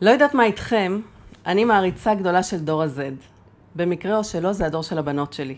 לא 0.00 0.10
יודעת 0.10 0.34
מה 0.34 0.44
איתכם, 0.44 1.00
אני 1.46 1.64
מעריצה 1.64 2.14
גדולה 2.14 2.42
של 2.42 2.58
דור 2.58 2.82
ה-Z. 2.82 3.00
במקרה 3.74 4.16
או 4.18 4.24
שלא, 4.24 4.52
זה 4.52 4.66
הדור 4.66 4.82
של 4.82 4.98
הבנות 4.98 5.32
שלי. 5.32 5.56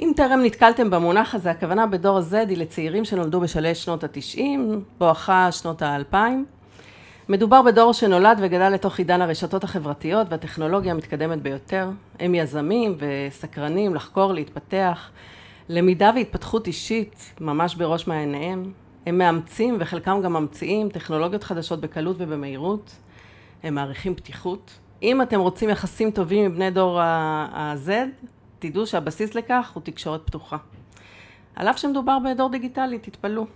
אם 0.00 0.12
טרם 0.16 0.40
נתקלתם 0.42 0.90
במונח 0.90 1.34
הזה, 1.34 1.50
הכוונה 1.50 1.86
בדור 1.86 2.18
ה-Z 2.18 2.48
היא 2.48 2.56
לצעירים 2.56 3.04
שנולדו 3.04 3.40
בשלהי 3.40 3.74
שנות 3.74 4.04
ה-90, 4.04 4.40
בואכה 4.98 5.52
שנות 5.52 5.82
ה-2000. 5.82 6.16
מדובר 7.28 7.62
בדור 7.62 7.92
שנולד 7.92 8.38
וגדל 8.42 8.68
לתוך 8.68 8.98
עידן 8.98 9.22
הרשתות 9.22 9.64
החברתיות 9.64 10.26
והטכנולוגיה 10.30 10.92
המתקדמת 10.92 11.42
ביותר. 11.42 11.88
הם 12.20 12.34
יזמים 12.34 12.96
וסקרנים 12.98 13.94
לחקור, 13.94 14.32
להתפתח, 14.32 15.10
למידה 15.68 16.10
והתפתחות 16.14 16.66
אישית 16.66 17.34
ממש 17.40 17.74
בראש 17.74 18.06
מעייניהם. 18.06 18.72
הם 19.06 19.18
מאמצים 19.18 19.76
וחלקם 19.80 20.20
גם 20.22 20.32
ממציאים 20.32 20.88
טכנולוגיות 20.88 21.44
חדשות 21.44 21.80
בקלות 21.80 22.16
ובמהירות. 22.18 22.92
הם 23.62 23.74
מעריכים 23.74 24.14
פתיחות. 24.14 24.78
אם 25.02 25.22
אתם 25.22 25.40
רוצים 25.40 25.70
יחסים 25.70 26.10
טובים 26.10 26.44
עם 26.44 26.54
בני 26.54 26.70
דור 26.70 27.00
ה-Z, 27.00 27.90
תדעו 28.58 28.86
שהבסיס 28.86 29.34
לכך 29.34 29.70
הוא 29.74 29.82
תקשורת 29.82 30.26
פתוחה. 30.26 30.56
על 31.56 31.68
אף 31.68 31.78
שמדובר 31.78 32.18
בדור 32.18 32.50
דיגיטלי, 32.50 32.98
תתפלאו. 32.98 33.46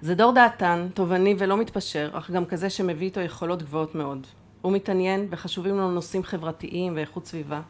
זה 0.00 0.14
דור 0.14 0.32
דעתן, 0.32 0.88
תובעני 0.94 1.34
ולא 1.38 1.56
מתפשר, 1.56 2.10
אך 2.12 2.30
גם 2.30 2.44
כזה 2.44 2.70
שמביא 2.70 3.06
איתו 3.06 3.20
יכולות 3.20 3.62
גבוהות 3.62 3.94
מאוד. 3.94 4.26
הוא 4.62 4.72
מתעניין 4.72 5.26
וחשובים 5.30 5.76
לו 5.76 5.90
נושאים 5.90 6.22
חברתיים 6.22 6.96
ואיכות 6.96 7.26
סביבה. 7.26 7.60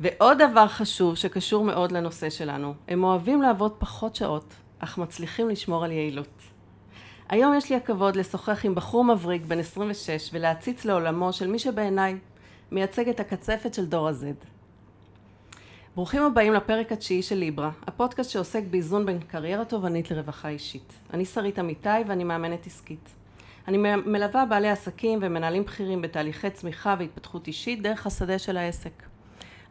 ועוד 0.00 0.38
דבר 0.38 0.68
חשוב 0.68 1.14
שקשור 1.14 1.64
מאוד 1.64 1.92
לנושא 1.92 2.30
שלנו, 2.30 2.74
הם 2.88 3.04
אוהבים 3.04 3.42
לעבוד 3.42 3.72
פחות 3.78 4.16
שעות, 4.16 4.54
אך 4.78 4.98
מצליחים 4.98 5.48
לשמור 5.48 5.84
על 5.84 5.92
יעילות. 5.92 6.43
היום 7.28 7.54
יש 7.54 7.70
לי 7.70 7.76
הכבוד 7.76 8.16
לשוחח 8.16 8.64
עם 8.64 8.74
בחור 8.74 9.04
מבריק 9.04 9.42
בן 9.42 9.58
26 9.58 10.30
ולהציץ 10.32 10.84
לעולמו 10.84 11.32
של 11.32 11.46
מי 11.46 11.58
שבעיניי 11.58 12.16
מייצג 12.72 13.08
את 13.08 13.20
הקצפת 13.20 13.74
של 13.74 13.86
דור 13.86 14.08
ה-Z. 14.08 14.24
ברוכים 15.94 16.22
הבאים 16.22 16.52
לפרק 16.52 16.92
התשיעי 16.92 17.22
של 17.22 17.34
ליברה, 17.36 17.70
הפודקאסט 17.86 18.30
שעוסק 18.30 18.62
באיזון 18.70 19.06
בין 19.06 19.20
קריירה 19.20 19.64
תובענית 19.64 20.10
לרווחה 20.10 20.48
אישית. 20.48 20.92
אני 21.12 21.24
שרית 21.24 21.58
אמיתי 21.58 21.88
ואני 22.06 22.24
מאמנת 22.24 22.66
עסקית. 22.66 23.08
אני 23.68 23.78
מלווה 24.06 24.46
בעלי 24.46 24.68
עסקים 24.68 25.18
ומנהלים 25.22 25.64
בכירים 25.64 26.02
בתהליכי 26.02 26.50
צמיחה 26.50 26.96
והתפתחות 26.98 27.46
אישית 27.46 27.82
דרך 27.82 28.06
השדה 28.06 28.38
של 28.38 28.56
העסק. 28.56 29.02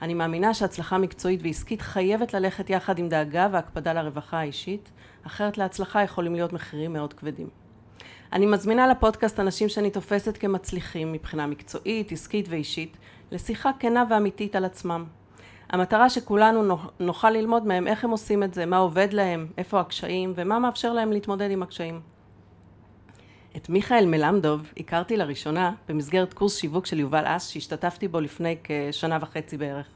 אני 0.02 0.14
מאמינה 0.14 0.54
שהצלחה 0.54 0.98
מקצועית 0.98 1.40
ועסקית 1.44 1.82
חייבת 1.82 2.34
ללכת 2.34 2.70
יחד 2.70 3.00
עם 3.00 3.10
דאגה 3.10 3.48
והקפדה 3.52 3.94
לרווחה 3.94 4.40
האישית, 4.40 4.90
אחרת 5.28 5.58
להצלחה 5.58 6.04
יכולים 6.04 6.36
להיות 6.36 6.54
מחירים 6.54 6.94
מאוד 6.94 7.14
כבדים. 7.14 7.50
אני 8.34 8.46
מזמינה 8.46 8.88
לפודקאסט 8.88 9.40
אנשים 9.40 9.70
שאני 9.70 9.92
תופסת 9.92 10.38
כמצליחים 10.38 11.12
מבחינה 11.12 11.48
מקצועית, 11.48 12.12
עסקית 12.12 12.46
ואישית, 12.50 12.98
לשיחה 13.32 13.72
כנה 13.80 14.04
ואמיתית 14.10 14.56
על 14.56 14.66
עצמם. 14.66 15.06
המטרה 15.70 16.10
שכולנו 16.10 16.78
נוכל 17.00 17.30
ללמוד 17.30 17.66
מהם 17.66 17.88
איך 17.88 18.04
הם 18.04 18.10
עושים 18.10 18.44
את 18.44 18.54
זה, 18.54 18.66
מה 18.66 18.78
עובד 18.78 19.14
להם, 19.14 19.48
איפה 19.58 19.80
הקשיים 19.80 20.34
ומה 20.36 20.60
מאפשר 20.60 20.94
להם 20.94 21.12
להתמודד 21.12 21.52
עם 21.52 21.64
הקשיים. 21.64 22.02
את 23.56 23.70
מיכאל 23.70 24.06
מלמדוב 24.06 24.74
הכרתי 24.78 25.18
לראשונה 25.18 25.72
במסגרת 25.90 26.34
קורס 26.34 26.58
שיווק 26.58 26.86
של 26.86 27.00
יובל 27.00 27.26
אש 27.26 27.54
שהשתתפתי 27.54 28.08
בו 28.08 28.20
לפני 28.20 28.58
כשנה 28.64 29.18
וחצי 29.22 29.58
בערך. 29.58 29.88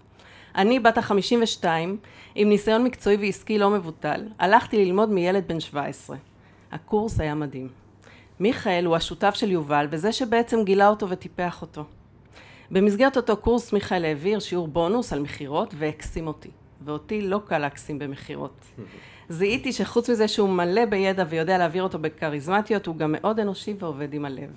אני 0.58 0.80
בת 0.80 0.97
החמישים 0.97 1.39
ושתיים 1.44 1.97
עם 2.36 2.50
ניסיון 2.50 2.83
מקצועי 2.83 3.17
ועסקי 3.17 3.59
לא 3.59 3.69
מבוטל, 3.69 4.27
הלכתי 4.39 4.86
ללמוד 4.86 5.09
מילד 5.09 5.47
בן 5.47 5.59
שבע 5.59 5.83
עשרה. 5.83 6.17
הקורס 6.72 7.19
היה 7.19 7.36
מדהים. 7.36 7.67
מיכאל 8.39 8.85
הוא 8.85 8.95
השותף 8.95 9.35
של 9.35 9.52
יובל 9.52 9.88
וזה 9.89 10.11
שבעצם 10.11 10.63
גילה 10.63 10.89
אותו 10.89 11.09
וטיפח 11.09 11.61
אותו. 11.61 11.83
במסגרת 12.72 13.17
אותו 13.17 13.38
קורס 13.38 13.73
מיכאל 13.73 14.05
העביר 14.05 14.39
שיעור 14.39 14.67
בונוס 14.67 15.13
על 15.13 15.19
מכירות 15.19 15.73
והקסים 15.78 16.28
אותי. 16.28 16.50
ואותי 16.81 17.22
לא 17.22 17.41
קל 17.45 17.58
להקסים 17.58 18.00
במכירות. 18.00 18.66
זיהיתי 19.29 19.73
שחוץ 19.73 20.09
מזה 20.09 20.28
שהוא 20.28 20.50
מלא 20.50 20.85
בידע 20.85 21.23
ויודע 21.29 21.57
להעביר 21.57 21.84
אותו 21.84 22.00
בכריזמטיות, 22.00 22.88
הוא 22.88 22.96
גם 22.96 23.12
מאוד 23.12 23.40
אנושי 23.40 23.73
ועובד 23.79 24.13
עם 24.13 24.25
הלב. 24.25 24.50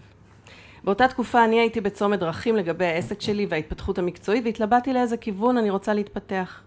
באותה 0.85 1.09
תקופה 1.09 1.45
אני 1.45 1.61
הייתי 1.61 1.81
בצומת 1.81 2.19
דרכים 2.19 2.57
לגבי 2.57 2.87
העסק 2.87 3.21
שלי 3.21 3.47
וההתפתחות 3.49 3.99
המקצועית 3.99 4.45
והתלבטתי 4.45 4.93
לאיזה 4.93 5.17
כיוון 5.17 5.57
אני 5.57 5.71
רוצה 5.71 5.95
להתפתח. 5.95 6.63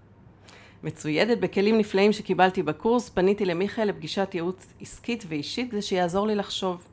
מצוידת 0.84 1.38
בכלים 1.38 1.78
נפלאים 1.78 2.14
שקיבלתי 2.14 2.64
בקורס, 2.64 3.10
פניתי 3.10 3.46
למיכאל 3.46 3.88
לפגישת 3.88 4.30
ייעוץ 4.34 4.74
עסקית 4.82 5.24
ואישית 5.28 5.72
כדי 5.72 5.82
שיעזור 5.82 6.28
לי 6.28 6.36
לחשוב. 6.36 6.88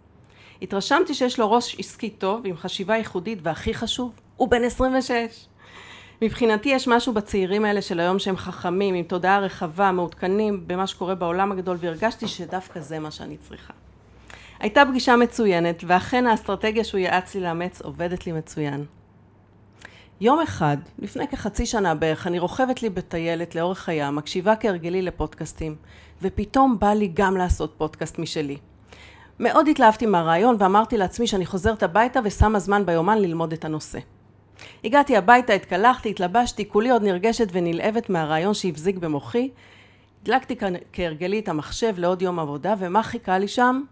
התרשמתי 0.62 1.14
שיש 1.14 1.38
לו 1.38 1.52
ראש 1.52 1.76
עסקי 1.78 2.10
טוב 2.10 2.46
עם 2.46 2.56
חשיבה 2.56 2.96
ייחודית 2.96 3.38
והכי 3.42 3.74
חשוב, 3.74 4.12
הוא 4.36 4.48
בן 4.48 4.64
26. 4.64 5.46
מבחינתי 6.22 6.68
יש 6.68 6.88
משהו 6.88 7.12
בצעירים 7.12 7.64
האלה 7.64 7.82
של 7.82 8.00
היום 8.00 8.18
שהם 8.18 8.36
חכמים, 8.36 8.94
עם 8.94 9.04
תודעה 9.04 9.38
רחבה, 9.38 9.92
מעודכנים 9.92 10.64
במה 10.66 10.86
שקורה 10.86 11.14
בעולם 11.14 11.52
הגדול, 11.52 11.76
והרגשתי 11.80 12.28
שדווקא 12.28 12.80
זה 12.80 12.98
מה 12.98 13.10
שאני 13.10 13.36
צריכה. 13.36 13.72
הייתה 14.60 14.82
פגישה 14.90 15.16
מצוינת, 15.16 15.84
ואכן 15.86 16.26
האסטרטגיה 16.26 16.84
שהוא 16.84 16.98
יעץ 16.98 17.34
לי 17.34 17.40
לאמץ 17.40 17.82
עובדת 17.82 18.26
לי 18.26 18.32
מצוין. 18.32 18.84
יום 20.20 20.40
אחד, 20.40 20.76
לפני 20.98 21.28
כחצי 21.28 21.66
שנה 21.66 21.94
בערך, 21.94 22.26
אני 22.26 22.38
רוכבת 22.38 22.82
לי 22.82 22.90
בטיילת 22.90 23.54
לאורך 23.54 23.88
הים, 23.88 24.16
מקשיבה 24.16 24.56
כהרגלי 24.56 25.02
לפודקאסטים, 25.02 25.76
ופתאום 26.22 26.78
בא 26.78 26.92
לי 26.92 27.10
גם 27.14 27.36
לעשות 27.36 27.74
פודקאסט 27.78 28.18
משלי. 28.18 28.56
מאוד 29.38 29.68
התלהבתי 29.68 30.06
מהרעיון 30.06 30.56
ואמרתי 30.58 30.96
לעצמי 30.96 31.26
שאני 31.26 31.46
חוזרת 31.46 31.82
הביתה 31.82 32.20
ושמה 32.24 32.58
זמן 32.58 32.86
ביומן 32.86 33.18
ללמוד 33.18 33.52
את 33.52 33.64
הנושא. 33.64 33.98
הגעתי 34.84 35.16
הביתה, 35.16 35.52
התקלחתי, 35.52 36.10
התלבשתי, 36.10 36.68
כולי 36.68 36.90
עוד 36.90 37.02
נרגשת 37.02 37.48
ונלהבת 37.52 38.10
מהרעיון 38.10 38.54
שהבזיק 38.54 38.96
במוחי. 38.96 39.50
הדלקתי 40.22 40.56
כהרגלי 40.92 41.38
את 41.38 41.48
המחשב 41.48 41.94
לעוד 41.98 42.22
יום 42.22 42.38
עבודה, 42.38 42.74
ומה 42.78 43.02
חיכה 43.02 43.38
לי 43.38 43.48
שם? 43.48 43.82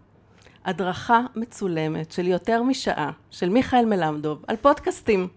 הדרכה 0.65 1.21
מצולמת 1.35 2.11
של 2.11 2.27
יותר 2.27 2.63
משעה, 2.63 3.11
של 3.31 3.49
מיכאל 3.49 3.85
מלמדוב, 3.85 4.43
על 4.47 4.55
פודקאסטים. 4.55 5.27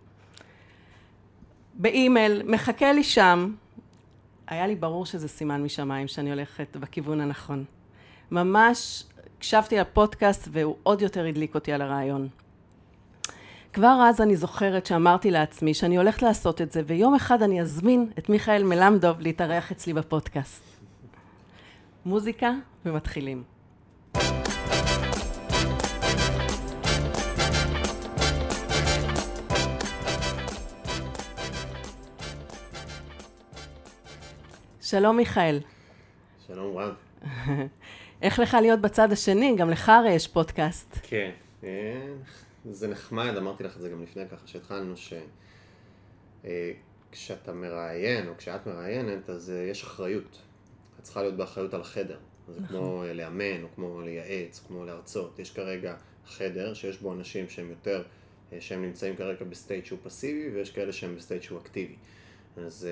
באימייל, 1.74 2.42
מחכה 2.46 2.92
לי 2.92 3.04
שם. 3.04 3.54
היה 4.46 4.66
לי 4.66 4.74
ברור 4.74 5.06
שזה 5.06 5.28
סימן 5.28 5.62
משמיים 5.62 6.08
שאני 6.08 6.30
הולכת 6.30 6.76
בכיוון 6.76 7.20
הנכון. 7.20 7.64
ממש 8.30 9.04
הקשבתי 9.36 9.78
לפודקאסט 9.78 10.48
והוא 10.52 10.76
עוד 10.82 11.02
יותר 11.02 11.26
הדליק 11.26 11.54
אותי 11.54 11.72
על 11.72 11.82
הרעיון. 11.82 12.28
כבר 13.72 14.06
אז 14.08 14.20
אני 14.20 14.36
זוכרת 14.36 14.86
שאמרתי 14.86 15.30
לעצמי 15.30 15.74
שאני 15.74 15.96
הולכת 15.96 16.22
לעשות 16.22 16.60
את 16.60 16.72
זה, 16.72 16.82
ויום 16.86 17.14
אחד 17.14 17.42
אני 17.42 17.60
אזמין 17.60 18.10
את 18.18 18.28
מיכאל 18.28 18.64
מלמדוב 18.64 19.20
להתארח 19.20 19.72
אצלי 19.72 19.92
בפודקאסט. 19.92 20.62
מוזיקה 22.06 22.50
ומתחילים. 22.86 23.51
שלום 34.92 35.16
מיכאל. 35.16 35.60
שלום 36.46 36.76
רב. 36.76 36.94
איך 38.22 38.38
לך 38.38 38.56
להיות 38.60 38.80
בצד 38.80 39.12
השני? 39.12 39.56
גם 39.56 39.70
לך 39.70 39.88
הרי 39.88 40.10
יש 40.10 40.28
פודקאסט. 40.28 40.98
כן, 41.02 41.30
אה, 41.64 42.14
זה 42.70 42.88
נחמד, 42.88 43.36
אמרתי 43.36 43.64
לך 43.64 43.76
את 43.76 43.80
זה 43.80 43.88
גם 43.88 44.02
לפני 44.02 44.28
ככה 44.28 44.46
שהתחלנו, 44.46 44.94
שכשאתה 47.10 47.50
אה, 47.50 47.56
מראיין, 47.56 48.28
או 48.28 48.32
כשאת 48.38 48.66
מראיינת, 48.66 49.30
אז 49.30 49.50
אה, 49.50 49.56
יש 49.62 49.82
אחריות. 49.82 50.38
את 50.98 51.02
צריכה 51.02 51.22
להיות 51.22 51.36
באחריות 51.36 51.74
על 51.74 51.80
החדר. 51.80 52.18
זה 52.48 52.60
נכון. 52.60 52.76
כמו 52.76 53.04
לאמן, 53.14 53.62
או 53.62 53.68
כמו 53.74 54.00
לייעץ, 54.00 54.60
או 54.62 54.68
כמו 54.68 54.84
להרצות. 54.84 55.38
יש 55.38 55.52
כרגע 55.52 55.94
חדר 56.26 56.74
שיש 56.74 56.98
בו 56.98 57.12
אנשים 57.12 57.48
שהם 57.48 57.70
יותר, 57.70 58.02
שהם 58.60 58.82
נמצאים 58.82 59.16
כרגע 59.16 59.44
ב 59.44 59.51
state 59.51 59.86
שהוא 59.86 59.98
פסיבי, 60.02 60.50
ויש 60.54 60.70
כאלה 60.70 60.92
שהם 60.92 61.16
ב 61.16 61.21
state 61.21 61.42
שהוא 61.42 61.58
אקטיבי. 61.58 61.96
אז 62.56 62.88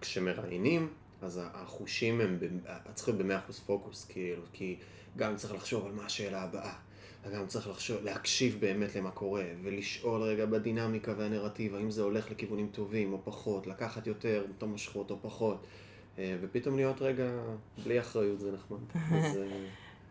כשמראיינים, 0.00 0.88
אז 1.22 1.40
החושים 1.54 2.20
הם, 2.20 2.38
את 2.66 2.94
צריכה 2.94 3.10
להיות 3.12 3.22
במאה 3.22 3.38
אחוז 3.38 3.58
פוקוס, 3.58 4.04
כאילו, 4.04 4.42
כי 4.52 4.78
גם 5.16 5.36
צריך 5.36 5.54
לחשוב 5.54 5.86
על 5.86 5.92
מה 5.92 6.06
השאלה 6.06 6.42
הבאה. 6.42 6.72
וגם 7.24 7.46
צריך 7.46 7.68
לחשוב, 7.68 8.04
להקשיב 8.04 8.56
באמת 8.60 8.96
למה 8.96 9.10
קורה, 9.10 9.44
ולשאול 9.62 10.22
רגע 10.22 10.46
בדינמיקה 10.46 11.14
והנרטיב, 11.18 11.74
האם 11.74 11.90
זה 11.90 12.02
הולך 12.02 12.30
לכיוונים 12.30 12.68
טובים 12.72 13.12
או 13.12 13.20
פחות, 13.24 13.66
לקחת 13.66 14.06
יותר, 14.06 14.44
אותו 14.48 14.66
מושכות 14.66 15.10
או 15.10 15.16
פחות, 15.22 15.66
אה, 16.18 16.36
ופתאום 16.40 16.76
להיות 16.76 17.02
רגע 17.02 17.30
בלי 17.84 18.00
אחריות, 18.00 18.40
זה 18.40 18.52
נחמד. 18.52 18.78
אז 19.16 19.36
אה, 19.36 19.66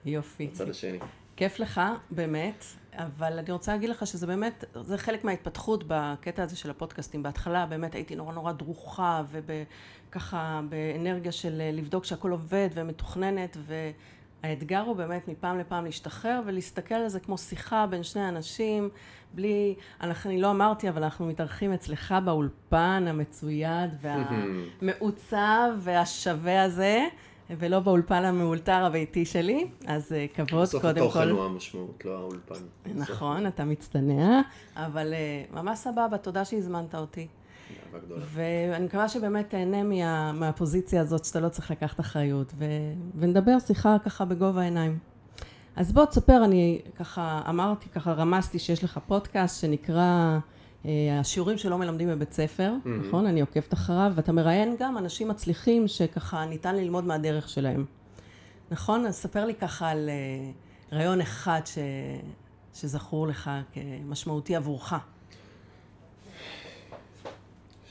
יופי. 0.05 0.47
בצד 0.47 0.69
השני. 0.69 0.99
כיף 1.35 1.59
לך, 1.59 1.81
באמת, 2.11 2.65
אבל 2.93 3.39
אני 3.39 3.51
רוצה 3.51 3.71
להגיד 3.71 3.89
לך 3.89 4.07
שזה 4.07 4.27
באמת, 4.27 4.65
זה 4.81 4.97
חלק 4.97 5.23
מההתפתחות 5.23 5.83
בקטע 5.87 6.43
הזה 6.43 6.55
של 6.55 6.69
הפודקאסטים. 6.69 7.23
בהתחלה 7.23 7.65
באמת 7.65 7.95
הייתי 7.95 8.15
נורא 8.15 8.33
נורא 8.33 8.51
דרוכה, 8.51 9.23
וככה 10.09 10.61
באנרגיה 10.69 11.31
של 11.31 11.61
לבדוק 11.73 12.05
שהכל 12.05 12.31
עובד 12.31 12.69
ומתוכננת, 12.73 13.57
האתגר 14.43 14.79
הוא 14.79 14.95
באמת 14.95 15.27
מפעם 15.27 15.59
לפעם 15.59 15.85
להשתחרר 15.85 16.41
ולהסתכל 16.45 16.95
על 16.95 17.07
זה 17.07 17.19
כמו 17.19 17.37
שיחה 17.37 17.87
בין 17.87 18.03
שני 18.03 18.29
אנשים, 18.29 18.89
בלי, 19.33 19.75
אני 20.01 20.41
לא 20.41 20.51
אמרתי, 20.51 20.89
אבל 20.89 21.03
אנחנו 21.03 21.25
מתארחים 21.25 21.73
אצלך 21.73 22.15
באולפן 22.25 23.05
המצויד 23.07 23.89
והמעוצב 24.01 25.69
והשווה 25.77 26.63
הזה, 26.63 27.07
ולא 27.57 27.79
באולפן 27.79 28.25
המאולתר 28.25 28.85
הביתי 28.85 29.25
שלי, 29.25 29.67
אז 29.87 30.13
אה, 30.13 30.25
כבוד 30.33 30.49
קודם 30.49 30.61
כל. 30.61 30.61
בסוף 30.61 30.85
התוכן 30.85 31.29
הוא 31.29 31.43
המשמעות, 31.43 32.05
לא 32.05 32.17
האולפן. 32.17 32.55
נכון, 32.95 33.47
אתה 33.47 33.65
מצטנע, 33.65 34.41
אבל 34.75 35.13
אה, 35.13 35.61
ממש 35.61 35.79
סבבה, 35.79 36.17
תודה 36.17 36.45
שהזמנת 36.45 36.95
אותי. 36.95 37.27
ואני 38.33 38.85
מקווה 38.85 39.09
שבאמת 39.09 39.49
תהנה 39.49 39.83
מה, 39.83 40.31
מהפוזיציה 40.31 41.01
הזאת 41.01 41.25
שאתה 41.25 41.39
לא 41.39 41.49
צריך 41.49 41.71
לקחת 41.71 41.99
אחריות, 41.99 42.53
ו, 42.57 42.65
ונדבר 43.15 43.59
שיחה 43.59 43.97
ככה 44.05 44.25
בגובה 44.25 44.61
העיניים. 44.61 44.99
אז 45.75 45.91
בוא 45.91 46.05
תספר, 46.05 46.45
אני 46.45 46.81
ככה 46.95 47.41
אמרתי, 47.49 47.89
ככה 47.89 48.13
רמזתי 48.13 48.59
שיש 48.59 48.83
לך 48.83 48.99
פודקאסט 49.07 49.61
שנקרא 49.61 50.39
השיעורים 50.85 51.57
שלא 51.57 51.77
מלמדים 51.77 52.09
בבית 52.09 52.33
ספר, 52.33 52.73
mm-hmm. 52.73 52.89
נכון? 52.89 53.25
אני 53.25 53.41
עוקבת 53.41 53.73
אחריו, 53.73 54.11
ואתה 54.15 54.31
מראיין 54.31 54.75
גם 54.79 54.97
אנשים 54.97 55.27
מצליחים 55.27 55.87
שככה 55.87 56.45
ניתן 56.45 56.75
ללמוד 56.75 57.03
מהדרך 57.03 57.49
שלהם. 57.49 57.85
נכון? 58.71 59.05
אז 59.05 59.15
ספר 59.15 59.45
לי 59.45 59.55
ככה 59.55 59.89
על 59.89 60.09
אה, 60.09 60.51
רעיון 60.97 61.21
אחד 61.21 61.61
ש... 61.65 61.77
שזכור 62.73 63.27
לך 63.27 63.51
כמשמעותי 63.73 64.55
עבורך. 64.55 64.93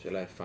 שאלה 0.03 0.23
יפה. 0.23 0.45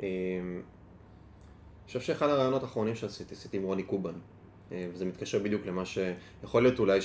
אמ, 0.00 0.06
אני 0.06 1.86
חושב 1.86 2.00
שאחד 2.00 2.28
הרעיונות 2.28 2.62
האחרונים 2.62 2.94
שעשיתי, 2.94 3.34
עשיתי 3.34 3.56
עם 3.56 3.62
רוני 3.62 3.82
קובן. 3.82 4.14
אה, 4.72 4.88
וזה 4.94 5.04
מתקשר 5.04 5.38
בדיוק 5.38 5.66
למה 5.66 5.82
שיכול 5.84 6.62
להיות 6.62 6.78
אולי 6.78 7.00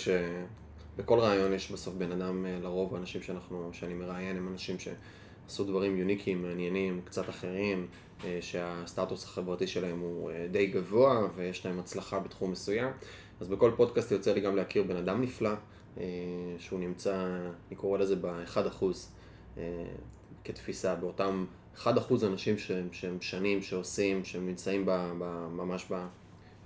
שבכל 0.98 1.20
רעיון 1.20 1.54
יש 1.54 1.72
בסוף 1.72 1.94
בן 1.94 2.12
אדם, 2.12 2.46
אה, 2.46 2.60
לרוב 2.64 2.96
האנשים 2.96 3.22
שאנחנו, 3.22 3.70
שאני 3.74 3.94
מראיין 3.94 4.38
הם 4.38 4.48
אנשים 4.48 4.76
שעשו 4.80 5.64
דברים 5.64 5.98
יוניקיים, 5.98 6.42
מעניינים, 6.42 7.02
קצת 7.06 7.30
אחרים, 7.30 7.88
אה, 8.26 8.38
שהסטטוס 8.42 9.24
החברתי 9.24 9.68
שלהם 9.68 10.00
הוא 10.00 10.32
די 10.52 10.68
גבוה 10.68 11.28
ויש 11.36 11.66
להם 11.66 11.80
הצלחה 11.80 12.20
בתחום 12.20 12.52
מסוים. 12.52 12.90
אז 13.40 13.48
בכל 13.48 13.72
פודקאסט 13.76 14.12
יוצא 14.12 14.34
לי 14.34 14.42
גם 14.42 14.56
להכיר 14.56 14.84
בן 14.84 14.96
אדם 14.96 15.22
נפלא, 15.22 15.52
שהוא 16.58 16.80
נמצא, 16.80 17.38
אני 17.68 17.76
קורא 17.76 17.98
לזה 17.98 18.16
ב-1% 18.16 18.86
כתפיסה, 20.44 20.96
באותם 20.96 21.46
1% 21.78 21.88
אנשים 22.24 22.58
שהם, 22.58 22.88
שהם 22.92 23.22
שנים, 23.22 23.62
שעושים, 23.62 24.26
שהם 24.26 24.48
נמצאים 24.48 24.86
ב, 24.86 24.92
ב, 25.20 25.48
ממש 25.52 25.86
ב... 25.92 26.08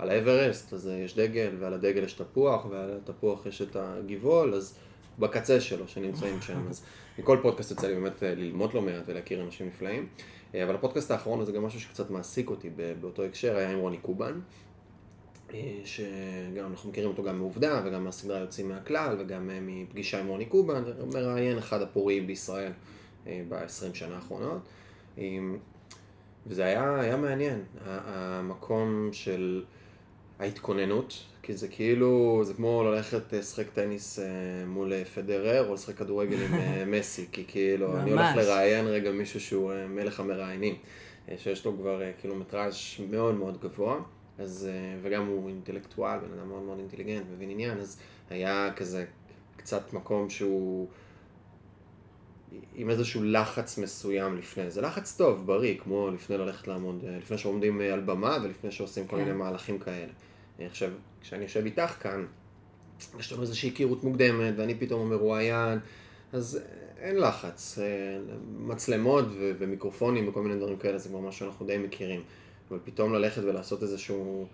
על 0.01 0.09
האברסט, 0.09 0.73
אז 0.73 0.89
יש 1.05 1.15
דגל, 1.15 1.55
ועל 1.59 1.73
הדגל 1.73 2.03
יש 2.03 2.13
תפוח, 2.13 2.65
ועל 2.69 2.97
התפוח 3.03 3.45
יש 3.45 3.61
את 3.61 3.75
הגבעול, 3.75 4.53
אז 4.53 4.77
בקצה 5.19 5.61
שלו 5.61 5.87
שנמצאים 5.87 6.41
שם. 6.41 6.67
אז 6.69 6.83
מכל 7.19 7.37
פודקאסט 7.41 7.71
יוצא 7.71 7.87
לי 7.87 7.93
באמת 7.93 8.23
אה, 8.23 8.35
ללמוד 8.35 8.73
לא 8.73 8.81
מעט 8.81 9.03
ולהכיר 9.05 9.43
אנשים 9.43 9.67
נפלאים. 9.67 10.07
אה, 10.55 10.63
אבל 10.63 10.75
הפודקאסט 10.75 11.11
האחרון 11.11 11.41
הזה 11.41 11.51
גם 11.51 11.63
משהו 11.63 11.79
שקצת 11.79 12.09
מעסיק 12.09 12.49
אותי 12.49 12.69
באותו 13.01 13.23
הקשר, 13.23 13.55
היה 13.55 13.71
עם 13.71 13.79
רוני 13.79 13.97
קובן. 13.97 14.39
אה, 15.53 15.79
שגם 15.85 16.65
אנחנו 16.71 16.89
מכירים 16.89 17.09
אותו 17.09 17.23
גם 17.23 17.37
מעובדה 17.37 17.81
וגם 17.85 18.03
מהסדרה 18.03 18.39
יוצאים 18.39 18.69
מהכלל 18.69 19.15
וגם 19.19 19.49
מפגישה 19.61 20.19
עם 20.19 20.27
רוני 20.27 20.45
קובן, 20.45 20.83
מראיין 21.13 21.57
אחד 21.57 21.81
הפוריים 21.81 22.27
בישראל 22.27 22.71
ב-20 23.25 23.93
שנה 23.93 24.15
האחרונות. 24.15 24.61
וזה 26.47 26.65
היה, 26.65 26.99
היה 26.99 27.17
מעניין, 27.17 27.63
המקום 27.85 29.09
של 29.11 29.63
ההתכוננות, 30.41 31.23
כי 31.41 31.53
זה 31.53 31.67
כאילו, 31.67 32.41
זה 32.43 32.53
כמו 32.53 32.83
ללכת 32.83 33.33
לשחק 33.33 33.69
טניס 33.73 34.19
אה, 34.19 34.25
מול 34.67 34.93
אה, 34.93 35.05
פדרר, 35.05 35.67
או 35.67 35.73
לשחק 35.73 35.95
כדורגל 35.95 36.41
עם 36.41 36.53
אה, 36.53 36.83
מסי, 36.97 37.25
כי 37.31 37.43
כאילו, 37.47 37.87
ממש. 37.87 38.01
אני 38.01 38.11
הולך 38.11 38.35
לראיין 38.35 38.87
רגע 38.87 39.11
מישהו 39.11 39.39
שהוא 39.39 39.73
מלך 39.89 40.19
המראיינים, 40.19 40.75
שיש 41.37 41.65
לו 41.65 41.77
כבר 41.77 42.01
קילומטראז' 42.21 42.75
מאוד 43.09 43.35
מאוד 43.35 43.61
גבוה, 43.61 43.99
אז, 44.39 44.69
וגם 45.01 45.27
הוא 45.27 45.49
אינטלקטואל, 45.49 46.19
בן 46.19 46.39
אדם 46.39 46.49
מאוד 46.49 46.63
מאוד 46.63 46.79
אינטליגנט, 46.79 47.25
מבין 47.33 47.49
עניין, 47.49 47.77
אז 47.77 47.99
היה 48.29 48.69
כזה 48.75 49.05
קצת 49.57 49.93
מקום 49.93 50.29
שהוא... 50.29 50.87
עם 52.75 52.89
איזשהו 52.89 53.23
לחץ 53.23 53.77
מסוים 53.77 54.37
לפני. 54.37 54.71
זה 54.71 54.81
לחץ 54.81 55.17
טוב, 55.17 55.45
בריא, 55.47 55.77
כמו 55.77 56.09
לפני 56.11 56.37
ללכת 56.37 56.67
לעמוד, 56.67 57.05
לפני 57.17 57.37
שעומדים 57.37 57.81
על 57.81 57.99
במה 57.99 58.37
ולפני 58.43 58.71
שעושים 58.71 59.07
כל 59.07 59.15
כן. 59.15 59.23
מיני 59.23 59.37
מהלכים 59.37 59.79
כאלה. 59.79 60.11
עכשיו, 60.65 60.89
כשאני 61.21 61.43
יושב 61.43 61.65
איתך 61.65 61.93
כאן, 61.99 62.25
יש 63.19 63.33
לנו 63.33 63.41
איזושהי 63.41 63.69
היכרות 63.69 64.03
מוקדמת, 64.03 64.53
ואני 64.57 64.75
פתאום 64.75 65.09
מרואיין, 65.09 65.79
אז 66.33 66.59
אין 66.97 67.17
לחץ. 67.17 67.79
אה, 67.81 68.19
מצלמות 68.57 69.25
ו- 69.25 69.51
ומיקרופונים 69.59 70.29
וכל 70.29 70.41
מיני 70.41 70.55
דברים 70.55 70.77
כאלה, 70.77 70.97
זה 70.97 71.09
כבר 71.09 71.19
משהו 71.19 71.39
שאנחנו 71.39 71.65
די 71.65 71.77
מכירים. 71.77 72.23
אבל 72.69 72.79
פתאום 72.83 73.13
ללכת 73.13 73.41
ולעשות 73.43 73.83
איזשהו... 73.83 74.47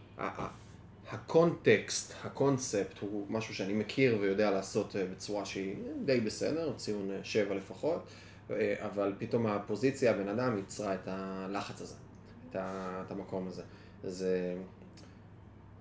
הקונטקסט, 1.12 2.14
הקונספט, 2.24 3.00
הוא 3.00 3.26
משהו 3.30 3.56
שאני 3.56 3.74
מכיר 3.74 4.18
ויודע 4.22 4.52
לעשות 4.52 4.96
אה, 4.96 5.06
בצורה 5.06 5.46
שהיא 5.46 5.76
די 6.06 6.20
בסדר, 6.20 6.74
ציון 6.78 7.12
אה, 7.12 7.20
שבע 7.24 7.56
לפחות, 7.56 8.08
אבל 8.76 9.14
פתאום 9.18 9.46
הפוזיציה, 9.46 10.12
הבן 10.12 10.28
אדם 10.28 10.58
ייצרה 10.58 10.94
את 10.94 11.08
הלחץ 11.08 11.82
הזה, 11.82 11.96
את 12.52 13.12
המקום 13.12 13.48
הזה. 13.48 13.64
זה... 14.04 14.56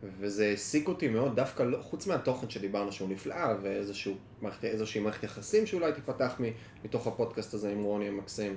וזה 0.03 0.47
העסיק 0.47 0.89
אותי 0.89 1.09
מאוד, 1.09 1.37
דווקא 1.37 1.63
לא, 1.63 1.83
חוץ 1.83 2.07
מהתוכן 2.07 2.51
שדיברנו 2.51 2.93
שהוא 2.93 3.09
נפלא, 3.09 3.55
ואיזושהי 3.63 5.01
מערכת 5.01 5.23
יחסים 5.23 5.67
שאולי 5.67 5.93
תיפתח 5.93 6.41
מתוך 6.85 7.07
הפודקאסט 7.07 7.55
הזה 7.55 7.73
עם 7.73 7.83
רוני 7.83 8.09
המקסים. 8.09 8.57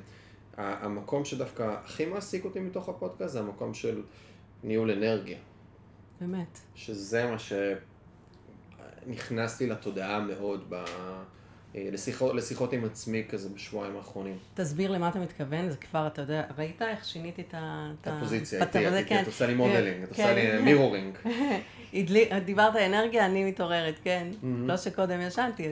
המקום 0.57 1.25
שדווקא 1.25 1.75
הכי 1.83 2.06
מעסיק 2.06 2.45
אותי 2.45 2.59
מתוך 2.59 2.89
הפודקאסט 2.89 3.33
זה 3.33 3.39
המקום 3.39 3.74
של 3.74 4.03
ניהול 4.63 4.91
אנרגיה. 4.91 5.38
באמת. 6.21 6.59
שזה 6.75 7.31
מה 7.31 7.38
שנכנס 9.06 9.62
לי 9.62 9.68
לתודעה 9.68 10.19
מאוד 10.19 10.65
ב... 10.69 10.83
אה, 11.75 11.89
לשיחות, 11.92 12.36
לשיחות 12.36 12.74
עם 12.74 12.86
עצמי 12.86 13.24
כזה 13.30 13.50
בשבועיים 13.50 13.98
האחרונים. 13.98 14.38
תסביר 14.54 14.92
למה 14.92 15.10
אתה 15.10 15.19
מתכוון, 15.19 15.69
זה 15.69 15.77
כבר, 15.77 16.07
אתה 16.07 16.21
יודע, 16.21 16.44
ראית 16.57 16.81
איך 16.81 17.06
שיניתי 17.06 17.42
את 17.42 17.54
ה... 17.54 17.92
את 18.01 18.07
הפוזיציה, 18.07 18.63
את 18.63 18.75
כן. 19.07 19.24
עושה 19.25 19.48
לי 19.48 19.54
modeling, 19.54 20.04
את 20.04 20.10
עושה 20.10 20.33
לי 20.33 20.62
mirroring. 20.62 21.18
דיברת 22.45 22.75
אנרגיה, 22.75 23.25
אני 23.25 23.45
מתעוררת, 23.45 23.95
כן. 24.04 24.27
לא 24.44 24.77
שקודם 24.77 25.21
ישנתי, 25.21 25.68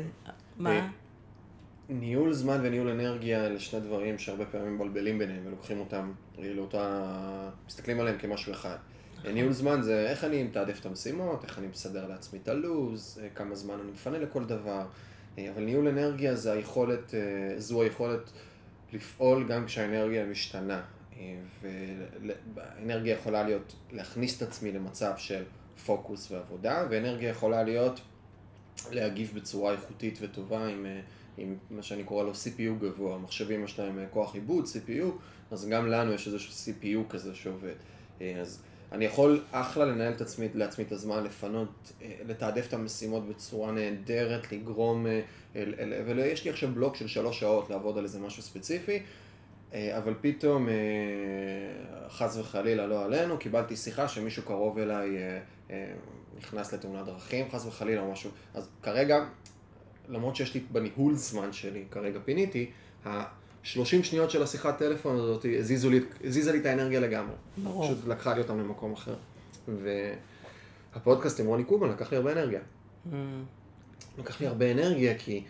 מה? 0.57 0.69
אה, 0.69 0.88
ניהול 1.89 2.33
זמן 2.33 2.59
וניהול 2.63 2.89
אנרגיה 2.89 3.45
אלה 3.45 3.60
שני 3.60 3.79
דברים 3.79 4.17
שהרבה 4.17 4.45
פעמים 4.45 4.75
מבלבלים 4.75 5.19
ביניהם 5.19 5.41
ולוקחים 5.45 5.79
אותם 5.79 6.12
לאותה, 6.38 7.12
מסתכלים 7.67 8.00
עליהם 8.00 8.17
כמשהו 8.17 8.51
אחד. 8.53 8.75
נכון. 9.19 9.31
ניהול 9.31 9.51
זמן 9.51 9.81
זה 9.81 10.10
איך 10.10 10.24
אני 10.24 10.43
מתעדף 10.43 10.79
את 10.79 10.86
המשימות, 10.86 11.43
איך 11.43 11.60
אני 11.60 11.67
מסדר 11.67 12.07
לעצמי 12.07 12.39
את 12.43 12.48
הלו"ז, 12.48 13.19
אה, 13.24 13.29
כמה 13.36 13.55
זמן 13.55 13.75
אני 13.83 13.91
מפנה 13.91 14.19
לכל 14.19 14.45
דבר. 14.45 14.86
אה, 15.38 15.50
אבל 15.53 15.63
ניהול 15.63 15.88
אנרגיה 15.88 16.36
זה 16.36 16.51
היכולת, 16.51 17.13
אה, 17.13 17.60
זו 17.60 17.82
היכולת 17.82 18.32
לפעול 18.94 19.48
גם 19.48 19.65
כשהאנרגיה 19.65 20.25
משתנה. 20.25 20.82
אה, 21.20 21.36
ואנרגיה 22.53 23.13
יכולה 23.13 23.44
להיות 23.44 23.75
להכניס 23.91 24.38
את 24.38 24.41
עצמי 24.41 24.72
למצב 24.72 25.13
של 25.17 25.44
פוקוס 25.86 26.32
ועבודה, 26.32 26.88
ואנרגיה 26.89 27.29
יכולה 27.29 27.63
להיות 27.63 28.01
להגיב 28.91 29.32
בצורה 29.36 29.72
איכותית 29.72 30.20
וטובה 30.22 30.67
עם, 30.67 30.86
עם 31.38 31.56
מה 31.70 31.84
שאני 31.84 32.03
קורא 32.03 32.24
לו 32.24 32.32
CPU 32.32 32.84
גבוה. 32.84 33.15
המחשבים 33.15 33.63
יש 33.63 33.79
להם 33.79 34.00
כוח 34.12 34.36
עיבוד, 34.36 34.65
CPU, 34.65 35.06
אז 35.51 35.67
גם 35.67 35.88
לנו 35.88 36.13
יש 36.13 36.27
איזשהו 36.27 36.74
CPU 36.74 37.10
כזה 37.12 37.36
שעובד. 37.36 37.75
אז 38.20 38.63
אני 38.91 39.06
יכול 39.06 39.44
אחלה 39.51 39.86
לנהל 39.86 40.13
את 40.13 40.22
עצמי, 40.22 40.48
לעצמי 40.53 40.84
את 40.86 40.91
הזמן, 40.91 41.24
לפנות, 41.24 41.91
אה, 42.01 42.12
לתעדף 42.27 42.67
את 42.67 42.74
המשימות 42.74 43.27
בצורה 43.27 43.72
נהדרת, 43.72 44.51
לגרום, 44.51 45.08
אה, 45.08 45.22
ויש 46.06 46.46
לי 46.46 46.51
עכשיו 46.51 46.70
בלוק 46.74 46.96
של 46.96 47.08
שלוש 47.08 47.39
שעות 47.39 47.70
לעבוד 47.70 47.98
על 47.98 48.03
איזה 48.03 48.20
משהו 48.20 48.44
ספציפי, 48.44 49.00
אה, 49.74 49.98
אבל 49.98 50.13
פתאום, 50.22 50.67
חס 52.10 52.38
וחלילה, 52.38 52.88
לא 52.88 53.06
עלינו, 53.06 53.38
קיבלתי 53.38 53.75
שיחה 53.75 54.08
שמישהו 54.08 54.44
קרוב 54.44 54.77
אליי 54.77 55.10
נכנס 56.38 56.74
לתאונת 56.74 57.06
דרכים, 57.06 57.46
חס 57.51 57.65
וחלילה 57.65 58.01
או 58.01 58.12
משהו. 58.12 58.32
אז 58.53 58.70
כרגע, 58.84 59.25
למרות 60.08 60.36
שיש 60.36 60.53
לי 60.53 60.60
בניהול 60.72 61.15
זמן 61.15 61.53
שלי, 61.53 61.84
כרגע 61.91 62.20
פיניתי, 62.25 62.72
30 63.67 64.03
שניות 64.03 64.31
של 64.31 64.43
השיחת 64.43 64.77
טלפון 64.77 65.15
הזאת 65.15 65.45
הזיזו 65.59 65.89
לי, 65.89 66.00
הזיזה 66.24 66.51
לי 66.51 66.59
את 66.59 66.65
האנרגיה 66.65 67.00
לגמרי. 67.00 67.36
ברור. 67.57 67.86
פשוט 67.86 68.07
לקחה 68.07 68.33
לי 68.33 68.41
אותם 68.41 68.59
למקום 68.59 68.93
אחר. 68.93 69.15
והפודקאסט 70.93 71.39
עם 71.39 71.45
רוני 71.45 71.63
קובן 71.63 71.89
לקח 71.89 72.12
לי 72.12 72.17
הרבה 72.17 72.31
אנרגיה. 72.31 72.59
Mm. 72.59 73.15
לקח 74.17 74.41
לי 74.41 74.47
הרבה 74.47 74.71
אנרגיה 74.71 75.17
כי 75.17 75.43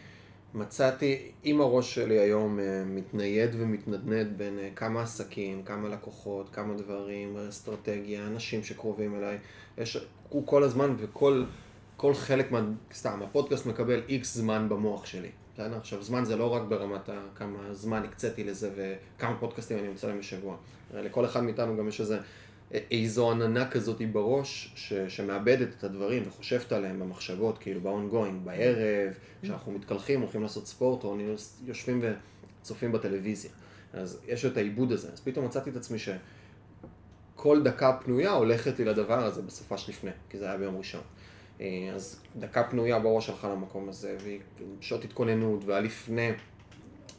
מצאתי, 0.53 1.31
אם 1.45 1.61
הראש 1.61 1.95
שלי 1.95 2.19
היום 2.19 2.59
אה, 2.59 2.83
מתנייד 2.85 3.49
ומתנדנד 3.57 4.37
בין 4.37 4.59
אה, 4.59 4.69
כמה 4.75 5.01
עסקים, 5.01 5.63
כמה 5.63 5.89
לקוחות, 5.89 6.49
כמה 6.53 6.73
דברים, 6.73 7.37
אסטרטגיה, 7.37 8.27
אנשים 8.27 8.63
שקרובים 8.63 9.15
אליי, 9.15 9.37
יש 9.77 9.97
הוא 10.29 10.47
כל 10.47 10.63
הזמן 10.63 10.95
וכל 10.97 11.43
כל 11.97 12.13
חלק 12.13 12.51
מה... 12.51 12.61
סתם, 12.93 13.19
הפודקאסט 13.23 13.65
מקבל 13.65 14.01
איקס 14.09 14.35
זמן 14.35 14.69
במוח 14.69 15.05
שלי. 15.05 15.29
בסדר? 15.57 15.77
עכשיו, 15.77 16.03
זמן 16.03 16.25
זה 16.25 16.35
לא 16.35 16.53
רק 16.53 16.61
ברמת. 16.61 17.09
כמה 17.35 17.73
זמן 17.73 18.03
הקציתי 18.03 18.43
לזה 18.43 18.69
וכמה 18.75 19.37
פודקאסטים 19.39 19.79
אני 19.79 19.87
אמצא 19.87 20.07
להם 20.07 20.19
בשבוע. 20.19 20.57
לכל 20.93 21.25
אחד 21.25 21.43
מאיתנו 21.43 21.77
גם 21.77 21.87
יש 21.87 22.01
איזה... 22.01 22.19
איזו 22.71 23.31
עננה 23.31 23.69
כזאת 23.69 24.01
בראש, 24.11 24.73
ש, 24.75 24.93
שמאבדת 24.93 25.67
את 25.77 25.83
הדברים 25.83 26.23
וחושבת 26.27 26.71
עליהם 26.71 26.99
במחשבות, 26.99 27.57
כאילו 27.57 27.81
ב-ongoing, 27.81 28.43
בערב, 28.43 29.13
כשאנחנו 29.41 29.71
מתקלחים, 29.71 30.21
הולכים 30.21 30.41
לעשות 30.41 30.67
ספורט, 30.67 31.03
או 31.03 31.17
יושבים 31.65 32.01
וצופים 32.61 32.91
בטלוויזיה. 32.91 33.51
אז 33.93 34.19
יש 34.27 34.45
את 34.45 34.57
העיבוד 34.57 34.91
הזה. 34.91 35.09
אז 35.13 35.19
פתאום 35.19 35.45
מצאתי 35.45 35.69
את 35.69 35.75
עצמי 35.75 35.97
שכל 35.99 37.63
דקה 37.63 37.97
פנויה 38.03 38.31
הולכת 38.31 38.79
לי 38.79 38.85
לדבר 38.85 39.23
הזה 39.23 39.41
בסופה 39.41 39.77
של 39.77 39.91
לפני, 39.91 40.11
כי 40.29 40.37
זה 40.37 40.45
היה 40.45 40.57
ביום 40.57 40.77
ראשון. 40.77 41.01
אה, 41.61 41.91
אז 41.95 42.19
דקה 42.35 42.63
פנויה 42.63 42.99
בראש 42.99 43.29
הלכה 43.29 43.49
למקום 43.49 43.89
הזה, 43.89 44.17
ושעות 44.79 45.03
התכוננות, 45.03 45.63
והיה 45.65 45.81
לפני, 45.81 46.31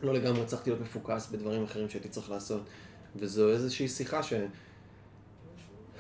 לא 0.03 0.15
לגמרי 0.15 0.43
הצלחתי 0.43 0.71
להיות 0.71 0.83
מפוקס 0.83 1.27
בדברים 1.27 1.65
אחרים 1.65 1.89
שהייתי 1.89 2.09
צריך 2.09 2.31
לעשות. 2.31 2.63
וזו 3.17 3.51
איזושהי 3.51 3.89
שיחה 3.89 4.23
ש... 4.23 4.33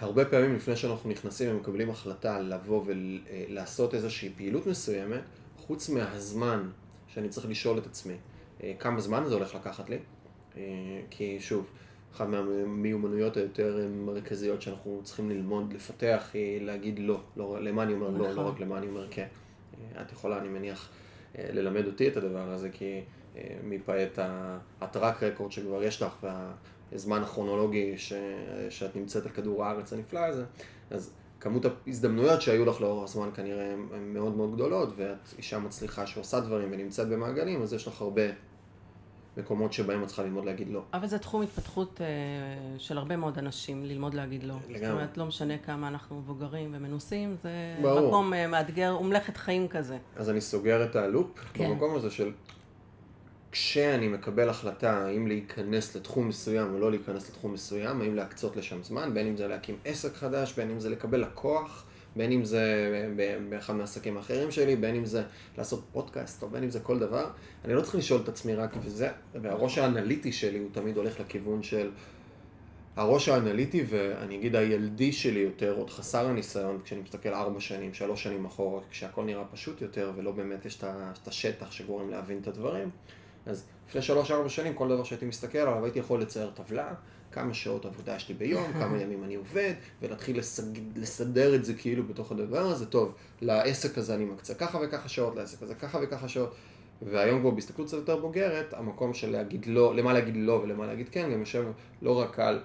הרבה 0.01 0.25
פעמים 0.25 0.55
לפני 0.55 0.77
שאנחנו 0.77 1.11
נכנסים 1.11 1.57
ומקבלים 1.57 1.91
החלטה 1.91 2.41
לבוא 2.41 2.85
ולעשות 2.87 3.95
איזושהי 3.95 4.31
פעילות 4.37 4.67
מסוימת, 4.67 5.21
חוץ 5.57 5.89
מהזמן 5.89 6.71
שאני 7.09 7.29
צריך 7.29 7.49
לשאול 7.49 7.79
את 7.79 7.87
עצמי 7.87 8.17
אה, 8.63 8.73
כמה 8.79 9.01
זמן 9.01 9.25
זה 9.27 9.35
הולך 9.35 9.55
לקחת 9.55 9.91
לי, 9.91 9.99
אה, 10.57 10.63
כי 11.11 11.41
שוב, 11.41 11.67
אחת 12.15 12.27
מהמיומנויות 12.29 13.37
היותר 13.37 13.89
מרכזיות 14.07 14.63
שאנחנו 14.63 15.01
צריכים 15.05 15.31
ללמוד, 15.31 15.73
לפתח, 15.73 16.31
היא 16.35 16.63
להגיד 16.63 16.99
לא, 16.99 17.21
לא 17.37 17.61
למה 17.61 17.83
אני 17.83 17.93
אומר 17.93 18.09
לא, 18.09 18.19
לא 18.19 18.33
נכון. 18.33 18.47
רק 18.47 18.61
למה 18.61 18.79
אני 18.79 18.87
אומר 18.87 19.07
כן. 19.11 19.27
אה, 19.97 20.03
את 20.03 20.13
יכולה, 20.13 20.39
אני 20.39 20.49
מניח, 20.49 20.89
ללמד 21.39 21.87
אותי 21.87 22.09
את 22.09 22.17
הדבר 22.17 22.51
הזה, 22.51 22.71
כי 22.71 23.01
מפאת 23.65 24.19
הטראק 24.81 25.23
רקורד 25.23 25.53
שכבר 25.53 25.83
יש 25.83 26.03
לך, 26.03 26.13
וה... 26.23 26.53
הזמן 26.93 27.23
הכרונולוגי 27.23 27.99
ש... 27.99 28.13
שאת 28.71 28.97
נמצאת 28.97 29.27
על 29.27 29.33
כדור 29.33 29.65
הארץ 29.65 29.93
הנפלא 29.93 30.21
הזה, 30.21 30.45
אז 30.91 31.11
כמות 31.41 31.65
ההזדמנויות 31.65 32.43
שהיו 32.43 32.65
לך 32.65 32.81
לאור 32.81 33.05
הזמן 33.05 33.29
כנראה 33.35 33.73
הן 33.73 34.13
מאוד 34.13 34.37
מאוד 34.37 34.55
גדולות, 34.55 34.89
ואת 34.97 35.35
אישה 35.39 35.59
מצליחה 35.59 36.07
שעושה 36.07 36.41
דברים 36.41 36.69
ונמצאת 36.73 37.09
במעגלים, 37.09 37.63
אז 37.63 37.73
יש 37.73 37.87
לך 37.87 38.01
הרבה 38.01 38.23
מקומות 39.39 39.73
שבהם 39.73 40.03
את 40.03 40.07
צריכה 40.07 40.23
ללמוד 40.23 40.45
להגיד 40.45 40.69
לא. 40.71 40.83
אבל 40.93 41.07
זה 41.07 41.19
תחום 41.19 41.43
התפתחות 41.43 42.01
uh, 42.01 42.79
של 42.79 42.99
הרבה 42.99 43.17
מאוד 43.17 43.39
אנשים, 43.39 43.85
ללמוד 43.85 44.15
להגיד 44.15 44.45
לא. 44.45 44.55
לגמרי. 44.69 44.79
זאת 44.79 44.91
אומרת, 44.91 45.17
לא 45.17 45.27
משנה 45.27 45.59
כמה 45.59 45.89
אנחנו 45.89 46.19
מבוגרים 46.19 46.71
ומנוסים, 46.75 47.37
זה 47.43 47.51
ברור. 47.83 48.09
מקום 48.09 48.33
uh, 48.33 48.37
מאתגר, 48.49 48.89
הוא 48.89 49.07
מלאכת 49.07 49.37
חיים 49.37 49.69
כזה. 49.69 49.99
אז 50.17 50.31
אני 50.31 50.41
סוגר 50.41 50.85
את 50.85 50.97
הלופ 50.97 51.39
כן. 51.55 51.71
במקום 51.71 51.97
הזה 51.97 52.11
של 52.11 52.33
כשאני 53.53 54.09
מקבל 54.09 54.49
החלטה 54.49 55.07
האם 55.07 55.27
להיכנס 55.27 55.97
לתחום 55.97 56.29
מסוים 56.29 56.75
או 56.75 56.79
לא 56.79 56.91
להיכנס 56.91 57.31
לתחום 57.31 57.53
מסוים, 57.53 58.01
האם 58.01 58.15
להקצות 58.15 58.57
לשם 58.57 58.83
זמן, 58.83 59.15
בין 59.15 59.27
אם 59.27 59.37
זה 59.37 59.49
להקים 59.49 59.77
עסק 59.85 60.15
חדש, 60.15 60.53
בין 60.57 60.71
אם 60.71 60.81
זה 60.81 60.91
לקבל 60.91 61.21
לקוח, 61.21 61.85
בין 62.19 62.33
אם 62.33 62.45
זה 62.45 62.65
באחד 63.49 63.75
מהעסקים 63.75 64.17
האחרים 64.17 64.51
שלי, 64.51 64.77
בין 64.77 64.95
אם 64.95 65.05
זה 65.05 65.23
לעשות 65.59 65.85
פודקאסט, 65.93 66.43
או 66.43 66.49
בין 66.49 66.63
אם 66.63 66.71
זה 66.71 66.81
כל 66.81 66.99
דבר, 66.99 67.31
אני 67.65 67.75
לא 67.75 67.81
צריך 67.81 67.95
לשאול 67.95 68.21
את 68.21 68.29
עצמי 68.29 68.55
רק 68.55 68.77
וזה, 68.83 69.09
והראש 69.35 69.79
האנליטי 69.79 70.33
שלי 70.33 70.59
הוא 70.59 70.69
תמיד 70.73 70.97
הולך 70.97 71.21
לכיוון 71.21 71.63
של 71.63 71.91
הראש 72.97 73.29
האנליטי, 73.29 73.85
ואני 73.89 74.37
אגיד 74.37 74.57
הילדי 74.57 75.13
שלי 75.13 75.41
יותר, 75.41 75.75
עוד 75.77 75.91
חסר 75.91 76.27
הניסיון, 76.27 76.81
כשאני 76.85 77.01
מסתכל 77.01 77.35
ארבע 77.35 77.61
שנים, 77.61 77.95
שלוש 77.95 78.23
שנים 78.23 78.45
אחורה, 78.45 78.81
כשהכל 78.91 79.25
נראה 79.25 79.45
פשוט 79.53 79.81
יותר, 79.83 80.13
ולא 80.17 80.33
באמת 80.33 80.65
יש 80.65 80.79
את 80.83 81.29
השטח 81.29 81.71
שגורם 81.71 82.11
להבין 82.11 82.39
את 82.39 82.47
הדברים. 82.47 82.91
אז 83.47 83.65
לפני 83.89 84.03
שלוש-ארבע 84.03 84.49
שנים, 84.49 84.75
כל 84.75 84.89
דבר 84.89 85.05
שהייתי 85.05 85.27
מסתכל 85.27 85.59
עליו, 85.59 85.85
הייתי 85.85 85.99
יכול 85.99 86.21
לצייר 86.21 86.51
טבלה, 86.55 86.95
כמה 87.33 87.55
שעות 87.55 87.85
עבודה 87.85 88.17
יש 88.17 88.29
לי 88.29 88.35
ביום, 88.35 88.73
כמה 88.73 89.03
ימים 89.03 89.25
אני 89.25 89.35
עובד, 89.35 89.73
ולהתחיל 90.03 90.39
לסג... 90.39 90.79
לסדר 90.97 91.55
את 91.55 91.65
זה 91.65 91.75
כאילו 91.75 92.05
בתוך 92.05 92.33
הדבר 92.33 92.67
הזה, 92.67 92.87
טוב, 92.87 93.15
לעסק 93.41 93.99
הזה 93.99 94.15
אני 94.15 94.25
מקצה 94.25 94.55
ככה 94.55 94.79
וככה 94.83 95.09
שעות, 95.09 95.37
לעסק 95.37 95.63
הזה 95.63 95.75
ככה 95.75 95.99
וככה 96.03 96.29
שעות. 96.29 96.55
והיום 97.03 97.41
כבר 97.41 97.51
בהסתכלות 97.51 97.89
קצת 97.89 97.97
יותר 97.97 98.17
בוגרת, 98.17 98.75
המקום 98.75 99.15
של 99.15 99.31
להגיד 99.31 99.67
לא, 99.67 99.97
למה 99.97 100.13
להגיד 100.13 100.35
לא 100.37 100.53
ולמה 100.53 100.87
להגיד 100.87 101.09
כן, 101.09 101.33
גם 101.33 101.41
יושב 101.41 101.65
לא 102.03 102.19
רק 102.19 102.39
על 102.39 102.61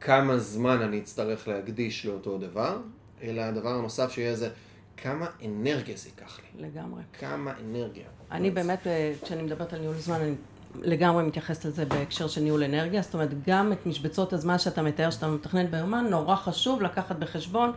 כמה 0.00 0.38
זמן 0.38 0.82
אני 0.82 0.98
אצטרך 0.98 1.48
להקדיש 1.48 2.06
לאותו 2.06 2.38
דבר, 2.38 2.80
אלא 3.22 3.42
הדבר 3.42 3.68
הנוסף 3.68 4.10
שיהיה 4.12 4.36
זה 4.36 4.50
כמה 4.96 5.26
אנרגיה 5.44 5.96
זה 5.96 6.08
ייקח 6.08 6.38
לי. 6.38 6.66
לגמרי. 6.66 7.02
כמה 7.18 7.52
אנרגיה. 7.60 8.06
אני 8.30 8.50
באמת, 8.50 8.86
אה, 8.86 9.12
כשאני 9.22 9.42
מדברת 9.42 9.72
על 9.72 9.80
ניהול 9.80 9.94
זמן, 9.94 10.20
אני 10.20 10.34
לגמרי 10.82 11.22
מתייחסת 11.24 11.64
לזה 11.64 11.84
בהקשר 11.84 12.28
של 12.28 12.40
ניהול 12.40 12.62
אנרגיה, 12.64 13.02
זאת 13.02 13.14
אומרת, 13.14 13.30
גם 13.46 13.72
את 13.72 13.86
משבצות 13.86 14.32
הזמן 14.32 14.58
שאתה 14.58 14.82
מתאר, 14.82 15.10
שאתה 15.10 15.28
מתכנן 15.28 15.70
ביומן, 15.70 16.06
נורא 16.10 16.36
חשוב 16.36 16.82
לקחת 16.82 17.16
בחשבון 17.16 17.72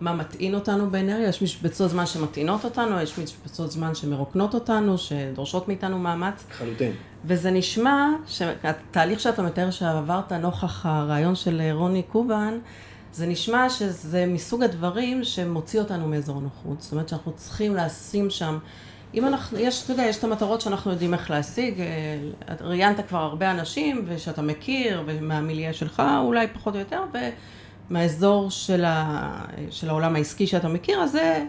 מה 0.00 0.12
מטעין 0.12 0.54
אותנו 0.54 0.90
באנרגיה, 0.90 1.28
יש 1.28 1.42
משבצות 1.42 1.90
זמן 1.90 2.06
שמטעינות 2.06 2.64
אותנו, 2.64 3.00
יש 3.00 3.18
משבצות 3.18 3.70
זמן 3.70 3.94
שמרוקנות 3.94 4.54
אותנו, 4.54 4.98
שדורשות 4.98 5.68
מאיתנו 5.68 5.98
מאמץ. 5.98 6.44
חלוטין. 6.52 6.92
וזה 7.24 7.50
נשמע, 7.50 8.08
שהתהליך 8.26 9.20
שאתה 9.20 9.42
מתאר 9.42 9.70
שעברת 9.70 10.32
נוכח 10.32 10.86
הרעיון 10.86 11.34
של 11.34 11.62
רוני 11.72 12.02
קובן, 12.02 12.58
זה 13.12 13.26
נשמע 13.26 13.70
שזה 13.70 14.26
מסוג 14.26 14.62
הדברים 14.62 15.24
שמוציא 15.24 15.80
אותנו 15.80 16.08
מאזור 16.08 16.38
הנוחות. 16.38 16.80
זאת 16.80 16.92
אומרת 16.92 17.08
שאנחנו 17.08 17.32
צריכים 17.32 17.76
לשים 17.76 18.30
שם, 18.30 18.58
אם 19.14 19.26
אנחנו, 19.26 19.58
יש, 19.58 19.84
אתה 19.84 19.92
יודע, 19.92 20.02
יש 20.02 20.18
את 20.18 20.24
המטרות 20.24 20.60
שאנחנו 20.60 20.90
יודעים 20.90 21.14
איך 21.14 21.30
להשיג, 21.30 21.80
אה, 21.80 21.86
ראיינת 22.60 23.08
כבר 23.08 23.18
הרבה 23.18 23.50
אנשים 23.50 24.04
ושאתה 24.06 24.42
מכיר, 24.42 25.02
ומהמיליה 25.06 25.72
שלך 25.72 26.02
אולי 26.24 26.46
פחות 26.52 26.74
או 26.74 26.80
יותר, 26.80 27.02
ומהאזור 27.90 28.50
של, 28.50 28.84
ה, 28.84 29.44
של 29.70 29.88
העולם 29.88 30.16
העסקי 30.16 30.46
שאתה 30.46 30.68
מכיר, 30.68 31.00
אז 31.02 31.12
זה 31.12 31.44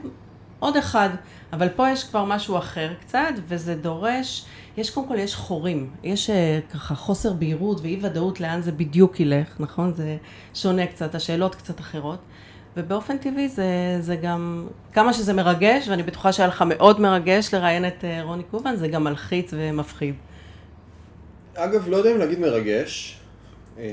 עוד 0.59 0.77
אחד. 0.77 1.09
אבל 1.53 1.69
פה 1.69 1.89
יש 1.89 2.03
כבר 2.03 2.25
משהו 2.25 2.57
אחר 2.57 2.93
קצת, 3.01 3.33
וזה 3.47 3.75
דורש, 3.75 4.45
יש 4.77 4.89
קודם 4.89 5.07
כל, 5.07 5.19
יש 5.19 5.35
חורים, 5.35 5.89
יש 6.03 6.29
אה, 6.29 6.59
ככה 6.73 6.95
חוסר 6.95 7.33
בהירות 7.33 7.81
ואי 7.81 7.99
ודאות 8.01 8.39
לאן 8.39 8.61
זה 8.61 8.71
בדיוק 8.71 9.19
ילך, 9.19 9.47
נכון? 9.59 9.93
זה 9.93 10.17
שונה 10.53 10.87
קצת, 10.87 11.15
השאלות 11.15 11.55
קצת 11.55 11.79
אחרות. 11.79 12.19
ובאופן 12.77 13.17
טבעי 13.17 13.49
זה, 13.49 13.97
זה 13.99 14.15
גם, 14.15 14.67
כמה 14.93 15.13
שזה 15.13 15.33
מרגש, 15.33 15.87
ואני 15.87 16.03
בטוחה 16.03 16.33
שהיה 16.33 16.47
לך 16.47 16.63
מאוד 16.67 17.01
מרגש 17.01 17.53
לראיין 17.53 17.87
את 17.87 18.05
אה, 18.05 18.23
רוני 18.23 18.43
קובן, 18.43 18.75
זה 18.75 18.87
גם 18.87 19.03
מלחיץ 19.03 19.53
ומפחיד. 19.53 20.15
אגב, 21.55 21.89
לא 21.89 21.97
יודע 21.97 22.11
אם 22.11 22.17
להגיד 22.17 22.39
מרגש. 22.39 23.19
אה, 23.77 23.83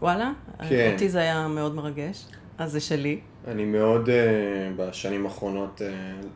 וואלה? 0.00 0.32
כן. 0.68 0.90
אותי 0.92 1.08
זה 1.08 1.18
היה 1.18 1.48
מאוד 1.48 1.74
מרגש, 1.74 2.26
אז 2.58 2.72
זה 2.72 2.80
שלי. 2.80 3.20
אני 3.48 3.64
מאוד 3.64 4.08
uh, 4.08 4.10
בשנים 4.76 5.26
האחרונות, 5.26 5.80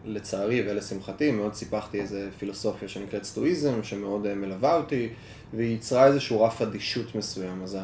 לצערי 0.04 0.62
ולשמחתי, 0.66 1.30
מאוד 1.30 1.54
סיפחתי 1.54 2.00
איזה 2.00 2.28
פילוסופיה 2.38 2.88
שנקראת 2.88 3.24
סטואיזם, 3.24 3.82
שמאוד 3.82 4.34
מלווה 4.34 4.76
אותי, 4.76 5.08
והיא 5.54 5.70
ייצרה 5.70 6.06
איזשהו 6.06 6.42
רף 6.42 6.62
אדישות 6.62 7.14
מסוים. 7.14 7.62
אז. 7.62 7.78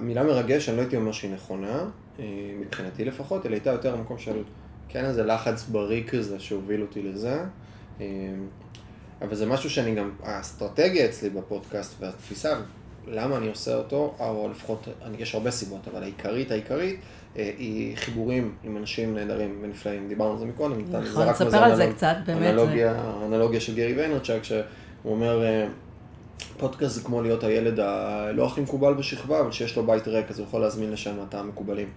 המילה 0.00 0.22
מרגש, 0.22 0.68
אני 0.68 0.76
לא 0.76 0.82
הייתי 0.82 0.96
אומר 0.96 1.12
שהיא 1.12 1.30
נכונה, 1.30 1.84
מבחינתי 2.60 3.04
לפחות, 3.04 3.46
אלא 3.46 3.54
הייתה 3.54 3.70
יותר 3.70 3.96
מקום 3.96 4.18
של 4.18 4.42
כן 4.88 5.04
איזה 5.04 5.22
לחץ 5.22 5.68
בריא 5.68 6.04
כזה 6.08 6.40
שהוביל 6.40 6.82
אותי 6.82 7.02
לזה. 7.02 7.44
Uh, 7.98 8.02
אבל 9.22 9.34
זה 9.34 9.46
משהו 9.46 9.70
שאני 9.70 9.94
גם, 9.94 10.10
האסטרטגיה 10.22 11.04
אצלי 11.04 11.30
בפודקאסט 11.30 11.94
והתפיסה, 12.00 12.60
למה 13.08 13.36
אני 13.36 13.48
עושה 13.48 13.74
אותו, 13.74 14.14
או 14.18 14.48
לפחות, 14.50 14.88
יש 15.18 15.34
הרבה 15.34 15.50
סיבות, 15.50 15.88
אבל 15.88 16.02
העיקרית, 16.02 16.50
העיקרית, 16.50 17.00
אה, 17.36 17.50
היא 17.58 17.96
חיבורים 17.96 18.54
עם 18.64 18.76
אנשים 18.76 19.14
נהדרים 19.14 19.58
ונפלאים. 19.62 20.08
דיברנו 20.08 20.32
על 20.32 20.38
זה 20.38 20.44
מקודם. 20.44 20.80
נכון, 20.90 21.32
תספר 21.32 21.56
על 21.56 21.76
זה 21.76 21.92
קצת, 21.94 22.16
באמת. 22.26 22.42
אנלוגיה, 22.42 22.94
אנלוגיה 23.26 23.60
של 23.60 23.74
גרי 23.74 23.92
ויינרצ'ק, 23.92 24.42
שהוא 24.42 24.62
אומר, 25.04 25.44
אה, 25.44 25.66
פודקאסט 26.58 26.94
זה 26.94 27.00
כמו 27.02 27.22
להיות 27.22 27.44
הילד 27.44 27.80
הלא 27.80 28.46
הכי 28.46 28.60
מקובל 28.60 28.94
בשכבה, 28.94 29.40
אבל 29.40 29.52
שיש 29.52 29.76
לו 29.76 29.86
בית 29.86 30.08
ריק, 30.08 30.30
אז 30.30 30.38
הוא 30.38 30.46
יכול 30.46 30.60
להזמין 30.60 30.92
לשם 30.92 31.14
את 31.28 31.34
המקובלים. 31.34 31.88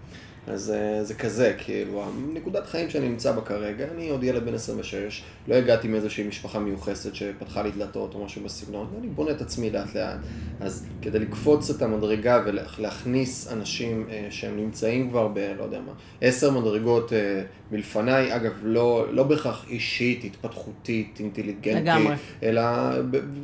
אז 0.47 0.71
אה, 0.75 1.03
זה 1.03 1.13
כזה, 1.13 1.55
כאילו, 1.57 2.03
נקודת 2.33 2.65
חיים 2.65 2.89
שאני 2.89 3.09
נמצא 3.09 3.31
בה 3.31 3.41
כרגע, 3.41 3.85
אני 3.95 4.09
עוד 4.09 4.23
ילד 4.23 4.45
בן 4.45 4.53
26, 4.53 5.23
לא 5.47 5.55
הגעתי 5.55 5.87
מאיזושהי 5.87 6.27
משפחה 6.27 6.59
מיוחסת 6.59 7.15
שפתחה 7.15 7.61
לי 7.61 7.71
דלתות 7.71 8.13
או 8.13 8.25
משהו 8.25 8.43
בסגנון, 8.43 8.87
ואני 8.95 9.07
בונה 9.07 9.31
את 9.31 9.41
עצמי 9.41 9.69
לאט 9.69 9.95
לאט. 9.95 10.17
אז 10.59 10.85
כדי 11.01 11.19
לקפוץ 11.19 11.69
את 11.69 11.81
המדרגה 11.81 12.43
ולהכניס 12.45 13.51
אנשים 13.51 14.05
אה, 14.09 14.27
שהם 14.29 14.57
נמצאים 14.57 15.09
כבר 15.09 15.27
ב, 15.27 15.39
לא 15.57 15.63
יודע 15.63 15.81
מה, 15.81 15.91
עשר 16.21 16.51
מדרגות 16.51 17.13
אה, 17.13 17.41
מלפניי, 17.71 18.35
אגב, 18.35 18.51
לא, 18.63 19.05
לא 19.11 19.23
בהכרח 19.23 19.65
אישית, 19.69 20.23
התפתחותית, 20.23 21.17
אינטליגנטית, 21.19 21.83
לגמרי. 21.83 22.15
אלא 22.43 22.61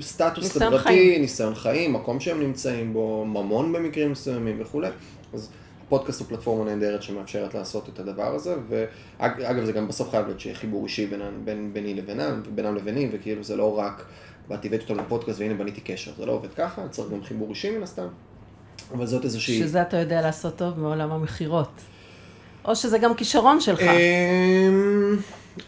סטטוס 0.01 0.57
חברתי, 0.57 1.19
ניסיון 1.19 1.55
חיים, 1.55 1.93
מקום 1.93 2.19
שהם 2.19 2.39
נמצאים 2.39 2.93
בו, 2.93 3.25
ממון 3.25 3.73
במקרים 3.73 4.11
מסוימים 4.11 4.61
וכולי. 4.61 4.89
אז 5.33 5.49
פודקאסט 5.89 6.19
הוא 6.19 6.27
פלטפורמה 6.27 6.75
נהדרת 6.75 7.03
שמאפשרת 7.03 7.53
לעשות 7.53 7.89
את 7.89 7.99
הדבר 7.99 8.35
הזה, 8.35 8.55
ואגב 8.69 9.65
זה 9.65 9.71
גם 9.71 9.87
בסוף 9.87 10.09
חייב 10.09 10.25
להיות 10.25 10.39
שיהיה 10.39 10.55
חיבור 10.55 10.83
אישי 10.83 11.05
בין, 11.05 11.21
בין, 11.43 11.73
ביני 11.73 11.93
לבינם, 11.93 12.41
ובינם 12.45 12.75
לביני, 12.75 13.09
וכאילו 13.11 13.43
זה 13.43 13.55
לא 13.55 13.77
רק 13.77 14.05
באתי 14.47 14.67
הבאתי 14.67 14.83
אותם 14.83 14.99
לפודקאסט 14.99 15.39
והנה 15.39 15.53
בניתי 15.53 15.81
קשר, 15.81 16.11
זה 16.17 16.25
לא 16.25 16.31
עובד 16.31 16.53
ככה, 16.53 16.87
צריך 16.87 17.11
גם 17.11 17.23
חיבור 17.23 17.49
אישי 17.49 17.77
מן 17.77 17.83
הסתם, 17.83 18.07
אבל 18.91 19.05
זאת 19.05 19.25
איזושהי... 19.25 19.59
שזה 19.59 19.81
אתה 19.81 19.97
יודע 19.97 20.21
לעשות 20.21 20.55
טוב 20.55 20.79
מעולם 20.79 21.11
המכירות. 21.11 21.71
או 22.65 22.75
שזה 22.75 22.97
גם 22.97 23.15
כישרון 23.15 23.61
שלך. 23.61 23.81
אמ, 23.81 25.17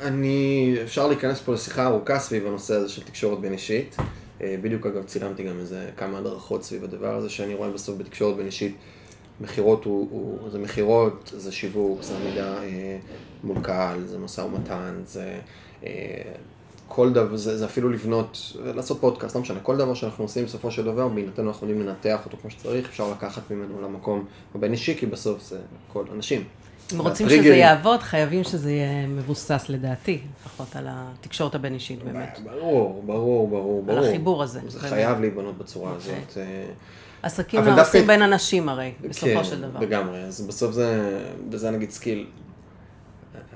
אני, 0.01 0.75
אפשר 0.84 1.08
להיכנס 1.08 1.42
פה 1.42 1.54
לשיחה 1.54 1.86
ארוכה 1.86 2.20
סביב 2.20 2.48
הנושא 2.48 2.74
הזה 2.74 2.90
של 2.90 3.04
תקשורת 3.04 3.40
בין 3.40 3.54
אישית. 3.54 3.96
אה, 4.42 4.56
בדיוק 4.62 4.86
אגב 4.86 5.04
צילמתי 5.04 5.44
גם 5.44 5.60
איזה 5.60 5.90
כמה 5.98 6.18
הדרכות 6.18 6.63
סביב 6.63 6.84
הדבר 6.84 7.16
הזה, 7.16 7.30
שאני 7.30 7.54
רואה 7.54 7.70
בסוף 7.70 7.98
בתקשורת 7.98 8.38
בין 8.38 8.46
אישית, 8.46 8.75
מכירות 9.41 9.85
הוא, 9.85 10.07
הוא, 10.11 10.50
זה 10.50 10.59
מכירות, 10.59 11.33
זה 11.38 11.51
שיווק, 11.51 12.01
זה 12.01 12.17
עמידה 12.17 12.63
אה, 12.63 12.97
מול 13.43 13.57
קהל, 13.61 14.05
זה 14.05 14.17
משא 14.17 14.41
ומתן, 14.41 15.01
זה 15.05 15.39
אה, 15.83 16.21
כל 16.88 17.13
דבר, 17.13 17.35
זה, 17.35 17.57
זה 17.57 17.65
אפילו 17.65 17.89
לבנות, 17.89 18.57
לעשות 18.63 19.01
פודקאסט, 19.01 19.35
לא 19.35 19.41
משנה, 19.41 19.59
כל 19.59 19.77
דבר 19.77 19.93
שאנחנו 19.93 20.23
עושים 20.23 20.45
בסופו 20.45 20.71
של 20.71 20.85
דבר, 20.85 21.07
בהינתן 21.07 21.47
אנחנו 21.47 21.67
יודעים 21.67 21.88
לנתח 21.88 22.19
אותו 22.25 22.38
כמו 22.41 22.51
שצריך, 22.51 22.89
אפשר 22.89 23.11
לקחת 23.11 23.51
ממנו 23.51 23.81
למקום 23.81 24.25
הבין 24.55 24.71
אישי, 24.71 24.95
כי 24.97 25.05
בסוף 25.05 25.43
זה 25.43 25.59
כל 25.93 26.03
אנשים. 26.13 26.43
אם 26.93 27.01
רוצים 27.01 27.29
שזה 27.29 27.55
יעבוד, 27.55 28.00
חייבים 28.00 28.43
שזה 28.43 28.71
יהיה 28.71 29.07
מבוסס 29.07 29.65
לדעתי, 29.69 30.19
לפחות 30.41 30.75
על 30.75 30.88
התקשורת 30.89 31.55
הבין-אישית 31.55 32.03
באמת. 32.03 32.39
ברור, 32.43 33.03
ברור, 33.05 33.47
ברור, 33.47 33.83
ברור. 33.83 34.00
על 34.00 34.07
החיבור 34.07 34.43
הזה. 34.43 34.59
זה 34.67 34.79
חייב 34.79 35.19
להיבנות 35.19 35.57
בצורה 35.57 35.91
אוקיי. 35.91 36.13
הזאת. 36.13 36.38
עסקים 37.24 37.66
לא 37.66 37.82
עושים 37.82 38.08
בין 38.08 38.22
אנשים 38.22 38.70
הרי, 38.70 38.92
בסופו 39.10 39.44
של 39.44 39.62
דבר. 39.62 39.80
כן, 39.80 39.86
לגמרי, 39.86 40.20
אז 40.20 40.42
בסוף 40.42 40.72
זה, 40.72 41.20
וזה 41.51 41.72
נגיד 41.72 41.92
skill 41.91 42.27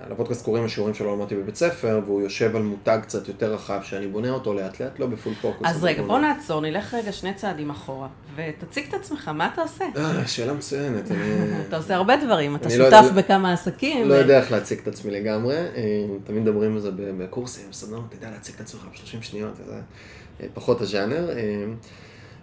לפודקאסט 0.09 0.45
קוראים 0.45 0.65
השיעורים 0.65 0.93
שלא 0.93 1.13
למדתי 1.13 1.35
בבית 1.35 1.55
ספר, 1.55 2.01
והוא 2.05 2.21
יושב 2.21 2.55
על 2.55 2.61
מותג 2.61 2.99
קצת 3.01 3.27
יותר 3.27 3.53
רחב 3.53 3.79
שאני 3.83 4.07
בונה 4.07 4.29
אותו 4.29 4.53
לאט 4.53 4.79
לאט, 4.81 4.99
לא 4.99 5.07
ב 5.07 5.12
full 5.12 5.33
focus. 5.41 5.67
אז 5.67 5.83
רגע, 5.83 6.03
בוא 6.03 6.19
נעצור, 6.19 6.61
נלך 6.61 6.93
רגע 6.93 7.11
שני 7.11 7.33
צעדים 7.33 7.69
אחורה, 7.69 8.07
ותציג 8.35 8.85
את 8.89 8.93
עצמך, 8.93 9.27
מה 9.27 9.49
אתה 9.53 9.61
עושה? 9.61 9.85
אה, 9.97 10.27
שאלה 10.27 10.53
מצוינת. 10.53 11.03
אתה 11.67 11.77
עושה 11.77 11.95
הרבה 11.95 12.17
דברים, 12.25 12.55
אתה 12.55 12.69
לא 12.77 12.91
שותף 12.91 13.11
בכמה 13.15 13.53
עסקים. 13.53 14.09
לא 14.09 14.13
יודע 14.13 14.39
איך 14.39 14.51
להציג 14.51 14.79
את 14.79 14.87
עצמי 14.87 15.11
לגמרי, 15.11 15.55
אה, 15.55 16.05
תמיד 16.23 16.43
מדברים 16.43 16.73
על 16.73 16.79
זה 16.79 16.89
בקורסים, 16.95 17.69
בסדנות, 17.71 18.03
אתה 18.09 18.15
יודע 18.15 18.31
להציג 18.31 18.55
את 18.55 18.61
עצמך 18.61 18.81
ב-30 18.81 19.21
שניות, 19.23 19.55
זה 19.55 19.63
אה, 20.41 20.45
פחות 20.53 20.81
הז'אנר. 20.81 21.29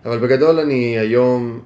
אבל 0.04 0.18
בגדול 0.18 0.60
אני 0.60 0.98
היום, 0.98 1.60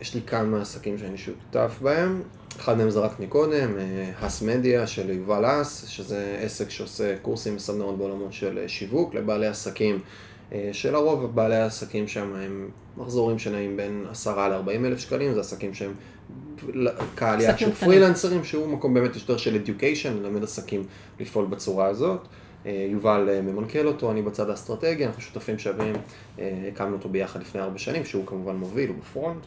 יש 0.00 0.14
לי 0.14 0.20
כמה 0.26 0.60
עסקים 0.60 0.98
שאני 0.98 1.18
שותף 1.18 1.78
בהם. 1.82 2.22
אחד 2.58 2.78
מהם 2.78 2.90
זרקתי 2.90 3.26
קודם, 3.26 3.70
האס 4.18 4.42
אה, 4.42 4.48
מדיה 4.48 4.86
של 4.86 5.10
יובל 5.10 5.44
האס, 5.44 5.86
שזה 5.86 6.36
עסק 6.40 6.70
שעושה 6.70 7.16
קורסים 7.22 7.56
וסדנאות 7.56 7.98
בעולמות 7.98 8.32
של 8.32 8.58
אה, 8.58 8.68
שיווק 8.68 9.14
לבעלי 9.14 9.46
עסקים, 9.46 10.00
אה, 10.52 10.68
שלרוב 10.72 11.34
בעלי 11.34 11.56
העסקים 11.56 12.08
שם 12.08 12.34
הם 12.34 12.70
מחזורים 12.96 13.38
שנעים 13.38 13.76
בין 13.76 14.04
10 14.10 14.48
ל-40 14.48 14.70
אלף 14.70 14.98
שקלים, 14.98 15.34
זה 15.34 15.40
עסקים 15.40 15.74
שהם 15.74 15.92
קהל 17.14 17.40
יעד 17.40 17.58
של 17.58 17.72
פרילנסרים, 17.72 18.44
שהוא 18.44 18.68
מקום 18.68 18.94
באמת 18.94 19.14
יותר 19.14 19.36
של 19.36 19.62
education, 19.64 20.08
ללמד 20.08 20.42
עסקים 20.42 20.84
לפעול 21.20 21.46
בצורה 21.46 21.86
הזאת. 21.86 22.28
יובל 22.66 23.40
ממנכ"ל 23.42 23.86
אותו, 23.86 24.10
אני 24.10 24.22
בצד 24.22 24.50
האסטרטגי, 24.50 25.06
אנחנו 25.06 25.22
שותפים 25.22 25.58
שווים, 25.58 25.94
הקמנו 26.38 26.92
אותו 26.92 27.08
ביחד 27.08 27.40
לפני 27.40 27.60
ארבע 27.60 27.78
שנים, 27.78 28.04
שהוא 28.04 28.26
כמובן 28.26 28.56
מוביל, 28.56 28.88
הוא 28.88 28.96
בפרונט. 28.98 29.40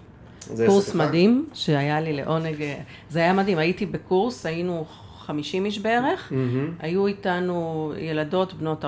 קורס 0.66 0.96
מדהים, 0.96 1.46
שהיה 1.54 2.02
לי 2.02 2.14
לעונג, 2.14 2.66
זה 3.10 3.20
היה 3.20 3.34
מדהים, 3.34 3.58
הייתי 3.58 3.86
בקורס, 3.86 4.46
היינו 4.46 4.86
50 5.26 5.66
איש 5.66 5.80
בערך, 5.80 6.32
mm-hmm. 6.32 6.84
היו 6.84 7.08
איתנו 7.08 7.94
ילדות 7.98 8.54
בנות 8.54 8.86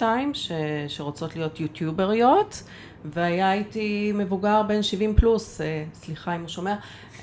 14-2 0.00 0.02
ש, 0.32 0.52
שרוצות 0.88 1.36
להיות 1.36 1.60
יוטיובריות, 1.60 2.62
והיה 3.04 3.52
איתי 3.52 4.12
מבוגר 4.14 4.62
בן 4.68 4.82
70 4.82 5.14
פלוס, 5.16 5.60
אה, 5.60 5.84
סליחה 5.94 6.36
אם 6.36 6.40
הוא 6.40 6.48
שומע, 6.48 6.70
אה, 6.70 6.76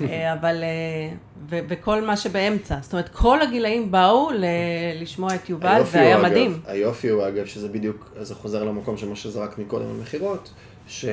אבל, 0.08 0.62
אה, 0.62 1.14
ו, 1.50 1.58
וכל 1.68 2.02
מה 2.02 2.16
שבאמצע, 2.16 2.76
זאת 2.82 2.92
אומרת 2.92 3.08
כל 3.08 3.42
הגילאים 3.42 3.90
באו 3.90 4.30
ל, 4.30 4.44
לשמוע 5.00 5.34
את 5.34 5.50
יובל, 5.50 5.82
והיה 5.92 6.22
מדהים. 6.22 6.60
היופי 6.66 7.08
הוא 7.08 7.28
אגב, 7.28 7.46
שזה 7.46 7.68
בדיוק, 7.68 8.10
זה 8.20 8.34
חוזר 8.34 8.64
למקום 8.64 8.96
של 8.96 9.08
מה 9.08 9.16
שזרק 9.16 9.58
מקודם 9.58 9.86
על 9.90 9.96
מכירות, 10.02 10.50
ש... 10.88 11.04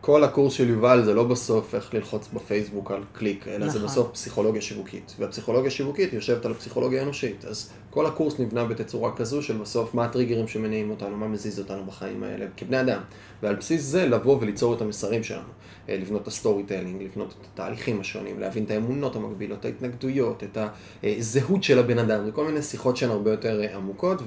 כל 0.00 0.24
הקורס 0.24 0.52
של 0.52 0.68
יובל 0.68 1.04
זה 1.04 1.14
לא 1.14 1.24
בסוף 1.24 1.74
איך 1.74 1.94
ללחוץ 1.94 2.28
בפייסבוק 2.32 2.90
על 2.90 3.02
קליק, 3.12 3.48
אלא 3.48 3.66
נכון. 3.66 3.68
זה 3.70 3.78
בסוף 3.78 4.08
פסיכולוגיה 4.12 4.62
שיווקית. 4.62 5.14
והפסיכולוגיה 5.18 5.70
שיווקית 5.70 6.12
יושבת 6.12 6.44
על 6.44 6.50
הפסיכולוגיה 6.50 7.00
האנושית. 7.00 7.44
אז 7.44 7.70
כל 7.90 8.06
הקורס 8.06 8.38
נבנה 8.38 8.64
בתצורה 8.64 9.16
כזו 9.16 9.42
של 9.42 9.56
בסוף 9.56 9.94
מה 9.94 10.04
הטריגרים 10.04 10.48
שמניעים 10.48 10.90
אותנו, 10.90 11.16
מה 11.16 11.28
מזיז 11.28 11.58
אותנו 11.58 11.84
בחיים 11.84 12.22
האלה 12.22 12.46
כבני 12.56 12.80
אדם. 12.80 13.00
ועל 13.42 13.56
בסיס 13.56 13.82
זה 13.82 14.06
לבוא 14.06 14.38
וליצור 14.40 14.74
את 14.74 14.80
המסרים 14.80 15.24
שלנו. 15.24 15.48
אה, 15.88 15.96
לבנות 15.96 16.22
את 16.22 16.26
ה 16.26 16.62
storytelling, 16.62 17.02
לבנות 17.02 17.34
את 17.40 17.46
התהליכים 17.54 18.00
השונים, 18.00 18.40
להבין 18.40 18.64
את 18.64 18.70
האמונות 18.70 19.16
המקבילות, 19.16 19.64
ההתנגדויות, 19.64 20.44
את 20.44 20.58
הזהות 21.02 21.62
של 21.62 21.78
הבן 21.78 21.98
אדם, 21.98 22.24
זה 22.24 22.32
כל 22.32 22.46
מיני 22.46 22.62
שיחות 22.62 22.96
שהן 22.96 23.10
הרבה 23.10 23.30
יותר 23.30 23.62
אה, 23.62 23.76
עמוקות, 23.76 24.22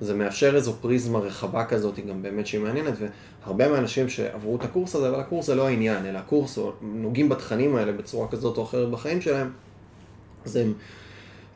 וזה 0.00 0.14
מאפשר 0.14 0.56
איזו 0.56 0.72
פריזמה 0.80 1.18
רחבה 1.18 1.64
כזאת, 1.64 1.98
גם 2.08 2.22
באמת 2.22 2.46
שהיא 2.46 2.60
מעניינת, 2.60 2.94
והרבה 3.44 3.68
מהאנשים 3.68 4.08
שעברו 4.08 4.56
את 4.56 4.64
הקורס 4.64 4.94
הזה, 4.94 5.08
אבל 5.08 5.20
הקורס 5.20 5.46
זה 5.46 5.54
לא 5.54 5.66
העניין, 5.66 6.06
אלא 6.06 6.18
הקורס, 6.18 6.58
או 6.58 6.72
נוגעים 6.82 7.28
בתכנים 7.28 7.76
האלה 7.76 7.92
בצורה 7.92 8.28
כזאת 8.28 8.56
או 8.56 8.62
אחרת 8.62 8.90
בחיים 8.90 9.20
שלהם, 9.20 9.50
זה, 10.44 10.64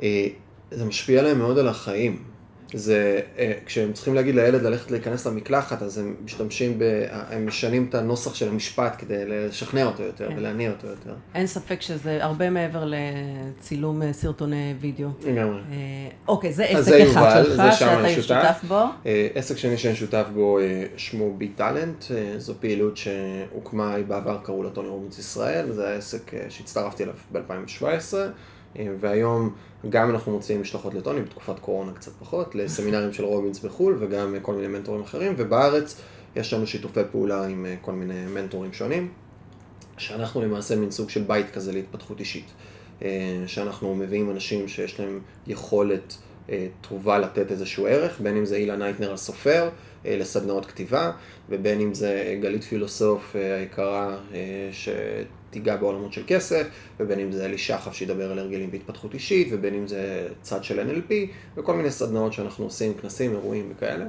אה, 0.03 0.27
זה 0.71 0.85
משפיע 0.85 1.21
עליהם 1.21 1.39
מאוד 1.39 1.59
על 1.59 1.69
החיים. 1.69 2.32
זה, 2.75 3.21
אה, 3.39 3.53
כשהם 3.67 3.93
צריכים 3.93 4.15
להגיד 4.15 4.35
לילד 4.35 4.63
ללכת 4.63 4.91
להיכנס 4.91 5.27
למקלחת, 5.27 5.83
אז 5.83 5.99
הם 5.99 6.17
משתמשים, 6.25 6.79
ב, 6.79 7.05
הם 7.11 7.47
משנים 7.47 7.87
את 7.89 7.95
הנוסח 7.95 8.35
של 8.35 8.49
המשפט 8.49 8.95
כדי 8.99 9.25
לשכנע 9.27 9.85
אותו 9.85 10.03
יותר 10.03 10.29
כן. 10.29 10.35
ולהניע 10.37 10.71
אותו 10.71 10.87
יותר. 10.87 11.15
אין 11.35 11.47
ספק 11.47 11.83
שזה 11.83 12.25
הרבה 12.25 12.51
מעבר 12.51 12.85
לצילום 12.85 14.03
אה, 14.03 14.13
סרטוני 14.13 14.75
וידאו. 14.81 15.09
לגמרי. 15.25 15.61
אה, 15.73 15.77
אוקיי, 16.29 16.53
זה 16.53 16.65
עסק 16.65 16.83
זה 16.83 17.03
אחד 17.03 17.45
יובל, 17.45 17.73
שלך, 17.73 17.79
שאתה 17.79 18.23
שותף 18.23 18.65
בו. 18.69 18.85
עסק 19.35 19.57
שני 19.57 19.77
שאני 19.77 19.97
שותף 19.97 20.25
בו 20.35 20.59
שמו 20.97 21.37
בי 21.37 21.49
טאלנט, 21.49 22.05
זו 22.39 22.55
פעילות 22.61 22.97
שהוקמה 22.97 23.97
בעבר, 24.09 24.39
קראו 24.43 24.63
לה 24.63 24.71
טוני 24.71 24.89
רובינס 24.89 25.19
ישראל, 25.19 25.73
זה 25.73 25.89
העסק 25.89 26.33
שהצטרפתי 26.49 27.03
אליו 27.03 27.15
ב-2017. 27.33 28.15
והיום 28.77 29.51
גם 29.89 30.11
אנחנו 30.11 30.33
מוציאים 30.33 30.61
משלחות 30.61 30.95
לטוני, 30.95 31.21
בתקופת 31.21 31.59
קורונה 31.59 31.93
קצת 31.93 32.13
פחות, 32.21 32.55
לסמינרים 32.55 33.13
של 33.13 33.25
רובינס 33.25 33.61
בחו"ל 33.61 33.97
וגם 34.01 34.37
כל 34.43 34.55
מיני 34.55 34.69
מנטורים 34.69 35.03
אחרים, 35.03 35.35
ובארץ 35.37 36.01
יש 36.37 36.53
לנו 36.53 36.67
שיתופי 36.67 37.01
פעולה 37.11 37.47
עם 37.47 37.67
אה, 37.67 37.75
כל 37.81 37.93
מיני 37.93 38.27
מנטורים 38.27 38.73
שונים, 38.73 39.09
שאנחנו 39.99 40.43
למעשה 40.43 40.77
מין 40.77 40.91
סוג 40.91 41.11
של 41.11 41.23
בית 41.23 41.51
כזה 41.51 41.73
להתפתחות 41.73 42.21
אישית, 42.21 42.47
אה, 43.03 43.09
שאנחנו 43.47 43.95
מביאים 43.95 44.31
אנשים 44.31 44.69
שיש 44.69 45.01
להם 45.01 45.21
יכולת 45.47 46.17
אה, 46.51 46.67
טובה 46.89 47.19
לתת 47.19 47.51
איזשהו 47.51 47.87
ערך, 47.87 48.21
בין 48.21 48.37
אם 48.37 48.45
זה 48.45 48.57
אילן 48.57 48.79
הייטנר 48.79 49.13
הסופר, 49.13 49.69
לסדנאות 50.05 50.67
כתיבה, 50.67 51.13
ובין 51.49 51.81
אם 51.81 51.95
זה 51.95 52.39
גלית 52.41 52.65
פילוסוף 52.65 53.37
היקרה 53.37 54.17
תיגע 55.53 55.77
בעולמות 55.77 56.13
של 56.13 56.23
כסף, 56.27 56.67
ובין 57.01 57.19
אם 57.19 57.33
זה 57.33 57.45
אלי 57.45 57.59
שחף 57.59 57.93
שידבר 57.93 58.33
על 58.33 58.39
הרגלים 58.39 58.71
בהתפתחות 58.71 59.15
אישית, 59.15 59.49
ובין 59.53 59.75
אם 59.75 59.87
זה 59.87 60.29
צד 60.43 60.65
של 60.65 60.89
NLP, 60.89 61.13
וכל 61.57 61.75
מיני 61.75 61.91
סדנאות 61.91 62.33
שאנחנו 62.33 62.65
עושים, 62.65 62.95
כנסים, 62.95 63.33
אירועים 63.33 63.73
וכאלה. 63.77 64.05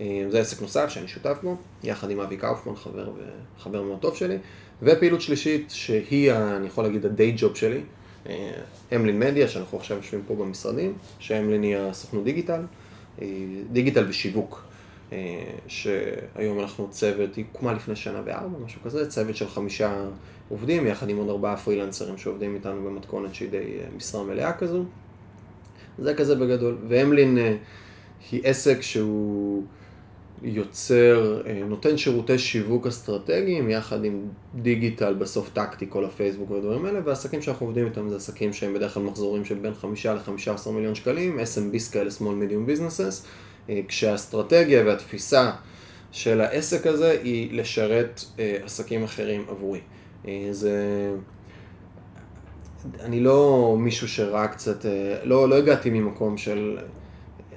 אה, 0.00 0.24
זה 0.28 0.40
עסק 0.40 0.62
נוסף 0.62 0.88
שאני 0.88 1.08
שותף 1.08 1.38
בו, 1.42 1.56
יחד 1.84 2.10
עם 2.10 2.20
אבי 2.20 2.36
קאופמן, 2.36 2.76
חבר, 2.76 3.10
חבר 3.58 3.82
מאוד 3.82 3.98
טוב 4.00 4.16
שלי, 4.16 4.36
ופעילות 4.82 5.20
שלישית 5.20 5.70
שהיא, 5.70 6.32
אני 6.32 6.66
יכול 6.66 6.84
להגיד, 6.84 7.06
הדיי 7.06 7.34
ג'וב 7.36 7.56
שלי, 7.56 7.80
אה, 8.28 8.52
אמלין 8.94 9.18
מדיה, 9.18 9.48
שאנחנו 9.48 9.78
עכשיו 9.78 9.96
יושבים 9.96 10.22
פה 10.26 10.34
במשרדים, 10.34 10.94
שאמלין 11.18 11.62
היא 11.62 11.76
הסוכנות 11.76 12.24
דיגיטל, 12.24 12.60
אה, 13.22 13.26
דיגיטל 13.72 14.04
ושיווק. 14.08 14.67
שהיום 15.66 16.60
אנחנו 16.60 16.90
צוות, 16.90 17.36
היא 17.36 17.44
הוקמה 17.52 17.72
לפני 17.72 17.96
שנה 17.96 18.22
בארבע, 18.22 18.58
משהו 18.64 18.80
כזה, 18.84 19.10
צוות 19.10 19.36
של 19.36 19.48
חמישה 19.48 20.04
עובדים, 20.48 20.86
יחד 20.86 21.08
עם 21.08 21.16
עוד 21.16 21.28
ארבעה 21.28 21.56
פרילנסרים 21.56 22.18
שעובדים 22.18 22.54
איתנו 22.54 22.84
במתכונת 22.84 23.34
שהיא 23.34 23.50
די 23.50 23.56
אה, 23.56 23.86
משרה 23.96 24.24
מלאה 24.24 24.52
כזו. 24.52 24.84
זה 25.98 26.14
כזה 26.14 26.34
בגדול. 26.34 26.78
והמלין 26.88 27.38
אה, 27.38 27.56
היא 28.30 28.40
עסק 28.44 28.82
שהוא 28.82 29.62
יוצר, 30.42 31.42
אה, 31.46 31.62
נותן 31.66 31.96
שירותי 31.96 32.38
שיווק 32.38 32.86
אסטרטגיים 32.86 33.70
יחד 33.70 34.04
עם 34.04 34.28
דיגיטל, 34.54 35.14
בסוף 35.14 35.50
טקטי, 35.52 35.86
כל 35.88 36.04
הפייסבוק 36.04 36.50
והדברים 36.50 36.84
האלה, 36.84 37.00
והעסקים 37.04 37.42
שאנחנו 37.42 37.66
עובדים 37.66 37.86
איתם 37.86 38.08
זה 38.08 38.16
עסקים 38.16 38.52
שהם 38.52 38.74
בדרך 38.74 38.94
כלל 38.94 39.02
מחזורים 39.02 39.44
של 39.44 39.54
בין 39.54 39.74
חמישה 39.74 40.14
לחמישה 40.14 40.54
עשר 40.54 40.70
מיליון 40.70 40.94
שקלים, 40.94 41.38
SMBs 41.38 41.92
כאלה, 41.92 42.10
small 42.10 42.22
medium 42.22 42.70
businesses, 42.70 43.26
כשהאסטרטגיה 43.88 44.84
והתפיסה 44.86 45.50
של 46.12 46.40
העסק 46.40 46.86
הזה 46.86 47.10
היא 47.22 47.52
לשרת 47.52 48.24
עסקים 48.64 49.04
אחרים 49.04 49.44
עבורי. 49.48 49.80
אה, 50.28 50.48
זה 50.50 50.72
אני 53.00 53.20
לא 53.20 53.76
מישהו 53.78 54.08
שראה 54.08 54.48
קצת, 54.48 54.86
אה, 54.86 55.18
לא, 55.24 55.48
לא 55.48 55.54
הגעתי 55.54 55.90
ממקום 55.90 56.36
של, 56.36 56.78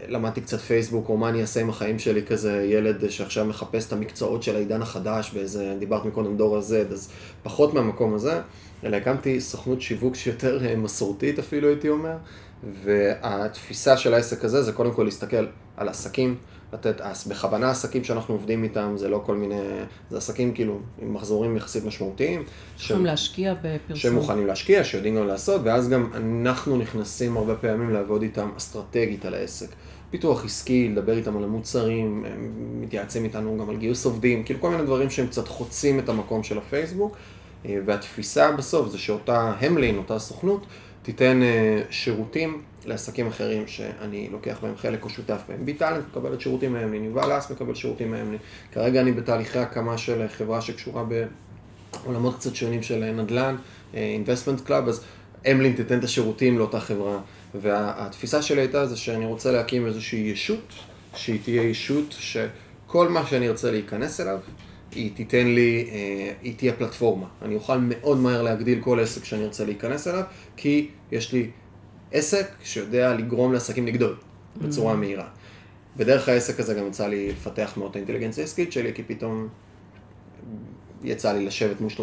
למדתי 0.08 0.41
קצת 0.41 0.60
פייסבוק, 0.60 1.10
או 1.10 1.17
מה 1.17 1.30
אני 1.30 1.41
אעשה 1.41 1.62
עם 1.62 1.69
החיים 1.69 2.00
שלי, 2.00 2.26
כזה 2.26 2.63
ילד 2.69 3.10
שעכשיו 3.10 3.45
מחפש 3.45 3.88
את 3.88 3.93
המקצועות 3.93 4.43
של 4.43 4.56
העידן 4.56 4.82
החדש, 4.82 5.32
באיזה, 5.34 5.76
דיברת 5.80 6.06
מקודם 6.06 6.38
דור 6.38 6.58
ה-Z, 6.58 6.93
אז 6.93 7.12
פחות 7.43 7.74
מהמקום 7.74 8.13
הזה, 8.13 8.41
אלא 8.84 8.97
הקמתי 8.97 9.41
סוכנות 9.41 9.82
שיווק 9.82 10.15
שיותר 10.15 10.65
אה, 10.65 10.76
מסורתית 10.76 11.39
אפילו, 11.39 11.67
הייתי 11.67 11.89
אומר, 11.89 12.15
והתפיסה 12.63 13.97
של 13.97 14.13
העסק 14.13 14.45
הזה 14.45 14.62
זה 14.62 14.71
קודם 14.71 14.91
כל 14.91 15.04
להסתכל 15.04 15.45
על 15.78 15.89
עסקים, 15.89 16.36
לתת, 16.74 17.02
בכוונה 17.28 17.69
עסקים 17.69 18.04
שאנחנו 18.04 18.34
עובדים 18.34 18.63
איתם, 18.63 18.93
זה 18.95 19.10
לא 19.10 19.24
כל 19.26 19.36
מיני, 19.36 19.56
זה 20.10 20.17
עסקים 20.17 20.54
כאילו 20.54 20.80
עם 21.02 21.13
מחזורים 21.13 21.58
יחסית 21.58 21.86
משמעותיים. 21.86 22.43
יכולים 22.80 23.06
להשקיע 23.06 23.54
בפרסום. 23.54 23.95
שהם 23.95 24.13
מוכנים 24.15 24.47
להשקיע, 24.47 24.84
שיודעים 24.84 25.15
גם 25.15 25.28
לעשות, 25.28 25.62
ואז 25.63 25.89
גם 25.89 26.10
אנחנו 26.13 26.78
נכנסים 26.78 27.38
הרבה 27.38 27.56
פעמים 27.56 27.89
לעבוד 27.89 28.21
איתם 28.21 28.50
אסטרטגית 28.58 29.26
על 29.26 29.34
העסק. 29.34 29.67
פיתוח 30.10 30.45
עסקי, 30.45 30.89
לדבר 30.89 31.17
איתם 31.17 31.38
על 31.38 31.43
המוצרים, 31.43 32.26
הם 32.26 32.52
מתייעצים 32.82 33.24
איתנו 33.24 33.58
גם 33.58 33.69
על 33.69 33.78
גיוס 33.78 34.06
עובדים, 34.06 34.43
כאילו 34.43 34.62
כל 34.62 34.69
מיני 34.69 34.84
דברים 34.84 35.10
שהם 35.10 35.28
קצת 35.28 35.47
חוצים 35.47 36.00
את 36.00 36.10
המקום 36.10 36.43
של 36.43 36.58
הפייסבוק, 36.58 37.17
אה, 37.65 37.78
והתפיסה 37.86 38.52
בסוף 38.52 38.89
זה 38.89 38.97
שאותה 38.97 39.54
המלין, 39.60 39.97
אותה 39.97 40.19
סוכנות, 40.19 40.65
תיתן 41.04 41.44
אה, 41.44 41.82
שירותים 41.90 42.62
לעסקים 42.86 43.28
אחרים 43.28 43.68
שאני 43.68 44.30
לוקח 44.32 44.58
בהם 44.62 44.78
חלק 44.78 45.04
או 45.04 45.10
שותף 45.10 45.42
בהם. 45.48 45.66
ביטלנט 45.66 46.04
מקבלת 46.12 46.42
שירותים 46.42 46.74
מהמלין, 46.74 47.04
יובל 47.04 47.38
אס 47.38 47.52
מקבל 47.52 47.76
שירותים 47.76 48.12
מהמלין. 48.12 48.40
כרגע 48.72 49.02
אני 49.02 49.12
בתהליכי 49.12 49.60
הקמה 49.60 49.98
של 49.98 50.28
חברה 50.28 50.62
שקשורה 50.62 51.04
בעולמות 52.04 52.36
קצת 52.36 52.56
שונים 52.56 52.84
של 52.84 53.12
נדל"ן, 53.12 53.56
investment 53.93 54.62
club, 54.62 54.88
אז 54.88 55.04
המלין 55.46 55.74
תיתן 55.74 56.00
את 56.00 56.04
השירותים 56.04 56.58
לאותה 56.58 56.80
חברה. 56.80 57.20
והתפיסה 57.56 58.42
שלי 58.42 58.62
הייתה 58.62 58.86
זה 58.86 58.98
שאני 58.98 59.26
רוצה 59.26 59.52
להקים 59.52 59.88
איזושהי 59.88 60.20
ישות, 60.20 60.74
שהיא 61.16 61.40
תהיה 61.44 61.62
ישות 61.62 62.16
שכל 62.20 63.10
מה 63.10 63.26
שאני 63.26 63.50
ארצה 63.50 63.72
להיכנס 63.72 64.22
אליו, 64.22 64.40
היא 64.91 65.12
תיתן 65.15 65.47
לי, 65.47 65.89
אה, 65.91 66.34
היא 66.41 66.54
תהיה 66.58 66.73
פלטפורמה. 66.73 67.27
אני 67.41 67.56
אוכל 67.56 67.77
מאוד 67.77 68.17
מהר 68.17 68.41
להגדיל 68.41 68.82
כל 68.82 68.99
עסק 68.99 69.25
שאני 69.25 69.43
ארצה 69.43 69.65
להיכנס 69.65 70.08
אליו, 70.08 70.23
כי 70.58 70.89
יש 71.12 71.34
לי 71.34 71.49
עסק 72.12 72.47
שיודע 72.63 73.13
לגרום 73.13 73.54
לעסקים 73.54 73.88
לגדול 73.88 74.15
בצורה 74.62 74.93
mm. 74.93 74.97
מהירה. 74.97 75.27
בדרך 75.97 76.30
העסק 76.30 76.60
הזה 76.60 76.73
גם 76.73 76.88
יצא 76.88 77.08
לי 77.08 77.30
לפתח 77.30 77.73
מאוד 77.77 77.89
את 77.89 77.95
האינטליגנציה 77.95 78.43
העסקית 78.43 78.71
שלי, 78.71 78.93
כי 78.93 79.04
פתאום 79.04 79.47
יצא 81.04 81.34
לי 81.34 81.46
לשבת 81.46 81.82
מול 81.82 81.90
30-40, 81.90 82.00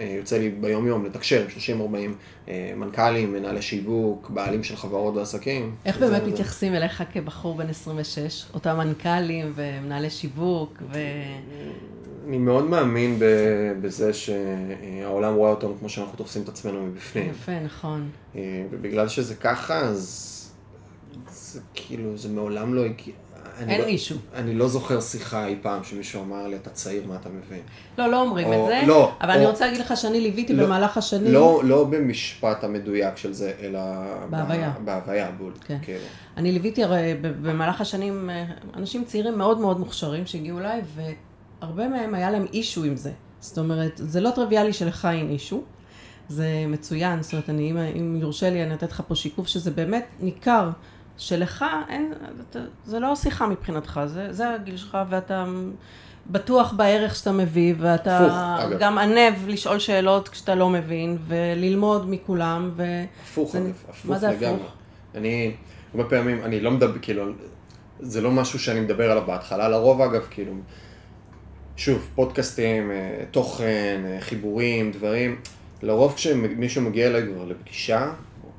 אה, 0.00 0.14
יוצא 0.18 0.38
לי 0.38 0.50
ביום 0.50 0.86
יום 0.86 1.04
לתקשר 1.04 1.42
עם 1.42 1.76
30-40 1.80 1.94
אה, 2.48 2.72
מנכ"לים, 2.76 3.32
מנהלי 3.32 3.62
שיווק, 3.62 4.30
בעלים 4.30 4.64
של 4.64 4.76
חברות 4.76 5.14
ועסקים. 5.14 5.74
איך 5.84 5.98
באמת 5.98 6.24
זה... 6.24 6.30
מתייחסים 6.30 6.74
אליך 6.74 7.02
כבחור 7.12 7.56
בן 7.56 7.68
26, 7.68 8.44
אותם 8.54 8.76
מנכ"לים 8.78 9.52
ומנהלי 9.54 10.10
שיווק 10.10 10.82
ו... 10.92 10.98
אני 12.28 12.38
מאוד 12.38 12.64
מאמין 12.64 13.18
בזה 13.80 14.12
שהעולם 14.12 15.34
רואה 15.34 15.50
אותנו 15.50 15.74
כמו 15.78 15.88
שאנחנו 15.88 16.16
תופסים 16.16 16.42
את 16.42 16.48
עצמנו 16.48 16.86
מבפנים. 16.86 17.30
יפה, 17.30 17.60
נכון. 17.60 18.10
אה, 18.36 18.64
ובגלל 18.70 19.08
שזה 19.08 19.34
ככה, 19.34 19.78
אז 19.78 20.28
זה 21.30 21.60
כאילו, 21.74 22.16
זה 22.16 22.28
מעולם 22.28 22.74
לא 22.74 22.84
הגיע. 22.84 23.14
אין 23.68 23.80
לא, 23.80 23.86
מישהו. 23.86 24.18
אני 24.34 24.54
לא 24.54 24.68
זוכר 24.68 25.00
שיחה 25.00 25.46
אי 25.46 25.56
פעם 25.62 25.84
שמישהו 25.84 26.22
אמר 26.22 26.46
לי, 26.46 26.56
אתה 26.56 26.70
צעיר, 26.70 27.06
מה 27.06 27.16
אתה 27.16 27.28
מבין? 27.28 27.60
לא, 27.98 28.10
לא 28.10 28.20
אומרים 28.20 28.46
או, 28.46 28.52
את 28.64 28.68
זה, 28.68 28.86
לא, 28.86 29.12
אבל 29.20 29.30
או, 29.30 29.36
אני 29.36 29.46
רוצה 29.46 29.64
להגיד 29.64 29.80
לך 29.80 29.96
שאני 29.96 30.20
ליוויתי 30.20 30.52
לא, 30.52 30.64
במהלך 30.64 30.96
השנים. 30.96 31.32
לא, 31.32 31.60
לא 31.64 31.84
במשפט 31.84 32.64
המדויק 32.64 33.16
של 33.16 33.32
זה, 33.32 33.52
אלא... 33.60 33.80
בהוויה. 34.30 34.72
בהוויה, 34.84 35.30
בול. 35.30 35.52
כן. 35.64 35.78
כן. 35.82 35.98
אני 36.36 36.52
ליוויתי 36.52 36.84
הרי 36.84 37.14
במהלך 37.22 37.80
השנים 37.80 38.30
אה, 38.30 38.44
אנשים 38.76 39.04
צעירים 39.04 39.38
מאוד 39.38 39.60
מאוד 39.60 39.80
מוכשרים 39.80 40.26
שהגיעו 40.26 40.58
אליי, 40.58 40.80
והרבה 40.94 41.88
מהם 41.88 42.14
היה 42.14 42.30
להם 42.30 42.46
אישו 42.52 42.84
עם 42.84 42.96
זה. 42.96 43.12
זאת 43.40 43.58
אומרת, 43.58 43.92
זה 43.94 44.20
לא 44.20 44.30
טריוויאלי 44.30 44.72
שלך 44.72 45.08
אין 45.12 45.30
אישו. 45.30 45.62
זה 46.28 46.64
מצוין, 46.68 47.22
זאת 47.22 47.32
אומרת, 47.32 47.50
אני, 47.50 47.70
אם, 47.70 47.76
אם 47.76 48.16
יורשה 48.20 48.50
לי, 48.50 48.62
אני 48.62 48.74
אתן 48.74 48.86
לך 48.86 49.02
פה 49.08 49.14
שיקוף 49.14 49.46
שזה 49.46 49.70
באמת 49.70 50.06
ניכר 50.20 50.70
שלך 51.16 51.64
אין, 51.88 52.12
זה 52.84 52.98
לא 52.98 53.16
שיחה 53.16 53.46
מבחינתך, 53.46 54.00
זה, 54.06 54.32
זה 54.32 54.54
הגיל 54.54 54.76
שלך 54.76 54.98
ואתה 55.10 55.44
בטוח 56.26 56.72
בערך 56.72 57.16
שאתה 57.16 57.32
מביא, 57.32 57.74
ואתה 57.78 58.18
הפוך, 58.58 58.80
גם 58.80 58.98
ענב 58.98 59.34
לשאול 59.46 59.78
שאלות 59.78 60.28
כשאתה 60.28 60.54
לא 60.54 60.70
מבין, 60.70 61.18
וללמוד 61.26 62.10
מכולם, 62.10 62.70
ו... 62.76 62.84
הפוך, 63.22 63.52
זה, 63.52 63.70
הפוך 63.88 64.10
מה 64.10 64.18
זה 64.18 64.28
לגמרי. 64.28 64.54
הפוך? 64.54 64.72
אני, 65.14 65.54
הרבה 65.94 66.04
פעמים, 66.04 66.44
אני 66.44 66.60
לא 66.60 66.70
מדבר, 66.70 66.98
כאילו, 67.02 67.24
זה 68.00 68.20
לא 68.20 68.30
משהו 68.30 68.58
שאני 68.58 68.80
מדבר 68.80 69.10
עליו 69.10 69.22
בהתחלה, 69.26 69.68
לרוב 69.68 70.00
אגב, 70.00 70.26
כאילו, 70.30 70.52
שוב, 71.76 72.08
פודקאסטים, 72.14 72.90
אה, 72.90 73.24
תוכן, 73.30 74.02
אה, 74.04 74.20
חיבורים, 74.20 74.90
דברים, 74.90 75.40
לרוב 75.82 76.14
כשמישהו 76.14 76.82
מגיע 76.82 77.06
אליי 77.06 77.22
כבר 77.34 77.44
לפגישה, 77.44 78.12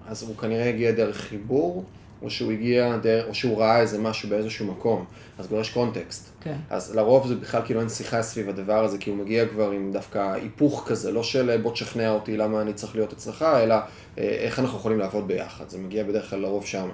אז 0.08 0.24
הוא 0.24 0.38
כנראה 0.38 0.70
הגיע 0.70 0.92
דרך 0.92 1.18
חיבור. 1.18 1.84
או 2.24 2.30
שהוא 2.30 2.52
הגיע, 2.52 2.98
דרך, 2.98 3.26
או 3.28 3.34
שהוא 3.34 3.58
ראה 3.58 3.82
איזה 3.82 4.02
משהו 4.02 4.30
באיזשהו 4.30 4.66
מקום, 4.66 5.06
אז 5.38 5.48
כבר 5.48 5.60
יש 5.60 5.70
קונטקסט. 5.70 6.30
כן. 6.42 6.56
אז 6.70 6.96
לרוב 6.96 7.28
זה 7.28 7.36
בכלל 7.36 7.62
כאילו 7.66 7.80
אין 7.80 7.90
שיחה 7.90 8.22
סביב 8.22 8.50
הדבר 8.50 8.84
הזה, 8.84 8.98
כי 8.98 9.10
הוא 9.10 9.18
מגיע 9.18 9.48
כבר 9.48 9.72
עם 9.72 9.92
דווקא 9.92 10.34
היפוך 10.34 10.86
כזה, 10.88 11.12
לא 11.12 11.24
של 11.24 11.58
בוא 11.62 11.72
תשכנע 11.72 12.12
אותי 12.12 12.38
למה 12.38 12.62
אני 12.62 12.74
צריך 12.74 12.96
להיות 12.96 13.14
אצלך, 13.14 13.42
אלא 13.42 13.76
אה, 13.76 14.24
איך 14.24 14.60
אנחנו 14.60 14.78
יכולים 14.78 15.00
לעבוד 15.00 15.28
ביחד. 15.28 15.70
זה 15.70 15.78
מגיע 15.78 16.04
בדרך 16.04 16.30
כלל 16.30 16.40
לרוב 16.40 16.66
שם. 16.66 16.90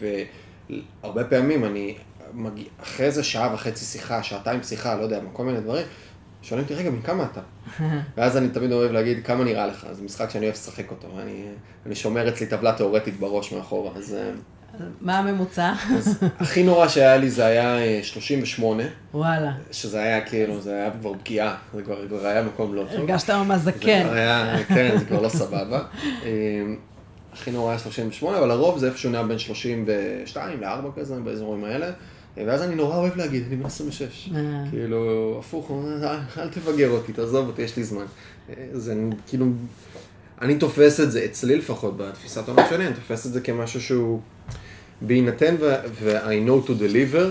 והרבה 0.00 1.24
פעמים 1.24 1.64
אני 1.64 1.96
מגיע, 2.32 2.64
אחרי 2.82 3.06
איזה 3.06 3.22
שעה 3.22 3.54
וחצי 3.54 3.84
שיחה, 3.84 4.22
שעתיים 4.22 4.62
שיחה, 4.62 4.94
לא 4.94 5.02
יודע, 5.02 5.20
כל 5.32 5.44
מיני 5.44 5.60
דברים, 5.60 5.86
שואלים 6.42 6.64
אותי, 6.64 6.74
רגע, 6.74 6.90
בן 6.90 7.02
כמה 7.02 7.26
אתה? 7.32 7.40
ואז 8.16 8.36
אני 8.36 8.48
תמיד 8.48 8.72
אוהב 8.72 8.92
להגיד, 8.92 9.26
כמה 9.26 9.44
נראה 9.44 9.66
לך? 9.66 9.86
זה 9.92 10.02
משחק 10.02 10.30
שאני 10.30 10.44
אוהב 10.44 10.54
לשחק 10.54 10.90
אותו, 10.90 11.08
ואני 11.16 11.44
אני 11.86 11.94
שומר 11.94 12.28
אצלי 12.28 12.46
טבלה 12.46 12.72
תיאורטית 12.72 13.20
בראש 13.20 13.52
מאחורה, 13.52 13.90
אז... 13.96 14.16
אה, 14.80 14.86
מה 15.00 15.18
הממוצע? 15.18 15.72
הכי 16.40 16.62
נורא 16.62 16.88
שהיה 16.88 17.16
לי 17.16 17.30
זה 17.30 17.46
היה 17.46 17.78
38. 18.02 18.82
אה, 18.82 18.88
וואלה. 19.14 19.52
שזה 19.70 20.02
היה 20.02 20.20
כאילו, 20.20 20.60
זה 20.60 20.74
היה 20.74 20.90
כבר 21.00 21.12
פגיעה, 21.14 21.56
זה 21.74 21.82
כבר, 21.82 22.08
כבר 22.08 22.26
היה 22.26 22.42
מקום 22.42 22.74
לא 22.74 22.82
טוב. 22.90 23.00
הרגשת 23.00 23.30
ממש 23.30 23.60
זקן. 23.60 24.06
כן, 24.68 24.98
זה 24.98 25.04
כבר 25.04 25.20
לא 25.20 25.28
סבבה. 25.28 25.82
אה, 26.24 26.30
הכי 27.32 27.50
נורא 27.50 27.70
היה 27.70 27.78
38, 27.78 28.38
אבל 28.38 28.48
לרוב 28.48 28.78
זה 28.78 28.86
איפשהו 28.86 29.10
נע 29.10 29.22
בין 29.22 29.38
32 29.38 30.60
ל-4 30.60 31.00
כזה, 31.00 31.20
באזורים 31.20 31.64
האלה. 31.64 31.90
ואז 32.36 32.62
אני 32.62 32.74
נורא 32.74 32.96
אוהב 32.96 33.16
להגיד, 33.16 33.44
אני 33.48 33.56
בן 33.56 33.66
26. 33.66 34.30
כאילו, 34.70 35.36
הפוך, 35.38 35.70
אל 36.38 36.48
תבגר 36.48 36.90
אותי, 36.90 37.12
תעזוב 37.12 37.46
אותי, 37.46 37.62
יש 37.62 37.76
לי 37.76 37.84
זמן. 37.84 38.04
זה 38.72 38.94
כאילו, 39.26 39.46
אני 40.44 40.58
תופס 40.58 41.00
את 41.00 41.12
זה, 41.12 41.24
אצלי 41.24 41.56
לפחות, 41.56 41.96
בתפיסת 41.96 42.48
עולם 42.48 42.62
שלי, 42.70 42.86
אני 42.86 42.94
תופס 42.94 43.26
את 43.26 43.32
זה 43.32 43.40
כמשהו 43.40 43.80
שהוא... 43.80 44.20
בהינתן 45.00 45.54
ו-I 45.60 46.48
know 46.48 46.68
to 46.68 46.70
deliver, 46.70 47.28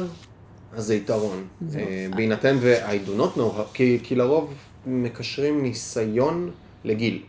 אז 0.74 0.86
זה 0.86 0.96
יתרון. 0.96 1.48
אה, 1.76 2.08
בהינתן 2.16 2.58
ו-I 2.62 3.08
do 3.08 3.22
not 3.22 3.38
know, 3.38 3.62
כי, 3.74 4.00
כי 4.04 4.16
לרוב 4.16 4.54
מקשרים 4.86 5.64
ניסיון 5.64 6.52
לגיל. 6.84 7.22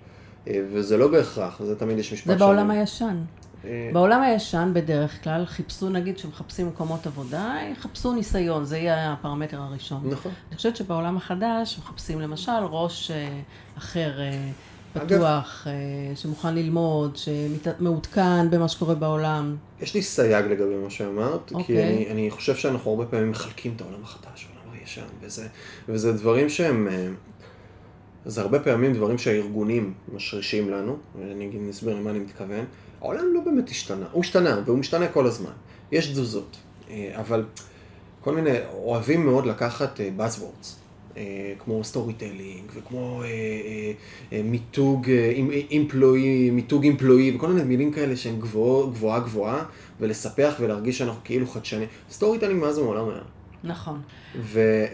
אה, 0.49 0.61
וזה 0.73 0.97
לא 0.97 1.09
בהכרח, 1.09 1.63
זה 1.63 1.77
תמיד 1.77 1.99
יש 1.99 2.13
משפט 2.13 2.27
זה 2.27 2.37
בעולם 2.37 2.71
הישן. 2.71 3.17
אה, 3.65 3.91
בעולם 3.93 4.23
הישן 4.23 4.71
בדרך 4.75 5.25
כלל 5.25 5.47
חיפשו, 5.47 5.89
נגיד 5.91 6.19
שמחפשים 6.19 6.69
מקומות 6.69 7.07
עבודה, 7.07 7.57
יחפשו 7.73 8.13
ניסיון, 8.13 8.65
זה 8.65 8.79
יהיה 8.79 9.13
הפרמטר 9.13 9.61
הראשון. 9.61 10.01
נכון. 10.11 10.33
אני 10.49 10.57
חושבת 10.57 10.77
שבעולם 10.77 11.17
החדש 11.17 11.79
מחפשים 11.79 12.21
למשל 12.21 12.53
ראש 12.71 13.11
אחר. 13.79 14.13
פתוח, 14.95 15.67
אגב, 15.67 16.17
שמוכן 16.17 16.55
ללמוד, 16.55 17.17
שמעודכן 17.17 18.51
במה 18.51 18.69
שקורה 18.69 18.95
בעולם. 18.95 19.57
יש 19.81 19.95
לי 19.95 20.03
סייג 20.03 20.45
לגבי 20.47 20.77
מה 20.85 20.91
שאמרת, 20.91 21.51
okay. 21.51 21.55
כי 21.55 21.55
אוקיי. 21.55 21.85
אני, 21.85 22.11
אני 22.11 22.31
חושב 22.31 22.57
שאנחנו 22.57 22.91
הרבה 22.91 23.07
פעמים 23.07 23.31
מחלקים 23.31 23.73
את 23.77 23.81
העולם 23.81 24.03
החדש, 24.03 24.49
העולם 24.49 24.79
הישן, 24.81 25.03
וזה, 25.21 25.47
וזה 25.89 26.13
דברים 26.13 26.49
שהם, 26.49 26.89
אה, 26.89 27.09
זה 28.25 28.41
הרבה 28.41 28.61
פעמים 28.61 28.93
דברים 28.93 29.19
שהארגונים 29.19 29.95
משרישים 30.15 30.71
לנו, 30.71 30.97
ואני 31.19 31.71
אסביר 31.71 31.95
למה 31.97 32.11
אני 32.11 32.19
מתכוון. 32.19 32.65
העולם 33.01 33.25
לא 33.35 33.41
באמת 33.41 33.71
השתנה, 33.71 34.07
הוא 34.13 34.21
השתנה, 34.21 34.63
והוא 34.65 34.79
משתנה 34.79 35.09
כל 35.09 35.27
הזמן. 35.27 35.53
יש 35.93 36.07
תזוזות, 36.07 36.57
אה, 36.91 37.13
אבל 37.15 37.45
כל 38.21 38.35
מיני, 38.35 38.59
אוהבים 38.73 39.27
מאוד 39.27 39.47
לקחת 39.47 40.01
אה, 40.01 40.11
buzzwords. 40.19 40.84
אה, 41.17 41.53
כמו 41.59 41.85
storytelling, 41.85 42.71
וכמו 42.75 43.23
אה, 43.23 43.29
אה, 44.33 44.43
מיתוג 44.45 45.11
employee, 45.71 46.51
מיתוג 46.51 46.83
employee, 46.83 47.37
וכל 47.37 47.49
מיני 47.49 47.65
מילים 47.65 47.93
כאלה 47.93 48.17
שהן 48.17 48.39
גבוה 48.41 48.87
גבוהה 48.87 49.21
גבוהה, 49.21 49.65
ולספח 50.01 50.55
ולהרגיש 50.61 50.99
שאנחנו 50.99 51.21
כאילו 51.25 51.47
חדשנים. 51.47 51.89
storytelling 52.11 52.61
מאז 52.61 52.79
ומעולם 52.79 53.09
היה. 53.09 53.23
נכון. 53.65 54.01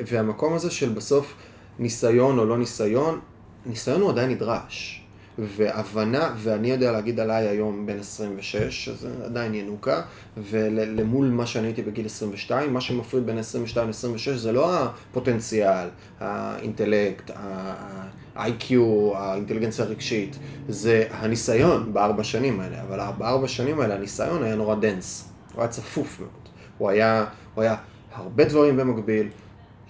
והמקום 0.06 0.54
הזה 0.54 0.70
של 0.70 0.88
בסוף 0.88 1.34
ניסיון 1.78 2.38
או 2.38 2.44
לא 2.44 2.58
ניסיון, 2.58 3.20
ניסיון 3.66 4.00
הוא 4.00 4.10
עדיין 4.10 4.30
נדרש. 4.30 4.99
והבנה, 5.40 6.34
ואני 6.36 6.70
יודע 6.70 6.92
להגיד 6.92 7.20
עליי 7.20 7.48
היום 7.48 7.86
בן 7.86 7.98
26, 7.98 8.56
שזה 8.84 9.08
עדיין 9.24 9.54
ינוקה, 9.54 10.02
ולמול 10.36 11.26
מה 11.26 11.46
שאני 11.46 11.66
הייתי 11.66 11.82
בגיל 11.82 12.06
22, 12.06 12.72
מה 12.72 12.80
שמפריד 12.80 13.26
בין 13.26 13.38
22 13.38 13.88
ל-26 13.88 14.36
זה 14.36 14.52
לא 14.52 14.76
הפוטנציאל, 14.82 15.88
האינטלקט, 16.20 17.30
ה-IQ, 17.36 18.74
האינטליגנציה 19.14 19.84
הרגשית, 19.84 20.38
זה 20.68 21.06
הניסיון 21.10 21.92
בארבע 21.92 22.24
שנים 22.24 22.60
האלה, 22.60 22.82
אבל 22.82 22.98
בארבע 23.18 23.48
שנים 23.48 23.80
האלה 23.80 23.94
הניסיון 23.94 24.42
היה 24.42 24.54
נורא 24.54 24.74
dense, 24.74 25.28
הוא 25.54 25.62
היה 25.62 25.68
צפוף 25.68 26.20
מאוד, 26.20 26.48
הוא 26.78 26.90
היה, 26.90 27.24
הוא 27.54 27.62
היה 27.62 27.76
הרבה 28.14 28.44
דברים 28.44 28.76
במקביל. 28.76 29.28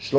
350-400 0.01 0.13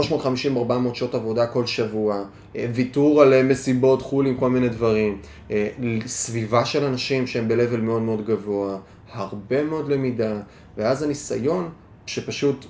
שעות 0.94 1.16
עבודה 1.16 1.48
כל 1.48 1.66
שבוע, 1.66 2.24
אה, 2.56 2.68
ויתור 2.74 3.22
על 3.22 3.34
אה, 3.34 3.44
מסיבות, 3.44 4.02
חולים, 4.02 4.38
כל 4.38 4.50
מיני 4.50 4.70
דברים, 4.70 5.22
אה, 5.52 5.70
סביבה 6.06 6.66
של 6.66 6.84
אנשים 6.84 7.28
שהם 7.28 7.48
ב-level 7.48 7.78
מאוד 7.78 8.02
מאוד 8.02 8.26
גבוה, 8.26 8.78
הרבה 9.12 9.64
מאוד 9.64 9.90
למידה, 9.90 10.40
ואז 10.78 11.04
הניסיון 11.04 11.70
שפשוט 12.06 12.66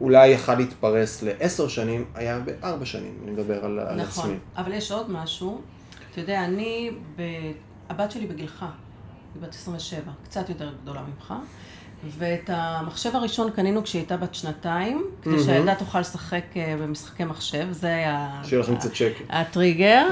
אולי 0.00 0.28
יכל 0.28 0.54
להתפרס 0.54 1.22
לעשר 1.22 1.68
שנים, 1.68 2.04
היה 2.14 2.40
בארבע 2.40 2.84
שנים, 2.84 3.18
אני 3.22 3.30
מדבר 3.30 3.64
על, 3.64 3.80
נכון, 3.80 3.88
על 3.88 4.00
עצמי. 4.00 4.22
נכון, 4.22 4.38
אבל 4.56 4.72
יש 4.72 4.92
עוד 4.92 5.10
משהו, 5.10 5.60
אתה 6.12 6.20
יודע, 6.20 6.44
אני, 6.44 6.90
ב... 7.16 7.22
הבת 7.88 8.10
שלי 8.10 8.26
בגילך, 8.26 8.64
היא 9.34 9.42
בת 9.42 9.54
27, 9.54 10.12
קצת 10.24 10.48
יותר 10.48 10.72
גדולה 10.82 11.02
ממך. 11.02 11.34
ואת 12.18 12.50
המחשב 12.52 13.16
הראשון 13.16 13.50
קנינו 13.50 13.82
כשהיא 13.82 14.00
הייתה 14.00 14.16
בת 14.16 14.34
שנתיים, 14.34 15.04
כדי 15.22 15.36
mm-hmm. 15.36 15.44
שהילדה 15.44 15.74
תוכל 15.74 16.00
לשחק 16.00 16.44
אה, 16.56 16.74
במשחקי 16.78 17.24
מחשב, 17.24 17.66
זה 17.70 17.86
היה... 17.86 18.40
שיהיה 18.44 18.62
לכם 18.62 18.76
קצת 18.76 18.94
שקט. 18.94 19.24
הטריגר. 19.30 20.06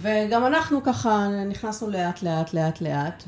וגם 0.00 0.46
אנחנו 0.46 0.82
ככה 0.82 1.28
נכנסנו 1.50 1.90
לאט 1.90 2.22
לאט 2.22 2.54
לאט 2.54 2.80
לאט, 2.80 3.24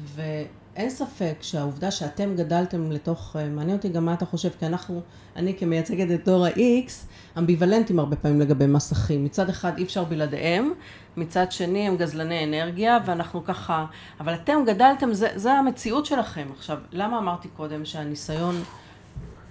ואין 0.77 0.91
ספק 0.91 1.35
שהעובדה 1.41 1.91
שאתם 1.91 2.35
גדלתם 2.37 2.93
לתוך, 2.93 3.37
אה, 3.39 3.49
מעניין 3.49 3.77
אותי 3.77 3.89
גם 3.89 4.05
מה 4.05 4.15
אתה 4.15 4.27
חושב, 4.27 4.49
כי 4.59 4.67
אנחנו, 4.67 5.01
אני 5.37 5.59
כמייצגת 5.59 6.21
את 6.21 6.25
דור 6.25 6.47
ה-X, 6.47 6.91
אמביוולנטים 7.39 7.99
הרבה 7.99 8.17
פעמים 8.17 8.41
לגבי 8.41 8.67
מסכים. 8.67 9.25
מצד 9.25 9.49
אחד 9.49 9.79
אי 9.79 9.85
אפשר 9.85 10.05
בלעדיהם, 10.05 10.73
מצד 11.17 11.53
שני 11.53 11.89
הם 11.89 11.97
גזלני 11.97 12.45
אנרגיה, 12.45 12.99
ואנחנו 13.07 13.45
ככה, 13.45 13.87
אבל 14.21 14.35
אתם 14.35 14.57
גדלתם, 14.67 15.13
זה, 15.13 15.29
זה 15.35 15.53
המציאות 15.53 16.07
שלכם. 16.07 16.47
עכשיו, 16.57 16.79
למה 16.93 17.19
אמרתי 17.19 17.49
קודם 17.49 17.85
שהניסיון, 17.85 18.55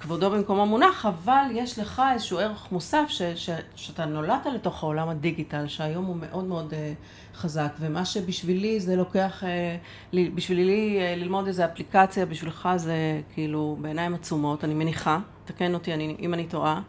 כבודו 0.03 0.31
במקומו 0.31 0.65
מונח, 0.65 1.05
אבל 1.05 1.43
יש 1.51 1.79
לך 1.79 2.01
איזשהו 2.13 2.39
ערך 2.39 2.67
מוסף 2.71 3.05
ש, 3.07 3.21
ש, 3.21 3.49
שאתה 3.75 4.05
נולדת 4.05 4.45
לתוך 4.45 4.83
העולם 4.83 5.09
הדיגיטל, 5.09 5.67
שהיום 5.67 6.05
הוא 6.05 6.15
מאוד 6.15 6.43
מאוד 6.43 6.73
uh, 6.73 7.37
חזק, 7.37 7.69
ומה 7.79 8.05
שבשבילי 8.05 8.79
זה 8.79 8.95
לוקח, 8.95 9.43
uh, 9.43 10.15
בשבילי 10.35 10.99
uh, 10.99 11.19
ללמוד 11.19 11.47
איזה 11.47 11.65
אפליקציה, 11.65 12.25
בשבילך 12.25 12.69
זה 12.75 13.21
כאילו 13.33 13.77
בעיניים 13.81 14.13
עצומות, 14.13 14.63
אני 14.63 14.73
מניחה, 14.73 15.19
תקן 15.45 15.73
אותי 15.73 15.93
אני, 15.93 16.15
אם 16.19 16.33
אני 16.33 16.47
טועה. 16.47 16.81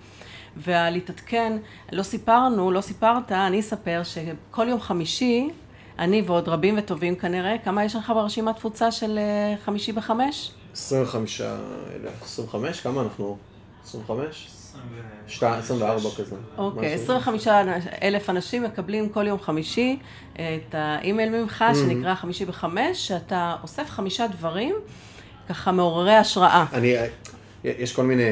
ולהתעדכן, 0.57 1.57
לא 1.92 2.03
סיפרנו, 2.03 2.70
לא 2.70 2.81
סיפרת, 2.81 3.33
אני 3.33 3.61
אספר 3.61 4.03
שכל 4.05 4.68
יום 4.68 4.81
חמישי, 4.81 5.50
אני 5.98 6.22
ועוד 6.27 6.48
רבים 6.48 6.74
וטובים 6.79 7.16
כנראה, 7.16 7.57
כמה 7.64 7.85
יש 7.85 7.96
לך 7.96 8.12
ברשימת 8.14 8.57
תפוצה 8.57 8.90
של 8.90 9.18
חמישי 9.64 9.92
בחמש? 9.92 10.53
25 10.75 11.41
אלף, 11.41 12.23
25? 12.23 12.81
כמה 12.81 13.03
אנחנו? 13.03 13.39
25? 13.85 14.49
24 15.43 16.11
כזה. 16.17 16.37
אוקיי, 16.59 16.95
25 16.95 17.49
אלף 18.03 18.31
אנשים 18.31 18.63
מקבלים 18.63 19.09
כל 19.09 19.27
יום 19.27 19.41
חמישי 19.41 19.99
את 20.33 20.75
האימייל 20.75 21.29
ממך, 21.43 21.65
שנקרא 21.75 22.15
חמישי 22.15 22.45
בחמש, 22.45 23.09
שאתה 23.09 23.57
אוסף 23.63 23.91
חמישה 23.91 24.27
דברים, 24.27 24.75
ככה 25.49 25.73
מעוררי 25.73 26.15
השראה. 26.15 26.65
אני, 26.73 26.95
יש 27.65 27.93
כל 27.93 28.03
מיני... 28.03 28.25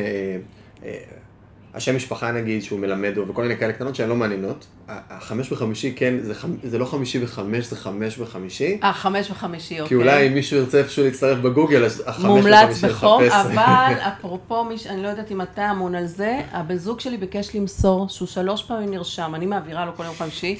השם 1.74 1.96
משפחה 1.96 2.32
נגיד 2.32 2.62
שהוא 2.62 2.80
מלמד 2.80 3.18
וכל 3.28 3.42
מיני 3.42 3.56
כאלה 3.56 3.72
קטנות 3.72 3.94
שהן 3.94 4.08
לא 4.08 4.16
מעניינות. 4.16 4.66
החמש 4.88 5.52
וחמישי 5.52 5.92
כן, 5.96 6.14
זה, 6.20 6.34
זה 6.62 6.78
לא 6.78 6.84
חמישי 6.84 7.24
וחמש, 7.24 7.66
זה 7.66 7.76
חמש 7.76 8.18
וחמישי. 8.18 8.78
אה, 8.82 8.92
חמש 8.92 9.30
וחמישי, 9.30 9.74
אוקיי. 9.74 9.88
כי 9.88 9.94
אולי 9.94 10.28
אם 10.28 10.34
מישהו 10.34 10.56
ירצה 10.56 10.78
איפשהו 10.78 11.04
להצטרף 11.04 11.38
בגוגל, 11.38 11.84
אז 11.84 12.02
החמש 12.06 12.24
וחמישי. 12.24 12.48
מומלץ 12.48 12.84
בחום, 12.84 13.22
אבל 13.22 13.94
אפרופו, 14.18 14.64
מיש, 14.64 14.86
אני 14.86 15.02
לא 15.02 15.08
יודעת 15.08 15.30
אם 15.30 15.42
אתה 15.42 15.70
אמון 15.70 15.94
על 15.94 16.06
זה, 16.06 16.40
הבן 16.52 16.76
זוג 16.76 17.00
שלי 17.00 17.16
ביקש 17.16 17.56
למסור 17.56 18.08
שהוא 18.08 18.28
שלוש 18.28 18.62
פעמים 18.62 18.90
נרשם, 18.90 19.34
אני 19.34 19.46
מעבירה 19.46 19.86
לו 19.86 19.96
כל 19.96 20.04
יום 20.04 20.14
חמישי, 20.14 20.58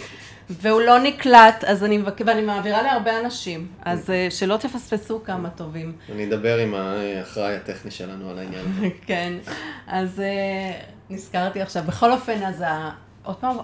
והוא 0.61 0.81
לא 0.81 0.99
נקלט, 0.99 1.65
אז 1.65 1.85
אני 1.85 1.99
מבקש, 1.99 2.23
ואני 2.27 2.43
מעבירה 2.43 2.83
להרבה 2.83 3.21
אנשים, 3.21 3.69
אז 3.83 4.11
אה, 4.11 4.27
שלא 4.31 4.57
תפספסו 4.57 5.25
כמה 5.25 5.51
טובים. 5.51 5.93
אני 6.13 6.25
אדבר 6.29 6.59
עם 6.59 6.75
האחראי 6.75 7.57
הטכני 7.57 7.91
שלנו 7.91 8.31
על 8.31 8.39
העניין 8.39 8.65
הזה. 8.77 8.89
כן, 9.07 9.33
אז 9.87 10.21
אה, 10.21 10.81
נזכרתי 11.11 11.61
עכשיו. 11.61 11.83
בכל 11.87 12.13
אופן, 12.13 12.43
אז 12.43 12.61
ה... 12.61 12.91
עוד 13.23 13.37
פעם, 13.37 13.57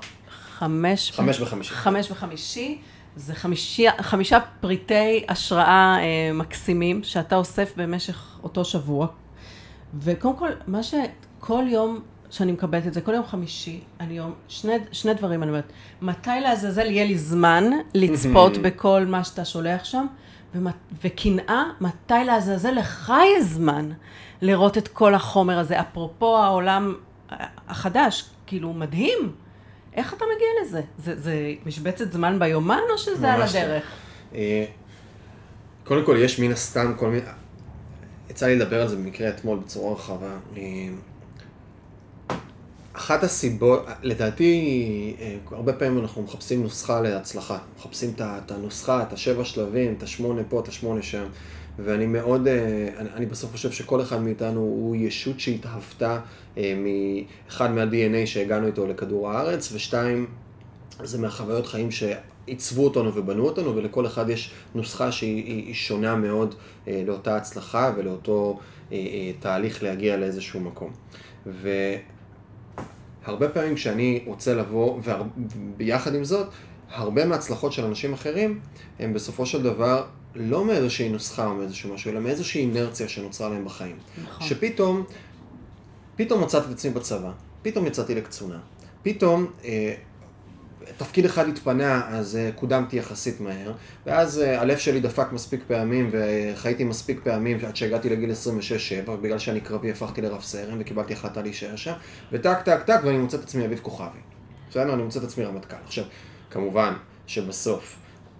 חמש... 0.59 1.12
חמש 1.12 1.40
וחמישי. 1.40 1.74
חמש 1.74 2.11
וחמישי. 2.11 2.79
זה 3.16 3.35
חמישי, 3.35 3.87
חמישה 4.01 4.38
פריטי 4.61 5.24
השראה 5.29 5.96
אה, 6.01 6.33
מקסימים 6.35 7.03
שאתה 7.05 7.37
אוסף 7.37 7.72
במשך 7.77 8.38
אותו 8.42 8.64
שבוע. 8.64 9.07
וקודם 9.94 10.37
כל, 10.37 10.51
מה 10.66 10.83
שכל 10.83 11.64
יום 11.68 12.01
שאני 12.31 12.53
מקבלת 12.53 12.87
את 12.87 12.95
זה, 12.95 13.01
כל 13.01 13.14
יום 13.14 13.25
חמישי, 13.25 13.81
אני 14.01 14.14
יום, 14.14 14.35
שני, 14.49 14.73
שני 14.93 15.14
דברים 15.14 15.43
אני 15.43 15.51
אומרת, 15.51 15.73
מתי 16.03 16.31
לעזאזל 16.43 16.87
יהיה 16.87 17.05
לי 17.05 17.19
זמן 17.19 17.64
לצפות 17.95 18.59
בכל 18.64 19.05
מה 19.07 19.25
שאתה 19.25 19.45
שולח 19.45 19.85
שם, 19.85 20.07
וקנאה, 21.05 21.64
מתי 21.81 22.25
לעזאזל 22.27 22.71
לך 22.71 23.12
יהיה 23.25 23.43
זמן 23.43 23.91
לראות 24.43 24.79
את 24.79 24.88
כל 24.88 25.14
החומר 25.14 25.59
הזה, 25.59 25.81
אפרופו 25.81 26.37
העולם 26.37 26.95
החדש, 27.69 28.25
כאילו 28.47 28.73
מדהים. 28.73 29.33
איך 29.95 30.14
אתה 30.14 30.25
מגיע 30.37 30.49
לזה? 30.62 30.81
זה, 30.99 31.21
זה 31.21 31.53
משבצת 31.67 32.12
זמן 32.12 32.38
ביומן 32.38 32.81
או 32.93 32.99
שזה 32.99 33.33
על 33.33 33.41
לא. 33.41 33.45
הדרך? 33.45 33.85
אה, 34.35 34.64
קודם 35.85 36.05
כל, 36.05 36.17
יש 36.21 36.41
מן 36.41 36.53
הסתם 36.53 36.95
כל 36.97 37.09
מיני... 37.09 37.23
יצא 38.31 38.47
לי 38.47 38.57
לדבר 38.57 38.83
על 38.83 38.88
זה 38.88 38.97
במקרה 38.97 39.29
אתמול 39.29 39.59
בצורה 39.59 39.93
רחבה. 39.93 40.37
אחת 42.99 43.25
הסיבות, 43.25 43.87
לדעתי, 44.03 45.15
אה, 45.21 45.37
הרבה 45.51 45.73
פעמים 45.73 45.99
אנחנו 45.99 46.23
מחפשים 46.23 46.63
נוסחה 46.63 47.01
להצלחה. 47.01 47.59
מחפשים 47.79 48.13
את 48.19 48.51
הנוסחה, 48.51 49.03
את 49.03 49.13
השבע 49.13 49.45
שלבים, 49.45 49.95
את 49.99 50.03
השמונה 50.03 50.43
פה, 50.49 50.61
את 50.61 50.69
השמונה 50.69 51.03
שם. 51.03 51.25
ואני 51.79 52.07
מאוד, 52.07 52.49
אה, 52.49 52.89
אני, 52.99 53.27
בסוף 53.27 53.53
חושב 53.53 53.73
שכל 53.73 54.03
אחד 54.03 54.23
מאיתנו 54.23 54.61
הוא 54.61 54.97
ישות 54.97 55.41
שהתהוותה 55.41 56.21
אה, 56.59 56.75
מאחד 56.77 57.71
מה-DNA 57.71 58.27
שהגענו 58.27 58.67
איתו 58.67 58.87
לכדור 58.87 59.31
הארץ, 59.31 59.73
ושתיים, 59.73 60.27
זה 61.05 61.19
מהחוויות 61.19 61.67
חיים 61.67 61.91
שעיצבו 61.91 62.85
אותנו 62.85 63.15
ובנו 63.15 63.45
אותנו, 63.45 63.77
ולכל 63.77 64.07
אחד 64.07 64.31
יש 64.31 64.51
נוסחה 64.75 65.13
שהיא 65.13 65.75
שונה 65.75 66.15
מאוד 66.15 66.55
לאותה 66.87 67.37
הצלחה 67.37 67.93
ולאותו 67.97 68.61
תהליך 69.41 69.83
להגיע 69.83 70.17
לאיזשהו 70.17 70.61
מקום. 70.61 70.91
והרבה 73.29 73.49
פעמים 73.49 73.75
כשאני 73.75 74.23
רוצה 74.27 74.55
לבוא, 74.55 75.01
וביחד 75.05 76.14
עם 76.14 76.25
זאת, 76.25 76.47
הרבה 76.91 77.25
מההצלחות 77.25 77.73
של 77.73 77.85
אנשים 77.85 78.12
אחרים, 78.12 78.61
הם 78.99 79.14
בסופו 79.14 79.47
של 79.47 79.62
דבר 79.62 80.07
לא 80.35 80.64
מאיזושהי 80.64 81.09
נוסחה 81.09 81.47
או 81.47 81.55
מאיזשהו 81.55 81.95
משהו, 81.95 82.11
אלא 82.11 82.21
מאיזושהי 82.21 82.61
אינרציה 82.61 83.09
שנוצרה 83.09 83.49
להם 83.49 83.64
בחיים. 83.64 83.97
נכון. 84.25 84.47
שפתאום, 84.47 85.05
פתאום 86.17 86.43
מצאתי 86.43 86.67
את 86.67 86.73
עצמי 86.73 86.91
בצבא, 86.91 87.31
פתאום 87.62 87.87
יצאתי 87.87 88.14
לקצונה, 88.14 88.59
פתאום 89.03 89.47
אה, 89.64 89.95
תפקיד 90.96 91.24
אחד 91.24 91.48
התפנה, 91.48 92.09
אז 92.09 92.37
אה, 92.37 92.51
קודמתי 92.55 92.96
יחסית 92.96 93.40
מהר, 93.40 93.72
ואז 94.07 94.40
אה, 94.40 94.61
הלב 94.61 94.79
שלי 94.79 95.01
דפק 95.01 95.27
מספיק 95.33 95.61
פעמים, 95.66 96.11
וחייתי 96.12 96.85
מספיק 96.85 97.20
פעמים 97.24 97.59
עד 97.66 97.77
שהגעתי 97.77 98.09
לגיל 98.09 98.31
26-7, 99.07 99.11
בגלל 99.11 99.38
שאני 99.38 99.61
קרבי 99.61 99.90
הפכתי 99.90 100.20
לרב 100.20 100.42
סרן, 100.42 100.81
וקיבלתי 100.81 101.12
החלטה 101.12 101.42
להישאר 101.42 101.77
שם, 101.77 101.92
וטק 102.33 102.59
טק 102.64 102.83
טק, 102.87 103.01
ואני 103.05 103.18
מוצא 103.18 103.37
את 103.37 103.42
עצמי 103.42 103.66
אביב 103.66 103.79
כוכבי. 103.83 104.18
בסדר? 104.70 104.94
אני 104.94 105.03
מוצא 105.03 105.18
את 105.18 105.24
עצמי 105.24 105.44
רמטכ"ל. 105.44 105.77
עכשיו, 105.85 106.05
כמובן 106.51 106.94
שבסוף 107.27 107.96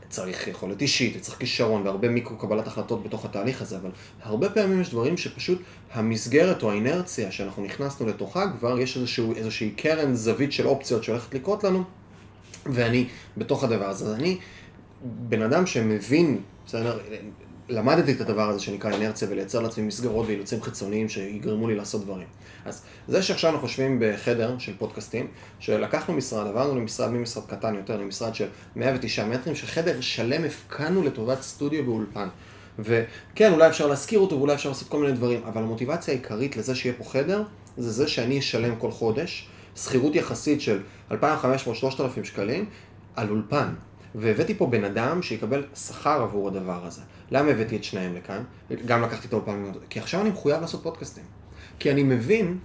צריך 0.09 0.49
יכולת 0.49 0.83
אישית, 0.83 1.17
וצריך 1.17 1.39
כישרון, 1.39 1.83
והרבה 1.83 2.09
מיקרו 2.09 2.37
קבלת 2.37 2.67
החלטות 2.67 3.03
בתוך 3.03 3.25
התהליך 3.25 3.63
הזה, 3.63 3.77
אבל 3.77 3.91
הרבה 4.23 4.51
פעמים 4.51 4.81
יש 4.81 4.91
דברים 4.91 5.17
שפשוט 5.17 5.63
המסגרת 5.93 6.63
או 6.63 6.71
האינרציה 6.71 7.33
שאנחנו 7.33 7.65
נכנסנו 7.65 8.07
לתוכה, 8.07 8.45
כבר 8.59 8.79
יש 8.79 8.97
איזשהו, 8.97 9.35
איזושהי 9.35 9.71
קרן 9.71 10.15
זווית 10.15 10.53
של 10.53 10.67
אופציות 10.67 11.05
שהולכת 11.05 11.35
לקרות 11.35 11.65
לנו, 11.65 11.85
ואני 12.69 13.09
בתוך 13.37 13.65
הדבר 13.65 13.89
הזה. 13.89 14.05
אז 14.05 14.15
אני 14.15 14.39
בן 15.03 15.43
אדם 15.43 15.67
שמבין, 15.67 16.41
בסדר, 16.67 16.99
למדתי 17.69 18.13
את 18.13 18.21
הדבר 18.21 18.49
הזה 18.49 18.61
שנקרא 18.61 18.91
אינרציה 18.91 19.29
ולייצר 19.31 19.61
לעצמי 19.61 19.85
מסגרות 19.85 20.27
ואילוצים 20.27 20.63
חיצוניים 20.63 21.09
שיגרמו 21.09 21.69
לי 21.69 21.75
לעשות 21.75 22.05
דברים. 22.05 22.27
אז 22.65 22.83
זה 23.09 23.23
שעכשיו 23.23 23.51
אנחנו 23.51 23.69
חושבים 23.69 24.03
בחדר 24.03 24.59
של 24.59 24.73
פודקאסטים, 24.79 25.27
שלקחנו 25.59 26.15
משרד, 26.15 26.47
עברנו 26.47 26.81
למשרד 26.81 27.11
ממשרד 27.11 27.47
קטן 27.47 27.75
יותר 27.75 27.97
למשרד 27.97 28.35
של 28.35 28.47
109 28.77 29.27
מטרים, 29.27 29.57
שחדר 29.57 30.01
שלם 30.01 30.45
הפקענו 30.45 31.03
לטובת 31.03 31.43
סטודיו 31.43 31.87
ואולפן. 31.87 32.29
וכן, 32.79 33.53
אולי 33.53 33.69
אפשר 33.69 33.87
להשכיר 33.87 34.19
אותו 34.19 34.37
ואולי 34.37 34.55
אפשר 34.55 34.69
לעשות 34.69 34.89
כל 34.89 34.99
מיני 34.99 35.13
דברים, 35.13 35.41
אבל 35.45 35.63
המוטיבציה 35.63 36.15
העיקרית 36.15 36.57
לזה 36.57 36.75
שיהיה 36.75 36.95
פה 36.99 37.05
חדר, 37.05 37.43
זה 37.77 37.91
זה 37.91 38.09
שאני 38.09 38.39
אשלם 38.39 38.77
כל 38.77 38.91
חודש, 38.91 39.49
שכירות 39.85 40.15
יחסית 40.15 40.61
של 40.61 40.83
2,500-3,000 41.11 41.17
שקלים, 42.25 42.67
על 43.17 43.31
אולפן. 43.31 43.69
והבאתי 44.15 44.55
פה 44.55 44.67
בן 44.67 44.85
אדם 44.85 45.23
שיקבל 45.23 45.65
שכר 45.75 46.23
עבור 46.23 46.49
הדבר 46.49 46.87
הזה. 46.87 47.03
למה 47.31 47.51
הבאתי 47.51 47.77
את 47.77 47.85
שניהם 47.85 48.15
לכאן? 48.17 48.43
גם 48.87 49.03
לקחתי 49.03 49.29
את 49.29 49.33
האולפן, 49.33 49.65
כי 49.91 50.01
עכשיו 50.01 50.21
אני 50.21 50.31
מחויב 50.31 50.61
לעשות 50.61 50.83
פודקאסטים. 50.83 51.25
כי 51.79 51.91
אני 51.91 52.03
מבין, 52.03 52.59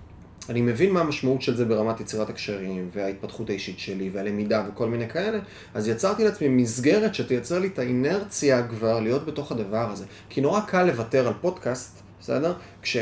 אני 0.50 0.62
מבין 0.62 0.92
מה 0.92 1.00
המשמעות 1.00 1.42
של 1.42 1.56
זה 1.56 1.66
ברמת 1.66 2.00
יצירת 2.00 2.30
הקשרים, 2.30 2.90
וההתפתחות 2.94 3.50
האישית 3.50 3.80
שלי, 3.80 4.10
והלמידה 4.14 4.66
וכל 4.70 4.88
מיני 4.88 5.10
כאלה, 5.10 5.40
אז 5.74 5.88
יצרתי 5.88 6.24
לעצמי 6.24 6.48
מסגרת 6.48 7.16
שתייצר 7.16 7.60
לי 7.60 7.68
את 7.68 7.80
האינרציה 7.80 8.68
כבר 8.68 9.00
להיות 9.00 9.26
בתוך 9.26 9.52
הדבר 9.52 9.92
הזה. 9.92 10.06
כי 10.30 10.42
נורא 10.42 10.62
קל 10.62 10.84
לוותר 10.84 11.28
על 11.28 11.34
פודקאסט, 11.42 12.02
בסדר? 12.20 12.54
כש... 12.82 12.98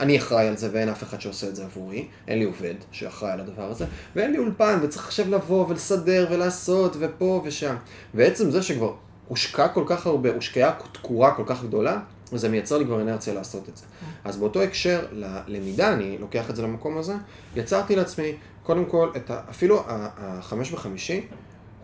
אני 0.00 0.18
אחראי 0.18 0.48
על 0.48 0.56
זה 0.56 0.68
ואין 0.72 0.88
אף 0.88 1.02
אחד 1.02 1.20
שעושה 1.20 1.48
את 1.48 1.56
זה 1.56 1.64
עבורי, 1.64 2.08
אין 2.28 2.38
לי 2.38 2.44
עובד 2.44 2.74
שאחראי 2.92 3.32
על 3.32 3.40
הדבר 3.40 3.70
הזה, 3.70 3.84
ואין 4.16 4.32
לי 4.32 4.38
אולפן 4.38 4.78
וצריך 4.82 5.06
עכשיו 5.06 5.30
לבוא 5.30 5.66
ולסדר 5.68 6.26
ולעשות 6.30 6.96
ופה 6.98 7.42
ושם. 7.44 7.76
ועצם 8.14 8.50
זה 8.50 8.62
שכבר 8.62 8.94
הושקע 9.28 9.68
כל 9.68 9.84
כך 9.86 10.06
הרבה, 10.06 10.34
הושקעה 10.34 10.72
תקורה 10.92 11.34
כל 11.34 11.42
כך 11.46 11.62
גדולה, 11.62 12.00
זה 12.32 12.48
מייצר 12.48 12.78
לי 12.78 12.84
כבר 12.84 13.00
אנרציה 13.00 13.34
לעשות 13.34 13.68
את 13.68 13.76
זה. 13.76 13.84
אז 14.24 14.36
באותו 14.36 14.62
הקשר 14.62 15.06
ללמידה, 15.46 15.92
אני 15.92 16.18
לוקח 16.18 16.50
את 16.50 16.56
זה 16.56 16.62
למקום 16.62 16.98
הזה, 16.98 17.14
יצרתי 17.56 17.96
לעצמי, 17.96 18.32
קודם 18.62 18.84
כל, 18.84 19.10
את 19.16 19.30
ה, 19.30 19.40
אפילו 19.50 19.82
החמש 19.88 20.70
בחמישי 20.70 21.26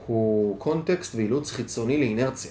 הוא 0.06 0.58
קונטקסט 0.58 1.14
ואילוץ 1.14 1.50
חיצוני 1.50 1.98
לאינרציה. 1.98 2.50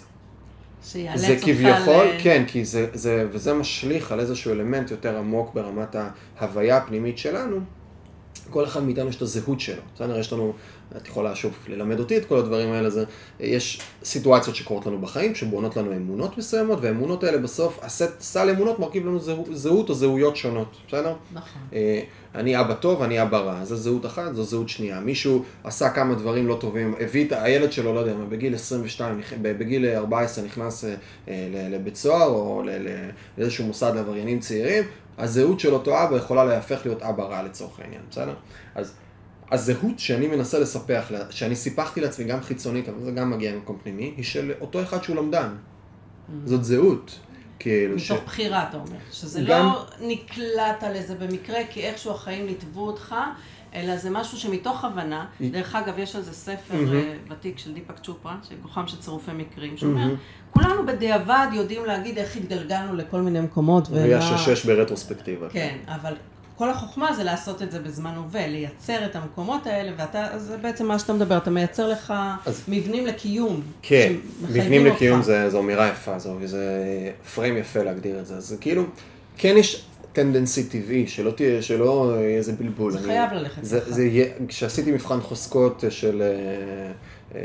שיאלץ 0.84 1.20
זה 1.20 1.34
אותך 1.34 1.46
כביכול, 1.46 2.06
ל... 2.06 2.24
כן, 2.24 2.44
כי 2.48 2.66
זה, 2.66 2.88
זה, 2.94 3.28
וזה 3.32 3.54
משליך 3.54 4.12
על 4.12 4.20
איזשהו 4.20 4.52
אלמנט 4.52 4.92
יותר 4.92 5.18
עמוק 5.18 5.54
ברמת 5.54 5.96
ההוויה 6.40 6.78
הפנימית 6.78 7.18
שלנו. 7.18 7.60
כל 8.50 8.66
אחד 8.66 8.84
מאיתנו 8.84 9.10
יש 9.10 9.16
את 9.16 9.22
הזהות 9.22 9.60
שלו. 9.60 9.82
בסדר, 9.96 10.20
יש 10.20 10.34
לנו, 10.34 10.54
את 10.98 11.08
יכולה 11.08 11.36
שוב 11.36 11.54
ללמד 11.68 12.00
אותי 12.00 12.18
את 12.18 12.26
כל 12.26 12.38
הדברים 12.38 12.72
האלה, 12.72 12.90
זה, 12.90 13.04
יש 13.40 13.82
סיטואציות 14.04 14.56
שקורות 14.56 14.86
לנו 14.86 15.02
בחיים, 15.02 15.36
שבונות 15.36 15.78
לנו 15.78 15.96
אמונות 15.96 16.38
מסוימות, 16.38 16.80
והאמונות 16.82 17.24
האלה 17.24 17.38
בסוף, 17.38 17.80
הסט, 17.82 18.20
סל 18.20 18.50
אמונות 18.50 18.80
מרכיב 18.80 19.06
לנו 19.06 19.20
זהות, 19.20 19.48
זהות 19.52 19.90
או 19.90 19.94
זהויות 19.94 20.36
שונות, 20.36 20.76
בסדר? 20.88 21.14
נכון. 21.34 21.62
אה, 21.74 22.02
אני 22.36 22.60
אבא 22.60 22.74
טוב, 22.74 23.02
אני 23.02 23.22
אבא 23.22 23.38
רע, 23.38 23.66
זו 23.66 23.76
זהות 23.76 24.06
אחת, 24.06 24.36
זו 24.36 24.44
זהות 24.44 24.70
שנייה. 24.70 25.00
מישהו 25.00 25.44
עשה 25.64 25.90
כמה 25.90 26.16
דברים 26.16 26.48
לא 26.48 26.58
טובים, 26.60 26.96
הביא 27.00 27.26
את 27.28 27.32
הילד 27.32 27.72
שלו, 27.72 27.94
לא 27.94 28.00
יודע 28.00 28.14
מה, 28.16 28.26
בגיל 28.26 28.56
22, 28.56 29.20
נכ- 29.22 29.36
בגיל 29.42 29.86
14 29.96 30.46
נכנס 30.46 30.86
אה, 31.28 31.36
לבית 31.72 31.96
סוהר, 31.96 32.28
או 32.28 32.64
לאיזשהו 33.38 33.66
מוסד 33.66 33.92
לעבריינים 33.96 34.40
צעירים, 34.40 34.84
הזהות 35.20 35.60
של 35.60 35.74
אותו 35.74 36.04
אבא 36.04 36.18
יכולה 36.18 36.46
להפך 36.46 36.80
להיות 36.86 37.02
אבא 37.02 37.24
רע 37.24 37.44
לצורך 37.44 37.80
העניין, 37.80 38.02
בסדר? 38.10 38.34
אז 38.76 38.94
הזהות 39.52 40.00
שאני 40.00 40.28
מנסה 40.28 40.60
לספח, 40.60 41.12
שאני 41.30 41.56
סיפחתי 41.56 42.02
לעצמי 42.02 42.26
גם 42.26 42.42
חיצונית, 42.42 42.90
אבל 42.90 43.02
זה 43.02 43.12
גם 43.12 43.32
מגיע 43.32 43.56
ממקום 43.56 43.78
פנימי, 43.84 44.14
היא 44.18 44.24
של 44.26 44.54
אותו 44.62 44.82
אחד 44.84 45.04
שהוא 45.04 45.16
למדן. 45.16 45.50
זאת 46.46 46.64
זהות. 46.64 47.20
כאילו 47.60 48.00
ש... 48.00 48.12
מתוך 48.12 48.24
בחירה, 48.26 48.70
אתה 48.70 48.78
אומר. 48.78 48.98
שזה 49.12 49.42
גם- 49.48 49.66
לא 49.66 49.86
נקלעת 50.02 50.84
לזה 50.96 51.16
במקרה, 51.16 51.58
כי 51.70 51.82
איכשהו 51.82 52.12
החיים 52.12 52.46
ליטבו 52.46 52.88
אותך, 52.88 53.16
אלא 53.74 53.98
זה 53.98 54.10
משהו 54.10 54.38
שמתוך 54.38 54.86
הבנה, 54.86 55.26
דרך 55.42 55.76
אגב, 55.76 56.00
יש 56.00 56.16
על 56.16 56.22
זה 56.22 56.34
ספר 56.34 56.94
אה, 56.96 57.14
ותיק 57.30 57.58
של 57.58 57.74
דיפק 57.74 58.00
צ'ופרה, 58.04 58.36
של 58.50 58.56
כוחם 58.64 58.88
של 58.88 58.98
צירופי 59.00 59.32
מקרים, 59.34 59.78
שאומר, 59.78 60.14
כולנו 60.52 60.86
בדיעבד 60.86 61.48
יודעים 61.54 61.86
להגיד 61.86 62.18
איך 62.18 62.36
התגלגלנו 62.36 62.96
לכל 62.96 63.22
מיני 63.22 63.42
מקומות, 63.42 63.88
והיה 63.92 64.18
ומה- 64.18 64.38
שש 64.38 64.66
ברטרוספקטיבה. 64.66 65.50
כן, 65.50 65.76
אבל 65.88 66.14
כל 66.56 66.70
החוכמה 66.70 67.14
זה 67.14 67.24
לעשות 67.24 67.62
את 67.62 67.72
זה 67.72 67.80
בזמן 67.80 68.14
הווה, 68.16 68.48
לייצר 68.48 69.06
את 69.06 69.16
המקומות 69.16 69.68
האלה, 69.68 69.92
ואתה, 69.98 70.28
זה 70.38 70.58
בעצם 70.58 70.86
מה 70.88 71.00
שאתה 71.00 71.14
מדבר, 71.14 71.38
אתה 71.38 71.50
מייצר 71.50 71.88
לך 71.90 72.14
אז- 72.46 72.62
מבנים 72.68 73.06
לקיום. 73.06 73.62
כן, 73.82 74.14
מבנים 74.42 74.86
אותך. 74.86 74.96
לקיום 74.96 75.22
זה, 75.22 75.50
זו 75.50 75.60
אמירה 75.60 75.88
יפה, 75.90 76.20
זו, 76.20 76.36
זה 76.46 76.66
frame 77.36 77.58
יפה 77.58 77.84
להגדיר 77.84 78.20
את 78.20 78.26
זה. 78.26 78.40
זה 78.40 78.58
כאילו, 78.58 78.84
כן 79.38 79.56
יש 79.58 79.86
tendency 80.14 80.64
טבעי, 80.64 81.08
שלא 81.08 81.32
תהיה, 81.32 81.62
שלא 81.62 82.14
יהיה 82.18 82.38
איזה 82.38 82.54
בלבול. 82.54 82.92
זה 82.92 82.98
אני- 82.98 83.08
חייב 83.08 83.34
ללכת 83.34 83.64
זה. 83.64 83.80
זה 83.94 84.06
יהיה, 84.06 84.26
כשעשיתי 84.48 84.92
מבחן 84.92 85.22
חוזקות 85.22 85.84
של, 85.90 86.22
אה, 86.22 86.92
אה, 87.36 87.42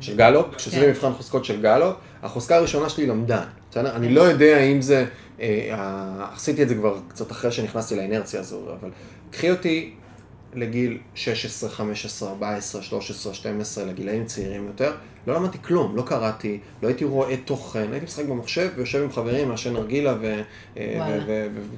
של 0.00 0.16
גלופ, 0.16 0.54
כשעשיתי 0.54 0.82
כן. 0.84 0.90
מבחן 0.90 1.12
חוזקות 1.12 1.44
של 1.44 1.62
גלופ, 1.62 1.94
החוזקה 2.22 2.56
הראשונה 2.56 2.88
שלי 2.88 3.06
למדן, 3.06 3.44
בסדר? 3.70 3.96
אני 3.96 4.08
לא 4.14 4.20
יודע 4.20 4.58
אם 4.58 4.80
זה, 4.82 5.04
אה, 5.40 6.26
עשיתי 6.34 6.62
את 6.62 6.68
זה 6.68 6.74
כבר 6.74 6.98
קצת 7.08 7.30
אחרי 7.32 7.52
שנכנסתי 7.52 7.96
לאינרציה 7.96 8.40
הזו, 8.40 8.60
אבל 8.80 8.90
קחי 9.30 9.50
אותי 9.50 9.94
לגיל 10.54 10.98
16, 11.14 11.70
15, 11.70 12.28
14, 12.28 12.82
13, 12.82 13.34
12, 13.34 13.84
לגילאים 13.84 14.24
צעירים 14.24 14.66
יותר, 14.66 14.92
לא 15.26 15.34
למדתי 15.34 15.58
כלום, 15.62 15.96
לא 15.96 16.02
קראתי, 16.02 16.58
לא 16.82 16.88
הייתי 16.88 17.04
רואה 17.04 17.36
תוכן, 17.36 17.86
הייתי 17.92 18.04
משחק 18.06 18.24
במחשב 18.24 18.68
ויושב 18.76 19.02
עם 19.02 19.12
חברים, 19.12 19.48
מעשן 19.48 19.72
נרגילה 19.72 20.14
ו- 20.20 20.42
אה, 20.76 21.18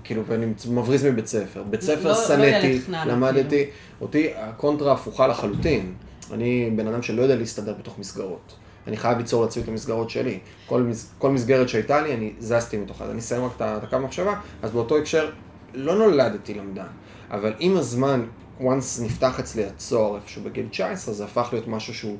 וכאילו, 0.02 0.22
ואני 0.26 0.46
מבריז 0.70 1.04
מבית 1.06 1.26
ספר. 1.26 1.62
בית 1.62 1.82
ספר 1.82 2.02
לא- 2.12 2.18
לא 2.18 2.26
שנאתי, 2.28 2.80
חנן, 2.86 3.08
למדתי, 3.08 3.48
כאילו. 3.48 3.70
אותי 4.00 4.28
הקונטרה 4.36 4.92
הפוכה 4.92 5.26
לחלוטין. 5.26 5.94
אני 6.32 6.70
בן 6.76 6.86
אדם 6.86 7.02
שלא 7.02 7.22
יודע 7.22 7.36
להסתדר 7.36 7.74
בתוך 7.78 7.98
מסגרות. 7.98 8.54
אני 8.86 8.96
חייב 8.96 9.18
ליצור 9.18 9.42
לעצמי 9.42 9.62
את 9.62 9.68
המסגרות 9.68 10.10
שלי. 10.10 10.38
כל, 10.66 10.90
כל 11.18 11.30
מסגרת 11.30 11.68
שהייתה 11.68 12.02
לי, 12.02 12.14
אני 12.14 12.32
זזתי 12.38 12.76
מתוכה. 12.76 13.04
אז 13.04 13.10
אני 13.10 13.18
אסיים 13.18 13.44
רק 13.44 13.52
את 13.60 13.84
הקו 13.84 13.98
מחשבה, 13.98 14.40
אז 14.62 14.70
באותו 14.70 14.98
הקשר, 14.98 15.30
לא 15.74 15.94
נולדתי 15.94 16.54
למדן. 16.54 16.86
אבל 17.30 17.52
עם 17.58 17.76
הזמן, 17.76 18.24
once 18.60 19.02
נפתח 19.02 19.40
אצלי 19.40 19.64
הצוהר 19.64 20.16
איפשהו 20.16 20.42
בגיל 20.42 20.66
19, 20.70 21.14
זה 21.14 21.24
הפך 21.24 21.48
להיות 21.52 21.68
משהו 21.68 21.94
שהוא 21.94 22.16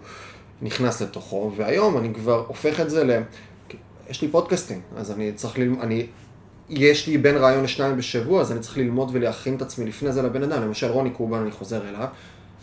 נכנס 0.62 1.03
לתוכו, 1.03 1.53
והיום 1.57 1.98
אני 1.98 2.14
כבר 2.14 2.44
הופך 2.48 2.81
את 2.81 2.90
זה 2.90 3.05
ל... 3.05 3.22
יש 4.11 4.22
לי 4.22 4.29
פודקאסטים, 4.29 4.81
אז 4.96 5.11
אני 5.11 5.33
צריך 5.33 5.59
ללמוד, 5.59 5.81
אני... 5.81 6.07
יש 6.68 7.07
לי 7.07 7.18
בין 7.18 7.37
רעיון 7.37 7.64
לשניים 7.64 7.96
בשבוע, 7.96 8.40
אז 8.40 8.53
אני 8.53 8.61
צריך 8.61 8.79
ללמוד 8.79 9.11
ולהכין 9.12 9.57
את 9.57 9.62
עצמי 9.62 9.87
לפני 9.87 10.12
זה 10.12 10.22
לבן 10.22 10.42
אדם. 10.42 10.62
למשל, 10.62 10.87
רוני 10.87 11.11
קובן, 11.11 11.38
אני 11.38 11.51
חוזר 11.51 11.88
אליו. 11.88 12.07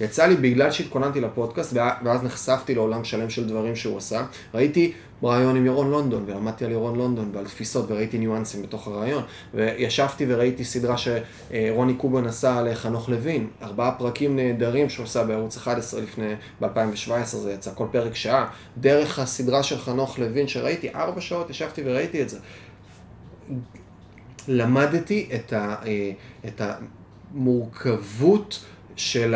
יצא 0.01 0.25
לי 0.25 0.35
בגלל 0.35 0.71
שהתכוננתי 0.71 1.21
לפודקאסט, 1.21 1.73
ואז 2.03 2.23
נחשפתי 2.23 2.75
לעולם 2.75 3.03
שלם 3.03 3.29
של 3.29 3.47
דברים 3.47 3.75
שהוא 3.75 3.97
עשה. 3.97 4.25
ראיתי 4.53 4.93
רעיון 5.23 5.55
עם 5.55 5.65
ירון 5.65 5.91
לונדון, 5.91 6.23
ולמדתי 6.27 6.65
על 6.65 6.71
ירון 6.71 6.97
לונדון 6.97 7.31
ועל 7.33 7.45
תפיסות, 7.45 7.91
וראיתי 7.91 8.17
ניואנסים 8.17 8.61
בתוך 8.61 8.87
הרעיון. 8.87 9.23
וישבתי 9.53 10.25
וראיתי 10.27 10.65
סדרה 10.65 10.95
שרוני 10.97 11.93
קובן 11.93 12.25
עשה 12.25 12.57
על 12.57 12.75
חנוך 12.75 13.09
לוין. 13.09 13.47
ארבעה 13.61 13.91
פרקים 13.91 14.35
נהדרים 14.35 14.89
שהוא 14.89 15.03
עשה 15.03 15.23
בערוץ 15.23 15.57
11 15.57 16.01
לפני, 16.01 16.33
ב-2017 16.61 17.25
זה 17.25 17.51
יצא, 17.53 17.71
כל 17.75 17.85
פרק 17.91 18.15
שעה. 18.15 18.49
דרך 18.77 19.19
הסדרה 19.19 19.63
של 19.63 19.77
חנוך 19.77 20.19
לוין 20.19 20.47
שראיתי, 20.47 20.89
ארבע 20.95 21.21
שעות 21.21 21.49
ישבתי 21.49 21.81
וראיתי 21.85 22.21
את 22.21 22.29
זה. 22.29 22.37
למדתי 24.47 25.29
את, 25.35 25.53
ה, 25.53 25.75
אה, 25.85 26.11
את 26.47 26.61
המורכבות 27.33 28.59
של 28.99 29.35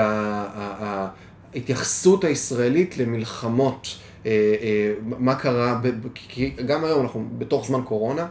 ההתייחסות 1.54 2.24
הישראלית 2.24 2.98
למלחמות. 2.98 3.88
אה, 4.26 4.32
אה, 4.62 4.94
מה 5.02 5.36
קרה, 5.36 5.80
כי 6.14 6.50
גם 6.66 6.84
היום 6.84 7.02
אנחנו 7.02 7.26
בתוך 7.38 7.68
זמן 7.68 7.82
קורונה, 7.84 8.28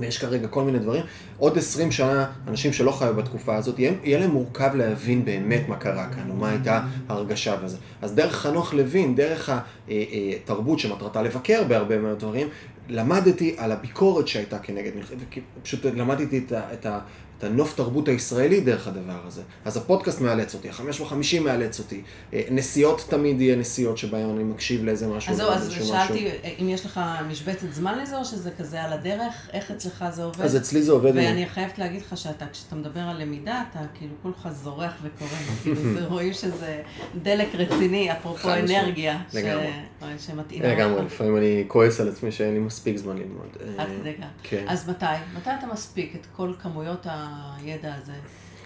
ויש 0.00 0.18
כרגע 0.18 0.48
כל 0.48 0.64
מיני 0.64 0.78
דברים. 0.78 1.02
עוד 1.38 1.58
20 1.58 1.92
שנה, 1.92 2.26
אנשים 2.48 2.72
שלא 2.72 2.92
חיו 2.92 3.14
בתקופה 3.14 3.56
הזאת, 3.56 3.78
יהיה, 3.78 4.18
להם 4.18 4.30
מורכב 4.30 4.70
להבין 4.74 5.24
באמת 5.24 5.68
מה 5.68 5.76
קרה 5.76 6.08
כאן, 6.14 6.30
ומה 6.30 6.50
הייתה 6.50 6.82
ההרגשה 7.08 7.56
וזה. 7.62 7.76
אז 8.02 8.14
דרך 8.14 8.36
חנוך 8.36 8.74
לוין, 8.74 9.14
דרך 9.14 9.50
התרבות 9.88 10.78
שמטרתה 10.78 11.22
לבקר 11.22 11.64
בהרבה 11.68 11.98
מהדברים, 11.98 12.48
למדתי 12.88 13.54
על 13.58 13.72
הביקורת 13.72 14.28
שהייתה 14.28 14.58
כנגד 14.58 14.96
מלחמת, 14.96 15.18
פשוט 15.62 15.84
למדתי 15.84 16.38
את, 16.46 16.52
ה, 16.52 16.72
את, 16.72 16.86
ה, 16.86 16.98
את 17.40 17.44
הנוף 17.44 17.74
תרבות 17.76 18.08
הישראלי 18.08 18.60
דרך 18.60 18.88
הדבר 18.88 19.20
הזה. 19.26 19.42
אז 19.64 19.76
הפודקאסט 19.76 20.20
מאלץ 20.20 20.54
אותי, 20.54 20.68
החמש 20.68 21.00
וחמישים 21.00 21.44
מאלץ 21.44 21.78
אותי. 21.78 22.02
אה, 22.34 22.42
נסיעות 22.50 23.06
תמיד 23.08 23.40
יהיה 23.40 23.56
נסיעות 23.56 23.98
שבהן 23.98 24.30
אני 24.30 24.44
מקשיב 24.44 24.84
לאיזה 24.84 25.08
משהו. 25.08 25.32
אז 25.32 25.36
זהו, 25.36 25.50
אז 25.50 25.72
שאלתי 25.72 26.12
משהו. 26.12 26.54
אם 26.60 26.68
יש 26.68 26.86
לך 26.86 27.00
משבצת 27.28 27.72
זמן 27.72 27.98
לזה, 27.98 28.18
או 28.18 28.24
שזה 28.24 28.50
כזה 28.58 28.82
על 28.82 28.92
הדרך, 28.92 29.48
איך 29.52 29.70
אצלך 29.70 30.04
זה 30.10 30.24
עובד? 30.24 30.40
אז 30.40 30.56
אצלי 30.56 30.82
זה 30.82 30.92
עובד. 30.92 31.12
ואני 31.14 31.46
חייבת 31.48 31.78
להגיד 31.78 32.00
לך 32.00 32.16
שאתה, 32.16 32.46
כשאתה 32.52 32.76
מדבר 32.76 33.00
על 33.00 33.22
למידה, 33.22 33.62
אתה 33.70 33.78
כאילו 33.94 34.12
כולך 34.22 34.48
זורח 34.52 34.92
וקורא. 35.02 35.30
כאילו, 35.62 35.94
זה 35.94 36.06
רואים 36.06 36.32
שזה 36.32 36.82
דלק 37.22 37.54
רציני, 37.54 38.12
אפרופו. 38.12 38.48
אנרגיה, 38.54 39.18
לגמרי. 39.34 39.70
שמתאים 40.18 40.62
לגמרי, 40.62 41.04
לפעמים 41.04 41.36
אני 41.36 41.64
כועס 41.68 42.00
על 42.00 42.08
עצמי 42.08 42.32
שאין 42.32 42.54
לי 42.54 42.60
מספיק 42.60 42.96
זמן 42.96 43.16
ללמוד. 43.16 43.48
עד 43.78 43.88
אה, 43.88 43.96
כדי 44.00 44.14
כך. 44.14 44.24
כן. 44.42 44.64
אז 44.68 44.90
מתי? 44.90 45.04
מתי 45.36 45.50
אתה 45.58 45.66
מספיק 45.72 46.14
את 46.14 46.26
כל 46.36 46.52
כמויות 46.62 47.06
הידע 47.56 47.94
הזה? 48.02 48.12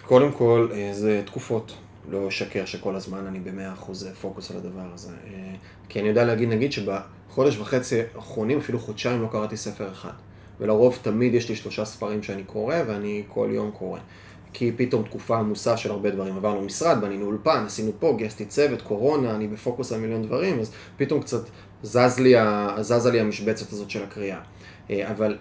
קודם 0.02 0.32
כל, 0.32 0.68
אה, 0.72 0.90
זה 0.92 1.22
תקופות. 1.26 1.74
לא 2.10 2.28
אשקר 2.28 2.64
שכל 2.64 2.96
הזמן 2.96 3.26
אני 3.26 3.40
במאה 3.40 3.72
אחוז 3.72 4.08
פוקוס 4.20 4.50
על 4.50 4.56
הדבר 4.56 4.86
הזה. 4.94 5.12
אה, 5.26 5.54
כי 5.88 6.00
אני 6.00 6.08
יודע 6.08 6.24
להגיד, 6.24 6.48
נגיד 6.48 6.72
שבחודש 6.72 7.58
וחצי 7.58 8.00
האחרונים, 8.14 8.58
אפילו 8.58 8.78
חודשיים 8.78 9.22
לא 9.22 9.28
קראתי 9.32 9.56
ספר 9.56 9.92
אחד. 9.92 10.12
ולרוב 10.60 10.98
תמיד 11.02 11.34
יש 11.34 11.48
לי 11.48 11.56
שלושה 11.56 11.84
ספרים 11.84 12.22
שאני 12.22 12.44
קורא, 12.44 12.76
ואני 12.86 13.22
כל 13.28 13.48
יום 13.52 13.70
קורא. 13.70 14.00
כי 14.52 14.72
פתאום 14.76 15.02
תקופה 15.02 15.38
עמוסה 15.38 15.76
של 15.76 15.90
הרבה 15.90 16.10
דברים. 16.10 16.36
עברנו 16.36 16.62
משרד, 16.62 17.00
בנינו 17.00 17.26
אולפן, 17.26 17.64
עשינו 17.66 17.92
פה, 17.98 18.14
גייסתי 18.18 18.44
צוות, 18.44 18.82
קורונה, 18.82 19.34
אני 19.34 19.48
בפוקוס 19.48 19.92
על 19.92 20.00
מיליון 20.00 20.22
דברים, 20.22 20.60
אז 20.60 20.72
פתאום 20.96 21.20
קצת 21.20 21.42
זז 21.82 22.18
לי, 22.18 22.34
זזה 22.80 23.10
לי 23.10 23.20
המשבצת 23.20 23.72
הזאת 23.72 23.90
של 23.90 24.02
הקריאה. 24.02 24.40
אה, 24.90 25.10
אבל 25.10 25.36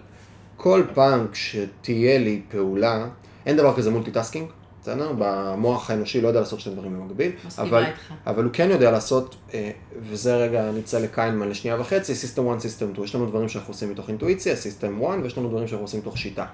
כל 0.56 0.82
פעם 0.94 1.26
כשתהיה 1.32 2.18
לי 2.18 2.42
פעולה, 2.50 3.06
אין 3.46 3.56
דבר 3.56 3.76
כזה 3.76 3.90
multitasking, 3.90 4.48
בסדר? 4.82 5.12
במוח 5.18 5.90
האנושי 5.90 6.20
לא 6.20 6.28
יודע 6.28 6.40
לעשות 6.40 6.60
שני 6.60 6.74
דברים 6.74 7.00
במקביל, 7.00 7.32
מסכימה 7.46 7.68
אבל, 7.68 7.84
איתך. 7.84 8.12
אבל 8.26 8.44
הוא 8.44 8.52
כן 8.52 8.70
יודע 8.70 8.90
לעשות, 8.90 9.36
אה, 9.54 9.70
וזה 10.00 10.36
רגע 10.36 10.70
נצא 10.70 10.98
לכהנמן 10.98 11.48
לשנייה 11.48 11.80
וחצי, 11.80 12.12
System 12.12 12.40
1, 12.56 12.60
System 12.60 12.92
2, 12.92 13.04
יש 13.04 13.14
לנו 13.14 13.26
דברים 13.26 13.48
שאנחנו 13.48 13.72
עושים 13.72 13.90
מתוך 13.90 14.08
אינטואיציה, 14.08 14.54
System 14.54 15.04
1, 15.06 15.18
ויש 15.22 15.38
לנו 15.38 15.48
דברים 15.48 15.68
שאנחנו 15.68 15.84
עושים 15.84 16.00
מתוך 16.00 16.18
שיטה. 16.18 16.46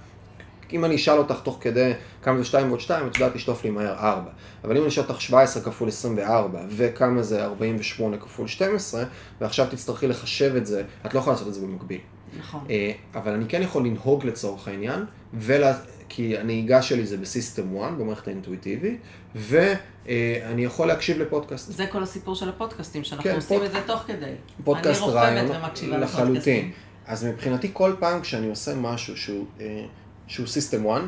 אם 0.73 0.85
אני 0.85 0.95
אשאל 0.97 1.18
אותך 1.18 1.41
תוך 1.43 1.59
כדי 1.61 1.93
כמה 2.23 2.39
זה 2.39 2.45
2 2.45 2.68
ועוד 2.68 2.81
2, 2.81 3.07
את 3.07 3.14
יודעת 3.18 3.35
לשלוף 3.34 3.64
לי 3.64 3.71
מהר 3.71 3.93
4. 3.99 4.31
אבל 4.64 4.77
אם 4.77 4.83
אני 4.83 4.89
אשאל 4.89 5.05
אותך 5.09 5.21
17 5.21 5.62
כפול 5.62 5.89
24, 5.89 6.61
וכמה 6.68 7.23
זה 7.23 7.45
48 7.45 8.16
כפול 8.16 8.49
12, 8.49 9.05
ועכשיו 9.41 9.66
תצטרכי 9.71 10.07
לחשב 10.07 10.57
את 10.57 10.66
זה, 10.66 10.83
את 11.07 11.14
לא 11.14 11.18
יכולה 11.18 11.35
לעשות 11.35 11.49
את 11.49 11.55
זה 11.55 11.61
במקביל. 11.61 12.01
נכון. 12.39 12.61
אה, 12.71 12.93
אבל 13.14 13.33
אני 13.33 13.45
כן 13.49 13.62
יכול 13.62 13.85
לנהוג 13.87 14.27
לצורך 14.27 14.68
העניין, 14.68 15.05
ולה... 15.35 15.75
כי 16.12 16.39
הנהיגה 16.39 16.83
שלי 16.83 17.07
זה 17.07 17.16
ב 17.16 17.25
system 17.25 17.76
1, 17.77 17.93
במערכת 17.99 18.29
האינטואיטיבית, 18.29 19.01
ואני 19.35 20.64
יכול 20.64 20.87
להקשיב 20.89 21.18
לפודקאסט. 21.18 21.73
זה 21.73 21.87
כל 21.87 22.03
הסיפור 22.03 22.35
של 22.35 22.49
הפודקאסטים, 22.49 23.05
שאנחנו 23.05 23.25
כן, 23.31 23.37
עושים 23.37 23.59
פוד- 23.59 23.66
את 23.66 23.73
זה 23.73 23.79
תוך 23.87 24.03
כדי. 24.07 24.33
פודקאסט 24.64 25.03
רעיון 25.03 25.47
לחלוטין. 25.47 26.01
לפודקאסטים. 26.01 26.73
אז 27.07 27.25
מבחינתי 27.25 27.71
כל 27.73 27.93
פעם 27.99 28.21
כשאני 28.21 28.49
עושה 28.51 28.75
משהו 28.75 29.16
שהוא, 29.16 29.45
אה, 29.61 29.85
שהוא 30.31 30.47
system 30.47 30.86
1, 30.87 31.03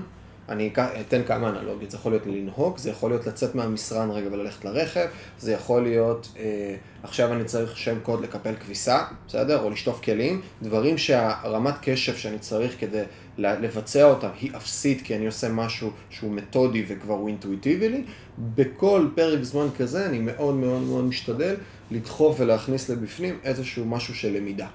אני 0.48 0.72
אתן 1.00 1.22
כמה 1.26 1.48
אנלוגיות, 1.48 1.90
זה 1.90 1.96
יכול 1.96 2.12
להיות 2.12 2.26
לנהוג, 2.26 2.78
זה 2.78 2.90
יכול 2.90 3.10
להיות 3.10 3.26
לצאת 3.26 3.54
מהמשרד 3.54 4.10
רגע 4.10 4.28
וללכת 4.32 4.64
לרכב, 4.64 5.06
זה 5.38 5.52
יכול 5.52 5.82
להיות 5.82 6.32
אה, 6.38 6.76
עכשיו 7.02 7.32
אני 7.32 7.44
צריך 7.44 7.76
שם 7.76 7.98
קוד 8.02 8.22
לקפל 8.22 8.54
כביסה, 8.54 9.02
בסדר? 9.28 9.62
או 9.62 9.70
לשטוף 9.70 10.00
כלים, 10.00 10.40
דברים 10.62 10.98
שהרמת 10.98 11.74
קשב 11.82 12.16
שאני 12.16 12.38
צריך 12.38 12.80
כדי 12.80 13.02
לבצע 13.38 14.04
אותם 14.04 14.28
היא 14.40 14.50
אפסית 14.56 15.02
כי 15.02 15.16
אני 15.16 15.26
עושה 15.26 15.48
משהו 15.48 15.90
שהוא 16.10 16.32
מתודי 16.32 16.84
וכבר 16.88 17.14
הוא 17.14 17.28
אינטואיטיבי 17.28 17.88
לי, 17.88 18.04
בכל 18.38 19.08
פרק 19.14 19.42
זמן 19.42 19.66
כזה 19.78 20.06
אני 20.06 20.18
מאוד 20.18 20.54
מאוד 20.54 20.82
מאוד 20.82 21.04
משתדל 21.04 21.54
לדחוף 21.90 22.40
ולהכניס 22.40 22.88
לבפנים 22.88 23.38
איזשהו 23.44 23.84
משהו 23.84 24.14
של 24.14 24.36
למידה. 24.36 24.66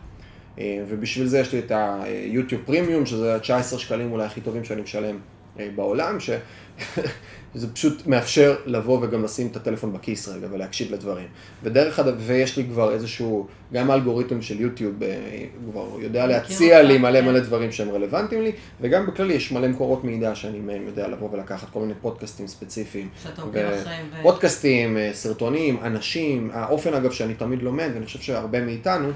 אה, 0.60 0.84
ובשביל 0.88 1.28
זה 1.28 1.40
יש 1.40 1.54
לי 1.54 1.60
את 1.60 1.72
היוטיוב 1.76 2.62
פרימיום, 2.66 3.06
שזה 3.06 3.36
ה-19 3.36 3.78
שקלים 3.78 4.12
אולי 4.12 4.26
הכי 4.26 4.42
טובים 4.42 4.64
שאני 4.64 4.82
משלם 4.82 5.18
אה, 5.60 5.68
בעולם, 5.76 6.18
שזה 6.20 7.68
פשוט 7.74 8.08
מאפשר 8.08 8.56
לבוא 8.66 9.00
וגם 9.02 9.24
לשים 9.24 9.48
את 9.48 9.56
הטלפון 9.56 9.94
בכיס 9.94 10.28
רגע 10.28 10.48
ולהקשיב 10.52 10.94
לדברים. 10.94 11.28
ודרך 11.64 12.00
אגב, 12.00 12.14
ויש 12.18 12.58
לי 12.58 12.66
כבר 12.66 12.94
איזשהו, 12.94 13.48
גם 13.74 13.92
האלגוריתם 13.92 14.42
של 14.42 14.62
יוטיוב 14.62 15.04
אה, 15.04 15.46
כבר 15.72 15.88
יודע 16.00 16.28
להציע 16.28 16.82
לי 16.82 16.98
מלא 16.98 17.22
כן. 17.22 17.28
מלא 17.28 17.40
דברים 17.40 17.72
שהם 17.72 17.90
רלוונטיים 17.90 18.42
לי, 18.42 18.52
וגם 18.82 19.06
בכללי 19.06 19.34
יש 19.34 19.52
מלא 19.52 19.68
מקורות 19.68 20.04
מידע 20.04 20.36
שאני 20.36 20.60
מהם 20.60 20.86
יודע 20.86 21.08
לבוא 21.08 21.30
ולקחת 21.32 21.70
כל 21.70 21.80
מיני 21.80 21.94
פודקאסטים 22.02 22.48
ספציפיים. 22.48 23.10
שאתה 23.24 23.42
עוקב 23.42 23.58
אחריהם. 23.58 24.06
פודקאסטים, 24.22 24.98
סרטונים, 25.14 25.78
אנשים, 25.82 26.50
האופן 26.54 26.94
אגב 26.94 27.12
שאני 27.12 27.34
תמיד 27.34 27.62
לומד, 27.64 27.90
ואני 27.94 28.06
חושב 28.06 28.20
שהרבה 28.20 28.62
מאיתנו, 28.62 29.10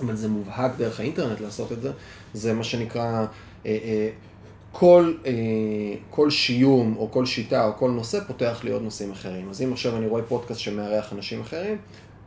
אבל 0.00 0.16
זה 0.16 0.28
מובהק 0.28 0.72
דרך 0.76 1.00
האינטרנט 1.00 1.40
לעשות 1.40 1.72
את 1.72 1.82
זה, 1.82 1.92
זה 2.34 2.52
מה 2.52 2.64
שנקרא, 2.64 3.26
אה, 3.66 3.78
אה, 3.84 4.10
כל, 4.72 5.14
אה, 5.26 5.32
כל 6.10 6.30
שיום 6.30 6.96
או 6.96 7.10
כל 7.10 7.26
שיטה 7.26 7.66
או 7.66 7.72
כל 7.76 7.90
נושא 7.90 8.20
פותח 8.26 8.60
לי 8.64 8.70
עוד 8.70 8.82
נושאים 8.82 9.12
אחרים. 9.12 9.50
אז 9.50 9.62
אם 9.62 9.72
עכשיו 9.72 9.96
אני 9.96 10.06
רואה 10.06 10.22
פודקאסט 10.22 10.60
שמארח 10.60 11.12
אנשים 11.12 11.40
אחרים, 11.40 11.76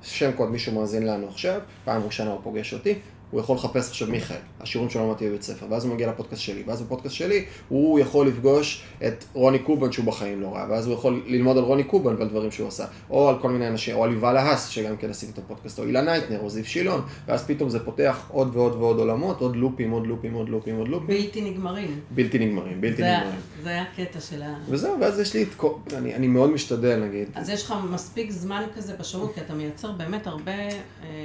שם 0.03 0.31
קוד 0.31 0.51
מישהו 0.51 0.73
מאזין 0.73 1.07
לנו 1.07 1.27
עכשיו, 1.27 1.59
פעם 1.85 2.03
ראשונה 2.03 2.31
הוא 2.31 2.39
פוגש 2.43 2.73
אותי, 2.73 2.95
הוא 3.31 3.41
יכול 3.41 3.55
לחפש 3.55 3.89
עכשיו 3.89 4.07
מיכאל, 4.07 4.37
השיעורים 4.59 4.89
שלו 4.91 5.07
למדתי 5.07 5.29
בבית 5.29 5.41
ספר, 5.41 5.65
ואז 5.69 5.85
הוא 5.85 5.93
מגיע 5.93 6.09
לפודקאסט 6.09 6.41
שלי, 6.41 6.63
ואז 6.67 6.81
בפודקאסט 6.81 7.15
שלי 7.15 7.45
הוא 7.69 7.99
יכול 7.99 8.27
לפגוש 8.27 8.83
את 9.07 9.25
רוני 9.33 9.59
קובן 9.59 9.91
שהוא 9.91 10.05
בחיים 10.05 10.41
לא 10.41 10.47
ראה, 10.47 10.65
ואז 10.69 10.87
הוא 10.87 10.93
יכול 10.93 11.23
ללמוד 11.27 11.57
על 11.57 11.63
רוני 11.63 11.83
קובן 11.83 12.15
ועל 12.15 12.27
דברים 12.27 12.51
שהוא 12.51 12.67
עשה, 12.67 12.85
או 13.09 13.29
על 13.29 13.39
כל 13.39 13.49
מיני 13.49 13.67
אנשים, 13.67 13.95
או 13.95 14.03
על 14.03 14.13
יובל 14.13 14.37
ההס, 14.37 14.67
שגם 14.67 14.97
כן 14.97 15.09
עשיתי 15.09 15.31
את 15.31 15.37
הפודקאסט, 15.37 15.79
או 15.79 15.83
אילן 15.83 16.05
הייטנר, 16.05 16.39
או 16.39 16.49
זיו 16.49 16.65
שילון, 16.65 17.01
ואז 17.27 17.45
פתאום 17.47 17.69
זה 17.69 17.79
פותח 17.79 18.25
עוד 18.31 18.55
ועוד 18.55 18.75
ועוד 18.75 18.99
עולמות, 18.99 19.41
עוד 19.41 19.55
לופים, 19.55 19.91
עוד 19.91 20.07
לופים, 20.07 20.33
עוד 20.33 20.49
לופים, 20.49 20.75
עוד 20.77 20.87
לופים, 20.87 21.07
בלתי 21.07 21.41
נגמרים. 21.41 21.99
בלתי 22.11 22.39
נגמרים, 22.39 22.81
בלתי 22.81 22.97
זה 22.97 23.17
נגמרים. 23.17 23.39
זה 23.63 23.69
היה 23.69 23.83
הקטע 23.93 24.19
של 24.19 24.43
ה... 24.43 24.55
וזהו, 24.69 24.99
ואז 25.01 25.19
יש 25.19 25.33
לי 25.33 25.43
את 25.43 25.53
כל, 25.57 25.71
אני, 25.93 26.15
אני 26.15 26.27
מאוד 26.27 26.49
משתדל 26.49 27.03
נגיד, 27.03 27.27
אז 27.35 27.49
יש 27.49 27.63
לך 27.63 27.73
מספיק 27.91 28.31
זמן 28.31 28.63
כזה 28.75 28.93
בשבוע, 28.99 29.33
כי 29.33 29.41
אתה 29.41 29.53
מייצר 29.53 29.91
באמת 29.91 30.27
הרבה... 30.27 30.51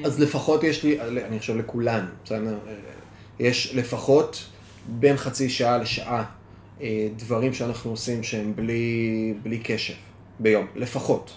אז 0.05 0.21
לפחות 0.21 0.65
יש 0.65 0.83
לי, 0.85 1.01
אני 1.01 1.39
חושב 1.39 1.57
לכולן, 1.57 1.92
בסדר? 2.25 2.59
יש 3.39 3.75
לפחות 3.75 4.45
בין 4.87 5.17
חצי 5.17 5.51
שעה 5.51 5.79
לשעה 5.79 6.25
אה, 6.81 7.09
דברים 7.17 7.55
שאנחנו 7.55 7.91
עושים 7.91 8.23
שהם 8.23 8.53
בלי, 8.57 9.35
בלי 9.43 9.59
קשב 9.65 9.95
ביום, 10.41 10.67
לפחות. 10.75 11.33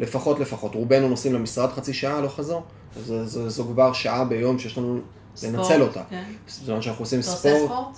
לפחות 0.00 0.40
לפחות. 0.40 0.74
רובנו 0.74 1.08
נוסעים 1.08 1.34
למשרד 1.34 1.72
חצי 1.72 1.94
שעה, 1.94 2.20
לא 2.20 2.28
חזור. 2.28 2.62
זו, 2.96 3.26
זו, 3.26 3.50
זו 3.50 3.64
כבר 3.64 3.92
שעה 3.92 4.24
ביום 4.24 4.58
שיש 4.58 4.78
לנו 4.78 5.00
ספורט, 5.36 5.54
לנצל 5.54 5.82
אותה. 5.82 6.02
כן. 6.10 6.22
זאת 6.46 6.82
שאנחנו 6.82 7.04
עושים 7.04 7.20
אתה 7.20 7.30
עושה 7.30 7.38
ספורט. 7.38 7.70
ספורט? 7.70 7.96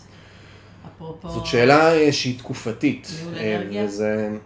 אפרופו... 0.97 1.31
זאת 1.31 1.47
שאלה 1.47 1.95
אה, 1.95 2.13
שהיא 2.13 2.39
תקופתית. 2.39 3.09
ניהול 3.21 3.35
אה, 3.39 3.57
אנרגיה? 3.57 3.85
וזה... 3.85 4.39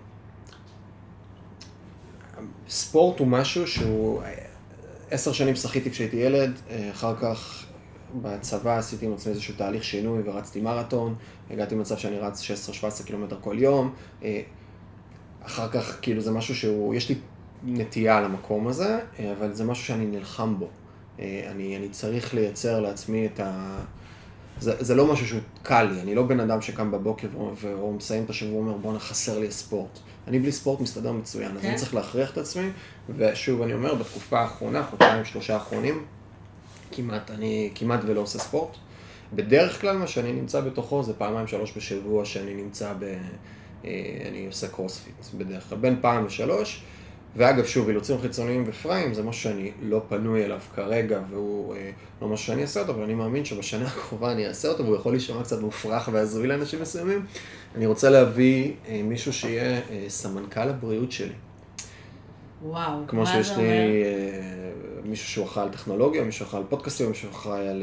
ספורט 2.69 3.19
הוא 3.19 3.27
משהו 3.27 3.67
שהוא... 3.67 4.23
עשר 5.11 5.33
שנים 5.33 5.57
שחיתי 5.57 5.91
כשהייתי 5.91 6.17
ילד, 6.17 6.53
אה, 6.71 6.91
אחר 6.91 7.17
כך 7.17 7.65
בצבא 8.23 8.79
עשיתי 8.79 9.07
עם 9.07 9.13
עצמי 9.13 9.33
איזשהו 9.33 9.55
תהליך 9.57 9.85
שינוי 9.85 10.23
ורצתי 10.25 10.61
מרתון, 10.61 11.15
הגעתי 11.51 11.75
למצב 11.75 11.97
שאני 11.97 12.19
רץ 12.19 12.43
16-17 12.43 13.05
קילומטר 13.05 13.37
כל 13.41 13.57
יום, 13.59 13.95
אה, 14.23 14.41
אחר 15.43 15.69
כך 15.69 15.99
כאילו 16.03 16.21
זה 16.21 16.31
משהו 16.31 16.55
שהוא, 16.55 16.95
יש 16.95 17.09
לי 17.09 17.15
נטייה 17.65 18.21
למקום 18.21 18.69
הזה, 18.69 18.99
אה, 19.19 19.33
אבל 19.33 19.53
זה 19.53 19.65
משהו 19.65 19.85
שאני 19.85 20.07
נלחם 20.07 20.59
בו. 20.59 20.69
אני, 21.19 21.77
אני 21.77 21.89
צריך 21.89 22.35
לייצר 22.35 22.81
לעצמי 22.81 23.27
את 23.27 23.41
ה... 23.41 23.79
זה, 24.61 24.75
זה 24.79 24.95
לא 24.95 25.13
משהו 25.13 25.27
שהוא 25.27 25.41
קל 25.63 25.83
לי, 25.83 26.01
אני 26.01 26.15
לא 26.15 26.23
בן 26.23 26.41
אדם 26.41 26.61
שקם 26.61 26.91
בבוקר 26.91 27.29
או 27.65 27.93
מסיים 27.93 28.25
את 28.25 28.31
השבוע 28.31 28.59
ואומר 28.59 28.77
בואנה 28.77 28.99
חסר 28.99 29.39
לי 29.39 29.49
הספורט. 29.49 29.99
אני 30.27 30.39
בלי 30.39 30.53
ספורט 30.53 30.81
מסתדר 30.81 31.13
מצוין, 31.13 31.57
אז 31.57 31.63
כן? 31.63 31.69
אני 31.69 31.77
צריך 31.77 31.95
להכריח 31.95 32.33
את 32.33 32.39
עצמי, 32.39 32.71
ושוב 33.17 33.63
אני 33.63 33.75
אומר, 33.75 33.95
בתקופה 33.95 34.41
האחרונה, 34.41 34.85
חודשיים, 34.85 35.25
שלושה 35.25 35.55
האחרונים, 35.55 36.05
כמעט, 36.93 37.31
אני 37.31 37.71
כמעט 37.75 38.01
ולא 38.07 38.21
עושה 38.21 38.39
ספורט. 38.39 38.77
בדרך 39.33 39.81
כלל 39.81 39.97
מה 39.97 40.07
שאני 40.07 40.33
נמצא 40.33 40.61
בתוכו 40.61 41.03
זה 41.03 41.15
פעמיים 41.15 41.47
שלוש 41.47 41.73
בשבוע 41.77 42.25
שאני 42.25 42.55
נמצא 42.55 42.93
ב... 42.99 43.05
אה, 43.85 43.91
אני 44.29 44.47
עושה 44.47 44.69
קרוספיט 44.69 45.15
בדרך 45.39 45.69
כלל, 45.69 45.79
בין 45.79 45.99
פעם 46.01 46.27
לשלוש. 46.27 46.83
ואגב, 47.37 47.65
שוב, 47.65 47.89
אילוצים 47.89 48.21
חיצוניים 48.21 48.65
ופריים 48.67 49.15
זה 49.15 49.23
משהו 49.23 49.43
שאני 49.43 49.71
לא 49.83 50.03
פנוי 50.09 50.45
אליו 50.45 50.61
כרגע, 50.75 51.21
והוא 51.31 51.75
אה, 51.75 51.91
לא 52.23 52.29
משהו 52.29 52.47
שאני 52.47 52.63
אעשה 52.63 52.81
אותו, 52.81 52.93
אבל 52.93 53.03
אני 53.03 53.15
מאמין 53.15 53.45
שבשנה 53.45 53.87
הקרובה 53.87 54.33
אני 54.33 54.47
אעשה 54.47 54.69
אותו, 54.69 54.85
והוא 54.85 54.97
יכול 54.97 55.13
להישמע 55.13 55.43
קצת 55.43 55.61
מופרך 55.61 56.09
והזוי 56.13 56.47
לאנשים 56.47 56.83
מסוימים. 56.83 57.27
אני 57.75 57.87
רוצה 57.87 58.11
להביא 58.11 58.73
אה, 58.89 59.01
מישהו 59.05 59.33
שיהיה 59.33 59.81
אה, 59.91 60.05
סמנכ"ל 60.09 60.69
הבריאות 60.69 61.13
שלי. 61.13 61.33
וואו, 62.63 63.07
כמו 63.07 63.21
מה 63.21 63.27
שיש 63.27 63.47
זה 63.47 63.57
לי 63.57 63.63
אומר? 63.63 63.73
אה, 63.73 64.67
מישהו 65.05 65.29
שהוא 65.29 65.47
אחראי 65.47 65.67
על 65.67 65.73
טכנולוגיה, 65.73 66.25
מישהו 66.25 66.47
אחראי 66.47 66.63
על 66.63 66.69
פודקאסטים, 66.69 67.09
מישהו 67.09 67.31
אחראי 67.31 67.69
על, 67.69 67.83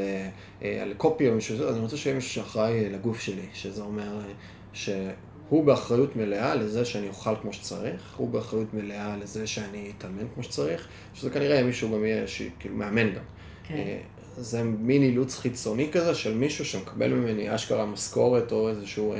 אה, 0.62 0.82
על 0.82 0.94
קופי, 0.96 1.30
מישהו, 1.30 1.68
אז 1.68 1.74
אני 1.74 1.82
רוצה 1.82 1.96
שיהיה 1.96 2.16
מישהו 2.16 2.30
שאחראי 2.30 2.90
לגוף 2.90 3.20
שלי, 3.20 3.46
שזה 3.54 3.82
אומר 3.82 4.02
אה, 4.02 5.10
שהוא 5.48 5.64
באחריות 5.64 6.16
מלאה 6.16 6.54
לזה 6.54 6.84
שאני 6.84 7.08
אוכל 7.08 7.36
כמו 7.42 7.52
שצריך, 7.52 8.14
הוא 8.16 8.30
באחריות 8.30 8.74
מלאה 8.74 9.16
לזה 9.16 9.46
שאני 9.46 9.92
אתאמן 9.98 10.24
כמו 10.34 10.42
שצריך, 10.42 10.88
שזה 11.14 11.30
כנראה 11.30 11.62
מישהו 11.62 11.92
גם 11.92 12.04
יהיה, 12.04 12.24
כאילו 12.58 12.74
מאמן 12.74 13.10
גם. 13.10 13.22
כן. 13.68 13.74
אה, 13.74 13.98
זה 14.36 14.62
מין 14.62 15.02
אילוץ 15.02 15.38
חיצוני 15.38 15.88
כזה 15.92 16.14
של 16.14 16.34
מישהו 16.34 16.64
שמקבל 16.64 17.08
ממני 17.08 17.54
אשכרה 17.54 17.86
משכורת 17.86 18.52
או 18.52 18.68
איזשהו 18.68 19.14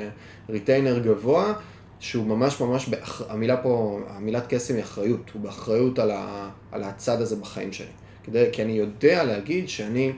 ריטיינר 0.49 0.99
גבוה, 0.99 1.53
שהוא 2.01 2.27
ממש 2.27 2.61
ממש, 2.61 2.89
באח... 2.89 3.22
המילה 3.29 3.57
פה, 3.57 4.01
המילת 4.09 4.45
קסם 4.49 4.75
היא 4.75 4.83
אחריות, 4.83 5.31
הוא 5.35 5.43
באחריות 5.43 5.99
על, 5.99 6.11
ה... 6.11 6.51
על 6.72 6.83
הצד 6.83 7.20
הזה 7.20 7.37
בחיים 7.37 7.72
שלי. 7.72 7.87
כדי, 8.25 8.45
כי 8.53 8.62
אני 8.62 8.72
יודע 8.72 9.25
להגיד 9.25 9.68
שאני 9.68 10.12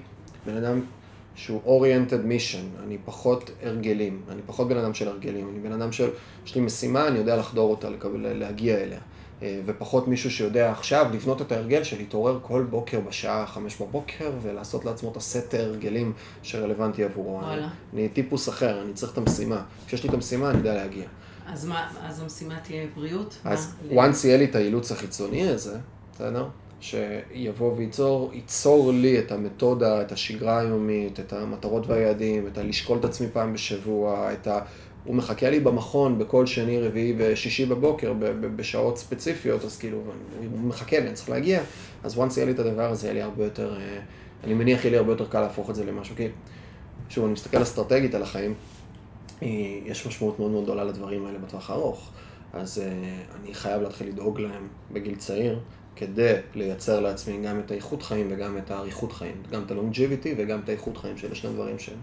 בן 0.46 0.57
אדם 0.57 0.80
שהוא 1.37 1.82
oriented 1.82 2.28
mission, 2.28 2.82
אני 2.84 2.99
פחות 3.05 3.51
הרגלים, 3.62 4.22
אני 4.28 4.41
פחות 4.47 4.68
בן 4.68 4.76
אדם 4.76 4.95
של 4.95 5.09
הרגלים, 5.09 5.49
אני 5.49 5.61
בן 5.61 5.72
אדם 5.72 5.93
של, 5.93 6.09
יש 6.47 6.55
לי 6.55 6.61
משימה, 6.61 7.09
אני 7.09 7.18
יודע 7.18 7.37
לחדור 7.37 7.70
אותה, 7.70 7.91
לקבל, 7.91 8.32
להגיע 8.32 8.76
אליה. 8.76 8.99
אה, 9.43 9.61
ופחות 9.66 10.09
מישהו 10.09 10.30
שיודע 10.30 10.70
עכשיו 10.70 11.07
לבנות 11.12 11.43
את 11.43 11.53
ההרגל 11.53 11.84
של 11.84 11.97
להתעורר 11.97 12.39
כל 12.43 12.66
בוקר 12.70 13.01
בשעה 13.01 13.47
חמש 13.47 13.76
בבוקר 13.82 14.30
ולעשות 14.43 14.84
לעצמו 14.84 15.11
את 15.12 15.16
הסט 15.16 15.55
הרגלים 15.55 16.12
שרלוונטי 16.43 17.05
עבורו. 17.05 17.34
וואלה. 17.34 17.68
אני, 17.93 18.01
אני 18.01 18.09
טיפוס 18.09 18.49
אחר, 18.49 18.82
אני 18.82 18.93
צריך 18.93 19.12
את 19.12 19.18
המשימה. 19.18 19.62
כשיש 19.87 20.03
לי 20.03 20.09
את 20.09 20.14
המשימה, 20.14 20.51
אני 20.51 20.59
יודע 20.59 20.74
להגיע. 20.74 21.05
אז 21.47 21.66
מה, 21.66 21.89
אז 22.03 22.20
המשימה 22.20 22.61
תהיה 22.61 22.87
בריאות? 22.95 23.39
אז 23.45 23.74
מה? 23.93 24.07
once 24.07 24.26
יהיה 24.26 24.37
לי 24.37 24.45
את 24.45 24.55
האילוץ 24.55 24.93
החיצוני 24.93 25.49
הזה, 25.49 25.78
בסדר? 26.14 26.49
שיבוא 26.87 27.72
וייצור, 27.76 28.30
ייצור 28.34 28.93
לי 28.93 29.18
את 29.18 29.32
המתודה, 29.32 30.03
את 30.03 30.12
השגרה 30.12 30.61
היומית, 30.61 31.20
את 31.20 31.32
המטרות 31.32 31.87
והיעדים, 31.87 32.47
את 32.47 32.59
הלשקול 32.59 32.99
את 32.99 33.05
עצמי 33.05 33.26
פעם 33.32 33.53
בשבוע, 33.53 34.32
את 34.32 34.47
ה... 34.47 34.61
הוא 35.05 35.14
מחכה 35.14 35.51
לי 35.51 35.61
במכון 35.61 36.18
בכל 36.18 36.47
שני, 36.47 36.80
רביעי 36.80 37.14
ושישי 37.16 37.66
בבוקר 37.66 38.12
בשעות 38.57 38.99
ספציפיות, 38.99 39.64
אז 39.64 39.78
כאילו, 39.78 39.99
הוא 40.51 40.61
מחכה 40.61 41.01
לי, 41.01 41.07
אני 41.07 41.14
צריך 41.14 41.30
להגיע, 41.30 41.62
אז 42.05 42.18
once 42.18 42.37
יהיה 42.37 42.47
לי 42.47 42.53
את 42.53 42.59
הדבר 42.59 42.91
הזה, 42.91 43.07
יהיה 43.07 43.14
לי 43.14 43.22
הרבה 43.22 43.45
יותר, 43.45 43.76
אה, 43.76 43.99
אני 44.45 44.55
מניח 44.55 44.84
יהיה 44.84 44.91
לי 44.91 44.97
הרבה 44.97 45.12
יותר 45.12 45.26
קל 45.28 45.41
להפוך 45.41 45.70
את 45.70 45.74
זה 45.74 45.84
למשהו, 45.84 46.16
כי 46.16 46.28
שוב, 47.09 47.24
אני 47.24 47.32
מסתכל 47.32 47.62
אסטרטגית 47.62 48.14
על 48.14 48.22
החיים, 48.22 48.55
אה, 49.43 49.49
יש 49.84 50.07
משמעות 50.07 50.39
מאוד 50.39 50.51
מאוד 50.51 50.64
גדולה 50.64 50.84
לדברים 50.84 51.26
האלה 51.26 51.39
בטווח 51.39 51.70
הארוך, 51.70 52.11
אז 52.53 52.78
אה, 52.78 52.93
אני 53.41 53.55
חייב 53.55 53.82
להתחיל 53.82 54.09
לדאוג 54.09 54.41
להם 54.41 54.68
בגיל 54.93 55.14
צעיר, 55.14 55.59
כדי 55.97 56.32
לייצר 56.55 57.01
לעצמי 57.01 57.47
גם 57.47 57.61
את 57.61 57.70
האיכות 57.70 58.03
חיים 58.03 58.28
וגם 58.30 58.59
את 58.59 58.70
האריכות 58.70 59.12
חיים, 59.12 59.42
גם 59.51 59.62
את 59.62 59.70
הלונג'יביטי 59.70 60.34
וגם 60.38 60.61
את 60.64 60.68
האיכות 60.68 60.97
חיים, 60.97 61.18
שאלה 61.18 61.34
שני 61.34 61.51
דברים 61.53 61.78
שהם 61.78 61.97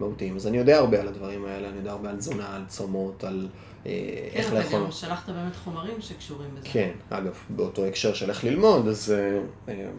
מהותיים. 0.00 0.36
אז 0.36 0.46
אני 0.46 0.58
יודע 0.58 0.78
הרבה 0.78 1.00
על 1.00 1.08
הדברים 1.08 1.44
האלה, 1.44 1.68
אני 1.68 1.76
יודע 1.76 1.90
הרבה 1.90 2.10
על 2.10 2.16
תזונה, 2.16 2.56
על 2.56 2.62
צומות, 2.68 3.24
על 3.24 3.48
אה, 3.86 3.90
כן, 4.32 4.38
איך 4.38 4.52
לאכול. 4.52 4.70
כן, 4.70 4.76
אתה 4.76 4.84
גם 4.84 4.90
שלחת 4.90 5.30
באמת 5.30 5.56
חומרים 5.56 6.00
שקשורים 6.00 6.50
בזה. 6.54 6.68
כן, 6.72 6.90
אגב, 7.10 7.38
באותו 7.50 7.84
הקשר 7.84 8.14
של 8.14 8.30
איך 8.30 8.44
ללמוד, 8.44 8.88
אז 8.88 9.14
אה, 9.16 9.38
אה, 9.68 9.90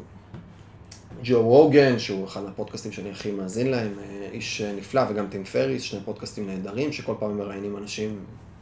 ג'ו 1.23 1.41
רוגן, 1.41 1.99
שהוא 1.99 2.25
אחד 2.25 2.43
מהפודקאסטים 2.43 2.91
שאני 2.91 3.11
הכי 3.11 3.31
מאזין 3.31 3.71
להם, 3.71 3.91
איש 4.31 4.61
נפלא, 4.61 5.01
וגם 5.09 5.27
טים 5.27 5.43
פריס, 5.43 5.81
שני 5.81 5.99
פודקאסטים 6.05 6.47
נהדרים, 6.47 6.93
שכל 6.93 7.13
פעם 7.19 7.37
מראיינים 7.37 7.77
אנשים 7.77 8.19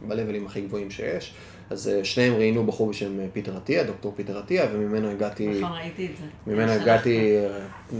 בלבלים 0.07 0.45
הכי 0.45 0.61
גבוהים 0.61 0.91
שיש. 0.91 1.33
אז 1.71 1.87
אה, 1.87 2.03
שניהם 2.03 2.33
ראיינו 2.33 2.65
בחור 2.65 2.89
בשם 2.89 3.19
אה, 3.19 3.25
פיטר 3.33 3.57
עטיה, 3.57 3.83
דוקטור 3.83 4.13
פיטר 4.15 4.37
עטיה, 4.37 4.65
וממנו 4.73 5.09
הגעתי... 5.09 5.47
נכון, 5.47 5.77
ראיתי 5.77 6.05
את 6.05 6.11
זה. 6.17 6.51
ממנו 6.51 6.71
הגעתי, 6.71 7.37
אה, 7.37 7.97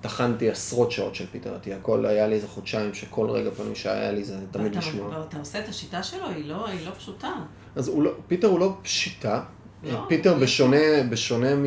טחנתי 0.00 0.50
עשרות 0.50 0.90
שעות 0.90 1.14
של 1.14 1.26
פיטר 1.26 1.54
עטיה. 1.54 1.78
כל, 1.82 2.06
היה 2.06 2.26
לי 2.26 2.34
איזה 2.34 2.48
חודשיים 2.48 2.94
שכל 2.94 3.30
רגע 3.30 3.50
פנוי 3.50 3.74
שהיה 3.74 4.12
לי 4.12 4.24
זה 4.24 4.36
תמיד 4.50 4.76
לשמוע. 4.76 5.24
אתה 5.28 5.38
עושה 5.38 5.58
את 5.58 5.68
השיטה 5.68 6.02
שלו, 6.02 6.28
היא 6.28 6.44
לא, 6.48 6.68
היא 6.68 6.86
לא 6.86 6.90
פשוטה. 6.90 7.32
אז 7.76 7.88
הוא 7.88 8.02
לא, 8.02 8.10
פיטר 8.26 8.48
הוא 8.48 8.60
לא 8.60 8.76
בשיטה. 8.82 9.42
לא, 9.84 10.04
פיטר 10.08 10.34
בשונה, 10.34 11.02
בשונה 11.10 11.54
מ... 11.56 11.66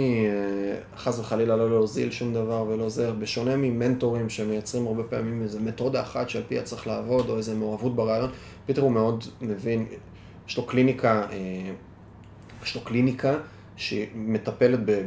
חס 0.98 1.20
וחלילה 1.20 1.56
לא 1.56 1.70
להוזיל 1.70 2.12
שום 2.12 2.34
דבר 2.34 2.66
ולא 2.68 2.90
זה, 2.90 3.12
בשונה 3.12 3.56
ממנטורים 3.56 4.30
שמייצרים 4.30 4.88
הרבה 4.88 5.04
פעמים 5.04 5.42
איזה 5.42 5.60
מתודה 5.60 6.02
אחת 6.02 6.30
שעל 6.30 6.44
פיה 6.48 6.64
צריך 6.64 6.88
לעבוד, 6.88 7.30
או 7.30 7.38
איזה 7.38 7.56
מעורבות 7.56 7.96
ברעיון, 7.96 8.30
פיטר 8.66 8.82
הוא 8.82 8.92
מאוד 8.92 9.24
מבין, 9.42 9.86
יש 10.48 10.58
לו 10.58 10.66
קליניקה, 10.66 11.24
אה, 11.32 11.72
יש 12.64 12.76
לו 12.76 12.82
קליניקה 12.82 13.34
שמטפלת 13.78 14.80
ב, 14.86 15.02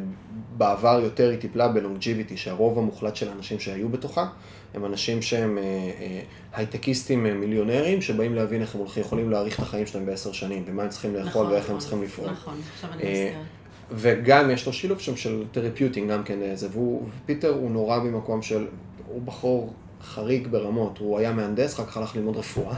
בעבר 0.56 1.00
יותר, 1.02 1.30
היא 1.30 1.38
טיפלה 1.38 1.68
ב 1.68 1.74
longevity, 1.74 2.36
שהרוב 2.36 2.78
המוחלט 2.78 3.16
של 3.16 3.28
האנשים 3.28 3.60
שהיו 3.60 3.88
בתוכה, 3.88 4.28
הם 4.74 4.84
אנשים 4.84 5.22
שהם 5.22 5.58
אה, 5.58 5.62
אה, 5.62 6.20
הייטקיסטים 6.52 7.40
מיליונרים, 7.40 8.02
שבאים 8.02 8.34
להבין 8.34 8.62
איך 8.62 8.74
הם 8.74 8.80
הולכים, 8.80 9.02
יכולים 9.02 9.30
להאריך 9.30 9.54
את 9.54 9.62
החיים 9.62 9.86
שלהם 9.86 10.06
בעשר 10.06 10.32
שנים, 10.32 10.64
ומה 10.66 10.82
הם 10.82 10.88
צריכים 10.88 11.14
לאכול 11.14 11.28
נכון, 11.28 11.46
ואיך 11.46 11.64
נכון, 11.64 11.74
הם 11.74 11.80
צריכים 11.80 12.02
לפעול. 12.02 12.30
נכון, 12.30 12.54
עכשיו 12.74 12.92
אני 12.92 13.02
נזכרת. 13.02 13.46
וגם 13.90 14.50
יש 14.50 14.66
לו 14.66 14.72
שילוב 14.72 14.98
שם 14.98 15.16
של 15.16 15.44
תרפיוטינג 15.52 16.10
גם 16.10 16.24
כן, 16.24 16.54
זה, 16.54 16.68
והוא, 16.72 17.08
פיטר 17.26 17.48
הוא 17.48 17.70
נורא 17.70 17.98
במקום 17.98 18.42
של, 18.42 18.66
הוא 19.06 19.22
בחור 19.22 19.72
חריג 20.02 20.48
ברמות, 20.48 20.98
הוא 20.98 21.18
היה 21.18 21.32
מהנדס, 21.32 21.74
אחר 21.74 21.86
כך 21.86 21.96
הלך 21.96 22.16
ללמוד 22.16 22.36
רפואה. 22.36 22.74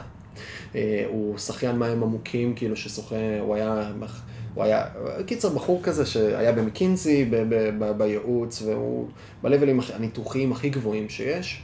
אה, 0.75 1.05
הוא 1.07 1.37
שחיין 1.37 1.79
מים 1.79 2.03
עמוקים, 2.03 2.53
כאילו 2.55 2.75
ששוחה, 2.75 3.39
הוא 3.39 3.55
היה, 3.55 3.91
הוא 4.53 4.63
היה, 4.63 4.85
קיצר, 5.25 5.49
בחור 5.49 5.79
כזה 5.83 6.05
שהיה 6.05 6.51
במקינזי, 6.51 7.31
בייעוץ, 7.97 8.61
והוא 8.61 9.07
בלבלים 9.41 9.79
הניתוחיים 9.93 10.51
הכי 10.51 10.69
גבוהים 10.69 11.09
שיש. 11.09 11.61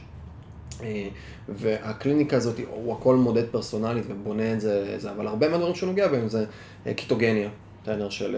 אה, 0.82 1.08
והקליניקה 1.48 2.36
הזאת, 2.36 2.54
הוא 2.70 2.96
הכל 2.96 3.16
מודד 3.16 3.44
פרסונלית 3.50 4.04
ובונה 4.08 4.52
את 4.52 4.60
זה, 4.60 4.94
זה 4.98 5.10
אבל 5.10 5.26
הרבה 5.26 5.48
מהדברים 5.48 5.74
שהוא 5.74 5.88
נוגע 5.88 6.08
בהם 6.08 6.28
זה 6.28 6.44
אה, 6.86 6.94
קיטוגניה, 6.94 7.48
של 8.10 8.36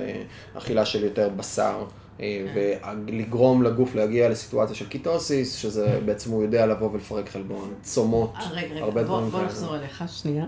אכילה 0.55 0.85
של 0.85 1.05
יותר 1.05 1.29
בשר. 1.37 1.85
אה, 2.23 2.93
ולגרום 3.07 3.63
לגוף 3.63 3.95
להגיע 3.95 4.29
לסיטואציה 4.29 4.77
של 4.77 4.89
קיטוסיס, 4.89 5.55
שזה 5.55 6.01
בעצם 6.05 6.31
הוא 6.31 6.43
יודע 6.43 6.67
לבוא 6.67 6.91
ולפרק 6.93 7.29
חלבון, 7.29 7.75
צומות, 7.83 8.33
אה, 8.37 8.51
רגע, 8.51 8.75
רגע, 8.75 8.85
הרבה 8.85 9.03
דברים 9.03 9.31
כאלה. 9.31 9.43
בוא 9.43 9.51
נחזור 9.51 9.77
אליך 9.77 10.05
שנייה. 10.09 10.45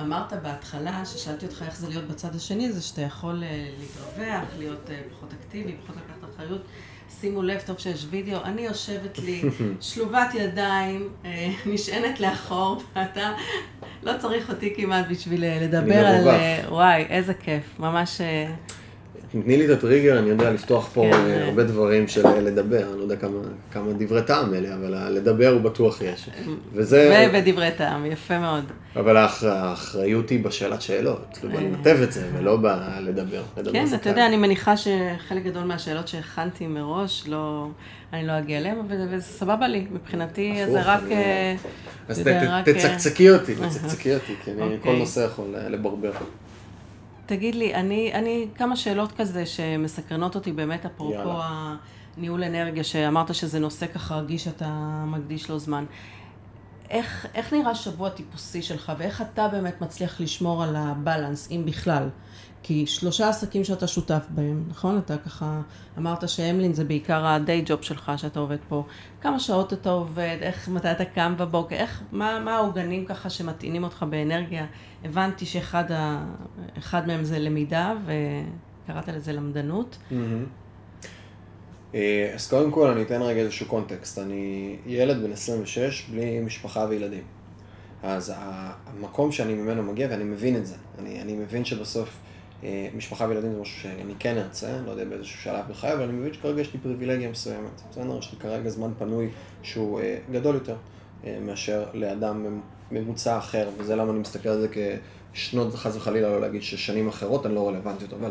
אמרת 0.00 0.32
בהתחלה, 0.42 1.04
ששאלתי 1.04 1.46
אותך 1.46 1.62
איך 1.62 1.76
זה 1.76 1.88
להיות 1.88 2.04
בצד 2.04 2.34
השני, 2.34 2.72
זה 2.72 2.82
שאתה 2.82 3.02
יכול 3.02 3.42
אה, 3.42 3.68
להתרווח, 3.78 4.48
להיות 4.58 4.90
פחות 5.10 5.28
אקטיבי, 5.40 5.74
פחות 5.84 5.96
לקחת 5.96 6.34
אחריות. 6.34 6.62
שימו 7.20 7.42
לב, 7.42 7.60
טוב 7.66 7.78
שיש 7.78 8.06
וידאו, 8.10 8.42
אני 8.44 8.62
יושבת 8.62 9.18
לי, 9.18 9.42
שלובת 9.80 10.34
ידיים, 10.34 11.08
נשענת 11.66 12.20
לאחור, 12.20 12.82
ואתה 12.96 13.32
לא 14.02 14.12
צריך 14.18 14.50
אותי 14.50 14.74
כמעט 14.76 15.06
בשביל 15.10 15.44
לדבר 15.46 16.06
על... 16.06 16.28
וואי, 16.68 17.02
איזה 17.02 17.34
כיף, 17.34 17.64
ממש... 17.78 18.20
תני 19.32 19.56
לי 19.56 19.64
את 19.64 19.70
הטריגר, 19.70 20.18
אני 20.18 20.28
יודע 20.28 20.50
לפתוח 20.50 20.88
פה 20.94 21.02
כן. 21.10 21.12
אה, 21.12 21.44
הרבה 21.44 21.64
דברים 21.64 22.08
של 22.08 22.26
אה, 22.26 22.40
לדבר, 22.40 22.82
אני 22.90 22.98
לא 22.98 23.02
יודע 23.02 23.16
כמה, 23.16 23.38
כמה 23.72 23.92
דברי 23.98 24.22
טעם 24.22 24.54
אלה, 24.54 24.74
אבל 24.74 25.12
לדבר 25.12 25.48
הוא 25.48 25.60
בטוח 25.60 26.00
יש. 26.00 26.28
וזה... 26.72 27.28
ובדברי 27.30 27.70
טעם, 27.76 28.06
יפה 28.06 28.38
מאוד. 28.38 28.64
אבל 28.96 29.16
האחריות 29.16 30.30
היא 30.30 30.44
בשאלת 30.44 30.82
שאלות, 30.82 31.38
לנתב 31.44 31.96
את 32.02 32.12
זה, 32.12 32.28
ולא 32.32 32.56
בלדבר. 32.56 33.42
כן, 33.72 33.84
אתה 33.94 34.10
יודע, 34.10 34.26
אני 34.26 34.36
מניחה 34.36 34.76
שחלק 34.76 35.44
גדול 35.44 35.64
מהשאלות 35.64 36.08
שהכנתי 36.08 36.66
מראש, 36.66 37.24
לא... 37.28 37.68
אני 38.12 38.26
לא 38.26 38.38
אגיע 38.38 38.58
אליהם, 38.58 38.78
וזה 38.88 39.20
סבבה 39.20 39.68
לי, 39.68 39.86
מבחינתי 39.92 40.62
זה 40.66 40.82
רק... 40.82 41.02
אה, 41.10 41.54
אז 42.08 42.22
תצקצקי 42.64 43.30
אותי, 43.30 43.54
תצקצקי 43.54 44.14
אותי, 44.14 44.34
כי 44.44 44.50
אני 44.50 44.58
כל 44.58 44.74
אוקיי. 44.74 44.98
נושא 44.98 45.20
יכול 45.20 45.44
לברבר. 45.68 46.12
תגיד 47.26 47.54
לי, 47.54 47.74
אני, 47.74 48.12
אני, 48.14 48.48
כמה 48.54 48.76
שאלות 48.76 49.12
כזה 49.12 49.46
שמסקרנות 49.46 50.34
אותי 50.34 50.52
באמת, 50.52 50.86
אפרופו 50.86 51.12
יאללה. 51.12 51.76
הניהול 52.16 52.44
אנרגיה, 52.44 52.84
שאמרת 52.84 53.34
שזה 53.34 53.58
נושא 53.58 53.86
ככה 53.86 54.16
רגיש 54.16 54.44
שאתה 54.44 55.04
מקדיש 55.06 55.50
לו 55.50 55.58
זמן. 55.58 55.84
איך, 56.90 57.26
איך 57.34 57.52
נראה 57.52 57.74
שבוע 57.74 58.10
טיפוסי 58.10 58.62
שלך, 58.62 58.92
ואיך 58.98 59.22
אתה 59.22 59.48
באמת 59.48 59.80
מצליח 59.80 60.20
לשמור 60.20 60.62
על 60.62 60.76
הבלנס, 60.76 61.50
אם 61.50 61.62
בכלל? 61.66 62.08
כי 62.62 62.86
שלושה 62.86 63.28
עסקים 63.28 63.64
שאתה 63.64 63.86
שותף 63.86 64.26
בהם, 64.28 64.64
נכון? 64.68 64.98
אתה 64.98 65.18
ככה 65.18 65.60
אמרת 65.98 66.28
שהמלין 66.28 66.72
זה 66.72 66.84
בעיקר 66.84 67.26
הדיי 67.26 67.62
ג'וב 67.66 67.82
שלך 67.82 68.12
שאתה 68.16 68.40
עובד 68.40 68.56
פה. 68.68 68.84
כמה 69.20 69.40
שעות 69.40 69.72
אתה 69.72 69.90
עובד, 69.90 70.36
איך, 70.40 70.68
מתי 70.68 70.90
אתה 70.92 71.04
קם 71.04 71.34
בבוקר, 71.38 71.76
איך, 71.76 72.02
מה, 72.12 72.40
מה 72.40 72.56
העוגנים 72.56 73.04
ככה 73.04 73.30
שמטעינים 73.30 73.84
אותך 73.84 74.04
באנרגיה? 74.10 74.66
הבנתי 75.04 75.46
שאחד 75.46 75.92
ה, 75.92 76.24
מהם 77.06 77.24
זה 77.24 77.38
למידה, 77.38 77.94
וקראת 78.04 79.08
לזה 79.08 79.32
למדנות. 79.32 79.98
אה, 81.94 82.30
אז 82.34 82.48
קודם 82.50 82.70
כל 82.70 82.90
אני 82.90 83.02
אתן 83.02 83.22
רגע 83.22 83.40
איזשהו 83.40 83.66
קונטקסט. 83.66 84.18
אני 84.18 84.76
ילד 84.86 85.22
בן 85.22 85.32
26 85.32 86.08
בלי 86.10 86.40
משפחה 86.40 86.86
וילדים. 86.88 87.22
אז 88.02 88.32
המקום 88.36 89.32
שאני 89.32 89.54
ממנו 89.54 89.82
מגיע, 89.82 90.08
ואני 90.10 90.24
מבין 90.24 90.56
את 90.56 90.66
זה, 90.66 90.74
אני, 90.98 91.22
אני 91.22 91.32
מבין 91.32 91.64
שבסוף 91.64 92.18
משפחה 92.96 93.24
וילדים 93.28 93.52
זה 93.52 93.60
משהו 93.60 93.80
שאני 93.80 94.14
כן 94.18 94.38
ארצה, 94.38 94.78
לא 94.86 94.90
יודע 94.90 95.04
באיזשהו 95.04 95.38
שלב 95.40 95.64
בחיי, 95.70 95.92
אבל 95.92 96.02
אני 96.02 96.12
מבין 96.12 96.32
שכרגע 96.32 96.60
יש 96.60 96.72
לי 96.74 96.80
פריבילגיה 96.80 97.30
מסוימת. 97.30 97.82
בסדר, 97.90 98.18
יש 98.18 98.32
לי 98.32 98.38
כרגע 98.38 98.68
זמן 98.70 98.90
פנוי 98.98 99.28
שהוא 99.62 100.00
אה, 100.00 100.18
גדול 100.32 100.54
יותר 100.54 100.76
מאשר 101.40 101.84
לאדם 101.94 102.60
ממוצע 102.90 103.38
אחר, 103.38 103.68
וזה 103.78 103.96
למה 103.96 104.10
אני 104.10 104.18
מסתכל 104.18 104.48
על 104.48 104.60
זה 104.60 104.68
כשנות, 105.34 105.74
חס 105.74 105.96
וחלילה 105.96 106.28
לא 106.30 106.40
להגיד 106.40 106.62
ששנים 106.62 107.08
אחרות 107.08 107.46
הן 107.46 107.52
לא 107.52 107.68
רלוונטיות, 107.68 108.12
אבל 108.12 108.30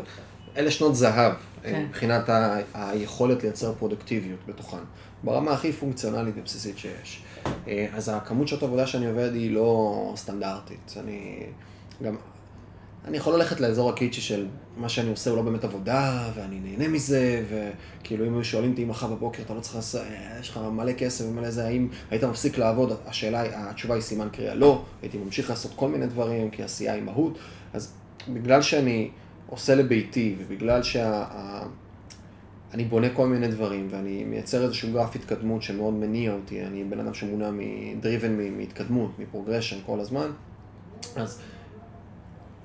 אלה 0.56 0.70
שנות 0.70 0.94
זהב, 0.96 1.32
כן. 1.62 1.84
מבחינת 1.88 2.28
ה- 2.28 2.56
היכולת 2.74 3.42
לייצר 3.42 3.72
פרודקטיביות 3.74 4.38
בתוכן, 4.48 4.76
ברמה 5.24 5.52
הכי 5.52 5.72
פונקציונלית 5.72 6.34
ובסיסית 6.38 6.78
שיש. 6.78 7.22
אה, 7.68 7.86
אז 7.94 8.08
הכמות 8.14 8.48
שעות 8.48 8.62
עבודה 8.62 8.86
שאני 8.86 9.06
עובד 9.06 9.30
היא 9.34 9.50
לא 9.54 10.12
סטנדרטית. 10.16 10.94
אני 11.00 11.46
גם, 12.02 12.16
אני 13.04 13.16
יכול 13.16 13.34
ללכת 13.34 13.60
לאזור 13.60 13.90
הקיצ'י 13.90 14.20
של 14.20 14.46
מה 14.76 14.88
שאני 14.88 15.10
עושה 15.10 15.30
הוא 15.30 15.36
לא 15.36 15.42
באמת 15.42 15.64
עבודה, 15.64 16.30
ואני 16.34 16.60
נהנה 16.60 16.88
מזה, 16.88 17.44
וכאילו 17.50 18.26
אם 18.26 18.34
היו 18.34 18.44
שואלים 18.44 18.70
אותי 18.70 18.84
מחר 18.84 19.06
בבוקר, 19.06 19.42
אתה 19.42 19.54
לא 19.54 19.60
צריך 19.60 19.74
לעשות, 19.74 20.00
אה, 20.00 20.36
יש 20.40 20.50
לך 20.50 20.60
מלא 20.72 20.92
כסף 20.92 21.24
ומלא 21.28 21.50
זה, 21.50 21.66
האם 21.66 21.88
היית 22.10 22.24
מפסיק 22.24 22.58
לעבוד? 22.58 22.92
השאלה, 23.06 23.70
התשובה 23.70 23.94
היא 23.94 24.02
סימן 24.02 24.28
קריאה 24.32 24.54
לא, 24.54 24.82
הייתי 25.02 25.18
ממשיך 25.18 25.50
לעשות 25.50 25.72
כל 25.76 25.88
מיני 25.88 26.06
דברים, 26.06 26.50
כי 26.50 26.62
עשייה 26.62 26.94
היא 26.94 27.02
מהות, 27.02 27.38
אז 27.72 27.92
בגלל 28.28 28.62
שאני 28.62 29.10
עושה 29.46 29.74
לביתי, 29.74 30.36
ובגלל 30.38 30.82
שה... 30.82 31.24
אני 32.74 32.84
בונה 32.84 33.10
כל 33.10 33.26
מיני 33.26 33.48
דברים, 33.48 33.88
ואני 33.90 34.24
מייצר 34.24 34.64
איזשהו 34.64 34.92
גרף 34.92 35.16
התקדמות 35.16 35.62
שמאוד 35.62 35.94
מניע 35.94 36.32
אותי, 36.32 36.66
אני 36.66 36.84
בן 36.84 37.00
אדם 37.00 37.14
שמונע 37.14 37.50
מ-driven 37.50 38.52
מהתקדמות, 38.56 39.18
מפרוגרשן 39.18 39.76
כל 39.86 40.00
הזמן, 40.00 40.30
אז 41.16 41.40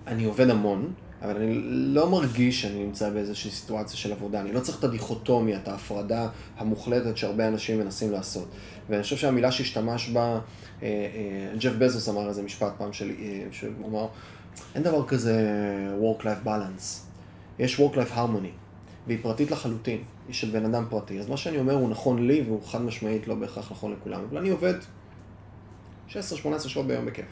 אני 0.07 0.25
עובד 0.25 0.49
המון, 0.49 0.93
אבל 1.21 1.35
אני 1.35 1.53
לא 1.93 2.09
מרגיש 2.09 2.61
שאני 2.61 2.83
נמצא 2.85 3.09
באיזושהי 3.09 3.51
סיטואציה 3.51 3.97
של 3.97 4.11
עבודה, 4.11 4.41
אני 4.41 4.51
לא 4.51 4.59
צריך 4.59 4.79
את 4.79 4.83
הדיכוטומיה, 4.83 5.57
את 5.57 5.67
ההפרדה 5.67 6.29
המוחלטת 6.57 7.17
שהרבה 7.17 7.47
אנשים 7.47 7.79
מנסים 7.79 8.11
לעשות. 8.11 8.47
ואני 8.89 9.03
חושב 9.03 9.17
שהמילה 9.17 9.51
שהשתמש 9.51 10.09
בה, 10.09 10.21
אה, 10.23 10.39
אה, 10.81 11.57
ג'ף 11.59 11.73
בזוס 11.77 12.09
אמר 12.09 12.29
איזה 12.29 12.43
משפט 12.43 12.73
פעם 12.77 12.93
שלי, 12.93 13.15
אה, 13.19 13.47
שהוא 13.51 13.87
אמר, 13.87 14.07
אין 14.75 14.83
דבר 14.83 15.07
כזה 15.07 15.41
work-life 16.01 16.47
balance, 16.47 16.83
יש 17.59 17.79
work-life 17.79 18.15
harmony. 18.15 18.67
והיא 19.07 19.19
פרטית 19.21 19.51
לחלוטין, 19.51 20.03
היא 20.27 20.35
של 20.35 20.49
בן 20.49 20.65
אדם 20.65 20.85
פרטי. 20.89 21.19
אז 21.19 21.29
מה 21.29 21.37
שאני 21.37 21.57
אומר 21.57 21.73
הוא 21.73 21.89
נכון 21.89 22.27
לי 22.27 22.41
והוא 22.45 22.63
חד 22.65 22.81
משמעית 22.81 23.27
לא 23.27 23.35
בהכרח 23.35 23.71
נכון 23.71 23.91
לכולם, 23.91 24.21
אבל 24.29 24.37
אני 24.37 24.49
עובד 24.49 24.73
16-18 26.09 26.13
שעות 26.67 26.87
ביום 26.87 27.05
בכיף. 27.05 27.25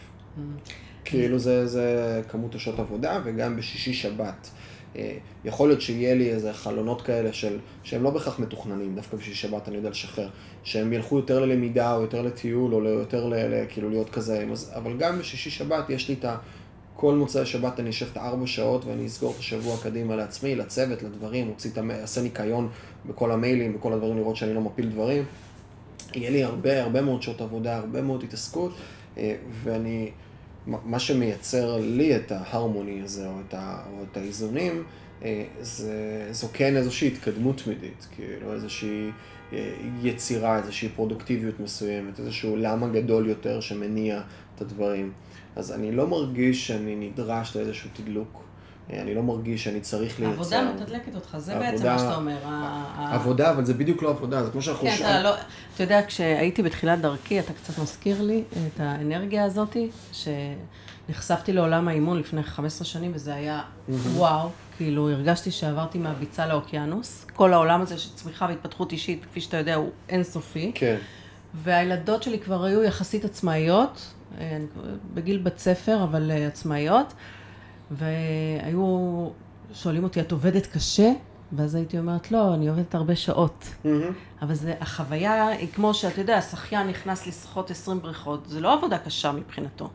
כאילו 1.05 1.39
זה, 1.39 1.67
זה 1.67 2.21
כמות 2.29 2.55
השעות 2.55 2.79
עבודה 2.79 3.21
וגם 3.25 3.57
בשישי 3.57 3.93
שבת. 3.93 4.49
אה, 4.95 5.17
יכול 5.45 5.67
להיות 5.69 5.81
שיהיה 5.81 6.15
לי 6.15 6.29
איזה 6.29 6.53
חלונות 6.53 7.01
כאלה 7.01 7.33
של, 7.33 7.59
שהם 7.83 8.03
לא 8.03 8.09
בהכרח 8.09 8.39
מתוכננים, 8.39 8.95
דווקא 8.95 9.17
בשישי 9.17 9.35
שבת 9.35 9.67
אני 9.67 9.77
יודע 9.77 9.89
לשחרר, 9.89 10.29
שהם 10.63 10.93
ילכו 10.93 11.17
יותר 11.17 11.39
ללמידה 11.39 11.95
או 11.95 12.01
יותר 12.01 12.21
לטיול 12.21 12.73
או 12.73 12.83
יותר 12.85 13.27
ל, 13.27 13.33
ל, 13.33 13.65
כאילו 13.69 13.89
להיות 13.89 14.09
כזה, 14.09 14.45
אבל 14.75 14.97
גם 14.97 15.19
בשישי 15.19 15.49
שבת 15.49 15.89
יש 15.89 16.09
לי 16.09 16.15
את 16.19 16.25
ה... 16.25 16.37
כל 16.95 17.15
מוצאי 17.15 17.45
שבת 17.45 17.79
אני 17.79 17.89
אשב 17.89 18.07
את 18.11 18.17
הארבע 18.17 18.47
שעות 18.47 18.85
ואני 18.85 19.05
אסגור 19.05 19.31
את 19.31 19.39
השבוע 19.39 19.77
קדימה 19.83 20.15
לעצמי, 20.15 20.55
לצוות, 20.55 21.03
לדברים, 21.03 21.49
אוציא 21.49 21.71
את 21.71 21.77
המ... 21.77 21.91
אעשה 21.91 22.21
ניקיון 22.21 22.69
בכל 23.05 23.31
המיילים, 23.31 23.73
בכל 23.73 23.93
הדברים, 23.93 24.17
לראות 24.17 24.35
שאני 24.35 24.53
לא 24.53 24.61
מפיל 24.61 24.89
דברים. 24.89 25.23
יהיה 26.15 26.29
לי 26.29 26.43
הרבה, 26.43 26.83
הרבה 26.83 27.01
מאוד 27.01 27.21
שעות 27.21 27.41
עבודה, 27.41 27.77
הרבה 27.77 28.01
מאוד 28.01 28.23
התעסקות, 28.23 28.71
אה, 29.17 29.35
ואני, 29.63 30.11
מה 30.67 30.99
שמייצר 30.99 31.77
לי 31.77 32.15
את 32.15 32.31
ההרמוני 32.31 33.01
הזה, 33.03 33.27
או 33.27 33.33
את, 33.47 33.53
ה, 33.53 33.83
או 33.91 34.03
את 34.11 34.17
האיזונים, 34.17 34.83
אה, 35.23 35.45
זה, 35.61 36.27
זו 36.31 36.47
כן 36.53 36.75
איזושהי 36.75 37.07
התקדמות 37.07 37.61
תמידית, 37.63 38.07
כאילו 38.15 38.53
איזושהי 38.53 39.09
אה, 39.53 39.73
יצירה, 40.01 40.57
איזושהי 40.57 40.89
פרודוקטיביות 40.89 41.59
מסוימת, 41.59 42.19
איזשהו 42.19 42.55
למה 42.55 42.87
גדול 42.87 43.29
יותר 43.29 43.59
שמניע 43.59 44.21
את 44.55 44.61
הדברים. 44.61 45.11
אז 45.55 45.71
אני 45.71 45.91
לא 45.91 46.07
מרגיש 46.07 46.67
שאני 46.67 46.95
נדרש 46.95 47.57
לאיזשהו 47.57 47.89
תדלוק. 47.93 48.44
אה, 48.93 49.01
אני 49.01 49.15
לא 49.15 49.23
מרגיש 49.23 49.63
שאני 49.63 49.81
צריך 49.81 50.19
לייצר. 50.19 50.31
העבודה 50.31 50.71
מתדלקת 50.73 51.15
אותך, 51.15 51.37
זה 51.37 51.51
העבודה, 51.51 51.71
בעצם 51.71 51.85
מה 51.85 51.99
שאתה 51.99 52.15
אומר. 52.15 52.37
עבודה, 52.97 53.49
אבל 53.51 53.65
זה 53.65 53.73
בדיוק 53.73 54.03
לא 54.03 54.09
עבודה, 54.09 54.43
זה 54.43 54.51
כמו 54.51 54.61
שאנחנו... 54.61 54.87
כן, 54.87 54.95
אתה 54.95 55.23
לא... 55.23 55.35
אתה 55.75 55.83
יודע, 55.83 56.01
כשהייתי 56.07 56.63
בתחילת 56.63 57.01
דרכי, 57.01 57.39
אתה 57.39 57.53
קצת 57.53 57.79
מזכיר 57.79 58.21
לי 58.21 58.43
את 58.67 58.79
האנרגיה 58.79 59.43
הזאת, 59.43 59.77
שנחשפתי 60.11 61.53
לעולם 61.53 61.87
האימון 61.87 62.19
לפני 62.19 62.43
15 62.43 62.85
שנים, 62.85 63.11
וזה 63.13 63.33
היה 63.33 63.61
וואו, 63.89 64.49
כאילו 64.77 65.09
הרגשתי 65.09 65.51
שעברתי 65.51 65.97
מהביצה 65.97 66.47
לאוקיינוס. 66.47 67.25
כל 67.33 67.53
העולם 67.53 67.81
הזה 67.81 67.97
של 67.97 68.09
צמיחה 68.15 68.45
והתפתחות 68.45 68.91
אישית, 68.91 69.25
כפי 69.25 69.41
שאתה 69.41 69.57
יודע, 69.57 69.75
הוא 69.75 69.89
אינסופי. 70.09 70.71
כן. 70.75 70.97
והילדות 71.63 72.23
שלי 72.23 72.39
כבר 72.39 72.63
היו 72.63 72.83
יחסית 72.83 73.25
עצמאיות, 73.25 74.13
אה, 74.39 74.57
בגיל 75.13 75.37
בית 75.37 75.59
ספר, 75.59 76.03
אבל 76.03 76.31
אה, 76.31 76.47
עצמאיות, 76.47 77.13
והיו 77.91 79.27
שואלים 79.73 80.03
אותי, 80.03 80.21
את 80.21 80.31
עובדת 80.31 80.67
קשה? 80.67 81.11
ואז 81.53 81.75
הייתי 81.75 81.99
אומרת, 81.99 82.31
לא, 82.31 82.53
אני 82.53 82.67
עובדת 82.67 82.95
הרבה 82.95 83.15
שעות. 83.15 83.63
Mm-hmm. 83.63 83.87
אבל 84.41 84.53
זה, 84.53 84.73
החוויה 84.79 85.47
היא 85.47 85.67
כמו 85.73 85.93
שאתה 85.93 86.21
יודע, 86.21 86.37
השחיין 86.37 86.87
נכנס 86.87 87.27
לשחות 87.27 87.71
20 87.71 87.99
בריכות, 87.99 88.47
זה 88.47 88.59
לא 88.61 88.73
עבודה 88.73 88.97
קשה 88.97 89.31
מבחינתו, 89.31 89.89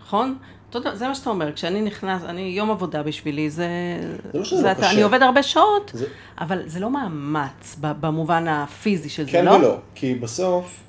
נכון? 0.00 0.36
תודה, 0.70 0.96
זה 0.96 1.08
מה 1.08 1.14
שאתה 1.14 1.30
אומר, 1.30 1.52
כשאני 1.52 1.82
נכנס, 1.82 2.22
אני, 2.22 2.40
יום 2.40 2.70
עבודה 2.70 3.02
בשבילי, 3.02 3.50
זה... 3.50 3.68
זה 4.32 4.38
לא 4.38 4.44
שזה 4.44 4.62
לא 4.62 4.74
קשה. 4.74 4.90
אני 4.90 5.02
עובד 5.02 5.22
הרבה 5.22 5.42
שעות, 5.42 5.90
זה... 5.94 6.06
אבל 6.38 6.62
זה 6.66 6.80
לא 6.80 6.90
מאמץ 6.90 7.76
במובן 7.80 8.48
הפיזי 8.48 9.08
של 9.08 9.24
כן 9.26 9.32
זה, 9.32 9.42
לא? 9.42 9.50
כן 9.50 9.58
ולא, 9.60 9.76
כי 9.94 10.14
בסוף, 10.14 10.80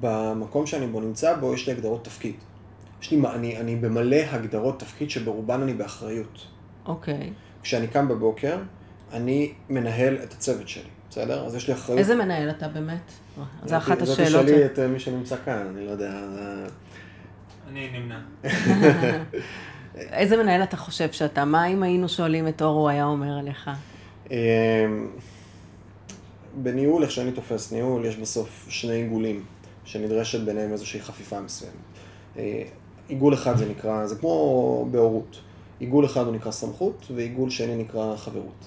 במקום 0.00 0.66
שאני 0.66 0.86
בו 0.86 1.00
נמצא 1.00 1.36
בו, 1.36 1.54
יש 1.54 1.66
לי 1.66 1.72
הגדרות 1.72 2.04
תפקיד. 2.04 2.34
יש 3.04 3.10
לי, 3.10 3.20
אני, 3.34 3.56
אני 3.56 3.76
במלא 3.76 4.16
הגדרות 4.30 4.80
תפקיד 4.80 5.10
שברובן 5.10 5.62
אני 5.62 5.74
באחריות. 5.74 6.46
אוקיי. 6.86 7.14
Okay. 7.14 7.62
כשאני 7.62 7.86
קם 7.86 8.08
בבוקר, 8.08 8.58
אני 9.12 9.52
מנהל 9.68 10.18
את 10.22 10.32
הצוות 10.32 10.68
שלי, 10.68 10.88
בסדר? 11.10 11.46
אז 11.46 11.54
יש 11.54 11.68
לי 11.68 11.74
אחריות. 11.74 11.98
איזה 11.98 12.14
מנהל 12.14 12.50
אתה 12.50 12.68
באמת? 12.68 13.12
זו 13.64 13.76
אחת 13.76 14.02
השאלות. 14.02 14.06
זאת 14.06 14.44
תשאלי 14.44 14.66
את 14.66 14.78
אה, 14.78 14.88
מי 14.88 15.00
שנמצא 15.00 15.36
כאן, 15.44 15.66
אני 15.70 15.86
לא 15.86 15.90
יודע. 15.90 16.12
אני 17.68 17.90
נמנע. 17.92 18.20
איזה 19.94 20.36
מנהל 20.36 20.62
אתה 20.62 20.76
חושב 20.76 21.12
שאתה? 21.12 21.44
מה 21.44 21.66
אם 21.66 21.82
היינו 21.82 22.08
שואלים 22.08 22.48
את 22.48 22.62
אור, 22.62 22.80
הוא 22.80 22.88
היה 22.88 23.04
אומר 23.04 23.38
עליך? 23.38 23.70
אמ, 24.30 24.36
בניהול, 26.54 27.02
איך 27.02 27.10
שאני 27.10 27.32
תופס 27.32 27.72
ניהול, 27.72 28.04
יש 28.04 28.16
בסוף 28.16 28.66
שני 28.68 28.94
עיגולים, 28.94 29.44
שנדרשת 29.84 30.40
ביניהם 30.40 30.72
איזושהי 30.72 31.00
חפיפה 31.00 31.40
מסוימת. 31.40 31.74
עיגול 33.08 33.34
אחד 33.34 33.56
זה 33.56 33.66
נקרא, 33.68 34.06
זה 34.06 34.16
כמו 34.16 34.86
בהורות. 34.90 35.40
עיגול 35.80 36.04
אחד 36.04 36.26
הוא 36.26 36.34
נקרא 36.34 36.52
סמכות, 36.52 37.06
ועיגול 37.14 37.50
שני 37.50 37.76
נקרא 37.76 38.16
חברות. 38.16 38.64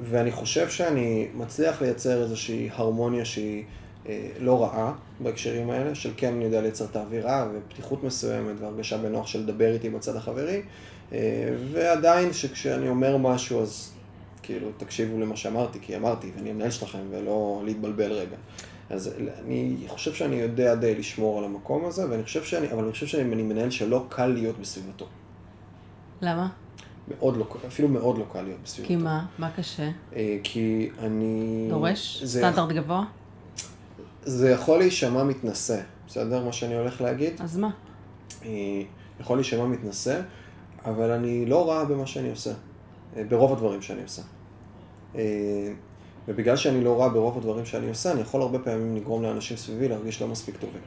ואני 0.00 0.30
חושב 0.30 0.68
שאני 0.68 1.28
מצליח 1.34 1.82
לייצר 1.82 2.22
איזושהי 2.22 2.68
הרמוניה 2.72 3.24
שהיא 3.24 3.64
אה, 4.08 4.28
לא 4.38 4.62
רעה 4.62 4.92
בהקשרים 5.20 5.70
האלה, 5.70 5.94
של 5.94 6.10
כן 6.16 6.32
אני 6.34 6.44
יודע 6.44 6.60
לייצר 6.60 6.84
את 6.84 6.96
האווירה 6.96 7.48
ופתיחות 7.54 8.04
מסוימת 8.04 8.54
והרגשה 8.60 8.98
בנוח 8.98 9.26
של 9.26 9.40
לדבר 9.40 9.72
איתי 9.72 9.90
בצד 9.90 10.16
החברי, 10.16 10.62
אה, 11.12 11.18
ועדיין 11.72 12.32
שכשאני 12.32 12.88
אומר 12.88 13.16
משהו 13.16 13.62
אז 13.62 13.90
כאילו 14.42 14.68
תקשיבו 14.76 15.20
למה 15.20 15.36
שאמרתי, 15.36 15.78
כי 15.82 15.96
אמרתי 15.96 16.30
ואני 16.36 16.50
המנהל 16.50 16.70
שלכם 16.70 16.98
ולא 17.10 17.62
להתבלבל 17.64 18.12
רגע. 18.12 18.36
אז 18.90 19.10
אני 19.44 19.76
חושב 19.88 20.14
שאני 20.14 20.36
יודע 20.36 20.74
די 20.74 20.94
לשמור 20.94 21.38
על 21.38 21.44
המקום 21.44 21.84
הזה, 21.84 22.10
ואני 22.10 22.24
חושב 22.24 22.44
שאני, 22.44 22.72
אבל 22.72 22.82
אני 22.82 22.92
חושב 22.92 23.06
שאני 23.06 23.42
מנהל 23.42 23.70
שלא 23.70 24.06
קל 24.08 24.26
להיות 24.26 24.58
בסביבתו. 24.58 25.06
למה? 26.22 26.48
מאוד 27.08 27.36
לא, 27.36 27.46
אפילו 27.66 27.88
מאוד 27.88 28.18
לא 28.18 28.24
קל 28.32 28.42
להיות 28.42 28.58
בסביבתו. 28.64 28.88
כי 28.88 28.96
מה? 28.96 29.26
מה 29.38 29.50
קשה? 29.50 29.90
אה, 30.16 30.38
כי 30.42 30.90
אני... 30.98 31.66
דורש? 31.70 32.22
זה... 32.22 32.38
סטנדרט 32.38 32.72
גבוה? 32.72 33.04
זה 34.22 34.50
יכול 34.50 34.78
להישמע 34.78 35.24
מתנשא, 35.24 35.80
בסדר? 36.06 36.44
מה 36.44 36.52
שאני 36.52 36.74
הולך 36.74 37.00
להגיד. 37.00 37.32
אז 37.40 37.56
מה? 37.56 37.70
אה, 38.44 38.50
יכול 39.20 39.36
להישמע 39.36 39.66
מתנשא, 39.66 40.20
אבל 40.84 41.10
אני 41.10 41.46
לא 41.46 41.70
רע 41.70 41.84
במה 41.84 42.06
שאני 42.06 42.30
עושה, 42.30 42.52
אה, 43.16 43.24
ברוב 43.28 43.52
הדברים 43.52 43.82
שאני 43.82 44.02
עושה. 44.02 44.22
ובגלל 46.28 46.56
שאני 46.56 46.84
לא 46.84 47.00
רע 47.00 47.08
ברוב 47.08 47.38
הדברים 47.38 47.66
שאני 47.66 47.88
עושה, 47.88 48.12
אני 48.12 48.20
יכול 48.20 48.42
הרבה 48.42 48.58
פעמים 48.58 48.96
לגרום 48.96 49.22
לאנשים 49.22 49.56
סביבי 49.56 49.88
להרגיש 49.88 50.22
לא 50.22 50.28
מספיק 50.28 50.56
טובים. 50.56 50.80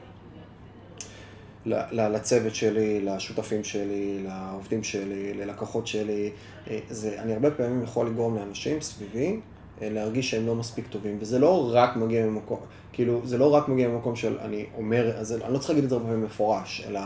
לצוות 1.92 2.54
שלי, 2.54 3.00
לשותפים 3.00 3.64
שלי, 3.64 4.24
לעובדים 4.24 4.84
שלי, 4.84 5.34
ללקוחות 5.34 5.86
שלי. 5.86 6.30
אה, 6.70 6.78
זה, 6.90 7.22
אני 7.22 7.32
הרבה 7.32 7.50
פעמים 7.50 7.82
יכול 7.82 8.06
לגרום 8.06 8.36
לאנשים 8.36 8.80
סביבי 8.80 9.40
אה, 9.82 9.90
להרגיש 9.90 10.30
שהם 10.30 10.46
לא 10.46 10.54
מספיק 10.54 10.86
טובים, 10.86 11.16
וזה 11.20 11.38
לא 11.38 11.70
רק 11.74 11.96
מגיע 11.96 12.26
ממקום, 12.26 12.58
כאילו, 12.92 13.20
זה 13.24 13.38
לא 13.38 13.54
רק 13.54 13.68
מגיע 13.68 13.88
ממקום 13.88 14.16
של, 14.16 14.38
אני 14.38 14.66
אומר, 14.76 15.16
אז 15.16 15.32
אני 15.32 15.52
לא 15.52 15.58
צריך 15.58 15.70
להגיד 15.70 15.84
את 15.84 15.90
זה 15.90 15.96
הרבה 15.96 16.08
פעמים 16.08 16.24
מפורש, 16.24 16.84
אלא 16.88 17.00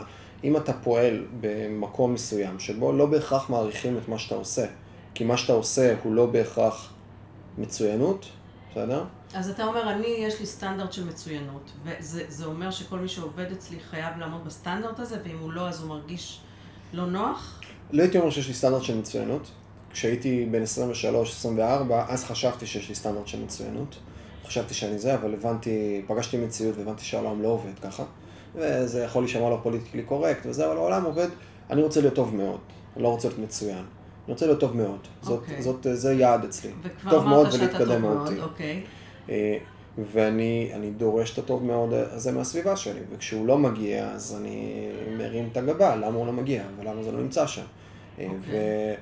אם 0.44 0.56
אתה 0.56 0.72
פועל 0.72 1.24
במקום 1.40 2.14
מסוים, 2.14 2.58
שבו 2.58 2.92
לא 2.92 3.06
בהכרח 3.06 3.50
מעריכים 3.50 3.98
את 3.98 4.08
מה 4.08 4.18
שאתה 4.18 4.34
עושה, 4.34 4.66
כי 5.14 5.24
מה 5.24 5.36
שאתה 5.36 5.52
עושה 5.52 5.94
הוא 6.02 6.14
לא 6.14 6.26
בהכרח 6.26 6.91
מצוינות, 7.58 8.26
בסדר? 8.70 9.04
אז 9.34 9.50
אתה 9.50 9.64
אומר, 9.64 9.90
אני, 9.90 10.06
יש 10.06 10.40
לי 10.40 10.46
סטנדרט 10.46 10.92
של 10.92 11.04
מצוינות, 11.04 11.70
וזה 11.84 12.44
אומר 12.44 12.70
שכל 12.70 12.98
מי 12.98 13.08
שעובד 13.08 13.52
אצלי 13.52 13.80
חייב 13.90 14.18
לעמוד 14.18 14.44
בסטנדרט 14.44 15.00
הזה, 15.00 15.16
ואם 15.24 15.38
הוא 15.38 15.52
לא, 15.52 15.68
אז 15.68 15.80
הוא 15.80 15.88
מרגיש 15.88 16.40
לא 16.92 17.06
נוח? 17.06 17.60
לא 17.90 18.02
הייתי 18.02 18.18
אומר 18.18 18.30
שיש 18.30 18.48
לי 18.48 18.54
סטנדרט 18.54 18.82
של 18.82 18.98
מצוינות. 18.98 19.50
כשהייתי 19.90 20.48
בן 20.50 20.62
23-24, 20.62 21.58
אז 22.08 22.24
חשבתי 22.24 22.66
שיש 22.66 22.88
לי 22.88 22.94
סטנדרט 22.94 23.26
של 23.26 23.42
מצוינות. 23.42 23.98
חשבתי 24.46 24.74
שאני 24.74 24.98
זה, 24.98 25.14
אבל 25.14 25.34
הבנתי, 25.34 26.02
פגשתי 26.06 26.36
מציאות 26.36 26.76
והבנתי 26.76 27.04
שהעולם 27.04 27.42
לא 27.42 27.48
עובד 27.48 27.78
ככה. 27.82 28.04
וזה 28.54 29.02
יכול 29.04 29.22
להישמע 29.22 29.50
לא 29.50 29.58
politically 29.62 30.02
correct 30.02 30.46
וזה, 30.46 30.66
אבל 30.66 30.76
העולם 30.76 31.04
עובד, 31.04 31.28
אני 31.70 31.82
רוצה 31.82 32.00
להיות 32.00 32.14
טוב 32.14 32.34
מאוד, 32.34 32.60
אני 32.96 33.02
לא 33.02 33.08
רוצה 33.08 33.28
להיות 33.28 33.40
מצוין. 33.40 33.84
אני 34.26 34.32
רוצה 34.32 34.46
להיות 34.46 34.60
טוב 34.60 34.76
מאוד. 34.76 35.00
Okay. 35.02 35.26
זאת, 35.26 35.40
אוקיי. 35.40 35.62
זאת, 35.62 35.86
זה 35.92 36.12
יעד 36.12 36.44
אצלי. 36.44 36.70
וכבר 36.82 37.18
אמרת 37.20 37.52
שאתה 37.52 37.78
טוב 37.78 37.98
מאוד, 37.98 38.32
אוקיי. 38.42 38.82
אה, 39.28 39.58
ואני 40.12 40.90
דורש 40.96 41.32
את 41.32 41.38
הטוב 41.38 41.64
מאוד 41.64 41.92
הזה 41.92 42.32
מהסביבה 42.32 42.76
שלי, 42.76 43.00
וכשהוא 43.12 43.46
לא 43.46 43.58
מגיע, 43.58 44.10
אז 44.10 44.36
אני 44.40 44.88
מרים 45.18 45.48
את 45.52 45.56
הגבה, 45.56 45.96
למה 45.96 46.16
הוא 46.16 46.26
לא 46.26 46.32
מגיע, 46.32 46.62
ולמה 46.78 47.02
זה 47.02 47.12
לא 47.12 47.20
נמצא 47.20 47.46
שם. 47.46 47.62
Okay. 47.62 48.20
אה, 48.20 48.26
אוקיי. 48.26 48.96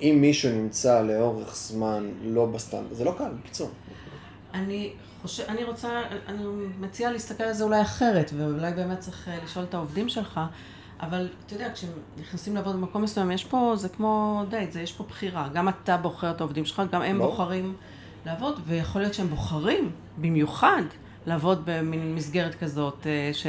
ואם 0.00 0.18
מישהו 0.20 0.52
נמצא 0.52 1.02
לאורך 1.02 1.56
זמן 1.56 2.08
לא 2.24 2.46
בסטנדרט, 2.46 2.96
זה 2.96 3.04
לא 3.04 3.14
קל, 3.18 3.30
בקיצור. 3.40 3.70
אני 4.54 4.92
חושב, 5.22 5.44
אני 5.48 5.64
רוצה, 5.64 6.02
אני 6.26 6.44
מציעה 6.80 7.12
להסתכל 7.12 7.44
על 7.44 7.52
זה 7.52 7.64
אולי 7.64 7.82
אחרת, 7.82 8.30
ואולי 8.36 8.72
באמת 8.72 8.98
צריך 8.98 9.28
אה, 9.28 9.38
לשאול 9.44 9.64
את 9.64 9.74
העובדים 9.74 10.08
שלך, 10.08 10.40
אבל 11.02 11.28
אתה 11.46 11.54
יודע, 11.54 11.68
כשנכנסים 11.74 12.54
לעבוד 12.54 12.76
במקום 12.76 13.02
מסוים, 13.02 13.30
יש 13.30 13.44
פה, 13.44 13.72
זה 13.76 13.88
כמו 13.88 14.42
דייט, 14.48 14.72
זה, 14.72 14.80
יש 14.80 14.92
פה 14.92 15.04
בחירה. 15.04 15.48
גם 15.54 15.68
אתה 15.68 15.96
בוחר 15.96 16.30
את 16.30 16.40
העובדים 16.40 16.64
שלך, 16.64 16.82
גם 16.92 17.02
הם 17.02 17.18
בוא. 17.18 17.26
בוחרים 17.26 17.74
לעבוד, 18.26 18.60
ויכול 18.66 19.02
להיות 19.02 19.14
שהם 19.14 19.26
בוחרים, 19.26 19.90
במיוחד, 20.18 20.82
לעבוד 21.26 21.62
במין 21.64 22.14
מסגרת 22.14 22.54
כזאת, 22.54 23.06
אה, 23.06 23.30
ש, 23.32 23.46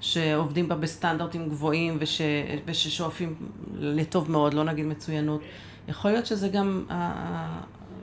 שעובדים 0.00 0.68
בה 0.68 0.74
בסטנדרטים 0.74 1.48
גבוהים, 1.48 1.96
וש, 2.00 2.20
וששואפים 2.66 3.34
לטוב 3.74 4.30
מאוד, 4.30 4.54
לא 4.54 4.64
נגיד 4.64 4.86
מצוינות. 4.86 5.40
יכול 5.88 6.10
להיות 6.10 6.26
שזה 6.26 6.48
גם 6.48 6.84
uh, 6.88 6.92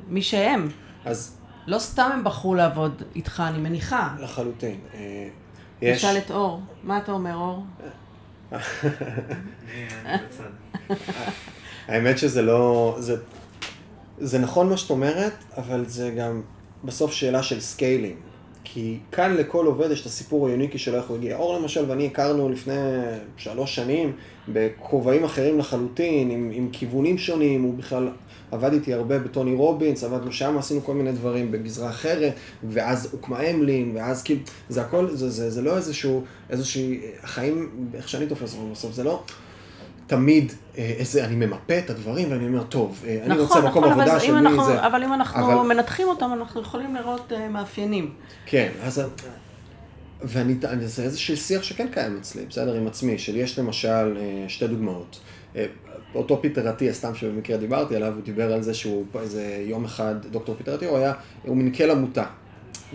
מי 0.07 0.21
שהם. 0.21 0.67
אז 1.05 1.37
לא 1.67 1.79
סתם 1.79 2.09
הם 2.13 2.23
בחרו 2.23 2.55
לעבוד 2.55 3.03
איתך, 3.15 3.43
אני 3.47 3.57
מניחה. 3.57 4.15
לחלוטין. 4.19 4.79
יש... 5.81 6.05
נשאל 6.05 6.17
את 6.17 6.31
אור. 6.31 6.61
מה 6.83 6.97
אתה 6.97 7.11
אומר, 7.11 7.35
אור? 7.35 7.63
האמת 11.87 12.17
שזה 12.17 12.41
לא... 12.41 12.95
זה, 12.99 13.15
זה 14.17 14.39
נכון 14.39 14.69
מה 14.69 14.77
שאת 14.77 14.89
אומרת, 14.89 15.33
אבל 15.57 15.85
זה 15.87 16.09
גם 16.17 16.41
בסוף 16.83 17.11
שאלה 17.11 17.43
של 17.43 17.59
scaling. 17.59 18.15
כי 18.63 18.97
כאן 19.11 19.35
לכל 19.35 19.65
עובד 19.65 19.91
יש 19.91 20.01
את 20.01 20.05
הסיפור 20.05 20.47
ה 20.47 20.51
unique 20.51 20.74
י 20.74 20.77
שלו 20.77 20.97
איך 20.97 21.07
הוא 21.07 21.17
הגיע. 21.17 21.37
אור 21.37 21.59
למשל 21.59 21.85
ואני 21.87 22.05
הכרנו 22.05 22.49
לפני 22.49 22.73
שלוש 23.37 23.75
שנים 23.75 24.13
בכובעים 24.47 25.23
אחרים 25.23 25.59
לחלוטין, 25.59 26.31
עם, 26.31 26.51
עם 26.53 26.69
כיוונים 26.71 27.17
שונים, 27.17 27.63
הוא 27.63 27.77
בכלל 27.77 28.09
עבד 28.51 28.73
איתי 28.73 28.93
הרבה 28.93 29.19
בטוני 29.19 29.55
רובינס, 29.55 30.03
עבדנו 30.03 30.31
שם, 30.31 30.57
עשינו 30.57 30.81
כל 30.83 30.93
מיני 30.93 31.11
דברים 31.11 31.51
בגזרה 31.51 31.89
אחרת, 31.89 32.33
ואז 32.63 33.09
הוקמה 33.11 33.41
אמלין, 33.41 33.91
ואז 33.95 34.23
כאילו, 34.23 34.41
זה 34.69 34.81
הכל, 34.81 35.07
זה, 35.11 35.29
זה, 35.29 35.49
זה 35.49 35.61
לא 35.61 35.77
איזשהו, 35.77 36.23
איזושהי, 36.49 37.01
החיים, 37.23 37.69
איך 37.93 38.09
שאני 38.09 38.27
תופס 38.27 38.55
אותם 38.55 38.71
בסוף, 38.71 38.93
זה 38.93 39.03
לא... 39.03 39.23
תמיד 40.07 40.53
אה, 40.77 40.93
איזה, 40.97 41.25
אני 41.25 41.35
ממפה 41.35 41.79
את 41.79 41.89
הדברים 41.89 42.31
ואני 42.31 42.47
אומר, 42.47 42.63
טוב, 42.63 43.03
אה, 43.07 43.17
אני 43.21 43.29
נכון, 43.29 43.39
רוצה 43.39 43.61
מקום 43.61 43.85
נכון, 43.85 43.99
עבודה 43.99 44.19
של 44.19 44.39
מי 44.39 44.63
זה. 44.65 44.87
אבל 44.87 45.03
אם 45.03 45.13
אנחנו 45.13 45.53
אבל... 45.53 45.67
מנתחים 45.67 46.07
אותם, 46.07 46.29
אנחנו 46.33 46.61
יכולים 46.61 46.95
לראות 46.95 47.31
uh, 47.31 47.49
מאפיינים. 47.49 48.13
כן, 48.45 48.69
אז... 48.83 49.01
ואני, 50.21 50.55
זה 50.85 51.03
איזשהו 51.03 51.37
שיח 51.37 51.63
שכן 51.63 51.87
קיים 51.91 52.17
אצלי, 52.17 52.45
בסדר, 52.49 52.75
עם 52.75 52.87
עצמי, 52.87 53.17
של 53.17 53.35
יש 53.35 53.59
למשל 53.59 54.17
שתי 54.47 54.67
דוגמאות. 54.67 55.19
אותו 56.15 56.41
פיטר 56.41 56.69
אטיה, 56.69 56.93
סתם 56.93 57.15
שבמקרה 57.15 57.57
דיברתי 57.57 57.95
עליו, 57.95 58.13
הוא 58.13 58.23
דיבר 58.23 58.53
על 58.53 58.61
זה 58.61 58.73
שהוא 58.73 59.05
איזה 59.21 59.63
יום 59.67 59.85
אחד, 59.85 60.15
דוקטור 60.31 60.55
פיטר 60.55 60.75
אטיה, 60.75 60.89
הוא 60.89 60.97
היה, 60.97 61.13
הוא 61.43 61.57
מנכ"ל 61.57 61.91
עמותה. 61.91 62.23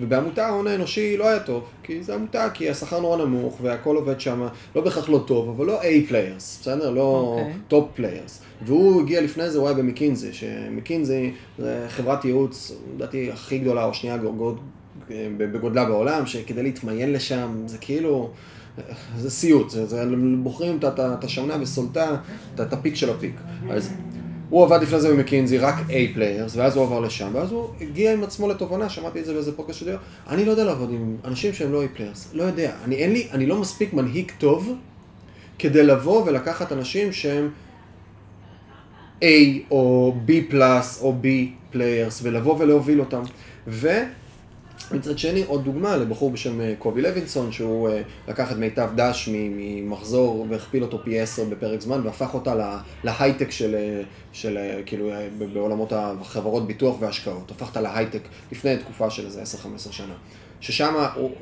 ובעמותה 0.00 0.46
ההון 0.46 0.66
האנושי 0.66 1.16
לא 1.16 1.28
היה 1.28 1.40
טוב, 1.40 1.64
כי 1.82 2.02
זה 2.02 2.14
עמותה, 2.14 2.50
כי 2.54 2.70
השכר 2.70 3.00
נורא 3.00 3.16
נמוך 3.16 3.58
והכל 3.62 3.96
עובד 3.96 4.20
שם, 4.20 4.46
לא 4.76 4.82
בהכרח 4.82 5.08
לא 5.08 5.24
טוב, 5.26 5.48
אבל 5.48 5.66
לא 5.66 5.82
A 5.82 6.08
players, 6.08 6.58
בסדר? 6.60 6.90
לא 6.90 7.38
top 7.68 7.84
okay. 7.84 7.96
players. 7.96 8.40
והוא 8.62 9.02
הגיע 9.02 9.20
לפני 9.20 9.50
זה, 9.50 9.58
הוא 9.58 9.68
היה 9.68 9.76
במקינזי, 9.76 10.32
שמקינזי 10.32 11.32
זה 11.58 11.86
חברת 11.88 12.24
ייעוץ, 12.24 12.72
לדעתי 12.96 13.32
הכי 13.32 13.58
גדולה 13.58 13.84
או 13.84 13.94
שנייה 13.94 14.16
בגודלה 15.36 15.84
בעולם, 15.84 16.26
שכדי 16.26 16.62
להתמיין 16.62 17.12
לשם, 17.12 17.62
זה 17.66 17.78
כאילו... 17.78 18.30
זה 19.18 19.30
סיוט, 19.30 19.70
זה, 19.70 19.86
זה, 19.86 20.04
בוחרים 20.42 20.78
את 20.96 21.24
השמנה 21.24 21.56
וסלתה, 21.60 22.16
את 22.54 22.72
ה 22.72 22.77
peak 22.77 22.94
של 22.94 23.10
ה 23.10 23.14
peak. 23.14 23.34
אז 23.70 23.90
הוא 24.50 24.64
עבד 24.64 24.82
לפני 24.82 25.00
זה 25.00 25.12
במקינזי, 25.12 25.58
רק 25.58 25.74
A 25.88 26.14
players, 26.14 26.56
ואז 26.56 26.76
הוא 26.76 26.84
עבר 26.84 27.00
לשם, 27.00 27.30
ואז 27.32 27.52
הוא 27.52 27.68
הגיע 27.80 28.12
עם 28.12 28.24
עצמו 28.24 28.48
לתובנה, 28.48 28.88
שמעתי 28.88 29.20
את 29.20 29.24
זה 29.24 29.32
באיזה 29.32 29.56
פודקאסט 29.56 29.74
שלו, 29.74 29.92
אני 30.28 30.44
לא 30.44 30.50
יודע 30.50 30.64
לעבוד 30.64 30.90
עם 30.90 31.16
אנשים 31.24 31.52
שהם 31.52 31.72
לא 31.72 31.84
A 31.84 31.86
players, 31.96 32.30
לא 32.32 32.42
יודע, 32.42 32.72
אני 32.84 32.96
אין 32.96 33.12
לי, 33.12 33.28
אני 33.32 33.46
לא 33.46 33.60
מספיק 33.60 33.92
מנהיג 33.92 34.32
טוב 34.38 34.74
כדי 35.58 35.82
לבוא 35.82 36.22
ולקחת 36.26 36.72
אנשים 36.72 37.12
שהם 37.12 37.50
A 39.20 39.24
או 39.70 40.14
B 40.26 40.30
plus 40.50 41.02
או 41.02 41.14
B 41.22 41.26
players, 41.70 42.20
ולבוא 42.22 42.56
ולהוביל 42.58 43.00
אותם. 43.00 43.22
ו... 43.66 43.88
מצד 44.90 45.18
שני, 45.18 45.44
עוד 45.46 45.64
דוגמה 45.64 45.96
לבחור 45.96 46.30
בשם 46.30 46.60
אה, 46.60 46.74
קובי 46.78 47.02
לוינסון, 47.02 47.52
שהוא 47.52 47.88
אה, 47.88 48.02
לקח 48.28 48.52
את 48.52 48.56
מיטב 48.56 48.90
דש 48.96 49.28
ממחזור 49.32 50.46
והכפיל 50.50 50.82
אותו 50.82 50.98
פי 51.04 51.20
עשר 51.20 51.44
בפרק 51.44 51.80
זמן, 51.80 52.00
והפך 52.04 52.34
אותה 52.34 52.78
להייטק 53.04 53.50
של, 53.50 53.74
אה, 53.74 54.02
של 54.32 54.58
כאילו, 54.86 55.10
בעולמות 55.38 55.92
החברות 55.92 56.66
ביטוח 56.66 56.96
והשקעות. 57.00 57.50
הפך 57.50 57.68
אותה 57.68 57.80
להייטק 57.80 58.22
לפני 58.52 58.76
תקופה 58.76 59.10
של 59.10 59.26
איזה 59.26 59.42
10-15 59.42 59.92
שנה. 59.92 60.14
ששם, 60.60 60.94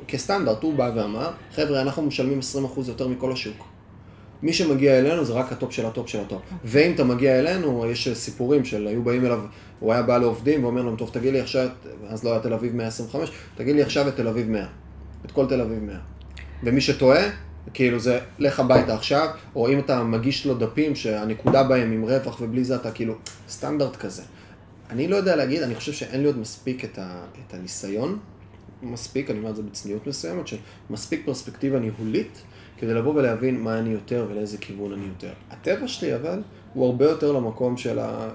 כסטנדרט, 0.07 0.63
הוא 0.63 0.73
בא 0.73 0.91
ואמר, 0.95 1.31
חבר'ה, 1.55 1.81
אנחנו 1.81 2.01
משלמים 2.01 2.39
20% 2.39 2.87
יותר 2.87 3.07
מכל 3.07 3.31
השוק. 3.31 3.72
מי 4.43 4.53
שמגיע 4.53 4.99
אלינו 4.99 5.25
זה 5.25 5.33
רק 5.33 5.51
ה 5.51 5.56
top 5.56 5.71
של 5.71 5.85
ה 5.85 5.91
top 5.91 6.09
של 6.09 6.19
ה 6.19 6.23
top. 6.23 6.41
ואם 6.63 6.91
אתה 6.95 7.03
מגיע 7.03 7.39
אלינו, 7.39 7.85
יש 7.91 8.09
סיפורים 8.13 8.65
של 8.65 8.87
היו 8.87 9.03
באים 9.03 9.25
אליו, 9.25 9.39
הוא 9.79 9.93
היה 9.93 10.01
בא 10.01 10.17
לעובדים 10.17 10.63
ואומר 10.63 10.81
להם, 10.81 10.95
טוב, 10.95 11.09
תגיד 11.13 11.33
לי 11.33 11.39
עכשיו, 11.39 11.67
אז 12.07 12.23
לא 12.23 12.31
היה 12.31 12.39
תל 12.39 12.53
אביב 12.53 12.75
125, 12.75 13.31
תגיד 13.55 13.75
לי 13.75 13.81
עכשיו 13.81 14.07
את 14.07 14.15
תל 14.15 14.27
אביב 14.27 14.49
100. 14.49 14.65
את 15.25 15.31
כל 15.31 15.45
תל 15.47 15.61
אביב 15.61 15.83
100. 15.83 15.95
ומי 16.63 16.81
שטועה, 16.81 17.23
כאילו 17.73 17.99
זה, 17.99 18.19
לך 18.39 18.59
הביתה 18.59 18.95
עכשיו, 18.95 19.27
או 19.55 19.69
אם 19.69 19.79
אתה 19.79 20.03
מגיש 20.03 20.45
לו 20.45 20.55
דפים 20.55 20.95
שהנקודה 20.95 21.63
בהם 21.63 21.91
עם 21.91 22.03
רווח 22.03 22.41
ובלי 22.41 22.63
זה, 22.63 22.75
אתה 22.75 22.91
כאילו, 22.91 23.13
סטנדרט 23.49 23.95
כזה. 23.95 24.23
אני 24.89 25.07
לא 25.07 25.15
יודע 25.15 25.35
להגיד, 25.35 25.61
אני 25.61 25.75
חושב 25.75 25.93
שאין 25.93 26.21
לי 26.21 26.27
עוד 26.27 26.37
מספיק 26.37 26.85
את, 26.85 26.97
ה, 26.97 27.25
את 27.47 27.53
הניסיון, 27.53 28.19
מספיק, 28.81 29.29
אני 29.29 29.39
אומר 29.39 29.49
את 29.49 29.55
זה 29.55 29.63
בצניעות 29.63 30.07
מסוימת, 30.07 30.47
של 30.47 30.57
מספיק 30.89 31.21
פרספקטיבה 31.25 31.79
ניהולית, 31.79 32.41
כדי 32.83 32.93
לבוא 32.93 33.13
ולהבין 33.15 33.61
מה 33.61 33.79
אני 33.79 33.89
יותר 33.89 34.25
ולאיזה 34.29 34.57
כיוון 34.57 34.93
אני 34.93 35.05
יותר. 35.05 35.33
הטבע 35.51 35.87
שלי 35.87 36.15
אבל, 36.15 36.41
הוא 36.73 36.85
הרבה 36.85 37.05
יותר 37.05 37.31
למקום 37.31 37.77
של 37.77 37.99
ה... 37.99 38.29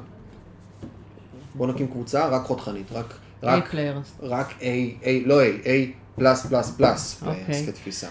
בוא 1.54 1.66
נקים 1.66 1.86
קבוצה, 1.88 2.28
רק 2.28 2.46
חותכנית, 2.46 2.92
רק... 2.92 3.14
רק, 3.42 3.66
A 3.66 3.70
players. 3.70 4.16
רק 4.22 4.50
A, 4.60 4.62
A, 5.02 5.06
לא 5.26 5.42
A, 5.42 5.64
A 5.64 5.68
plus 6.16 6.46
plus 6.46 6.76
plus 6.76 7.14
players 7.14 7.66
כתפיסה. 7.66 8.08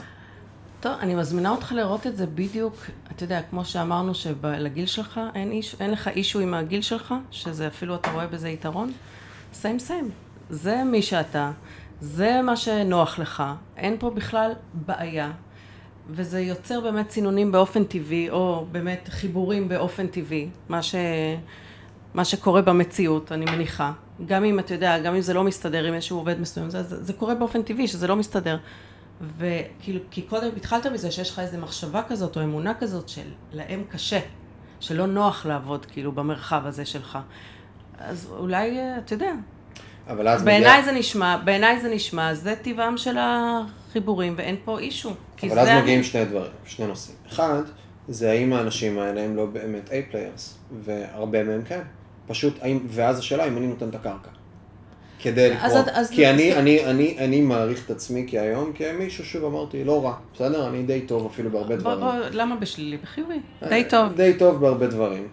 טוב, 0.79 0.93
אני 0.99 1.15
מזמינה 1.15 1.49
אותך 1.49 1.71
לראות 1.71 2.07
את 2.07 2.17
זה 2.17 2.25
בדיוק, 2.25 2.75
אתה 3.11 3.23
יודע, 3.23 3.41
כמו 3.49 3.65
שאמרנו 3.65 4.15
שלגיל 4.15 4.85
שלך 4.85 5.19
אין, 5.35 5.51
איש, 5.51 5.75
אין 5.79 5.91
לך 5.91 6.07
issue 6.07 6.39
עם 6.39 6.53
הגיל 6.53 6.81
שלך, 6.81 7.13
שזה 7.31 7.67
אפילו 7.67 7.95
אתה 7.95 8.11
רואה 8.11 8.27
בזה 8.27 8.49
יתרון, 8.49 8.91
סיים 9.53 9.79
סיים. 9.79 10.09
זה 10.49 10.83
מי 10.83 11.01
שאתה, 11.01 11.51
זה 12.01 12.41
מה 12.41 12.57
שנוח 12.57 13.19
לך, 13.19 13.43
אין 13.77 13.95
פה 13.99 14.09
בכלל 14.09 14.51
בעיה. 14.73 15.31
וזה 16.09 16.39
יוצר 16.39 16.81
באמת 16.81 17.07
צינונים 17.07 17.51
באופן 17.51 17.83
טבעי, 17.83 18.29
או 18.29 18.65
באמת 18.71 19.09
חיבורים 19.11 19.69
באופן 19.69 20.07
טבעי, 20.07 20.49
מה, 20.69 20.83
ש... 20.83 20.95
מה 22.13 22.25
שקורה 22.25 22.61
במציאות, 22.61 23.31
אני 23.31 23.45
מניחה. 23.45 23.91
גם 24.25 24.43
אם, 24.43 24.59
אתה 24.59 24.73
יודע, 24.73 24.99
גם 24.99 25.15
אם 25.15 25.21
זה 25.21 25.33
לא 25.33 25.43
מסתדר 25.43 25.85
עם 25.85 25.93
איזשהו 25.93 26.17
עובד 26.17 26.41
מסוים, 26.41 26.69
זה, 26.69 26.83
זה, 26.83 27.03
זה 27.03 27.13
קורה 27.13 27.35
באופן 27.35 27.61
טבעי, 27.61 27.87
שזה 27.87 28.07
לא 28.07 28.15
מסתדר. 28.15 28.57
וכאילו, 29.37 29.99
כי 30.11 30.21
קודם 30.21 30.49
התחלת 30.57 30.85
מזה 30.85 31.11
שיש 31.11 31.29
לך 31.29 31.39
איזו 31.39 31.57
מחשבה 31.57 32.01
כזאת, 32.07 32.37
או 32.37 32.43
אמונה 32.43 32.73
כזאת, 32.73 33.09
של 33.09 33.27
להם 33.53 33.83
קשה, 33.89 34.19
שלא 34.79 35.05
נוח 35.05 35.45
לעבוד, 35.45 35.85
כאילו, 35.85 36.11
במרחב 36.11 36.61
הזה 36.65 36.85
שלך. 36.85 37.17
אז 37.99 38.27
אולי, 38.37 38.79
אתה 38.97 39.13
יודע. 39.13 39.31
אבל 40.07 40.27
אז 40.27 40.43
בעיניי 40.43 40.79
מגיע... 40.79 40.93
זה 40.93 40.99
נשמע, 40.99 41.37
בעיניי 41.37 41.81
זה 41.81 41.89
נשמע, 41.89 42.33
זה 42.33 42.55
טבעם 42.61 42.97
של 42.97 43.17
החיבורים, 43.89 44.33
ואין 44.37 44.55
פה 44.65 44.79
אישו. 44.79 45.13
אבל 45.43 45.59
אז 45.59 45.83
מגיעים 45.83 46.03
שני 46.03 46.25
דברים, 46.25 46.51
שני 46.65 46.87
נושאים. 46.87 47.15
אחד, 47.29 47.61
זה 48.07 48.31
האם 48.31 48.53
האנשים 48.53 48.99
האלה 48.99 49.21
הם 49.21 49.35
לא 49.35 49.45
באמת 49.45 49.89
A-פליירס, 49.89 50.57
והרבה 50.83 51.43
מהם 51.43 51.61
כן. 51.61 51.81
פשוט, 52.27 52.53
האם, 52.61 52.79
ואז 52.87 53.19
השאלה 53.19 53.47
אם 53.47 53.57
אני 53.57 53.67
נותן 53.67 53.89
את 53.89 53.95
הקרקע. 53.95 54.29
כדי 55.19 55.49
לקרוא. 55.49 55.69
אז 55.93 56.09
כי 56.09 56.29
אני, 56.29 56.51
זה- 56.51 56.59
אני, 56.59 56.85
אני, 56.85 57.15
אני 57.19 57.41
מעריך 57.41 57.85
את 57.85 57.91
עצמי 57.91 58.25
כהיום 58.29 58.71
כמישהו, 58.75 59.25
שוב 59.25 59.45
אמרתי, 59.45 59.83
לא 59.83 60.05
רע, 60.05 60.13
בסדר? 60.33 60.67
אני 60.67 60.83
די 60.83 61.01
טוב 61.01 61.25
אפילו 61.25 61.49
בהרבה 61.51 61.75
בוא, 61.75 61.95
דברים. 61.95 61.99
בוא, 61.99 62.29
למה 62.31 62.55
בשלילי? 62.55 62.97
בחיובי. 62.97 63.39
די 63.69 63.83
טוב. 63.89 64.13
די 64.15 64.33
טוב 64.39 64.61
בהרבה 64.61 64.87
דברים. 64.87 65.27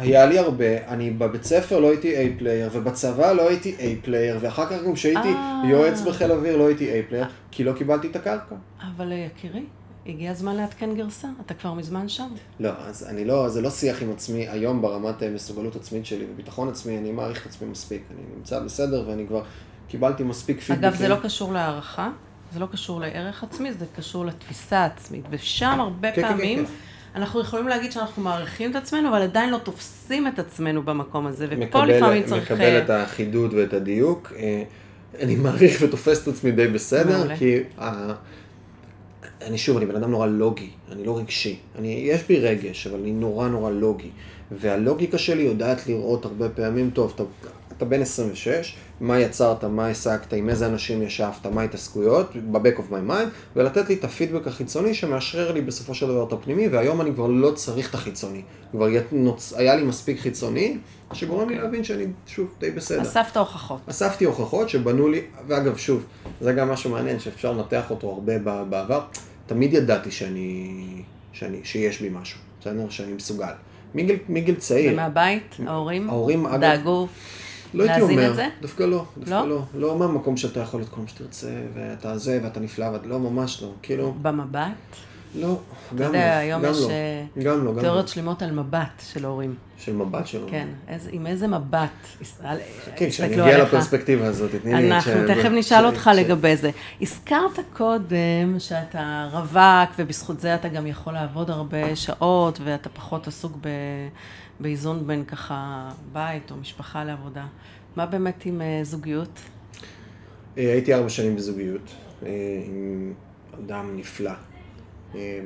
היה 0.00 0.26
לי 0.26 0.38
הרבה, 0.38 0.86
אני 0.88 1.10
בבית 1.10 1.44
ספר 1.44 1.80
לא 1.80 1.90
הייתי 1.90 2.16
A 2.16 2.34
player, 2.38 2.70
ובצבא 2.72 3.32
לא 3.32 3.48
הייתי 3.48 3.74
A 3.78 3.96
player, 4.02 4.38
ואחר 4.40 4.66
כך 4.66 4.84
גם 4.86 4.94
כשהייתי 4.94 5.28
אה. 5.28 5.62
יועץ 5.68 6.00
בחיל 6.00 6.32
אוויר 6.32 6.56
לא 6.56 6.66
הייתי 6.66 6.92
A 6.92 7.02
player, 7.02 7.26
כי 7.50 7.64
לא 7.64 7.72
קיבלתי 7.72 8.06
את 8.06 8.16
הקרקע. 8.16 8.54
אבל 8.96 9.12
אה, 9.12 9.16
יקירי, 9.16 9.62
הגיע 10.06 10.30
הזמן 10.30 10.56
לעדכן 10.56 10.94
גרסה. 10.94 11.28
אתה 11.46 11.54
כבר 11.54 11.74
מזמן 11.74 12.08
שם. 12.08 12.28
לא, 12.60 12.70
אז 12.78 13.06
אני 13.08 13.24
לא, 13.24 13.48
זה 13.48 13.62
לא 13.62 13.70
שיח 13.70 14.02
עם 14.02 14.10
עצמי 14.10 14.48
היום 14.48 14.82
ברמת 14.82 15.22
אה, 15.22 15.30
מסוגלות 15.30 15.76
עצמית 15.76 16.06
שלי 16.06 16.24
וביטחון 16.32 16.68
עצמי, 16.68 16.98
אני 16.98 17.12
מעריך 17.12 17.46
את 17.46 17.46
עצמי 17.46 17.68
מספיק, 17.68 18.02
אני 18.10 18.36
נמצא 18.36 18.60
בסדר 18.60 19.08
ואני 19.08 19.26
כבר 19.26 19.42
קיבלתי 19.88 20.22
מספיק 20.22 20.60
פידבקים. 20.60 20.88
אגב, 20.88 20.98
זה 20.98 21.08
לא 21.08 21.16
קשור 21.22 21.52
להערכה, 21.52 22.10
זה 22.52 22.60
לא 22.60 22.66
קשור 22.72 23.00
לערך 23.00 23.44
עצמי, 23.44 23.72
זה 23.72 23.84
קשור 23.96 24.26
לתפיסה 24.26 24.78
העצמית. 24.78 25.24
ושם 25.30 25.80
הרבה 25.80 26.12
כן, 26.12 26.22
כן, 26.22 26.28
כן, 26.28 26.28
פעמים 26.28 26.66
כן. 26.66 26.72
אנחנו 27.14 27.40
יכולים 27.40 27.68
להגיד 27.68 27.92
שאנחנו 27.92 28.22
מעריכים 28.22 28.70
את 28.70 28.76
עצמנו, 28.76 29.08
אבל 29.08 29.22
עדיין 29.22 29.50
לא 29.50 29.58
תופסים 29.58 30.28
את 30.28 30.38
עצמנו 30.38 30.82
במקום 30.82 31.26
הזה. 31.26 31.46
ופה 31.50 31.64
מקבל, 31.64 31.96
לפעמים 31.96 32.22
צריך... 32.22 32.52
מקבל 32.52 32.64
אה, 32.64 32.78
את 32.78 32.90
החידוד 32.90 33.54
ואת 33.54 33.72
הדיוק. 33.72 34.32
אה, 34.36 34.62
אני 35.18 35.36
מעריך 35.36 35.82
ותופס 35.82 36.22
את 36.22 36.28
עצמי 36.28 36.52
די 36.52 36.68
בסדר, 36.68 37.18
מעולה. 37.18 37.36
כי 37.36 37.58
ה... 37.78 38.12
אני 39.42 39.58
שוב, 39.58 39.76
אני 39.76 39.86
בן 39.86 39.96
אדם 39.96 40.10
נורא 40.10 40.26
לוגי, 40.26 40.70
אני 40.92 41.04
לא 41.04 41.18
רגשי. 41.18 41.58
אני, 41.78 41.88
יש 41.88 42.20
בי 42.28 42.40
רגש, 42.40 42.86
אבל 42.86 42.98
אני 42.98 43.12
נורא 43.12 43.48
נורא 43.48 43.70
לוגי. 43.70 44.10
והלוגיקה 44.50 45.18
שלי 45.18 45.42
יודעת 45.42 45.86
לראות 45.86 46.24
הרבה 46.24 46.48
פעמים, 46.48 46.90
טוב, 46.90 47.12
אתה, 47.14 47.22
אתה 47.80 47.88
בן 47.88 48.02
26, 48.02 48.74
מה 49.00 49.20
יצרת, 49.20 49.64
מה 49.64 49.88
השגת, 49.88 50.32
עם 50.32 50.48
איזה 50.48 50.66
אנשים 50.66 51.02
ישבת, 51.02 51.46
מה 51.46 51.60
ההתעסקויות, 51.60 52.36
ב-back 52.36 52.78
of 52.78 52.92
my 52.92 53.10
mind, 53.10 53.56
ולתת 53.56 53.88
לי 53.88 53.94
את 53.94 54.04
הפידבק 54.04 54.46
החיצוני 54.46 54.94
שמאשרר 54.94 55.52
לי 55.52 55.60
בסופו 55.60 55.94
של 55.94 56.06
דבר 56.06 56.24
את 56.24 56.32
הפנימי, 56.32 56.68
והיום 56.68 57.00
אני 57.00 57.14
כבר 57.14 57.26
לא 57.26 57.50
צריך 57.50 57.90
את 57.90 57.94
החיצוני. 57.94 58.42
כבר 58.70 58.88
נוצ... 59.12 59.52
היה 59.52 59.76
לי 59.76 59.84
מספיק 59.84 60.20
חיצוני, 60.20 60.78
שגורם 61.12 61.48
לי 61.48 61.58
להבין 61.58 61.84
שאני, 61.84 62.04
שוב, 62.26 62.54
די 62.58 62.70
בסדר. 62.70 63.02
אספת 63.02 63.36
הוכחות. 63.36 63.80
אספתי 63.90 64.24
הוכחות 64.24 64.68
שבנו 64.68 65.08
לי, 65.08 65.20
ואגב, 65.46 65.76
שוב, 65.76 66.06
זה 66.40 66.52
גם 66.52 66.70
משהו 66.70 66.90
מעניין 66.90 67.20
שאפשר 67.20 67.52
לנתח 67.52 67.90
אותו 67.90 68.10
הרבה 68.10 68.38
בעבר. 68.64 69.00
תמיד 69.46 69.74
ידעתי 69.74 70.10
שאני, 70.10 70.72
שאני, 71.32 71.60
שיש 71.64 72.00
בי 72.00 72.08
משהו, 72.12 72.38
בסדר? 72.60 72.88
שאני 72.88 73.12
מסוגל. 73.12 73.52
מגיל, 73.94 74.16
מגיל 74.28 74.54
צעיר. 74.54 74.92
ומהבית, 74.92 75.56
ההורים 75.66 76.10
ההורים, 76.10 76.46
אגב, 76.46 76.60
דאגו 76.60 77.08
לא 77.74 77.84
הייתי 77.84 78.00
אומר? 78.00 78.32
דווקא 78.62 78.82
לא, 78.82 79.04
דווקא 79.18 79.30
לא? 79.30 79.46
לא, 79.48 79.62
לא 79.74 79.98
מהמקום 79.98 80.36
שאתה 80.36 80.60
יכול 80.60 80.80
להיות 80.80 80.92
כל 80.92 81.00
מה 81.00 81.08
שתרצה, 81.08 81.62
ואתה 81.74 82.18
זה, 82.18 82.40
ואתה 82.42 82.60
נפלא, 82.60 82.84
ואתה 82.84 83.08
לא, 83.08 83.18
ממש 83.20 83.62
לא, 83.62 83.72
כאילו, 83.82 84.14
במבט. 84.22 84.70
לא, 85.34 85.58
אתה 85.86 85.94
גם 85.96 86.06
יודע, 86.06 86.34
לא, 86.34 86.38
היום 86.38 86.62
גם 86.62 86.70
יש 86.70 86.80
לא, 86.80 86.90
אה, 86.90 87.24
גם 87.42 87.64
לא, 87.64 87.70
גם 87.70 87.76
לא, 87.76 87.80
תיאוריות 87.82 88.08
שלמות 88.08 88.42
על 88.42 88.50
מבט 88.52 89.02
של 89.12 89.24
הורים. 89.24 89.54
של 89.78 89.92
מבט 89.96 90.26
שלו. 90.26 90.46
כן, 90.50 90.68
איזה- 90.88 91.10
עם 91.12 91.26
איזה 91.26 91.48
מבט 91.48 91.90
כן, 92.96 93.08
כשאני 93.10 93.32
אגיע. 93.32 93.62
לפרספקטיבה 93.62 94.26
הזאת, 94.26 94.50
תתני 94.50 94.74
לי 94.74 94.86
את 94.88 94.92
אנחנו 94.92 95.12
ש- 95.12 95.30
תכף 95.30 95.42
ש- 95.48 95.52
נשאל 95.52 95.86
אותך 95.86 96.10
לגבי 96.16 96.56
זה. 96.56 96.70
הזכרת 97.00 97.58
קודם 97.72 98.14
שאתה 98.58 99.28
רווק, 99.32 99.90
ובזכות 99.98 100.40
זה 100.40 100.54
אתה 100.54 100.68
גם 100.68 100.86
יכול 100.86 101.12
לעבוד 101.12 101.50
הרבה 101.50 101.96
שעות, 101.96 102.60
ואתה 102.64 102.88
פחות 102.88 103.26
עסוק 103.28 103.56
ב- 103.60 104.08
באיזון 104.60 105.06
בין 105.06 105.24
ככה 105.24 105.88
בית 106.12 106.50
או 106.50 106.56
משפחה 106.56 107.04
לעבודה. 107.04 107.44
מה 107.96 108.06
באמת 108.06 108.42
עם 108.46 108.60
אה, 108.62 108.80
זוגיות? 108.82 109.40
אה, 110.58 110.72
הייתי 110.72 110.94
ארבע 110.94 111.08
שנים 111.08 111.36
בזוגיות, 111.36 111.90
אה, 112.26 112.28
עם 112.66 113.12
אדם 113.64 113.96
נפלא, 113.96 114.30
אה, 114.30 114.34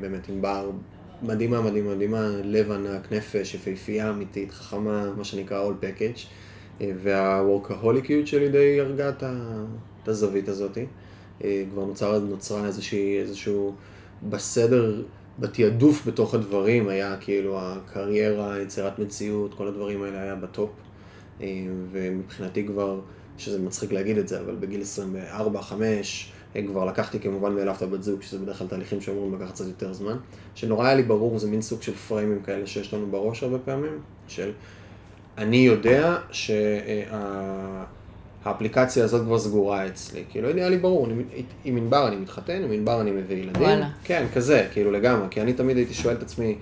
באמת 0.00 0.28
עם 0.28 0.42
בר 0.42 0.70
מדהימה, 1.22 1.60
מדהימה, 1.60 1.94
מדהימה, 1.94 2.28
לב 2.44 2.70
ענק, 2.70 3.12
נפש, 3.12 3.54
יפהפייה 3.54 4.10
אמיתית, 4.10 4.52
חכמה, 4.52 5.10
מה 5.16 5.24
שנקרא 5.24 5.68
all 5.68 5.84
package, 5.84 6.26
אה, 6.80 6.90
והוורקהוליקיות 7.02 8.26
שלי 8.26 8.48
די 8.48 8.80
הרגה 8.80 9.08
את 9.08 9.22
את 10.02 10.08
הזווית 10.08 10.48
הזאת. 10.48 10.78
אה, 11.44 11.64
כבר 11.70 11.84
נוצר, 11.84 12.18
נוצרה 12.18 12.66
איזושהי, 12.66 13.20
איזשהו, 13.20 13.74
בסדר, 14.28 15.02
בתעדוף 15.38 16.06
בתוך 16.06 16.34
הדברים, 16.34 16.88
היה 16.88 17.16
כאילו 17.20 17.58
הקריירה, 17.60 18.60
יצירת 18.62 18.98
מציאות, 18.98 19.54
כל 19.54 19.68
הדברים 19.68 20.02
האלה 20.02 20.22
היה 20.22 20.34
בטופ. 20.34 20.70
אה, 21.40 21.46
ומבחינתי 21.90 22.66
כבר, 22.66 23.00
שזה 23.38 23.58
מצחיק 23.58 23.92
להגיד 23.92 24.18
את 24.18 24.28
זה, 24.28 24.40
אבל 24.40 24.54
בגיל 24.54 24.82
24-5 24.82 26.34
כבר 26.66 26.84
לקחתי 26.84 27.20
כמובן 27.20 27.54
מאליו 27.54 27.74
את 27.76 27.82
הבת 27.82 28.02
זוג, 28.02 28.22
שזה 28.22 28.38
בדרך 28.38 28.58
כלל 28.58 28.66
תהליכים 28.66 29.00
שאמורים 29.00 29.34
לקחת 29.34 29.52
קצת 29.52 29.66
יותר 29.66 29.92
זמן. 29.92 30.16
שנורא 30.54 30.86
היה 30.86 30.94
לי 30.94 31.02
ברור, 31.02 31.38
זה 31.38 31.48
מין 31.48 31.62
סוג 31.62 31.82
של 31.82 31.94
פריימים 31.94 32.42
כאלה 32.42 32.66
שיש 32.66 32.94
לנו 32.94 33.06
בראש 33.06 33.42
הרבה 33.42 33.58
פעמים, 33.58 33.98
של 34.28 34.52
אני 35.38 35.56
יודע 35.56 36.16
שהאפליקציה 38.42 39.04
הזאת 39.04 39.24
כבר 39.24 39.38
סגורה 39.38 39.86
אצלי. 39.86 40.24
כאילו, 40.30 40.48
היה 40.48 40.68
לי 40.68 40.78
ברור, 40.78 41.06
אני, 41.06 41.22
עם 41.64 41.76
ענבר 41.76 42.08
אני 42.08 42.16
מתחתן, 42.16 42.62
עם 42.62 42.72
ענבר 42.72 43.00
אני 43.00 43.10
מביא 43.10 43.36
ילדים. 43.36 43.62
וואלה. 43.62 43.88
כן, 44.04 44.26
כזה, 44.34 44.68
כאילו 44.72 44.90
לגמרי, 44.90 45.26
כי 45.30 45.40
אני 45.40 45.52
תמיד 45.52 45.76
הייתי 45.76 45.94
שואל 45.94 46.14
את 46.14 46.22
עצמי, 46.22 46.56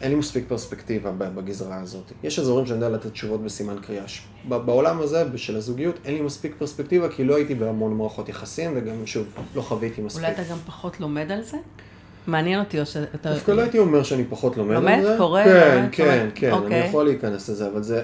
אין 0.00 0.10
לי 0.10 0.16
מספיק 0.16 0.44
פרספקטיבה 0.48 1.10
בגזרה 1.12 1.80
הזאת. 1.80 2.12
יש 2.22 2.38
אזורים 2.38 2.66
שאני 2.66 2.76
יודע 2.84 2.88
לתת 2.88 3.12
תשובות 3.12 3.42
בסימן 3.44 3.76
קריאה. 3.82 4.08
ש- 4.08 4.26
בעולם 4.48 5.00
הזה, 5.00 5.24
של 5.36 5.56
הזוגיות, 5.56 5.94
אין 6.04 6.14
לי 6.14 6.20
מספיק 6.20 6.54
פרספקטיבה, 6.58 7.08
כי 7.08 7.24
לא 7.24 7.36
הייתי 7.36 7.54
בהמון 7.54 7.96
מערכות 7.96 8.28
יחסים, 8.28 8.72
וגם, 8.76 9.06
שוב, 9.06 9.26
לא 9.54 9.62
חוויתי 9.62 10.02
מספיק. 10.02 10.24
אולי 10.24 10.34
אתה 10.34 10.42
גם 10.50 10.56
פחות 10.66 11.00
לומד 11.00 11.30
על 11.32 11.42
זה? 11.42 11.56
מעניין 12.26 12.60
אותי, 12.60 12.80
או 12.80 12.86
שאתה... 12.86 13.32
דווקא 13.32 13.50
לא 13.50 13.62
הייתי 13.62 13.78
אומר 13.78 14.02
שאני 14.02 14.24
פחות 14.24 14.56
לומד 14.56 14.74
לומד? 14.74 14.92
על 14.92 15.02
זה. 15.04 15.14
קורא? 15.18 15.44
כן, 15.44 15.76
לומד? 15.76 15.88
כן, 15.92 16.18
לומד? 16.18 16.30
כן, 16.34 16.52
אני 16.52 16.64
אוקיי. 16.64 16.86
יכול 16.88 17.04
להיכנס 17.04 17.48
לזה, 17.48 17.68
אבל 17.68 17.82
זה... 17.82 18.02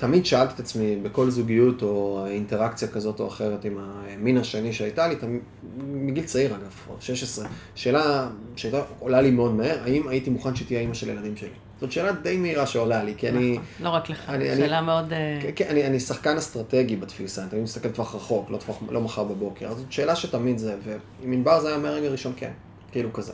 תמיד 0.00 0.26
שאלתי 0.26 0.54
את 0.54 0.60
עצמי 0.60 0.96
בכל 0.96 1.30
זוגיות 1.30 1.82
או 1.82 2.26
אינטראקציה 2.26 2.88
כזאת 2.88 3.20
או 3.20 3.28
אחרת 3.28 3.64
עם 3.64 3.78
המין 3.80 4.38
השני 4.38 4.72
שהייתה 4.72 5.08
לי, 5.08 5.16
תמיד, 5.16 5.40
מגיל 5.78 6.24
צעיר 6.24 6.54
אגב, 6.54 6.74
או 6.90 6.94
16, 7.00 7.46
שאלה 7.74 8.28
שהייתה 8.56 8.82
עולה 8.98 9.20
לי 9.20 9.30
מאוד 9.30 9.54
מהר, 9.54 9.78
האם 9.84 10.08
הייתי 10.08 10.30
מוכן 10.30 10.56
שתהיה 10.56 10.80
אימא 10.80 10.94
של 10.94 11.08
ילדים 11.08 11.36
שלי? 11.36 11.48
זאת 11.80 11.92
שאלה 11.92 12.12
די 12.12 12.36
מהירה 12.36 12.66
שעולה 12.66 13.04
לי, 13.04 13.14
כי 13.16 13.28
אני... 13.28 13.50
נכון, 13.52 13.64
לא 13.80 13.88
רק 13.88 14.10
לך, 14.10 14.28
אני- 14.28 14.44
שאלה 14.56 14.80
מאוד... 14.80 15.12
אה, 15.12 15.38
כן, 15.42 15.50
כן, 15.56 15.64
אני, 15.70 15.86
אני 15.86 16.00
שחקן 16.00 16.36
אסטרטגי 16.36 16.96
בתפיסה, 16.96 17.42
אני 17.42 17.50
תמיד 17.50 17.62
מסתכל 17.62 17.88
טווח 17.88 18.14
רחוק, 18.14 18.50
לא, 18.50 18.56
טווח, 18.56 18.76
לא 18.90 19.00
מחר 19.00 19.24
בבוקר. 19.24 19.68
אז 19.68 19.76
זאת 19.78 19.92
שאלה 19.92 20.16
שתמיד 20.16 20.58
זה, 20.58 20.76
ועם 20.84 21.32
ענבר 21.32 21.60
זה 21.60 21.68
היה 21.68 21.78
מהרגע 21.78 22.06
הראשון 22.06 22.32
כן, 22.36 22.50
כאילו 22.92 23.12
כזה. 23.12 23.32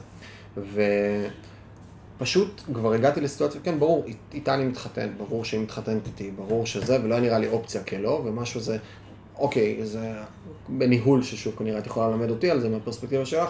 ופשוט 2.17 2.61
כבר 2.75 2.93
הגעתי 2.93 3.21
לסיטואציה, 3.21 3.61
כן, 3.65 3.79
ברור, 3.79 4.05
אית- 4.07 4.17
איתה 4.35 4.55
אני 4.55 4.65
מתחתן, 4.65 5.09
ברור 5.19 5.45
שהיא 5.45 5.61
מתחתנת 5.61 6.07
איתי, 6.07 6.31
ברור 6.37 6.67
שזה, 6.67 6.99
ולא 7.05 7.21
נראה 7.21 7.39
לי 7.39 7.49
אופציה 7.49 7.83
כלא, 7.83 8.23
ומשהו 8.25 8.61
זה, 8.61 8.77
אוקיי, 9.39 9.87
זה 9.87 10.13
בניהול 10.69 11.23
ששוב 11.23 11.55
כנראה 11.59 11.79
את 11.79 11.87
יכולה 11.87 12.09
ללמד 12.09 12.31
אותי 12.31 12.51
על 12.51 12.61
זה 12.61 12.69
מהפרספקטיבה 12.69 13.25
שלך. 13.27 13.49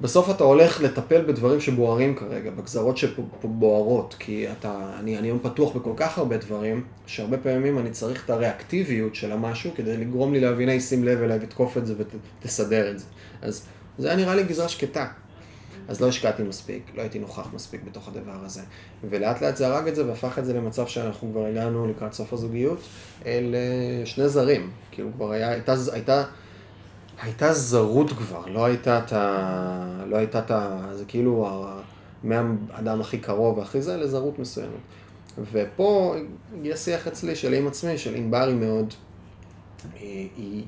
בסוף 0.00 0.30
אתה 0.30 0.44
הולך 0.44 0.80
לטפל 0.80 1.22
בדברים 1.22 1.60
שבוערים 1.60 2.16
כרגע, 2.16 2.50
בגזרות 2.50 2.96
שבוערות, 2.96 4.14
כי 4.18 4.46
אתה, 4.52 4.90
אני, 5.00 5.18
אני 5.18 5.28
היום 5.28 5.38
פתוח 5.42 5.76
בכל 5.76 5.92
כך 5.96 6.18
הרבה 6.18 6.36
דברים, 6.36 6.84
שהרבה 7.06 7.38
פעמים 7.38 7.78
אני 7.78 7.90
צריך 7.90 8.24
את 8.24 8.30
הריאקטיביות 8.30 9.14
של 9.14 9.32
המשהו 9.32 9.70
כדי 9.76 9.96
לגרום 9.96 10.32
לי 10.32 10.40
להבין, 10.40 10.68
היי, 10.68 10.80
שים 10.80 11.04
לב 11.04 11.22
אליי 11.22 11.38
ותקוף 11.42 11.76
את 11.78 11.86
זה 11.86 11.94
ותסדר 12.42 12.90
את 12.90 12.98
זה. 12.98 13.04
אז 13.42 13.66
זה 13.98 14.08
היה 14.08 14.16
נראה 14.16 14.34
לי 14.34 14.42
גזרה 14.44 14.68
שקטה. 14.68 15.06
אז 15.88 16.00
לא 16.00 16.08
השקעתי 16.08 16.42
מספיק, 16.42 16.92
לא 16.94 17.00
הייתי 17.00 17.18
נוכח 17.18 17.54
מספיק 17.54 17.80
בתוך 17.84 18.08
הדבר 18.08 18.44
הזה. 18.44 18.60
ולאט 19.10 19.42
לאט 19.42 19.56
זה 19.56 19.66
הרג 19.66 19.88
את 19.88 19.94
זה 19.94 20.06
והפך 20.06 20.38
את 20.38 20.44
זה 20.44 20.54
למצב 20.54 20.86
שאנחנו 20.86 21.30
כבר 21.32 21.46
הגענו 21.46 21.86
לקראת 21.86 22.12
סוף 22.12 22.32
הזוגיות, 22.32 22.80
אל 23.26 23.54
אה, 23.54 24.06
שני 24.06 24.28
זרים. 24.28 24.70
כאילו 24.90 25.08
כבר 25.16 25.30
היה, 25.32 25.50
הייתה, 25.50 25.74
הייתה, 25.92 26.24
הייתה 27.22 27.52
זרות 27.52 28.12
כבר, 28.12 28.46
לא 28.46 28.64
הייתה 28.64 28.98
את 28.98 29.12
ה... 29.12 30.04
לא 30.06 30.16
הייתה 30.16 30.38
את 30.38 30.50
ה... 30.50 30.88
זה 30.92 31.04
כאילו 31.04 31.46
ה- 31.48 31.80
מהאדם 32.24 33.00
הכי 33.00 33.18
קרוב 33.18 33.58
והכי 33.58 33.82
זה 33.82 33.96
לזרות 33.96 34.38
מסוימת. 34.38 34.80
ופה 35.52 36.14
הגיע 36.58 36.76
שיח 36.76 37.06
אצלי 37.06 37.36
של 37.36 37.54
עם 37.54 37.66
עצמי, 37.66 37.98
של 37.98 38.14
ענבר 38.14 38.48
היא 38.48 38.56
מאוד... 38.56 38.94
היא, 39.94 40.28
היא 40.36 40.64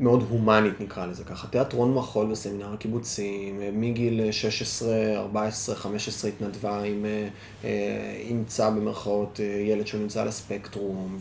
מאוד 0.00 0.26
הומנית 0.30 0.80
נקרא 0.80 1.06
לזה 1.06 1.24
ככה. 1.24 1.46
תיאטרון 1.48 1.94
מחול 1.94 2.26
בסמינר 2.30 2.72
הקיבוצים, 2.72 3.60
מגיל 3.80 4.32
16, 4.32 4.88
14, 5.16 5.74
15 5.74 6.30
התנדבה 6.30 6.82
עם, 6.82 7.04
אה, 7.04 7.28
אה, 7.64 8.16
אימצה 8.20 8.70
במרכאות 8.70 9.40
אה, 9.40 9.44
ילד 9.44 9.86
שהוא 9.86 10.00
נמצא 10.00 10.22
על 10.22 10.28
הספקטרום, 10.28 11.18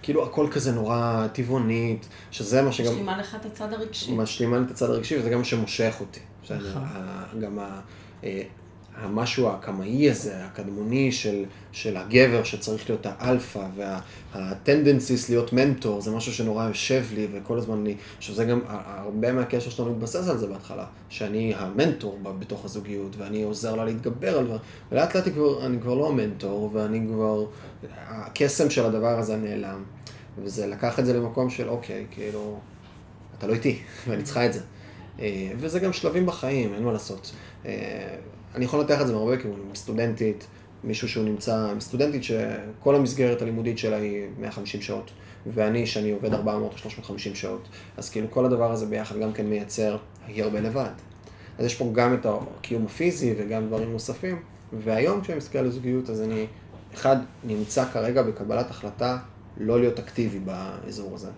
וכאילו 0.00 0.24
הכל 0.26 0.46
כזה 0.52 0.72
נורא 0.72 1.26
טבעונית, 1.32 2.08
שזה 2.30 2.62
מה 2.62 2.72
שגם... 2.72 2.92
משלימה 2.92 3.18
לך 3.18 3.34
את 3.40 3.46
הצד 3.46 3.72
הרגשי. 3.72 4.12
משלימה 4.14 4.58
לי 4.58 4.64
את 4.64 4.70
הצד 4.70 4.90
הרגשי, 4.90 5.18
וזה 5.18 5.30
גם 5.30 5.38
מה 5.38 5.44
שמושך 5.44 5.96
אותי. 6.00 6.20
בסדר? 6.44 6.70
נכון. 6.70 7.40
גם 7.40 7.58
ה- 7.58 7.80
אה, 8.24 8.42
המשהו 9.00 9.48
הקמאי 9.48 10.10
הזה, 10.10 10.44
הקדמוני 10.44 11.12
של, 11.12 11.44
של 11.72 11.96
הגבר 11.96 12.44
שצריך 12.44 12.90
להיות 12.90 13.06
האלפא, 13.08 13.66
וה 14.34 14.50
tendencies 14.50 15.28
להיות 15.28 15.52
מנטור, 15.52 16.00
זה 16.00 16.10
משהו 16.10 16.32
שנורא 16.32 16.68
יושב 16.68 17.04
לי, 17.14 17.28
וכל 17.32 17.58
הזמן 17.58 17.78
אני, 17.78 17.96
שזה 18.20 18.44
גם, 18.44 18.60
הרבה 18.66 19.32
מהקשר 19.32 19.70
שלנו 19.70 19.92
מתבסס 19.92 20.28
על 20.28 20.38
זה 20.38 20.46
בהתחלה, 20.46 20.86
שאני 21.08 21.54
המנטור 21.56 22.18
בתוך 22.38 22.64
הזוגיות, 22.64 23.16
ואני 23.16 23.42
עוזר 23.42 23.74
לה 23.74 23.84
להתגבר 23.84 24.38
על 24.38 24.44
דברים, 24.44 24.60
ולאט 24.92 25.16
לאט 25.16 25.26
אני 25.62 25.80
כבר, 25.80 25.94
לא 25.94 26.08
המנטור, 26.08 26.70
ואני 26.72 27.06
כבר, 27.12 27.46
הקסם 27.98 28.70
של 28.70 28.84
הדבר 28.84 29.18
הזה 29.18 29.36
נעלם, 29.36 29.82
וזה 30.42 30.66
לקח 30.66 30.98
את 30.98 31.06
זה 31.06 31.12
למקום 31.12 31.50
של 31.50 31.68
אוקיי, 31.68 32.06
כאילו, 32.10 32.58
אתה 33.38 33.46
לא 33.46 33.54
איתי, 33.54 33.78
ואני 34.08 34.22
צריכה 34.22 34.46
את 34.46 34.52
זה. 34.52 34.60
אה, 35.20 35.52
וזה 35.56 35.80
גם 35.80 35.92
שלבים 35.92 36.26
בחיים, 36.26 36.74
אין 36.74 36.82
מה 36.82 36.92
לעשות. 36.92 37.30
אני 38.54 38.64
יכול 38.64 38.80
לנתח 38.80 39.00
את 39.00 39.06
זה 39.06 39.12
מהרבה 39.12 39.36
כיוונים, 39.36 39.74
סטודנטית, 39.74 40.46
מישהו 40.84 41.08
שהוא 41.08 41.24
נמצא, 41.24 41.72
סטודנטית 41.80 42.24
שכל 42.24 42.94
המסגרת 42.94 43.42
הלימודית 43.42 43.78
שלה 43.78 43.96
היא 43.96 44.26
150 44.40 44.82
שעות, 44.82 45.10
ואני, 45.46 45.86
שאני 45.86 46.10
עובד 46.10 46.34
400 46.34 46.72
או 46.72 46.78
350 46.78 47.34
שעות, 47.34 47.68
אז 47.96 48.10
כאילו 48.10 48.30
כל 48.30 48.44
הדבר 48.44 48.72
הזה 48.72 48.86
ביחד 48.86 49.18
גם 49.20 49.32
כן 49.32 49.46
מייצר 49.46 49.96
הכי 50.24 50.42
הרבה 50.42 50.60
לבד. 50.60 50.90
אז 51.58 51.66
יש 51.66 51.74
פה 51.74 51.90
גם 51.92 52.14
את 52.14 52.26
הקיום 52.26 52.84
הפיזי 52.84 53.34
וגם 53.38 53.66
דברים 53.66 53.92
נוספים, 53.92 54.42
והיום 54.72 55.20
כשאני 55.20 55.38
מסתכל 55.38 55.58
על 55.58 55.70
זוגיות, 55.70 56.10
אז 56.10 56.22
אני, 56.22 56.46
אחד, 56.94 57.16
נמצא 57.44 57.84
כרגע 57.84 58.22
בקבלת 58.22 58.70
החלטה 58.70 59.18
לא 59.56 59.80
להיות 59.80 59.98
אקטיבי 59.98 60.38
באזור 60.38 61.14
הזה. 61.14 61.28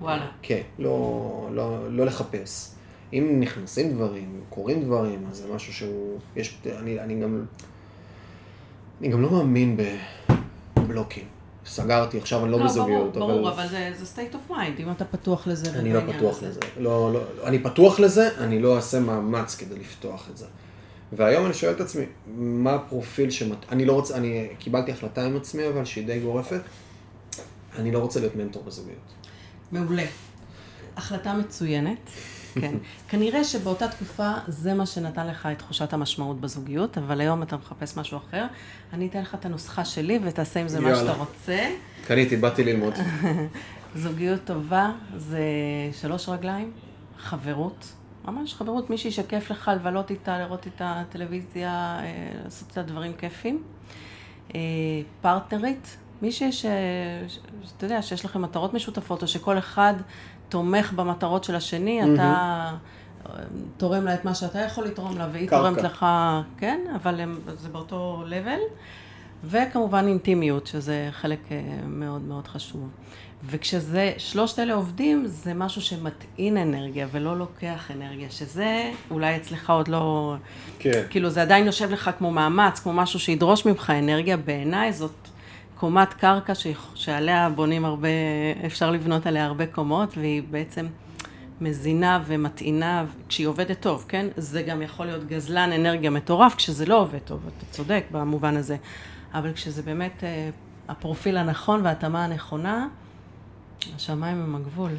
וואלה. 0.00 0.26
כן, 0.42 0.60
לא, 0.78 1.48
לא, 1.52 1.92
לא 1.92 2.06
לחפש. 2.06 2.74
אם 3.12 3.36
נכנסים 3.40 3.92
דברים, 3.92 4.40
קורים 4.50 4.84
דברים, 4.84 5.26
אז 5.30 5.36
זה 5.36 5.54
משהו 5.54 5.72
שהוא, 5.72 6.18
יש, 6.36 6.58
אני, 6.78 7.00
אני 7.00 7.20
גם, 7.20 7.44
אני 9.00 9.08
גם 9.08 9.22
לא 9.22 9.30
מאמין 9.30 9.76
בבלוקים. 10.76 11.24
סגרתי, 11.66 12.18
עכשיו 12.18 12.44
אני 12.44 12.52
לא, 12.52 12.58
לא 12.58 12.64
בזוגיות. 12.64 13.16
ברור, 13.16 13.30
אבל... 13.30 13.40
ברור, 13.40 13.50
אבל 13.50 13.68
זה, 13.68 13.92
זה 13.98 14.22
state 14.22 14.34
of 14.34 14.52
mind, 14.52 14.80
אם 14.80 14.90
אתה 14.90 15.04
פתוח 15.04 15.46
לזה. 15.46 15.78
אני 15.78 15.92
לא 15.92 16.00
פתוח 16.00 16.36
הזה. 16.36 16.48
לזה. 16.48 16.60
לא, 16.78 17.12
לא, 17.12 17.20
אני 17.44 17.58
פתוח 17.58 18.00
לזה, 18.00 18.28
אני 18.38 18.62
לא 18.62 18.76
אעשה 18.76 19.00
מאמץ 19.00 19.56
כדי 19.56 19.78
לפתוח 19.78 20.28
את 20.30 20.36
זה. 20.36 20.46
והיום 21.12 21.46
אני 21.46 21.54
שואל 21.54 21.72
את 21.72 21.80
עצמי, 21.80 22.04
מה 22.36 22.74
הפרופיל 22.74 23.30
שמת... 23.30 23.56
אני 23.68 23.84
לא 23.84 23.92
רוצה, 23.92 24.16
אני 24.16 24.48
קיבלתי 24.58 24.92
החלטה 24.92 25.24
עם 25.24 25.36
עצמי, 25.36 25.68
אבל 25.68 25.84
שהיא 25.84 26.06
די 26.06 26.20
גורפת, 26.20 26.60
אני 27.78 27.92
לא 27.92 27.98
רוצה 27.98 28.20
להיות 28.20 28.36
מנטור 28.36 28.62
בזוגיות. 28.62 29.12
מעולה. 29.72 30.04
החלטה 30.96 31.34
מצוינת. 31.34 32.10
כן. 32.54 32.74
כנראה 33.08 33.44
שבאותה 33.44 33.88
תקופה 33.88 34.32
זה 34.48 34.74
מה 34.74 34.86
שנתן 34.86 35.26
לך 35.26 35.48
את 35.52 35.58
תחושת 35.58 35.92
המשמעות 35.92 36.40
בזוגיות, 36.40 36.98
אבל 36.98 37.20
היום 37.20 37.42
אתה 37.42 37.56
מחפש 37.56 37.96
משהו 37.96 38.18
אחר. 38.18 38.46
אני 38.92 39.06
אתן 39.06 39.20
לך 39.20 39.34
את 39.34 39.44
הנוסחה 39.44 39.84
שלי 39.84 40.18
ותעשה 40.22 40.60
עם 40.60 40.68
זה 40.68 40.80
מה 40.80 40.96
שאתה 40.96 41.12
רוצה. 41.12 41.68
קניתי, 42.06 42.36
באתי 42.36 42.64
ללמוד. 42.64 42.94
זוגיות 43.94 44.40
טובה 44.44 44.92
זה 45.16 45.40
שלוש 45.92 46.28
רגליים, 46.28 46.72
חברות, 47.18 47.92
ממש 48.24 48.54
חברות, 48.54 48.90
מישהי 48.90 49.10
שכיף 49.10 49.50
לך 49.50 49.70
לבלות 49.74 50.10
איתה, 50.10 50.38
לראות 50.38 50.66
איתה 50.66 51.02
טלוויזיה, 51.08 51.98
אה, 52.02 52.30
לעשות 52.44 52.68
איתה 52.68 52.82
דברים 52.82 53.12
כיפים. 53.12 53.62
אה, 54.54 54.60
פרטנרית, 55.20 55.96
מישהי 56.22 56.52
ש... 56.52 56.66
אתה 57.76 57.86
יודע, 57.86 58.02
שיש 58.02 58.24
לכם 58.24 58.42
מטרות 58.42 58.74
משותפות, 58.74 59.22
או 59.22 59.28
שכל 59.28 59.58
אחד 59.58 59.94
תומך 60.50 60.92
במטרות 60.92 61.44
של 61.44 61.54
השני, 61.54 62.02
mm-hmm. 62.02 62.14
אתה 62.14 62.70
תורם 63.76 64.04
לה 64.04 64.14
את 64.14 64.24
מה 64.24 64.34
שאתה 64.34 64.58
יכול 64.58 64.84
לתרום 64.84 65.18
לה, 65.18 65.28
והיא 65.32 65.48
קרקע. 65.48 65.62
תורמת 65.62 65.82
לך, 65.82 66.06
כן, 66.58 66.80
אבל 66.96 67.20
הם, 67.20 67.38
זה 67.56 67.68
באותו 67.68 68.22
לבל. 68.26 68.58
וכמובן 69.44 70.04
אינטימיות, 70.08 70.66
שזה 70.66 71.08
חלק 71.12 71.38
אה, 71.50 71.60
מאוד 71.86 72.22
מאוד 72.22 72.46
חשוב. 72.46 72.88
וכשזה, 73.44 74.12
שלושת 74.18 74.58
אלה 74.58 74.74
עובדים, 74.74 75.26
זה 75.26 75.54
משהו 75.54 75.82
שמטעין 75.82 76.56
אנרגיה 76.56 77.06
ולא 77.12 77.38
לוקח 77.38 77.90
אנרגיה, 77.90 78.30
שזה 78.30 78.90
אולי 79.10 79.36
אצלך 79.36 79.70
עוד 79.70 79.88
לא... 79.88 80.34
כן. 80.78 81.02
כאילו, 81.10 81.30
זה 81.30 81.42
עדיין 81.42 81.66
יושב 81.66 81.90
לך 81.90 82.10
כמו 82.18 82.30
מאמץ, 82.30 82.80
כמו 82.80 82.92
משהו 82.92 83.20
שידרוש 83.20 83.66
ממך 83.66 83.92
אנרגיה. 83.98 84.36
בעיניי 84.36 84.92
זאת 84.92 85.28
קומת 85.80 86.14
קרקע 86.14 86.54
ש... 86.54 86.66
שעליה 86.94 87.48
בונים 87.48 87.84
הרבה, 87.84 88.08
אפשר 88.66 88.90
לבנות 88.90 89.26
עליה 89.26 89.46
הרבה 89.46 89.66
קומות, 89.66 90.16
והיא 90.16 90.42
בעצם 90.50 90.86
מזינה 91.60 92.22
ומטעינה, 92.26 93.04
כשהיא 93.28 93.46
עובדת 93.46 93.80
טוב, 93.80 94.04
כן? 94.08 94.26
זה 94.36 94.62
גם 94.62 94.82
יכול 94.82 95.06
להיות 95.06 95.26
גזלן 95.26 95.72
אנרגיה 95.72 96.10
מטורף, 96.10 96.54
כשזה 96.54 96.86
לא 96.86 97.00
עובד 97.00 97.18
טוב, 97.18 97.40
אתה 97.46 97.66
צודק 97.70 98.04
במובן 98.10 98.56
הזה. 98.56 98.76
אבל 99.34 99.52
כשזה 99.52 99.82
באמת 99.82 100.24
אה, 100.24 100.50
הפרופיל 100.88 101.36
הנכון 101.36 101.80
וההתאמה 101.84 102.24
הנכונה, 102.24 102.88
השמיים 103.96 104.42
הם 104.42 104.54
הגבול. 104.54 104.92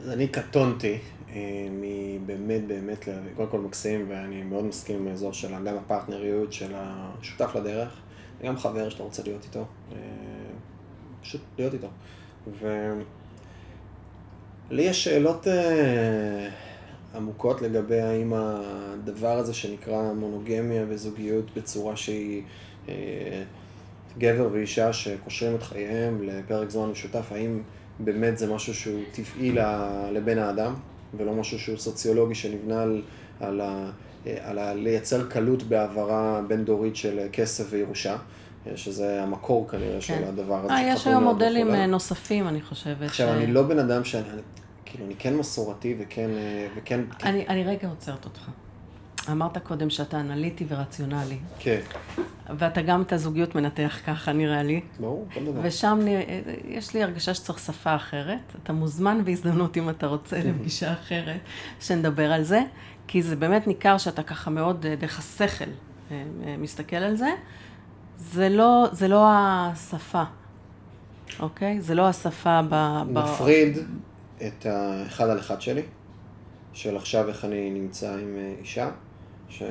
אז 0.00 0.10
אני 0.10 0.28
קטונתי 0.28 0.98
אה, 1.28 1.40
מבאמת 1.70 2.66
באמת, 2.66 3.08
קודם 3.36 3.48
כל 3.48 3.60
מקסים, 3.60 4.06
ואני 4.08 4.42
מאוד 4.42 4.64
מסכים 4.64 4.96
עם 4.96 5.08
האזור 5.08 5.32
של 5.32 5.52
גם 5.52 5.76
הפרטנריות 5.76 6.52
של 6.52 6.72
השותף 6.74 7.50
לדרך. 7.54 8.05
גם 8.44 8.56
חבר 8.56 8.88
שאתה 8.88 9.02
רוצה 9.02 9.22
להיות 9.22 9.44
איתו, 9.44 9.64
אה, 9.92 9.96
פשוט 11.22 11.40
להיות 11.58 11.74
איתו. 11.74 11.88
ולי 12.60 14.82
יש 14.82 15.04
שאלות 15.04 15.48
אה, 15.48 16.48
עמוקות 17.14 17.62
לגבי 17.62 18.00
האם 18.00 18.32
הדבר 18.36 19.38
הזה 19.38 19.54
שנקרא 19.54 20.12
מונוגמיה 20.12 20.84
וזוגיות 20.88 21.44
בצורה 21.56 21.96
שהיא 21.96 22.42
אה, 22.88 23.42
גבר 24.18 24.48
ואישה 24.52 24.92
שקושרים 24.92 25.54
את 25.54 25.62
חייהם 25.62 26.22
לפרק 26.22 26.70
זמן 26.70 26.90
משותף, 26.90 27.32
האם 27.32 27.62
באמת 27.98 28.38
זה 28.38 28.54
משהו 28.54 28.74
שהוא 28.74 29.02
טבעי 29.12 29.52
לבן 30.12 30.38
האדם, 30.38 30.74
ולא 31.16 31.34
משהו 31.34 31.58
שהוא 31.58 31.78
סוציולוגי 31.78 32.34
שנבנה 32.34 32.82
על, 32.82 33.02
על 33.40 33.60
ה... 33.60 33.90
על 34.40 34.58
ה... 34.58 34.74
לייצר 34.74 35.28
קלות 35.28 35.62
בהעברה 35.62 36.40
בין-דורית 36.48 36.96
של 36.96 37.20
כסף 37.32 37.66
וירושה, 37.70 38.16
שזה 38.74 39.22
המקור 39.22 39.68
כנראה 39.68 39.94
כן. 39.94 40.00
של 40.00 40.24
הדבר 40.24 40.64
הזה. 40.64 40.72
אה, 40.72 40.82
יש 40.82 41.06
היום 41.06 41.24
מודלים 41.24 41.66
וכולי. 41.66 41.86
נוספים, 41.86 42.48
אני 42.48 42.62
חושבת. 42.62 43.02
עכשיו, 43.06 43.28
ש... 43.28 43.30
אני 43.30 43.46
לא 43.46 43.62
בן 43.62 43.78
אדם 43.78 44.04
שאני, 44.04 44.24
כאילו, 44.84 45.06
אני 45.06 45.14
כן 45.18 45.36
מסורתי 45.36 45.96
וכן... 45.98 46.30
וכן 46.76 47.00
אני, 47.22 47.48
אני 47.48 47.64
רגע 47.64 47.88
עוצרת 47.88 48.24
אותך. 48.24 48.50
אמרת 49.30 49.58
קודם 49.58 49.90
שאתה 49.90 50.20
אנליטי 50.20 50.64
ורציונלי. 50.68 51.38
כן. 51.58 51.80
ואתה 52.58 52.82
גם 52.82 53.02
את 53.02 53.12
הזוגיות 53.12 53.54
מנתח 53.54 53.98
ככה, 54.06 54.32
נראה 54.32 54.62
לי. 54.62 54.80
ברור, 55.00 55.26
כל 55.34 55.44
דבר. 55.44 55.60
ושם 55.62 56.00
יש 56.68 56.94
לי 56.94 57.02
הרגשה 57.02 57.34
שצריך 57.34 57.58
שפה 57.58 57.96
אחרת. 57.96 58.52
אתה 58.62 58.72
מוזמן 58.72 59.24
בהזדמנות, 59.24 59.76
אם 59.76 59.90
אתה 59.90 60.06
רוצה, 60.06 60.36
לפגישה 60.46 60.92
אחרת, 60.92 61.40
שנדבר 61.80 62.32
על 62.32 62.42
זה. 62.42 62.62
כי 63.08 63.22
זה 63.22 63.36
באמת 63.36 63.66
ניכר 63.66 63.98
שאתה 63.98 64.22
ככה 64.22 64.50
מאוד, 64.50 64.86
אה, 64.86 64.96
דרך 64.96 65.18
השכל, 65.18 65.64
אה, 66.10 66.22
אה, 66.46 66.56
מסתכל 66.56 66.96
על 66.96 67.16
זה. 67.16 67.30
זה 68.18 68.48
לא, 68.48 68.86
זה 68.92 69.08
לא 69.08 69.26
השפה, 69.28 70.22
אוקיי? 71.40 71.80
זה 71.80 71.94
לא 71.94 72.08
השפה 72.08 72.60
ב... 72.68 73.02
נפריד 73.08 73.78
ב... 73.78 73.82
את 74.46 74.66
האחד 74.66 75.28
על 75.28 75.38
אחד 75.38 75.60
שלי, 75.60 75.82
של 76.72 76.96
עכשיו 76.96 77.28
איך 77.28 77.44
אני 77.44 77.70
נמצא 77.70 78.12
עם 78.12 78.36
אישה, 78.60 78.90
שזה 79.48 79.66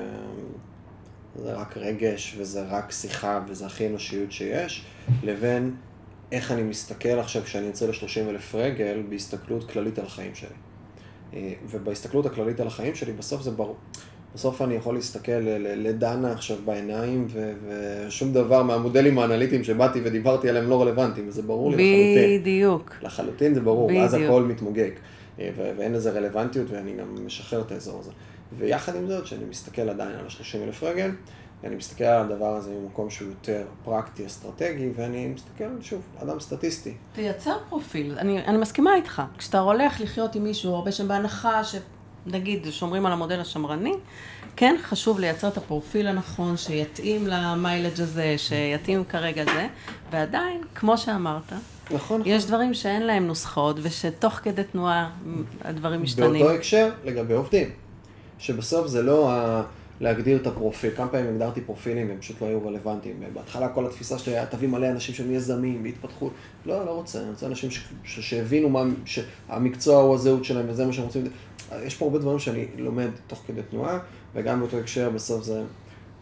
רק 1.38 1.78
רגש 1.78 2.36
וזה 2.38 2.66
רק 2.70 2.92
שיחה 2.92 3.42
וזה 3.48 3.66
הכי 3.66 3.88
אנושיות 3.88 4.32
שיש, 4.32 4.86
לבין 5.24 5.76
איך 6.32 6.52
אני 6.52 6.64
מסתכל 6.64 7.20
עכשיו 7.20 7.44
כשאני 7.44 7.66
יוצא 7.66 7.88
ל-30 7.88 8.30
אלף 8.30 8.56
רגל 8.56 9.04
בהסתכלות 9.10 9.72
כללית 9.72 10.00
על 10.00 10.06
החיים 10.06 10.36
שלי. 10.36 10.65
ובהסתכלות 11.70 12.26
הכללית 12.26 12.60
על 12.60 12.68
החיים 12.68 12.96
שלי, 12.96 13.14
בסוף 13.14 13.42
זה 13.42 13.52
ברור. 13.52 13.76
בסוף 14.36 14.62
אני 14.62 14.76
יכול 14.76 14.96
להסתכל 14.96 15.32
לדנה 15.60 16.32
עכשיו 16.32 16.58
בעיניים, 16.66 17.28
ושום 18.08 18.34
דבר 18.34 18.64
מהמודלים 18.64 19.20
האנליטיים 19.20 19.64
שבאתי 19.64 20.02
ודיברתי 20.04 20.50
עליהם 20.50 20.70
לא 20.70 20.82
רלוונטיים, 20.82 21.28
וזה 21.28 21.42
ברור 21.42 21.72
לי 21.72 21.76
לחלוטין. 21.76 22.42
בדיוק. 22.42 22.96
לחלוטין 23.02 23.54
זה 23.54 23.62
ברור. 23.62 23.92
ואז 23.96 24.14
הכל 24.14 24.44
מתמוגג. 24.44 24.92
אה, 25.40 25.50
ואין 25.78 25.94
לזה 25.94 26.12
רלוונטיות, 26.12 26.68
ואני 26.72 26.94
גם 26.94 27.26
משחרר 27.26 27.62
את 27.62 27.72
האזור 27.72 28.00
הזה. 28.00 28.12
ויחד 28.58 28.96
עם 28.96 29.08
זאת, 29.08 29.28
שאני 29.28 29.46
מסתכל 29.50 29.90
עדיין 29.90 30.12
על 30.12 30.26
ה-30 30.26 30.64
אלף 30.64 30.84
רגל, 30.84 31.12
אני 31.66 31.76
מסתכל 31.76 32.04
על 32.04 32.32
הדבר 32.32 32.56
הזה 32.56 32.72
ממקום 32.72 33.10
שהוא 33.10 33.30
יותר 33.30 33.66
פרקטי, 33.84 34.26
אסטרטגי, 34.26 34.90
ואני 34.96 35.28
מסתכל, 35.28 35.64
שוב, 35.82 36.02
אדם 36.24 36.40
סטטיסטי. 36.40 36.94
תייצר 37.14 37.58
פרופיל, 37.70 38.16
אני, 38.20 38.46
אני 38.46 38.58
מסכימה 38.58 38.96
איתך. 38.96 39.22
כשאתה 39.38 39.60
הולך 39.60 40.02
לחיות 40.02 40.36
עם 40.36 40.44
מישהו, 40.44 40.76
הרבה 40.76 40.92
שם 40.92 41.08
בהנחה, 41.08 41.62
שנגיד, 41.64 42.68
שומרים 42.72 43.06
על 43.06 43.12
המודל 43.12 43.40
השמרני, 43.40 43.94
כן 44.56 44.76
חשוב 44.84 45.20
לייצר 45.20 45.48
את 45.48 45.58
הפרופיל 45.58 46.08
הנכון, 46.08 46.58
שיתאים 46.58 47.28
למיילג' 47.28 48.02
הזה, 48.02 48.36
שיתאים 48.38 49.04
כרגע 49.04 49.44
זה, 49.46 49.68
ועדיין, 50.12 50.62
כמו 50.76 50.98
שאמרת, 50.98 51.54
נכון, 51.92 52.22
יש 52.26 52.44
נכון. 52.44 52.56
דברים 52.56 52.74
שאין 52.74 53.04
להם 53.04 53.28
נוסחאות, 53.28 53.76
ושתוך 53.82 54.34
כדי 54.34 54.64
תנועה 54.64 55.10
הדברים 55.62 56.04
משתנים. 56.04 56.32
באותו 56.32 56.56
הקשר, 56.56 56.90
לגבי 57.04 57.34
עובדים, 57.34 57.70
שבסוף 58.40 58.88
זה 58.88 59.02
לא 59.02 59.32
ה... 59.32 59.64
להגדיר 60.02 60.38
את 60.38 60.48
הפרופיל. 60.48 60.92
כמה 60.96 61.08
פעמים 61.08 61.30
הגדרתי 61.30 61.62
פרופילים 61.62 62.10
והם 62.10 62.18
פשוט 62.20 62.42
לא 62.42 62.48
היו 62.48 62.68
רלוונטיים. 62.68 63.24
בהתחלה 63.34 63.70
כל 63.70 63.86
התפיסה 63.86 64.18
שלי 64.18 64.34
היה, 64.34 64.46
תביא 64.46 64.68
מלא 64.68 64.90
אנשים 64.90 65.16
שהם 65.16 65.32
יזמים 65.32 65.84
בהתפתחות. 65.84 66.32
לא, 66.66 66.86
לא 66.86 66.92
רוצה, 66.92 67.22
אני 67.22 67.30
רוצה 67.30 67.46
אנשים. 67.46 67.70
שהבינו 68.04 68.70
מה, 68.70 68.84
שהמקצוע 69.06 70.02
הוא 70.02 70.16
הזהות 70.16 70.46
שלהם 70.46 70.66
וזה 70.70 70.86
מה 70.86 70.94
שהם 70.94 71.06
רוצים. 71.06 71.24
יש 71.84 71.96
פה 71.96 72.06
הרבה 72.06 72.20
דברים 72.20 72.40
שאני 72.40 72.66
לומד 72.78 73.10
תוך 73.28 73.44
כדי 73.48 73.62
תנועה, 73.70 74.00
וגם 74.36 74.60
באותו 74.60 74.78
הקשר 74.78 75.10
בסוף 75.10 75.44
זה... 75.44 75.64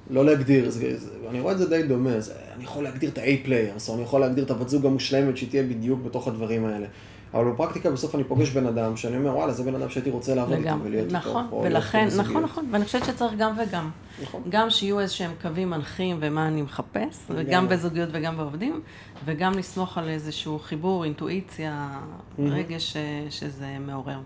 לא 0.10 0.26
להגדיר, 0.26 0.70
זה, 0.70 1.00
זה, 1.00 1.10
אני 1.30 1.40
רואה 1.40 1.54
את 1.54 1.58
זה 1.58 1.70
די 1.70 1.84
דומה, 1.84 2.20
זה, 2.20 2.34
אני 2.56 2.64
יכול 2.64 2.84
להגדיר 2.84 3.10
את 3.10 3.18
ה-A-players, 3.18 3.90
או 3.90 3.94
אני 3.94 4.04
יכול 4.04 4.22
להגדיר 4.22 4.44
את 4.44 4.52
הבת 4.52 4.70
זוג 4.70 4.86
המושלמת 4.86 5.38
שהיא 5.38 5.50
תהיה 5.50 5.64
בדיוק 5.64 6.00
בתוך 6.04 6.28
הדברים 6.28 6.66
האלה. 6.66 6.88
אבל 7.34 7.52
בפרקטיקה 7.52 7.92
בסוף 7.92 8.16
אני 8.16 8.24
פוגש 8.24 8.50
בן 8.50 8.68
אדם, 8.68 8.98
שאני 8.98 9.18
אומר, 9.18 9.36
וואלה, 9.36 9.54
זה 9.54 9.64
בן 9.64 9.76
אדם 9.76 9.90
שהייתי 9.90 10.10
רוצה 10.10 10.36
לעבוד 10.36 10.58
איתו 10.58 10.76
ולהיות 10.84 11.08
איתו. 11.08 11.18
נכון, 11.18 11.48
ולכן, 11.64 12.08
נכון, 12.18 12.44
נכון, 12.44 12.66
ואני 12.72 12.86
חושבת 12.86 13.06
שצריך 13.06 13.34
גם 13.38 13.54
וגם. 13.58 13.90
נכון. 14.24 14.42
גם 14.50 14.70
שיהיו 14.70 15.00
איזה 15.00 15.14
שהם 15.14 15.32
קווים 15.42 15.70
מנחים 15.70 16.18
ומה 16.20 16.48
אני 16.48 16.62
מחפש, 16.62 17.26
וגם 17.30 17.70
בזוגיות 17.70 18.10
וגם 18.12 18.38
בעובדים, 18.38 18.82
וגם 19.26 19.58
לסמוך 19.58 19.98
על 19.98 20.10
איזשהו 20.10 20.60
חיבור, 20.60 21.04
אינטואיציה, 21.04 22.00
רגש 22.40 22.98
שזה 23.30 23.78
מעורר. 23.86 24.20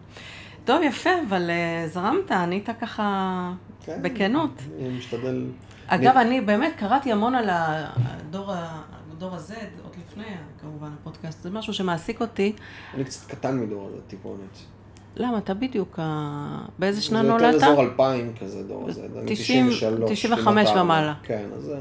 טוב, 0.66 0.82
יפה, 0.84 1.10
אבל 1.30 1.50
אה, 1.50 1.88
זרמת, 1.88 2.32
ענית 2.32 2.70
ככה 2.82 3.52
כן, 3.86 4.00
בכנות. 4.02 4.62
אני 4.80 4.98
משתדל... 4.98 5.46
אגב, 5.88 6.18
אני 6.18 6.42
באמת 6.42 6.74
קראתי 6.78 7.12
המון 7.12 7.36
על 7.36 7.50
הדור 7.50 8.54
דור 9.18 9.36
ה-Z, 9.36 9.54
עוד 9.84 9.96
לפני, 10.08 10.26
כמובן, 10.62 10.90
הפודקאסט, 11.02 11.44
זה 11.44 11.50
משהו 11.50 11.74
שמעסיק 11.74 12.22
אותי. 12.22 12.54
אני 12.94 13.04
קצת 13.04 13.30
קטן 13.30 13.60
מדור 13.60 13.88
הזה, 13.88 14.02
טיפונת. 14.08 14.58
למה? 15.16 15.38
אתה 15.38 15.54
בדיוק, 15.54 16.00
באיזה 16.80 17.02
שנה 17.02 17.22
נולדת? 17.22 17.60
זה 17.60 17.66
יותר 17.66 17.68
אזור 17.68 17.82
2000 17.84 18.34
כזה, 18.40 18.64
דור 18.64 18.90
הזה. 18.90 19.08
אני 19.20 19.36
93. 19.36 20.12
95 20.12 20.70
ומעלה. 20.70 21.14
כן, 21.24 21.46
אז 21.56 21.72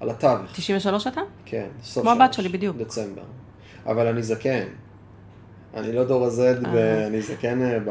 על 0.00 0.10
התווך. 0.10 0.52
93 0.52 1.06
אתה? 1.06 1.20
כן, 1.44 1.66
סוף 1.82 2.02
כמו 2.02 2.10
הבת 2.12 2.32
שלי 2.32 2.48
בדיוק. 2.48 2.76
דצמבר. 2.76 3.22
אבל 3.86 4.06
אני 4.06 4.22
זקן. 4.22 4.66
אני 5.74 5.92
לא 5.92 6.04
דור 6.04 6.24
ה-Z 6.24 6.40
אה. 6.40 6.72
ואני 6.74 7.22
זקן 7.22 7.62
אה, 7.62 7.78
ב... 7.84 7.90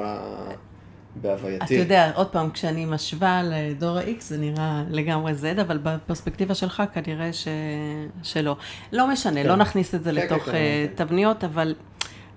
בהווייתי. 1.22 1.66
אתה 1.66 1.74
יודע, 1.74 2.12
עוד 2.16 2.28
פעם, 2.28 2.52
כשאני 2.52 2.86
משווה 2.86 3.42
לדור 3.44 3.98
ה-X 3.98 4.16
זה 4.20 4.38
נראה 4.38 4.84
לגמרי 4.90 5.32
Z, 5.32 5.62
אבל 5.62 5.78
בפרספקטיבה 5.78 6.56
שלך 6.56 6.84
כנראה 6.94 7.34
ש... 7.34 7.48
שלא. 8.24 8.56
לא 8.92 9.08
משנה, 9.08 9.44
כן. 9.44 9.50
לא 9.50 9.56
נכניס 9.56 9.96
את 9.96 10.04
זה 10.04 10.10
כן, 10.10 10.16
לתוך 10.16 10.44
כן, 10.44 10.52
כן. 10.52 11.06
תבניות, 11.06 11.44
אבל 11.44 11.76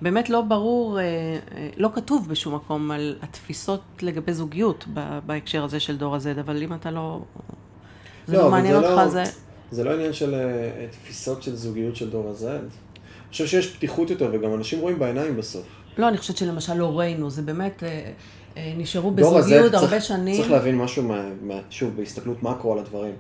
באמת 0.01 0.31
לא 0.31 0.41
ברור, 0.41 0.99
אה, 0.99 1.05
אה, 1.05 1.69
לא 1.77 1.91
כתוב 1.95 2.29
בשום 2.29 2.55
מקום 2.55 2.91
על 2.91 3.17
התפיסות 3.23 3.83
לגבי 4.03 4.33
זוגיות 4.33 4.85
בהקשר 5.27 5.65
הזה 5.65 5.81
של 5.81 5.97
דור 5.97 6.15
ה-Z, 6.15 6.41
אבל 6.41 6.63
אם 6.63 6.75
אתה 6.75 6.91
לא... 6.91 7.21
זה 8.27 8.37
לא, 8.37 8.43
לא 8.43 8.51
מעניין 8.51 8.75
זה 8.75 8.79
אותך, 8.79 8.99
לא, 8.99 9.09
זה... 9.09 9.25
זה 9.71 9.85
לא 9.85 9.95
עניין 9.95 10.13
של 10.13 10.35
תפיסות 10.91 11.43
של 11.43 11.57
זוגיות 11.57 11.97
של 11.97 12.11
דור 12.11 12.29
ה-Z. 12.29 12.45
אני 12.47 13.33
חושב 13.33 13.47
שיש 13.47 13.77
פתיחות 13.77 14.11
יותר, 14.11 14.31
וגם 14.33 14.55
אנשים 14.55 14.81
רואים 14.81 14.99
בעיניים 14.99 15.37
בסוף. 15.37 15.67
לא, 15.99 16.09
אני 16.09 16.19
חושבת 16.19 16.37
שלמשל 16.37 16.75
לא 16.75 16.99
ראינו, 16.99 17.31
זה 17.31 17.43
באמת... 17.43 17.83
אה, 17.83 18.11
נשארו 18.77 19.11
בזוגיות 19.11 19.75
הרבה 19.75 19.89
צריך, 19.89 20.05
שנים. 20.05 20.37
צריך 20.37 20.51
להבין 20.51 20.79
משהו, 20.79 21.03
מה, 21.03 21.29
מה, 21.43 21.61
שוב, 21.71 21.97
בהסתכלות 21.97 22.43
מקרו 22.43 22.73
על 22.73 22.79
הדברים. 22.79 23.15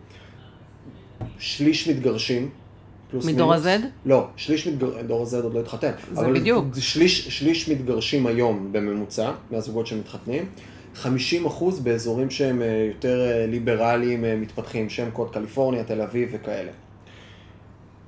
שליש 1.38 1.88
מתגרשים, 1.88 2.50
פלוס 3.10 3.24
מינוס. 3.24 3.40
מדור 3.40 3.54
ה-Z? 3.54 3.68
לא, 4.06 4.26
שליש 4.36 4.66
מתגרשים, 4.66 5.06
דור 5.06 5.22
ה-Z 5.22 5.42
עוד 5.42 5.54
לא 5.54 5.60
התחתן. 5.60 5.90
זה 6.12 6.20
אבל 6.20 6.40
בדיוק. 6.40 6.64
שליש, 6.78 7.28
שליש 7.38 7.68
מתגרשים 7.68 8.26
היום 8.26 8.68
בממוצע, 8.72 9.32
מהזוגות 9.50 9.86
שמתחתנים. 9.86 10.44
50 10.94 11.46
אחוז 11.46 11.80
באזורים 11.80 12.30
שהם 12.30 12.62
אה, 12.62 12.88
יותר 12.94 13.20
אה, 13.20 13.46
ליברליים, 13.46 14.24
מתפתחים, 14.40 14.90
שם 14.90 15.10
קוד 15.10 15.30
קליפורניה, 15.30 15.84
תל 15.84 16.00
אביב 16.00 16.28
וכאלה. 16.32 16.70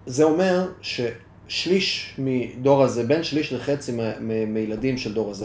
זה 0.06 0.24
אומר 0.24 0.68
ששליש 0.82 2.14
מדור 2.18 2.82
הזה, 2.82 3.04
בין 3.04 3.22
שליש 3.22 3.52
לחצי 3.52 3.92
מילדים 4.46 4.98
של 4.98 5.14
דור 5.14 5.30
ה-Z, 5.30 5.44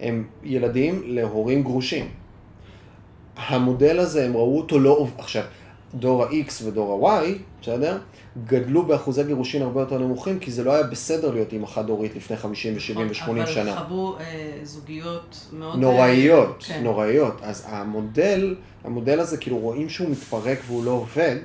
הם 0.00 0.24
ילדים 0.44 1.02
להורים 1.04 1.62
גרושים. 1.62 2.08
המודל 3.36 3.98
הזה, 3.98 4.24
הם 4.24 4.36
ראו 4.36 4.58
אותו 4.58 4.78
לא... 4.78 5.06
עכשיו, 5.18 5.42
דור 5.94 6.24
ה-X 6.24 6.64
ודור 6.64 7.08
ה-Y, 7.08 7.24
בסדר? 7.62 7.98
גדלו 8.46 8.82
באחוזי 8.82 9.24
גירושין 9.24 9.62
הרבה 9.62 9.80
יותר 9.80 9.98
נמוכים, 9.98 10.38
כי 10.38 10.50
זה 10.50 10.64
לא 10.64 10.72
היה 10.72 10.82
בסדר 10.82 11.30
להיות 11.30 11.52
אימא 11.52 11.66
חד-הורית 11.66 12.16
לפני 12.16 12.36
50 12.36 12.74
ו-70 12.74 12.98
ו-80 12.98 13.46
שנה. 13.46 13.72
אבל 13.72 13.86
חוו 13.86 14.16
אה, 14.20 14.58
זוגיות 14.62 15.46
מאוד... 15.52 15.78
נוראיות, 15.78 16.66
אה, 16.70 16.74
כן. 16.74 16.84
נוראיות. 16.84 17.40
אז 17.42 17.66
המודל, 17.68 18.54
המודל 18.84 19.20
הזה, 19.20 19.36
כאילו 19.36 19.58
רואים 19.58 19.88
שהוא 19.88 20.10
מתפרק 20.10 20.58
והוא 20.66 20.84
לא 20.84 20.90
עובד, 20.90 21.38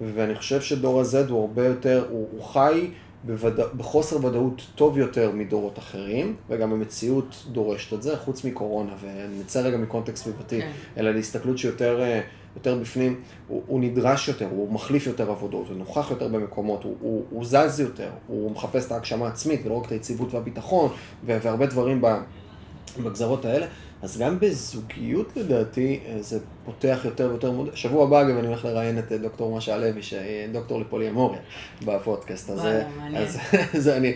ואני 0.00 0.34
חושב 0.34 0.60
שדור 0.60 1.00
ה-Z 1.00 1.30
הוא 1.30 1.40
הרבה 1.40 1.66
יותר, 1.66 2.06
הוא, 2.10 2.28
הוא 2.32 2.44
חי 2.44 2.90
בווד... 3.24 3.60
בחוסר 3.76 4.24
ודאות 4.26 4.62
טוב 4.74 4.98
יותר 4.98 5.30
מדורות 5.34 5.78
אחרים, 5.78 6.36
וגם 6.48 6.72
המציאות 6.72 7.44
דורשת 7.52 7.92
את 7.92 8.02
זה, 8.02 8.16
חוץ 8.16 8.44
מקורונה, 8.44 8.92
ונצא 9.00 9.60
רגע 9.60 9.76
מקונטקסט 9.76 10.24
סביבתי, 10.24 10.60
כן. 10.60 10.70
אלא 10.96 11.10
להסתכלות 11.10 11.58
שיותר 11.58 12.00
אה, 12.02 12.20
יותר 12.56 12.78
בפנים, 12.78 13.20
הוא, 13.48 13.62
הוא 13.66 13.80
נדרש 13.80 14.28
יותר, 14.28 14.48
הוא 14.50 14.72
מחליף 14.72 15.06
יותר 15.06 15.30
עבודות, 15.30 15.68
הוא 15.68 15.76
נוכח 15.76 16.10
יותר 16.10 16.28
במקומות, 16.28 16.84
הוא, 16.84 16.96
הוא, 17.00 17.24
הוא 17.30 17.44
זז 17.44 17.80
יותר, 17.80 18.10
הוא 18.26 18.50
מחפש 18.50 18.86
את 18.86 18.92
ההגשמה 18.92 19.26
העצמית, 19.26 19.60
ולא 19.66 19.74
רק 19.74 19.86
את 19.86 19.92
היציבות 19.92 20.34
והביטחון, 20.34 20.88
והרבה 21.26 21.66
דברים 21.66 22.02
בגזרות 23.04 23.44
האלה. 23.44 23.66
אז 24.02 24.18
גם 24.18 24.40
בזוגיות 24.40 25.36
לדעתי 25.36 26.00
אה, 26.06 26.22
זה 26.22 26.38
פותח 26.64 27.00
יותר 27.04 27.28
ויותר 27.30 27.50
מודע. 27.50 27.70
שבוע 27.74 28.04
הבא 28.04 28.20
אגב 28.20 28.38
אני 28.38 28.46
הולך 28.46 28.64
לראיין 28.64 28.98
את 28.98 29.12
אה, 29.12 29.18
דוקטור 29.18 29.56
משה 29.56 29.76
לוי, 29.76 30.00
דוקטור 30.52 30.80
לפוליאמוריה 30.80 31.40
בפודקאסט. 31.84 32.50
אז, 32.50 32.66
אה, 32.66 32.82
אז, 33.16 33.38
אז 33.74 33.88
אני, 33.88 34.14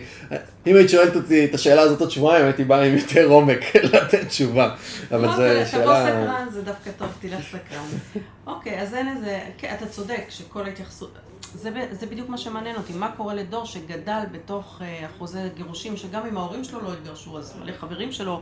אם 0.67 0.75
היית 0.75 0.89
שואלת 0.89 1.15
אותי 1.15 1.45
את 1.45 1.53
השאלה 1.53 1.81
הזאת 1.81 2.01
עוד 2.01 2.11
שבועיים, 2.11 2.45
הייתי 2.45 2.63
בא 2.63 2.81
עם 2.81 2.95
יותר 2.97 3.25
עומק 3.25 3.75
לתת 3.93 4.27
תשובה. 4.27 4.75
אבל 5.11 5.35
זה 5.35 5.65
שאלה... 5.65 5.83
תבוא 5.83 5.95
סקרן, 5.95 6.47
זה 6.51 6.61
דווקא 6.61 6.91
טוב, 6.97 7.07
תלך 7.19 7.45
סקרן. 7.49 8.21
אוקיי, 8.47 8.81
אז 8.81 8.93
אין 8.93 9.07
איזה, 9.07 9.39
כן, 9.57 9.75
אתה 9.77 9.85
צודק 9.85 10.23
שכל 10.29 10.65
ההתייחסות... 10.65 11.11
זה, 11.41 11.69
זה 11.91 12.05
בדיוק 12.05 12.29
מה 12.29 12.37
שמעניין 12.37 12.75
אותי, 12.75 12.93
מה 12.93 13.11
קורה 13.17 13.33
לדור 13.33 13.65
שגדל 13.65 14.23
בתוך 14.31 14.81
אחוזי 15.05 15.39
גירושים, 15.55 15.97
שגם 15.97 16.21
אם 16.25 16.37
ההורים 16.37 16.63
שלו 16.63 16.81
לא 16.81 16.93
התגרשו, 16.93 17.37
אז 17.37 17.55
מלא 17.59 17.71
חברים 17.71 18.11
שלו 18.11 18.41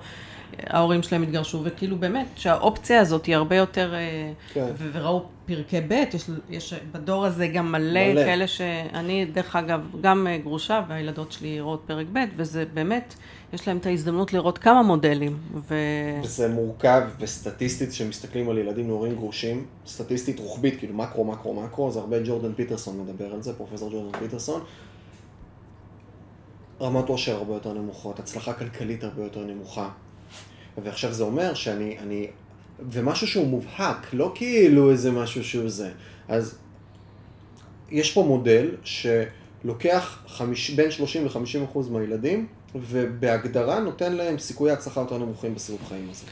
ההורים 0.68 1.04
שלהם 1.04 1.24
התגרשו, 1.24 1.62
וכאילו 1.64 1.98
באמת, 1.98 2.28
שהאופציה 2.36 3.00
הזאת 3.00 3.26
היא 3.26 3.36
הרבה 3.36 3.56
יותר, 3.56 3.94
אה, 3.94 4.32
כן. 4.54 4.66
וראו 4.92 5.26
פרקי 5.46 5.82
ב', 5.82 5.92
יש, 6.14 6.30
יש 6.50 6.74
בדור 6.92 7.26
הזה 7.26 7.48
גם 7.48 7.72
מלא, 7.72 8.14
מלא 8.14 8.24
כאלה 8.24 8.48
שאני, 8.48 9.26
דרך 9.26 9.56
אגב, 9.56 9.82
גם 10.02 10.28
אה, 10.28 10.38
גרושה, 10.38 10.82
והילדות 10.88 11.32
שלי 11.32 11.62
רואות 11.62 11.84
פרק 11.86 12.06
ב', 12.14 12.20
וזה 12.36 12.66
באמת, 12.74 13.16
יש 13.54 13.68
להם 13.68 13.78
את 13.78 13.86
ההזדמנות 13.86 14.34
לראות 14.34 14.58
כמה 14.58 14.84
מודלים. 14.84 15.38
ו... 15.54 15.76
וזה 16.24 16.48
מורכב, 16.48 17.02
וסטטיסטית, 17.20 17.90
כשמסתכלים 17.90 18.50
על 18.50 18.58
ילדים 18.58 18.88
להורים 18.88 19.16
גרושים, 19.16 19.66
סטטיסטית 19.88 20.40
רוחבית, 20.40 20.80
כאילו 20.80 20.94
מקרו, 20.94 21.26
מקרו, 21.26 21.64
מקרו, 21.64 21.92
זה 21.92 22.00
הרבה 22.00 22.18
ג'ורדן 22.26 22.54
פיטרסון 22.54 23.00
מדבר 23.00 23.34
על 23.34 23.42
זה, 23.42 23.54
פרופסור 23.54 23.92
ג'ורדן 23.92 24.20
פיטרסון. 24.20 24.64
רמת 26.82 27.10
עושר 27.10 27.36
הרבה 27.36 27.54
יותר 27.54 27.74
נמוכות, 27.74 28.20
הצלחה 28.20 28.54
כלכלית 28.54 29.04
הרבה 29.04 29.24
יותר 29.24 29.46
נמוכה, 29.46 29.90
ועכשיו 30.84 31.14
זה 31.14 31.24
אומר 31.24 31.54
שאני, 31.54 32.00
אני, 32.00 32.28
ומשהו 32.80 33.28
שהוא 33.28 33.48
מובהק, 33.48 34.14
לא 34.14 34.32
כאילו 34.36 34.92
איזה 34.92 35.12
משהו 35.12 35.44
שהוא 35.44 35.70
זה. 35.70 35.92
אז 36.28 36.58
יש 37.90 38.14
פה 38.14 38.24
מודל 38.24 38.76
שלוקח 38.84 40.24
חמיש, 40.28 40.70
בין 40.70 40.92
30 40.92 41.26
ל-50 41.26 41.66
אחוז 41.66 41.90
מהילדים, 41.90 42.48
ובהגדרה 42.76 43.80
נותן 43.80 44.14
להם 44.14 44.40
סיכויי 44.40 44.74
הצלחה 44.74 45.02
יותר 45.02 45.18
נמוכים 45.18 45.56
בסיבוב 45.56 45.82
חיים 45.88 46.08
הזה. 46.12 46.26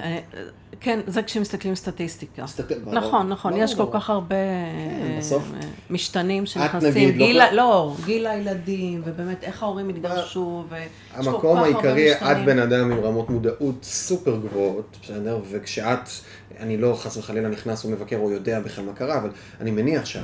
אה, 0.00 0.18
כן, 0.80 1.00
זה 1.06 1.22
כשמסתכלים 1.22 1.74
סטטיסטיקה. 1.74 2.46
סטט... 2.46 2.72
נכון, 2.86 3.28
נכון, 3.28 3.56
יש 3.56 3.74
כל 3.74 3.86
כך 3.92 4.10
הרבה 4.10 4.36
כן. 4.36 5.30
אה, 5.32 5.68
משתנים 5.90 6.46
שנכנסים. 6.46 7.18
לא 7.18 7.26
גיל. 7.26 7.42
לא, 7.52 7.94
גיל 8.04 8.26
הילדים, 8.26 9.02
ובאמת 9.04 9.44
איך 9.44 9.62
ההורים 9.62 9.88
התגרשו, 9.88 10.64
ויש 10.68 10.88
כל 11.12 11.20
כך 11.20 11.26
הרבה 11.26 11.30
משתנים. 11.30 11.34
המקום 11.34 11.58
העיקרי, 11.58 12.12
את 12.12 12.46
בן 12.46 12.58
אדם 12.58 12.92
עם 12.92 13.00
רמות 13.00 13.30
מודעות 13.30 13.84
סופר 13.84 14.36
גבוהות, 14.36 14.96
בסדר? 15.02 15.40
וכשאת, 15.50 16.08
אני 16.58 16.76
לא 16.76 16.98
חס 17.02 17.16
וחלילה 17.16 17.48
נכנס 17.48 17.84
ומבקר 17.84 18.16
או 18.16 18.30
יודע 18.30 18.60
בכלל 18.60 18.84
מה 18.84 18.92
קרה, 18.92 19.18
אבל 19.18 19.30
אני 19.60 19.70
מניח 19.70 20.04
שה... 20.04 20.20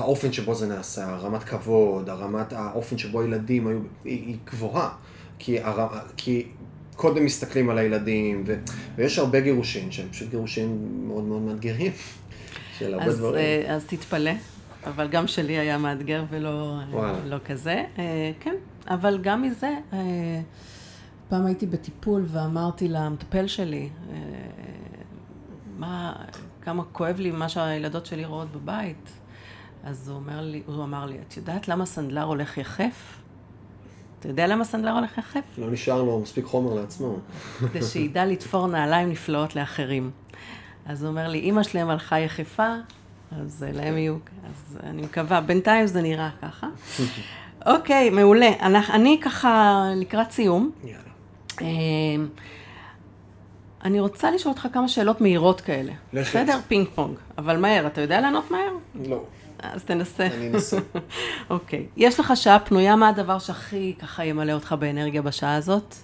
האופן 0.00 0.32
שבו 0.32 0.54
זה 0.54 0.66
נעשה, 0.66 1.16
רמת 1.16 1.44
כבוד, 1.44 2.08
הרמת, 2.08 2.52
האופן 2.52 2.98
שבו 2.98 3.20
הילדים 3.20 3.66
היו, 3.66 3.78
היא, 4.04 4.26
היא 4.26 4.36
גבוהה. 4.44 4.90
כי, 5.38 5.60
הר... 5.60 5.88
כי 6.16 6.46
קודם 6.96 7.24
מסתכלים 7.24 7.70
על 7.70 7.78
הילדים, 7.78 8.44
ו... 8.46 8.58
ויש 8.96 9.18
הרבה 9.18 9.40
גירושים 9.40 9.92
שהם 9.92 10.08
פשוט 10.08 10.30
גירושים 10.30 10.88
מאוד 11.08 11.24
מאוד 11.24 11.42
מאתגרים, 11.42 11.92
של 12.78 12.94
הרבה 12.94 13.06
אז, 13.06 13.18
דברים. 13.18 13.34
אה, 13.44 13.74
אז 13.74 13.84
תתפלא, 13.84 14.30
אבל 14.86 15.08
גם 15.08 15.26
שלי 15.26 15.58
היה 15.58 15.78
מאתגר 15.78 16.24
ולא 16.30 16.78
לא 17.24 17.36
כזה. 17.44 17.84
אה, 17.98 18.32
כן, 18.40 18.54
אבל 18.88 19.18
גם 19.22 19.42
מזה, 19.42 19.74
אה, 19.92 20.40
פעם 21.28 21.46
הייתי 21.46 21.66
בטיפול 21.66 22.24
ואמרתי 22.28 22.88
למטפל 22.88 23.46
שלי, 23.46 23.88
מה, 25.76 26.12
כמה 26.62 26.84
כואב 26.92 27.20
לי 27.20 27.30
מה 27.30 27.48
שהילדות 27.48 28.06
שלי 28.06 28.24
רואות 28.24 28.52
בבית. 28.52 29.19
אז 29.84 30.08
הוא, 30.08 30.16
אומר 30.16 30.40
לי, 30.40 30.62
הוא 30.66 30.84
אמר 30.84 31.06
לי, 31.06 31.16
את 31.28 31.36
יודעת 31.36 31.68
למה 31.68 31.86
סנדלר 31.86 32.22
הולך 32.22 32.58
יחף? 32.58 33.16
אתה 34.20 34.28
יודע 34.28 34.46
למה 34.46 34.64
סנדלר 34.64 34.90
הולך 34.92 35.18
יחף? 35.18 35.40
לא 35.58 35.70
נשאר 35.70 36.02
לו 36.02 36.20
מספיק 36.20 36.44
חומר 36.44 36.74
לעצמו. 36.74 37.16
כדי 37.72 37.82
שידע 37.82 38.26
לתפור 38.26 38.66
נעליים 38.66 39.08
נפלאות 39.10 39.56
לאחרים. 39.56 40.10
אז 40.86 41.02
הוא 41.02 41.10
אומר 41.10 41.28
לי, 41.28 41.38
אימא 41.38 41.62
שלהם 41.62 41.90
הלכה 41.90 42.18
יחפה, 42.18 42.74
אז 43.40 43.64
להם 43.74 43.96
יהיו, 43.98 44.16
אז 44.46 44.78
אני 44.82 45.02
מקווה, 45.02 45.40
בינתיים 45.40 45.86
זה 45.86 46.02
נראה 46.02 46.30
ככה. 46.42 46.66
אוקיי, 47.66 48.10
מעולה. 48.10 48.48
אנחנו- 48.60 48.94
אני 48.94 49.20
ככה 49.22 49.82
לקראת 49.96 50.30
סיום. 50.30 50.70
יאללה. 50.84 50.96
אה, 51.62 51.66
אני 53.84 54.00
רוצה 54.00 54.30
לשאול 54.30 54.52
אותך 54.54 54.68
כמה 54.72 54.88
שאלות 54.88 55.20
מהירות 55.20 55.60
כאלה. 55.60 55.92
לכי. 56.12 56.30
בסדר? 56.38 56.58
פינג 56.68 56.86
פונג. 56.94 57.14
אבל 57.38 57.56
מהר, 57.56 57.86
אתה 57.86 58.00
יודע 58.00 58.20
לענות 58.20 58.50
מהר? 58.50 58.72
לא, 59.08 59.22
אז 59.62 59.84
תנסה. 59.84 60.26
אני 60.26 60.48
אנסה. 60.48 60.78
אוקיי. 61.50 61.86
יש 61.96 62.20
לך 62.20 62.32
שעה 62.36 62.58
פנויה, 62.58 62.96
מה 62.96 63.08
הדבר 63.08 63.38
שהכי 63.38 63.94
ככה 63.98 64.24
ימלא 64.24 64.52
אותך 64.52 64.74
באנרגיה 64.78 65.22
בשעה 65.22 65.54
הזאת? 65.54 65.94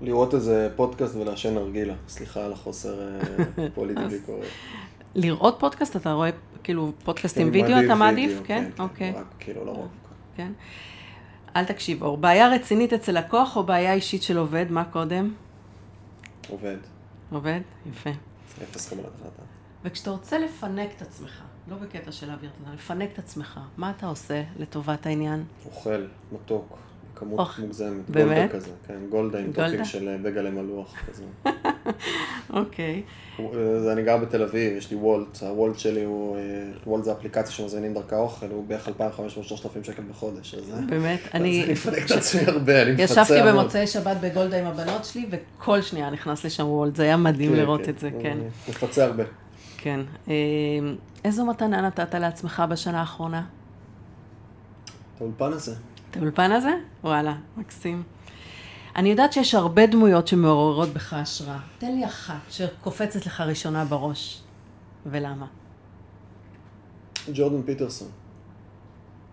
לראות 0.00 0.34
איזה 0.34 0.68
פודקאסט 0.76 1.16
ולעשן 1.16 1.54
נרגילה. 1.54 1.94
סליחה 2.08 2.44
על 2.44 2.52
החוסר 2.52 3.00
אה, 3.00 3.08
politically 3.74 4.20
correct. 4.26 4.46
לראות 5.14 5.56
פודקאסט, 5.60 5.96
אתה 5.96 6.12
רואה 6.12 6.30
כאילו 6.62 6.92
פודקאסט 7.04 7.38
עם 7.38 7.46
כן, 7.46 7.54
וידאו, 7.54 7.84
אתה 7.86 7.94
מעדיף? 7.94 8.30
וידאו, 8.30 8.44
כן? 8.46 8.70
אוקיי. 8.78 9.12
רק 9.16 9.24
כאילו 9.38 9.64
לרוב. 9.64 9.88
כן. 10.36 10.52
אל 11.56 11.64
תקשיב, 11.64 12.02
אור. 12.02 12.16
בעיה 12.16 12.48
רצינית 12.48 12.92
אצל 12.92 13.18
לקוח 13.18 13.56
או 13.56 13.62
בעיה 13.62 13.92
אישית 13.92 14.22
של 14.22 14.38
עובד? 14.38 14.66
מה 14.70 14.84
קודם? 14.84 15.32
עובד. 16.48 16.76
עובד? 17.36 17.60
יפה. 17.90 18.10
אפס 18.62 18.88
קבלת 18.90 19.04
החלטה. 19.14 19.42
וכשאתה 19.84 20.10
רוצה 20.10 20.38
לפנק 20.38 20.90
את 20.96 21.02
עצמך, 21.02 21.42
לא 21.68 21.76
בקטע 21.76 22.12
של 22.12 22.26
להעביר 22.26 22.50
את 22.50 22.66
זה, 22.66 22.74
לפנק 22.74 23.12
את 23.12 23.18
עצמך, 23.18 23.60
מה 23.76 23.90
אתה 23.90 24.06
עושה 24.06 24.42
לטובת 24.58 25.06
העניין? 25.06 25.44
אוכל, 25.66 26.06
מתוק, 26.32 26.78
כמות 27.18 27.38
אה, 27.38 27.58
מוגזמת. 27.58 28.10
באמת? 28.10 28.28
גולדה 28.28 28.48
כזה, 28.48 28.70
כן, 28.86 28.94
גולדה 29.10 29.38
עם 29.38 29.44
גולדה? 29.44 29.64
topping 29.64 29.84
של 29.84 30.08
אה, 30.08 30.16
בגלה 30.22 30.50
מלוח 30.50 30.94
כזה. 31.08 31.22
אוקיי. 32.50 33.02
הוא- 33.36 33.54
אה, 33.86 33.92
אני 33.92 34.02
גר 34.02 34.16
בתל 34.16 34.42
אביב, 34.42 34.76
יש 34.76 34.90
לי 34.90 34.96
וולט, 34.96 35.42
הוולט 35.42 35.78
שלי 35.78 36.04
הוא, 36.04 36.36
אה, 36.36 36.42
וולט 36.86 37.04
זה 37.04 37.12
אפליקציה 37.12 37.52
שמזמינים 37.52 37.94
דרכה 37.94 38.16
אוכל, 38.16 38.46
הוא 38.50 38.66
בערך 38.66 38.88
2,500-3,000 38.88 38.92
שקל 39.84 40.02
בחודש, 40.10 40.54
אז 40.54 40.70
באמת, 40.88 41.20
אז 41.22 41.28
אני... 41.34 41.64
אני 41.64 41.72
מפנק 41.72 42.06
את 42.06 42.10
עצמי 42.10 42.40
הרבה, 42.46 42.82
אני 42.82 42.92
מפצה 42.92 43.20
ישבתי. 43.22 43.42
במוצאי 43.48 43.86
שבת 43.86 44.16
בגולדה 44.20 44.58
עם 44.60 44.66
הבנות 44.66 45.04
שלי, 45.04 45.26
וכל 45.30 45.82
שנייה 45.82 46.10
נכנס 46.10 46.44
לשם 46.44 46.66
וולט, 46.66 46.96
זה 46.96 47.02
היה 47.02 47.16
מדהים 47.16 47.50
כן, 47.52 47.56
לראות 47.56 47.82
כן, 47.84 47.90
את 47.90 47.98
זה, 47.98 48.10
כן. 48.22 48.38
מפצה 48.68 49.04
הרבה. 49.04 49.24
כן. 49.78 50.00
אה, 50.28 50.34
איזו 51.24 51.44
מתנה 51.46 51.80
נתת 51.80 52.14
לעצמך 52.14 52.62
בשנה 52.70 53.00
האחרונה? 53.00 53.44
את 55.16 55.20
האולפן 55.20 55.52
הזה. 55.52 55.74
את 56.10 56.16
האולפן 56.16 56.52
הזה? 56.52 56.70
וואלה, 57.04 57.34
מקסים. 57.56 58.02
אני 58.96 59.08
יודעת 59.08 59.32
שיש 59.32 59.54
הרבה 59.54 59.86
דמויות 59.86 60.28
שמעוררות 60.28 60.88
בך 60.88 61.12
השראה. 61.12 61.58
תן 61.78 61.94
לי 61.94 62.04
אחת 62.06 62.34
שקופצת 62.50 63.26
לך 63.26 63.40
ראשונה 63.40 63.84
בראש. 63.84 64.42
ולמה? 65.06 65.46
ג'ורדן 67.34 67.62
פיטרסון. 67.62 68.08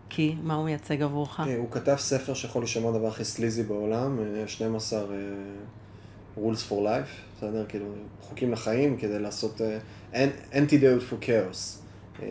כי 0.10 0.36
מה 0.44 0.54
הוא 0.54 0.66
מייצג 0.66 1.02
עבורך? 1.02 1.40
אה, 1.40 1.58
הוא 1.58 1.72
כתב 1.72 1.96
ספר 1.98 2.34
שיכול 2.34 2.62
להישמע 2.62 2.90
הדבר 2.90 3.08
הכי 3.08 3.24
סליזי 3.24 3.64
בעולם, 3.64 4.20
אה, 4.20 4.48
12 4.48 5.00
אה, 5.00 5.06
rules 6.38 6.70
for 6.72 6.74
life, 6.74 7.38
בסדר? 7.38 7.66
כאילו, 7.70 7.86
חוקים 8.22 8.52
לחיים 8.52 8.98
כדי 8.98 9.20
לעשות 9.20 9.62
אה, 9.62 9.78
an- 10.14 10.54
antidote 10.54 11.12
for 11.12 11.24
chaos, 11.26 11.80
אה, 12.22 12.28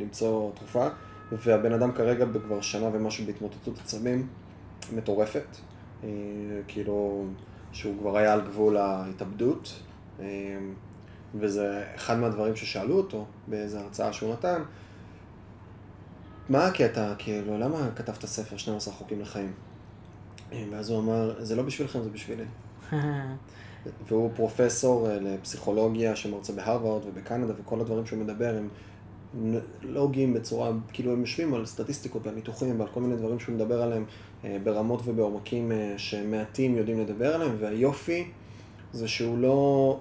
למצוא 0.00 0.50
תרופה, 0.54 0.86
והבן 1.32 1.72
אדם 1.72 1.92
כרגע 1.92 2.24
כבר 2.46 2.60
שנה 2.60 2.90
ומשהו 2.92 3.26
בהתמוטטות 3.26 3.78
עצבים 3.78 4.28
מטורפת, 4.92 5.56
אה, 6.04 6.08
כאילו, 6.68 7.24
שהוא 7.72 7.98
כבר 8.00 8.16
היה 8.16 8.32
על 8.32 8.40
גבול 8.40 8.76
ההתאבדות, 8.76 9.82
אה, 10.20 10.26
וזה 11.34 11.84
אחד 11.94 12.18
מהדברים 12.18 12.56
ששאלו 12.56 12.96
אותו 12.96 13.26
באיזו 13.46 13.78
הרצאה 13.78 14.12
שהוא 14.12 14.32
נתן, 14.32 14.62
מה 16.48 16.66
הקטע, 16.66 17.14
כאילו, 17.18 17.58
למה 17.58 17.88
כתבת 17.96 18.26
ספר 18.26 18.56
12 18.56 18.94
חוקים 18.94 19.20
לחיים? 19.20 19.52
ואז 20.70 20.90
הוא 20.90 20.98
אמר, 20.98 21.44
זה 21.44 21.56
לא 21.56 21.62
בשבילכם, 21.62 22.02
זה 22.02 22.10
בשבילי. 22.10 22.44
והוא 24.08 24.30
פרופסור 24.36 25.10
אה, 25.10 25.18
לפסיכולוגיה 25.20 26.16
שמרצה 26.16 26.52
בהרווארד 26.52 27.02
ובקנדה, 27.06 27.52
וכל 27.58 27.80
הדברים 27.80 28.06
שהוא 28.06 28.18
מדבר 28.18 28.54
הם 28.58 28.68
לוגיים 29.82 30.34
בצורה, 30.34 30.70
כאילו 30.92 31.12
הם 31.12 31.20
יושבים 31.20 31.54
על 31.54 31.66
סטטיסטיקות 31.66 32.26
ועל 32.26 32.34
ניתוחים 32.34 32.80
ועל 32.80 32.88
כל 32.88 33.00
מיני 33.00 33.16
דברים 33.16 33.38
שהוא 33.38 33.54
מדבר 33.54 33.82
עליהם 33.82 34.04
אה, 34.44 34.56
ברמות 34.64 35.00
ובעומקים 35.04 35.72
אה, 35.72 35.94
שמעטים 35.96 36.76
יודעים 36.76 37.00
לדבר 37.00 37.34
עליהם, 37.34 37.56
והיופי 37.60 38.30
זה 38.92 39.08
שהוא 39.08 39.38
לא... 39.38 40.00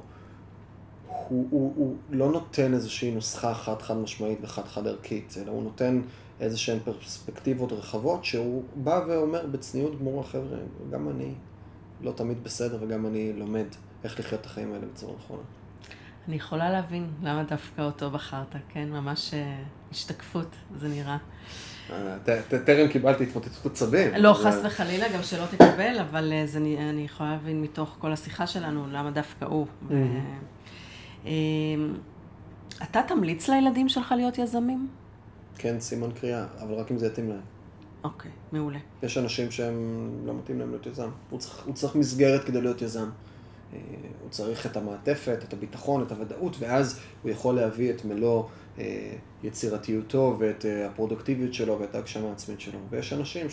הוא, 1.29 1.47
הוא, 1.49 1.73
הוא 1.75 1.95
לא 2.09 2.31
נותן 2.31 2.73
איזושהי 2.73 3.11
נוסחה 3.11 3.53
חד 3.53 3.81
חד 3.81 3.97
משמעית 3.97 4.39
וחד 4.41 4.65
חד 4.65 4.87
ערכית, 4.87 5.35
אלא 5.41 5.51
הוא 5.51 5.63
נותן 5.63 6.01
איזה 6.39 6.57
שהן 6.57 6.79
פרספקטיבות 6.83 7.71
רחבות, 7.71 8.25
שהוא 8.25 8.63
בא 8.75 9.01
ואומר 9.07 9.45
בצניעות 9.45 9.99
גמורה, 9.99 10.23
חבר'ה, 10.23 10.57
גם 10.91 11.09
אני 11.09 11.33
לא 12.01 12.11
תמיד 12.11 12.43
בסדר 12.43 12.77
וגם 12.81 13.05
אני 13.05 13.33
לומד 13.33 13.65
איך 14.03 14.19
לחיות 14.19 14.41
את 14.41 14.45
החיים 14.45 14.73
האלה 14.73 14.85
בצורה 14.93 15.13
נכונה. 15.17 15.41
אני 16.27 16.35
יכולה 16.35 16.69
להבין 16.69 17.09
למה 17.23 17.43
דווקא 17.43 17.81
אותו 17.81 18.11
בחרת, 18.11 18.55
כן? 18.69 18.89
ממש 18.89 19.33
אה, 19.33 19.63
השתקפות, 19.91 20.55
זה 20.79 20.87
נראה. 20.87 21.17
אה, 21.91 22.17
טרם 22.65 22.87
קיבלתי 22.87 23.23
התמוטטות 23.23 23.65
עצבים. 23.65 24.13
לא, 24.17 24.33
חס 24.33 24.55
וחלילה, 24.63 25.05
גם 25.13 25.23
שלא 25.23 25.45
תקבל, 25.45 25.99
אבל 25.99 26.33
אה, 26.33 26.45
אני 26.89 27.05
יכולה 27.05 27.31
להבין 27.31 27.61
מתוך 27.61 27.95
כל 27.99 28.11
השיחה 28.11 28.47
שלנו, 28.47 28.87
למה 28.91 29.11
דווקא 29.11 29.45
הוא. 29.45 29.67
ו- 29.87 29.93
אה, 31.25 31.31
אתה 32.83 33.01
תמליץ 33.07 33.49
לילדים 33.49 33.89
שלך 33.89 34.13
להיות 34.17 34.37
יזמים? 34.37 34.87
כן, 35.57 35.79
סימן 35.79 36.11
קריאה, 36.11 36.45
אבל 36.61 36.73
רק 36.73 36.91
אם 36.91 36.97
זה 36.97 37.07
יתאים 37.07 37.29
להם. 37.29 37.41
אוקיי, 38.03 38.31
מעולה. 38.51 38.79
יש 39.03 39.17
אנשים 39.17 39.51
שהם 39.51 40.09
לא 40.25 40.33
מתאים 40.33 40.59
להם 40.59 40.69
להיות 40.69 40.85
יזם. 40.85 41.09
הוא 41.29 41.39
צריך, 41.39 41.65
הוא 41.65 41.73
צריך 41.73 41.95
מסגרת 41.95 42.43
כדי 42.43 42.61
להיות 42.61 42.81
יזם. 42.81 43.09
אה, 43.75 44.09
הוא 44.21 44.29
צריך 44.29 44.65
את 44.65 44.77
המעטפת, 44.77 45.39
את 45.47 45.53
הביטחון, 45.53 46.03
את 46.03 46.11
הוודאות, 46.11 46.55
ואז 46.59 46.99
הוא 47.23 47.31
יכול 47.31 47.55
להביא 47.55 47.91
את 47.91 48.05
מלוא 48.05 48.43
אה, 48.79 49.13
יצירתיותו 49.43 50.35
ואת 50.39 50.65
אה, 50.65 50.87
הפרודוקטיביות 50.87 51.53
שלו 51.53 51.79
ואת 51.79 51.95
ההגשמה 51.95 52.29
העצמית 52.29 52.59
שלו. 52.61 52.79
ויש 52.89 53.13
אנשים 53.13 53.47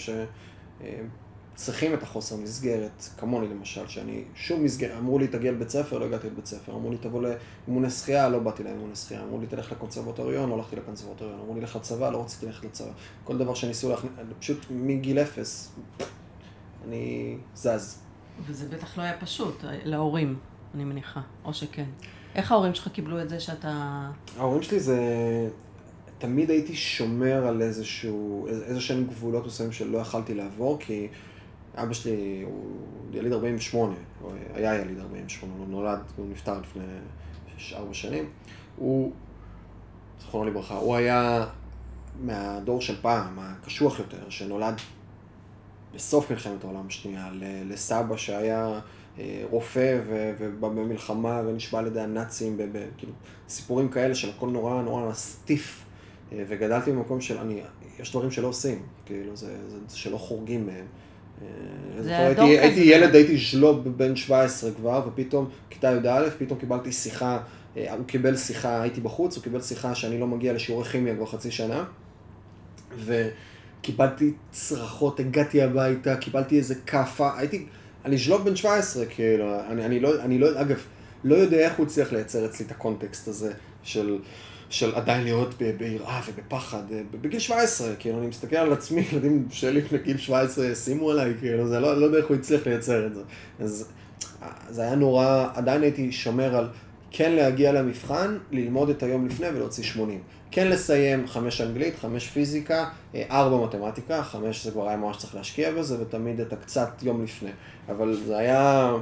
שצריכים 1.55 1.95
את 1.95 2.03
החוסר 2.03 2.37
מסגרת, 2.37 3.09
כמוני 3.19 3.49
למשל, 3.49 3.89
שאני 3.89 4.25
שום 4.35 4.65
מסגרת, 4.65 4.99
אמרו 4.99 5.19
לי 5.19 5.29
תגיע 5.29 5.53
לבית 5.53 5.69
ספר, 5.69 5.99
לא 5.99 6.05
הגעתי 6.05 6.27
לבית 6.27 6.47
ספר, 6.47 6.73
אמרו 6.73 6.91
לי 6.91 6.99
תבוא 6.99 7.23
לאימוני 7.23 7.91
שחייה, 7.91 8.29
לא 8.29 8.39
באתי 8.39 8.63
לאימוני 8.63 8.97
שחייה, 8.97 9.23
אמרו 9.23 9.41
לי 9.41 9.47
תלך 9.47 9.73
לקונסרבטוריון, 9.73 10.51
לא 10.51 10.55
הלכתי 10.55 10.77
לקונסרבטוריון, 10.77 11.41
אמרו 11.41 11.55
לי 11.55 11.61
לך 11.61 11.77
לצבא, 11.77 12.11
לא 12.11 12.23
רציתי 12.23 12.47
ללכת 12.47 12.65
לצבא. 12.65 12.91
כל 13.25 13.39
דבר 13.39 13.55
שניסו 13.55 13.91
להכניס, 13.91 14.13
פשוט 14.39 14.67
מגיל 14.71 15.19
אפס, 15.19 15.73
אני 16.85 17.37
זז. 17.55 18.12
וזה 18.41 18.69
בטח 18.69 18.99
לא 18.99 19.03
היה 19.03 19.19
פשוט, 19.19 19.65
להורים, 19.85 20.39
אני 20.75 20.85
מניחה, 20.85 21.21
או 21.45 21.55
שכן. 21.55 21.85
איך 22.35 22.53
ההורים 22.53 22.75
שלך 22.75 22.89
קיבלו 22.89 23.23
את 23.23 23.29
זה 23.29 23.41
שאתה... 23.41 24.09
ההורים 24.39 24.63
שלי 24.63 24.81
זה... 24.81 24.99
תמיד 26.19 26.51
הייתי 26.51 26.77
שומר 26.77 27.47
על 27.47 27.63
איזשהו, 27.63 28.47
איזה 28.49 28.81
שהם 28.81 29.05
גבולות 29.05 29.47
מסוימים 29.47 29.73
שלא 29.73 29.99
יכלתי 29.99 30.35
לעבור, 30.35 30.79
כי 30.81 31.09
אבא 31.75 31.93
שלי 31.93 32.43
הוא 32.47 32.77
יליד 33.13 33.33
48, 33.33 33.95
הוא 34.21 34.33
היה 34.55 34.75
יליד 34.75 34.99
48, 34.99 35.53
הוא 35.59 35.67
נולד, 35.69 36.01
הוא 36.17 36.27
נפטר 36.31 36.61
לפני 36.61 36.85
ארבע 37.73 37.95
שנים. 37.95 38.31
הוא, 38.77 39.13
זכרונו 40.21 40.51
לברכה, 40.51 40.75
הוא 40.75 40.97
היה 40.97 41.47
מהדור 42.21 42.81
של 42.81 42.97
פעם, 43.03 43.39
הקשוח 43.39 43.99
יותר, 43.99 44.31
שנולד 44.31 44.75
בסוף 45.95 46.31
מלחמת 46.31 46.65
העולם 46.65 46.87
השנייה, 46.87 47.31
לסבא 47.69 48.17
שהיה 48.17 48.81
אה, 49.19 49.43
רופא 49.51 50.01
ו- 50.07 50.33
ובא 50.39 50.69
במלחמה 50.69 51.43
ונשבע 51.47 51.79
על 51.79 51.87
ידי 51.87 52.01
הנאצים, 52.01 52.59
כאילו, 52.99 53.13
סיפורים 53.49 53.89
כאלה 53.89 54.15
של 54.15 54.31
הכל 54.31 54.49
נורא 54.49 54.83
נורא 54.83 55.13
סטיף. 55.13 55.85
אה, 56.33 56.45
וגדלתי 56.49 56.93
במקום 56.93 57.21
של, 57.21 57.39
אני, 57.39 57.61
יש 58.01 58.11
דברים 58.11 58.31
שלא 58.31 58.47
עושים, 58.47 58.83
כאילו, 59.07 59.37
זה, 59.37 59.57
זה, 59.89 59.99
שלא 59.99 60.17
חורגים 60.17 60.67
מהם. 60.67 60.87
אה, 62.09 62.27
הייתי. 62.27 62.59
הייתי 62.59 62.81
ילד, 62.81 63.15
הייתי 63.15 63.37
ז'לוב 63.37 63.89
בן 63.89 64.17
17 64.17 64.71
כבר, 64.73 65.09
ופתאום, 65.09 65.49
כיתה 65.71 65.93
י"א, 65.93 66.29
פתאום 66.39 66.59
קיבלתי 66.59 66.93
שיחה, 66.93 67.39
הוא 67.75 68.07
קיבל 68.07 68.37
שיחה, 68.37 68.83
הייתי 68.83 69.01
בחוץ, 69.01 69.37
הוא 69.37 69.45
קיבל 69.45 69.61
שיחה 69.61 69.95
שאני 69.95 70.21
לא 70.21 70.27
מגיע 70.27 70.53
לשיעורי 70.53 70.85
כימיה 70.85 71.15
כבר 71.15 71.27
חצי 71.27 71.51
שנה, 71.51 71.85
וקיבלתי 73.83 74.33
צרחות, 74.51 75.21
הגעתי 75.21 75.63
הביתה, 75.63 76.17
קיבלתי 76.17 76.59
איזה 76.59 76.75
כאפה, 76.75 77.31
הייתי, 77.37 77.67
אני 78.05 78.17
ז'לוב 78.19 78.45
בן 78.45 78.57
17, 78.57 79.07
כאילו, 79.07 79.61
אני, 79.69 79.85
אני, 79.85 80.01
לא, 80.01 80.23
אני 80.23 80.39
לא, 80.39 80.61
אגב, 80.61 80.79
לא 81.25 81.35
יודע 81.35 81.59
איך 81.59 81.77
הוא 81.77 81.87
הצליח 81.87 82.13
לייצר 82.13 82.47
אצלי 82.47 82.67
את 82.67 82.71
הקונטקסט 82.71 83.29
הזה 83.29 83.53
של, 83.83 84.19
של 84.71 84.95
עדיין 84.95 85.25
להיות 85.25 85.55
ביראה 85.79 86.21
ובפחד. 86.29 86.83
אה, 86.93 87.01
בגיל 87.21 87.41
17, 87.41 87.95
כאילו, 87.99 88.19
אני 88.19 88.27
מסתכל 88.27 88.57
על 88.57 88.73
עצמי, 88.73 89.05
ילדים 89.13 89.47
שלי 89.51 89.81
בגיל 89.81 90.17
17 90.17 90.75
שימו 90.75 91.11
עליי, 91.11 91.35
כאילו, 91.41 91.69
זה 91.69 91.81
לא, 91.81 92.01
לא 92.01 92.05
יודע 92.05 92.19
איך 92.19 92.27
הוא 92.27 92.37
הצליח 92.37 92.67
לייצר 92.67 93.07
את 93.07 93.15
זה. 93.15 93.23
אז 93.61 93.89
זה 94.71 94.83
היה 94.83 94.95
נורא, 94.95 95.49
עדיין 95.55 95.83
הייתי 95.83 96.13
שומר 96.13 96.57
על 96.57 96.69
כן 97.11 97.33
להגיע 97.33 97.73
למבחן, 97.73 98.39
ללמוד 98.51 98.91
את 98.91 99.03
היום 99.03 99.27
לפני 99.27 99.49
ולהוציא 99.49 99.85
80. 99.85 100.21
כן 100.53 100.69
לסיים 100.69 101.27
חמש 101.29 101.61
אנגלית, 101.61 101.95
חמש 101.99 102.29
פיזיקה, 102.29 102.89
אה, 103.15 103.25
ארבע 103.31 103.67
מתמטיקה, 103.67 104.23
חמש 104.23 104.65
זה 104.65 104.71
כבר 104.71 104.89
היה 104.89 104.97
ממש 104.97 105.17
צריך 105.17 105.35
להשקיע 105.35 105.73
בזה, 105.73 106.03
ותמיד 106.03 106.41
את 106.41 106.53
הקצת 106.53 107.03
יום 107.03 107.25
לפני. 107.25 107.51
אבל 107.89 108.17
זה 108.27 108.39
היה, 108.39 108.93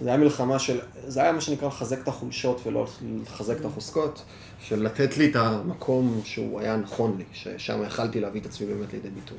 זה 0.00 0.08
היה 0.08 0.18
מלחמה 0.18 0.58
של, 0.58 0.80
זה 1.06 1.22
היה 1.22 1.32
מה 1.32 1.40
שנקרא 1.40 1.68
לחזק 1.68 1.98
את 2.02 2.08
החולשות 2.08 2.60
ולא 2.66 2.86
לחזק 3.22 3.60
את 3.60 3.64
החוזקות, 3.64 4.22
של 4.60 4.82
לתת 4.82 5.16
לי 5.16 5.30
את 5.30 5.36
המקום 5.36 6.20
שהוא 6.24 6.60
היה 6.60 6.76
נכון 6.76 7.16
לי, 7.18 7.24
ששם 7.32 7.82
יכלתי 7.86 8.20
להביא 8.20 8.40
את 8.40 8.46
עצמי 8.46 8.66
באמת 8.66 8.92
לידי 8.92 9.10
ביטוי. 9.10 9.38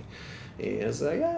אה, 0.59 0.85
אז 0.87 0.95
זה 0.97 1.09
היה... 1.09 1.29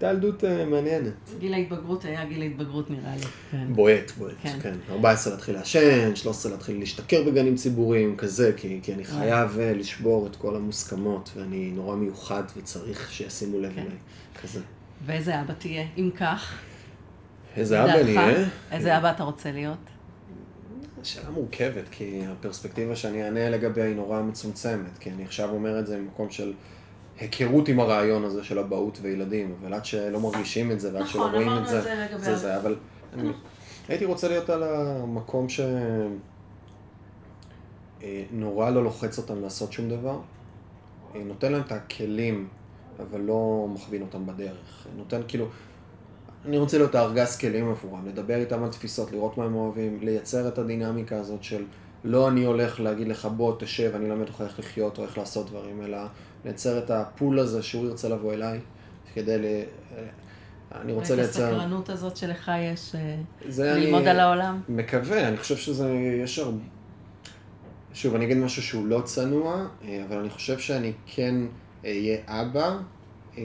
הייתה 0.00 0.16
ילדות 0.16 0.44
אה, 0.44 0.64
מעניינת. 0.64 1.12
גיל 1.38 1.54
ההתבגרות 1.54 2.04
היה 2.04 2.24
גיל 2.24 2.42
ההתבגרות 2.42 2.90
נראה 2.90 3.16
לי. 3.16 3.22
כן. 3.50 3.74
בועט, 3.74 4.10
בועט, 4.18 4.34
כן. 4.42 4.58
כן. 4.62 4.74
14 4.90 5.32
להתחיל 5.32 5.54
לעשן, 5.54 6.16
13 6.16 6.52
להתחיל 6.52 6.78
להשתכר 6.78 7.22
בגנים 7.22 7.56
ציבוריים, 7.56 8.16
כזה, 8.16 8.52
כי, 8.56 8.80
כי 8.82 8.94
אני 8.94 9.04
חייב 9.04 9.58
אה, 9.58 9.72
לשבור 9.72 10.26
את 10.26 10.36
כל 10.36 10.56
המוסכמות, 10.56 11.30
ואני 11.36 11.70
נורא 11.74 11.96
מיוחד 11.96 12.42
וצריך 12.56 13.12
שישימו 13.12 13.58
לב 13.60 13.72
כן. 13.74 13.80
אליי, 13.80 13.96
כזה. 14.42 14.60
ואיזה 15.06 15.40
אבא 15.40 15.52
תהיה, 15.58 15.86
אם 15.96 16.10
כך? 16.16 16.58
איזה 17.56 17.84
אבא 17.84 18.00
אני? 18.00 18.16
אהיה? 18.16 18.48
איזה 18.72 18.98
אבא 18.98 19.10
אתה 19.10 19.22
רוצה 19.22 19.52
להיות? 19.52 19.78
שאלה 21.02 21.30
מורכבת, 21.30 21.84
כי 21.90 22.22
הפרספקטיבה 22.26 22.96
שאני 22.96 23.24
אענה 23.24 23.50
לגביה 23.50 23.84
היא 23.84 23.96
נורא 23.96 24.22
מצומצמת, 24.22 24.98
כי 25.00 25.10
אני 25.10 25.24
עכשיו 25.24 25.50
אומר 25.50 25.78
את 25.78 25.86
זה 25.86 25.98
ממקום 25.98 26.30
של 26.30 26.52
היכרות 27.20 27.68
עם 27.68 27.80
הרעיון 27.80 28.24
הזה 28.24 28.44
של 28.44 28.58
אבהות 28.58 28.98
וילדים, 29.02 29.54
אבל 29.60 29.74
עד 29.74 29.84
שלא 29.84 30.20
מרגישים 30.20 30.72
את 30.72 30.80
זה 30.80 30.94
ועד 30.94 31.06
שלא 31.06 31.20
נכון, 31.20 31.34
רואים 31.34 31.62
את 31.62 31.68
זה, 31.68 31.80
זה 32.16 32.36
זה 32.36 32.56
אבל 32.56 32.76
אני 33.14 33.30
הייתי 33.88 34.04
רוצה 34.04 34.28
להיות 34.28 34.50
על 34.50 34.62
המקום 34.62 35.48
ש... 35.48 35.60
אה, 38.02 38.24
לא 38.70 38.84
לוחץ 38.84 39.18
אותם 39.18 39.42
לעשות 39.42 39.72
שום 39.72 39.88
דבר, 39.88 40.20
אה, 41.14 41.20
נותן 41.24 41.52
להם 41.52 41.62
את 41.62 41.72
הכלים, 41.72 42.48
אבל 43.00 43.20
לא 43.20 43.66
מכווין 43.74 44.02
אותם 44.02 44.26
בדרך. 44.26 44.86
נותן 44.96 45.20
כאילו, 45.28 45.46
אני 46.44 46.58
רוצה 46.58 46.78
להיות 46.78 46.94
הארגז 46.94 47.36
כלים 47.36 47.70
עבורם, 47.70 48.06
לדבר 48.06 48.36
איתם 48.36 48.62
על 48.62 48.68
תפיסות, 48.68 49.12
לראות 49.12 49.38
מה 49.38 49.44
הם 49.44 49.54
אוהבים, 49.54 49.98
לייצר 50.02 50.48
את 50.48 50.58
הדינמיקה 50.58 51.16
הזאת 51.16 51.42
של 51.42 51.64
לא 52.04 52.28
אני 52.28 52.44
הולך 52.44 52.80
להגיד 52.80 53.08
לך 53.08 53.28
בוא 53.36 53.54
תשב, 53.58 53.92
אני 53.94 54.06
אלמד 54.06 54.28
אותך 54.28 54.40
איך 54.40 54.58
לחיות 54.58 54.98
או 54.98 55.04
איך 55.04 55.18
לעשות 55.18 55.50
דברים, 55.50 55.82
אלא 55.82 55.98
לייצר 56.44 56.78
את 56.78 56.90
הפול 56.90 57.38
הזה 57.38 57.62
שהוא 57.62 57.86
ירצה 57.86 58.08
לבוא 58.08 58.34
אליי, 58.34 58.60
כדי 59.14 59.38
ל... 59.38 59.44
אני 60.72 60.92
רוצה 60.92 61.12
ואת 61.12 61.18
לייצר... 61.18 61.44
הסקרנות 61.44 61.88
הזאת 61.88 62.16
שלך 62.16 62.50
יש 62.58 62.94
אה, 62.94 63.76
ללמוד 63.76 64.06
על 64.06 64.20
העולם? 64.20 64.60
מקווה, 64.68 65.28
אני 65.28 65.36
חושב 65.36 65.56
שזה, 65.56 65.90
יש 66.24 66.38
הרבה... 66.38 66.58
שוב, 67.92 68.14
אני 68.14 68.24
אגיד 68.24 68.36
משהו 68.36 68.62
שהוא 68.62 68.86
לא 68.86 69.00
צנוע, 69.04 69.66
אה, 69.84 70.04
אבל 70.08 70.18
אני 70.18 70.30
חושב 70.30 70.58
שאני 70.58 70.92
כן 71.06 71.34
אהיה 71.84 72.18
אבא, 72.26 72.78
אה, 73.38 73.42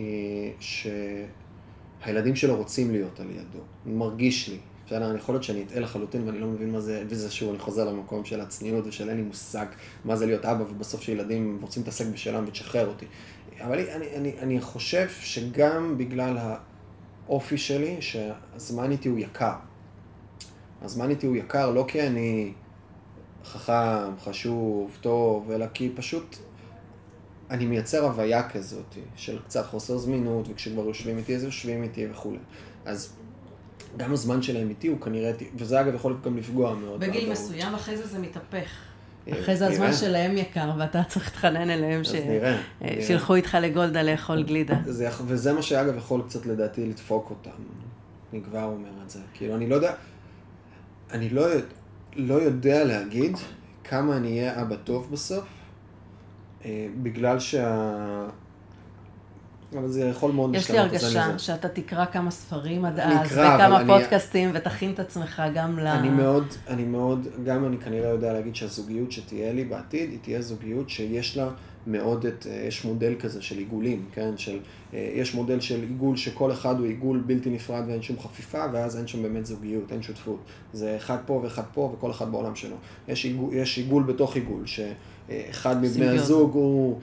שהילדים 0.60 2.36
שלו 2.36 2.56
רוצים 2.56 2.92
להיות 2.92 3.20
על 3.20 3.32
ידו. 3.32 3.60
מרגיש 3.86 4.50
לי. 4.50 4.58
אני 5.02 5.18
יכול 5.18 5.36
להיות 5.36 5.44
שאני 5.44 5.64
אטעה 5.64 5.80
לחלוטין 5.80 6.28
ואני 6.28 6.40
לא 6.40 6.48
מבין 6.48 6.72
מה 6.72 6.80
זה, 6.80 7.04
וזה 7.08 7.32
שוב, 7.32 7.50
אני 7.50 7.60
חוזר 7.60 7.86
למקום 7.86 8.26
של 8.26 8.42
הצניעות 8.42 8.88
ושל 8.88 9.10
אין 9.10 9.18
לי 9.18 9.24
מושג 9.24 9.66
מה 10.06 10.16
זה 10.16 10.26
להיות 10.26 10.46
אבא, 10.46 10.64
ובסוף 10.64 11.02
שילדים 11.02 11.58
רוצים 11.62 11.84
להתעסק 11.84 12.06
בשלם 12.06 12.44
ותשחרר 12.48 12.88
אותי. 12.88 13.06
אבל 13.60 13.80
אני, 13.80 14.16
אני, 14.16 14.40
אני 14.40 14.62
חושב 14.62 15.10
שגם 15.10 15.98
בגלל 15.98 16.38
האופי 17.28 17.58
שלי, 17.58 17.98
שהזמן 18.02 18.92
איתי 18.92 19.10
הוא 19.10 19.20
יקר. 19.20 19.54
הזמן 20.82 21.10
איתי 21.10 21.28
הוא 21.28 21.36
יקר 21.36 21.72
לא 21.72 21.86
כי 21.88 22.08
אני 22.08 22.54
חכם, 23.46 24.18
חשוב, 24.24 24.98
טוב, 25.02 25.52
אלא 25.52 25.66
כי 25.74 25.92
פשוט 25.96 26.36
אני 27.50 27.66
מייצר 27.66 28.06
הוויה 28.06 28.50
כזאת 28.50 28.98
של 29.16 29.40
קצת 29.40 29.66
חוסר 29.66 29.98
זמינות, 29.98 30.48
וכשכבר 30.50 30.86
יושבים 30.86 31.18
איתי 31.18 31.36
אז 31.36 31.44
יושבים 31.44 31.84
איתי 31.84 32.08
וכולי. 32.12 32.38
אז 32.86 33.14
גם 33.98 34.14
הזמן 34.14 34.42
שלהם 34.42 34.70
איתי 34.70 34.88
הוא 34.88 35.02
כנראה, 35.02 35.32
וזה 35.58 35.82
אגב 35.82 35.96
יכול 35.96 36.18
גם 36.26 36.38
לפגוע 36.38 36.76
מאוד. 36.76 37.00
בגיל. 37.00 37.32
מסוים 37.32 37.74
אחרי 37.76 37.98
זה 37.98 38.08
זה 38.08 38.20
מתהפך. 38.20 38.68
אה, 39.28 39.40
אחרי 39.42 39.56
זה 39.58 39.68
הזמן. 39.68 39.94
שלהם 39.94 40.38
יקר, 40.38 40.72
ואתה 40.78 41.04
צריך 41.04 41.26
להתחנן 41.26 41.70
אליהם 41.70 42.02
אה. 42.82 43.02
שילכו 43.08 43.36
איתך 43.36 43.58
לגולדה 43.62 44.04
לאכול 44.04 44.44
גלידה. 44.44 44.76
וזה 45.28 45.54
מה 45.54 45.62
שאגב 45.62 45.98
יכול 45.98 46.22
קצת 46.28 46.46
לדעתי 46.46 46.86
לדפוק 46.86 47.30
אותם. 47.30 47.50
אני 48.34 48.42
כבר 48.44 48.64
אומר 48.64 48.90
את 49.06 49.10
זה. 49.10 49.20
כאילו, 49.34 49.56
אני 49.56 49.70
לא 49.70 49.76
יודע, 49.76 49.94
אני 51.12 51.30
לא, 51.30 51.42
יודע- 51.42 51.66
לא 52.16 52.34
יודע 52.34 52.84
להגיד 52.84 53.38
כמה 53.84 54.18
אני 54.18 54.40
אהיה 54.40 54.62
אבא 54.62 54.76
טוב 54.76 55.08
בסוף, 55.12 55.44
אה, 56.66 56.88
בגלל 57.04 57.40
שה... 57.40 58.28
אבל 59.78 59.88
זה 59.92 60.02
יכול 60.06 60.32
מאוד 60.32 60.56
יש 60.56 60.72
לי 60.72 60.78
הרגשה. 60.80 61.40
שאתה 61.40 61.68
תקרא 61.70 62.06
כמה 62.06 62.32
ספרים 62.32 62.86
עד 62.86 63.00
אז, 63.00 63.28
אקרא, 63.28 63.56
וכמה 63.56 63.66
אבל 63.66 63.76
אני- 63.76 63.88
פודקאסטים, 63.88 64.52
ותכין 64.54 64.92
את 64.92 65.00
עצמך 65.00 65.42
גם 65.56 65.80
ל... 65.80 65.88
אני 65.88 66.10
מאוד, 66.10 66.46
אני 66.68 66.84
מאוד, 66.84 67.28
גם 67.46 67.66
אני 67.66 67.78
כנראה 67.78 68.10
יודע 68.10 68.34
להגיד 68.34 68.56
שהזוגיות 68.56 69.12
שתהיה 69.12 69.54
לי 69.54 69.64
בעתיד, 69.64 70.10
היא 70.10 70.20
תהיה 70.22 70.42
זוגיות 70.42 70.90
שיש 70.90 71.38
לה 71.38 71.50
מאוד 71.88 72.26
את, 72.26 72.48
אה, 72.50 72.66
יש 72.68 72.86
מודל 72.86 73.14
כזה 73.20 73.42
של 73.42 73.58
עיגולים, 73.58 74.06
כן? 74.14 74.38
של, 74.38 74.60
אה, 74.94 75.12
יש 75.16 75.36
מודל 75.36 75.60
של 75.60 75.82
עיגול 75.82 76.18
שכל 76.18 76.52
אחד 76.52 76.80
הוא 76.80 76.86
עיגול 76.88 77.24
בלתי 77.26 77.50
נפרד 77.50 77.84
ואין 77.88 78.02
שום 78.02 78.20
חפיפה, 78.20 78.66
ואז 78.74 78.98
אין 78.98 79.08
שם 79.08 79.22
באמת 79.24 79.46
זוגיות, 79.46 79.92
אין 79.92 80.02
שותפות. 80.02 80.40
זה 80.74 80.98
אחד 80.98 81.18
פה 81.26 81.40
ואחד 81.44 81.64
פה 81.74 81.94
וכל 81.98 82.12
אחד 82.12 82.32
בעולם 82.32 82.56
שלו. 82.56 82.76
יש 83.08 83.26
עיגול, 83.26 83.54
יש 83.54 83.78
עיגול 83.78 84.04
בתוך 84.04 84.36
עיגול, 84.36 84.64
שאחד 84.66 85.78
מבני 85.78 85.90
סימביוזה. 85.90 86.16
הזוג 86.24 86.54
הוא... 86.54 87.00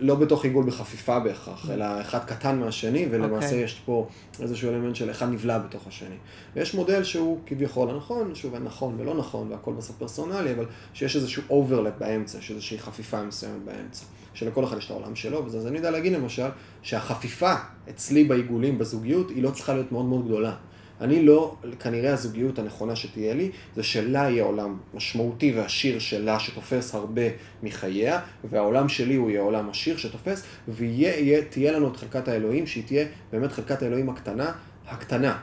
לא 0.00 0.14
בתוך 0.14 0.44
עיגול 0.44 0.66
בחפיפה 0.66 1.20
בהכרח, 1.20 1.70
אלא 1.70 2.00
אחד 2.00 2.24
קטן 2.24 2.58
מהשני, 2.58 3.06
ולמעשה 3.10 3.46
אוקיי. 3.46 3.62
יש 3.62 3.82
פה 3.84 4.08
איזשהו 4.40 4.70
אלמנט 4.70 4.96
של 4.96 5.10
אחד 5.10 5.28
נבלע 5.28 5.58
בתוך 5.58 5.86
השני. 5.86 6.16
ויש 6.56 6.74
מודל 6.74 7.04
שהוא 7.04 7.38
כביכול 7.46 7.90
הנכון, 7.90 8.34
שוב, 8.34 8.54
אין 8.54 8.64
נכון 8.64 8.94
ולא 8.98 9.14
נכון, 9.14 9.52
והכל 9.52 9.72
בסוף 9.72 9.96
פרסונלי, 9.96 10.52
אבל 10.52 10.64
שיש 10.94 11.16
איזשהו 11.16 11.42
overlap 11.50 11.94
באמצע, 11.98 12.38
יש 12.38 12.50
איזושהי 12.50 12.78
חפיפה 12.78 13.22
מסוימת 13.22 13.64
באמצע, 13.64 14.04
שלכל 14.34 14.64
אחד 14.64 14.78
יש 14.78 14.86
את 14.86 14.90
העולם 14.90 15.16
שלו, 15.16 15.44
וזה, 15.44 15.58
אז 15.58 15.66
אני 15.66 15.76
יודע 15.76 15.90
להגיד 15.90 16.12
למשל, 16.12 16.48
שהחפיפה 16.82 17.54
אצלי 17.90 18.24
בעיגולים, 18.24 18.78
בזוגיות, 18.78 19.30
היא 19.30 19.42
לא 19.42 19.50
צריכה 19.50 19.74
להיות 19.74 19.92
מאוד 19.92 20.04
מאוד 20.04 20.24
גדולה. 20.24 20.54
אני 21.00 21.22
לא, 21.22 21.54
כנראה 21.80 22.12
הזוגיות 22.12 22.58
הנכונה 22.58 22.96
שתהיה 22.96 23.34
לי, 23.34 23.50
זה 23.76 23.82
שלה 23.82 24.30
יהיה 24.30 24.44
עולם 24.44 24.76
משמעותי 24.94 25.52
ועשיר 25.56 25.98
שלה, 25.98 26.40
שתופס 26.40 26.94
הרבה 26.94 27.22
מחייה, 27.62 28.20
והעולם 28.50 28.88
שלי 28.88 29.14
הוא 29.14 29.30
יהיה 29.30 29.40
עולם 29.40 29.70
עשיר 29.70 29.96
שתופס, 29.96 30.42
ותהיה 30.68 31.72
לנו 31.72 31.88
את 31.88 31.96
חלקת 31.96 32.28
האלוהים, 32.28 32.66
שהיא 32.66 32.84
תהיה 32.86 33.06
באמת 33.32 33.52
חלקת 33.52 33.82
האלוהים 33.82 34.08
הקטנה, 34.08 34.52
הקטנה. 34.88 35.38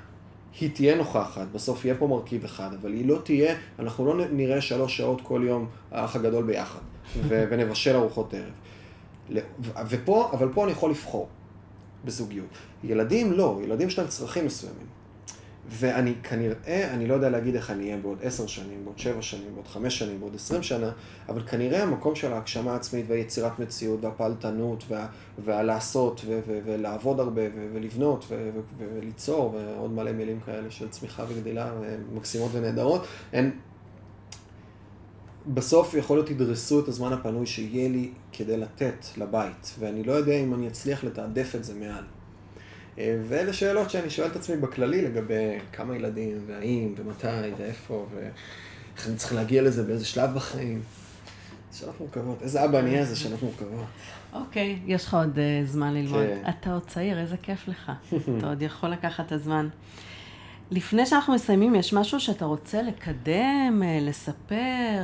היא 0.59 0.69
תהיה 0.73 0.95
נוכחת, 0.95 1.47
בסוף 1.53 1.85
יהיה 1.85 1.95
פה 1.95 2.07
מרכיב 2.07 2.43
אחד, 2.43 2.69
אבל 2.81 2.93
היא 2.93 3.07
לא 3.07 3.19
תהיה, 3.23 3.55
אנחנו 3.79 4.05
לא 4.05 4.25
נראה 4.31 4.61
שלוש 4.61 4.97
שעות 4.97 5.21
כל 5.21 5.41
יום 5.45 5.67
האח 5.91 6.15
הגדול 6.15 6.43
ביחד, 6.43 6.79
ו- 7.17 7.45
ונבשל 7.49 7.95
ארוחות 7.95 8.33
ערב. 8.33 9.43
ופה, 9.89 10.29
אבל 10.33 10.49
פה 10.53 10.63
אני 10.63 10.71
יכול 10.71 10.89
לבחור 10.89 11.27
בזוגיות. 12.05 12.47
ילדים 12.83 13.31
לא, 13.31 13.59
ילדים 13.63 13.87
יש 13.87 13.99
להם 13.99 14.07
צרכים 14.07 14.45
מסוימים. 14.45 15.04
ואני 15.69 16.13
כנראה, 16.23 16.93
אני 16.93 17.07
לא 17.07 17.13
יודע 17.13 17.29
להגיד 17.29 17.55
איך 17.55 17.71
אני 17.71 17.83
אהיה 17.83 17.97
בעוד 17.97 18.17
עשר 18.21 18.47
שנים, 18.47 18.83
בעוד 18.83 18.99
שבע 18.99 19.21
שנים, 19.21 19.53
בעוד 19.53 19.67
חמש 19.67 19.99
שנים, 19.99 20.19
בעוד 20.19 20.35
עשרים 20.35 20.63
שנה, 20.63 20.91
אבל 21.29 21.41
כנראה 21.41 21.83
המקום 21.83 22.15
של 22.15 22.33
ההגשמה 22.33 22.73
העצמית 22.73 23.05
והיצירת 23.07 23.59
מציאות 23.59 24.03
והפעלתנות 24.03 24.83
וה, 24.87 25.07
והלעשות 25.45 26.21
ו, 26.25 26.39
ו, 26.47 26.59
ולעבוד 26.65 27.19
הרבה 27.19 27.41
ו, 27.55 27.67
ולבנות 27.73 28.25
ו, 28.29 28.49
ו, 28.55 28.85
וליצור 28.95 29.55
ועוד 29.55 29.91
מלא 29.91 30.11
מילים 30.11 30.39
כאלה 30.39 30.71
של 30.71 30.89
צמיחה 30.89 31.23
וגדילה 31.29 31.71
מקסימות 32.13 32.51
ונהדרות, 32.53 33.07
הן 33.33 33.51
בסוף 35.53 35.93
יכול 35.93 36.17
להיות 36.17 36.29
ידרסו 36.29 36.79
את 36.79 36.87
הזמן 36.87 37.13
הפנוי 37.13 37.45
שיהיה 37.45 37.89
לי 37.89 38.11
כדי 38.31 38.57
לתת 38.57 39.05
לבית, 39.17 39.75
ואני 39.79 40.03
לא 40.03 40.13
יודע 40.13 40.33
אם 40.33 40.53
אני 40.53 40.67
אצליח 40.67 41.03
לתעדף 41.03 41.55
את 41.55 41.63
זה 41.63 41.73
מעל. 41.73 42.03
אה, 42.97 43.17
ואלה 43.27 43.53
שאלות 43.53 43.89
שאני 43.89 44.09
שואל 44.09 44.27
את 44.27 44.35
עצמי 44.35 44.57
בכללי 44.57 45.01
לגבי 45.01 45.59
כמה 45.73 45.95
ילדים, 45.95 46.37
והאם, 46.47 46.93
ומתי, 46.97 47.27
ואיפה, 47.57 48.07
ואיך 48.15 49.07
אני 49.07 49.15
צריך 49.15 49.33
להגיע 49.33 49.61
לזה, 49.61 49.83
באיזה 49.83 50.05
שלב 50.05 50.33
בחיים. 50.35 50.81
שאלות 51.73 51.99
מורכבות. 51.99 52.41
איזה 52.41 52.65
אבא 52.65 52.79
אני 52.79 52.89
אהיה, 52.89 53.05
זה 53.05 53.15
שאלות 53.15 53.43
מורכבות. 53.43 53.85
אוקיי, 54.33 54.79
יש 54.85 55.05
לך 55.05 55.13
עוד 55.13 55.39
אה, 55.39 55.61
זמן 55.65 55.93
ללמוד. 55.93 56.23
כן. 56.23 56.49
אתה 56.49 56.73
עוד 56.73 56.83
צעיר, 56.87 57.19
איזה 57.19 57.37
כיף 57.37 57.67
לך. 57.67 57.91
אתה 58.37 58.49
עוד 58.49 58.61
יכול 58.61 58.89
לקחת 58.89 59.25
את 59.25 59.31
הזמן. 59.31 59.69
לפני 60.71 61.05
שאנחנו 61.05 61.33
מסיימים, 61.33 61.75
יש 61.75 61.93
משהו 61.93 62.19
שאתה 62.19 62.45
רוצה 62.45 62.81
לקדם, 62.81 63.81
אה, 63.83 63.99
לספר? 64.01 65.01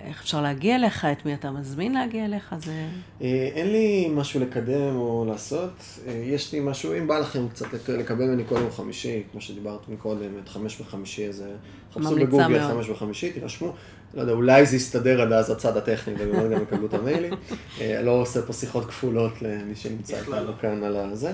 איך 0.00 0.22
אפשר 0.22 0.40
להגיע 0.42 0.76
אליך? 0.76 1.04
את 1.04 1.26
מי 1.26 1.34
אתה 1.34 1.50
מזמין 1.50 1.94
להגיע 1.94 2.24
אליך? 2.24 2.54
זה... 2.58 2.86
אה, 3.22 3.48
אין 3.54 3.72
לי 3.72 4.08
משהו 4.14 4.40
לקדם 4.40 4.96
או 4.96 5.24
לעשות. 5.28 5.72
אה, 6.06 6.12
יש 6.12 6.52
לי 6.52 6.60
משהו, 6.60 6.92
אם 6.98 7.06
בא 7.06 7.18
לכם 7.18 7.48
קצת 7.48 7.66
לק- 7.72 7.88
לקבל 7.90 8.24
ממני 8.24 8.42
כל 8.48 8.54
יום 8.54 8.70
חמישי, 8.70 9.22
כמו 9.32 9.40
שדיברת 9.40 9.88
מקודם, 9.88 10.38
את 10.44 10.48
חמש 10.48 10.80
בחמישי, 10.80 11.28
אז 11.28 11.42
אה, 11.42 11.46
חפשו 11.92 12.16
בגוגל 12.16 12.48
מאוד. 12.48 12.70
חמש 12.72 12.88
בחמישי, 12.88 13.32
תירשמו. 13.32 13.72
לא 14.14 14.20
יודע, 14.20 14.32
אולי 14.32 14.66
זה 14.66 14.76
יסתדר 14.76 15.20
עד 15.22 15.32
אז 15.32 15.50
הצד 15.50 15.76
הטכני, 15.76 16.14
ובאמת 16.18 16.50
גם 16.50 16.62
יקבלו 16.62 16.86
את 16.86 16.94
המיילים. 16.94 17.32
לא 18.04 18.10
עושה 18.10 18.42
פה 18.42 18.52
שיחות 18.52 18.84
כפולות 18.84 19.42
למי 19.42 19.74
שנמצא 19.74 20.18
איתנו 20.18 20.34
לא. 20.44 20.52
כאן 20.60 20.84
על 20.84 20.96
הזה. 20.96 21.32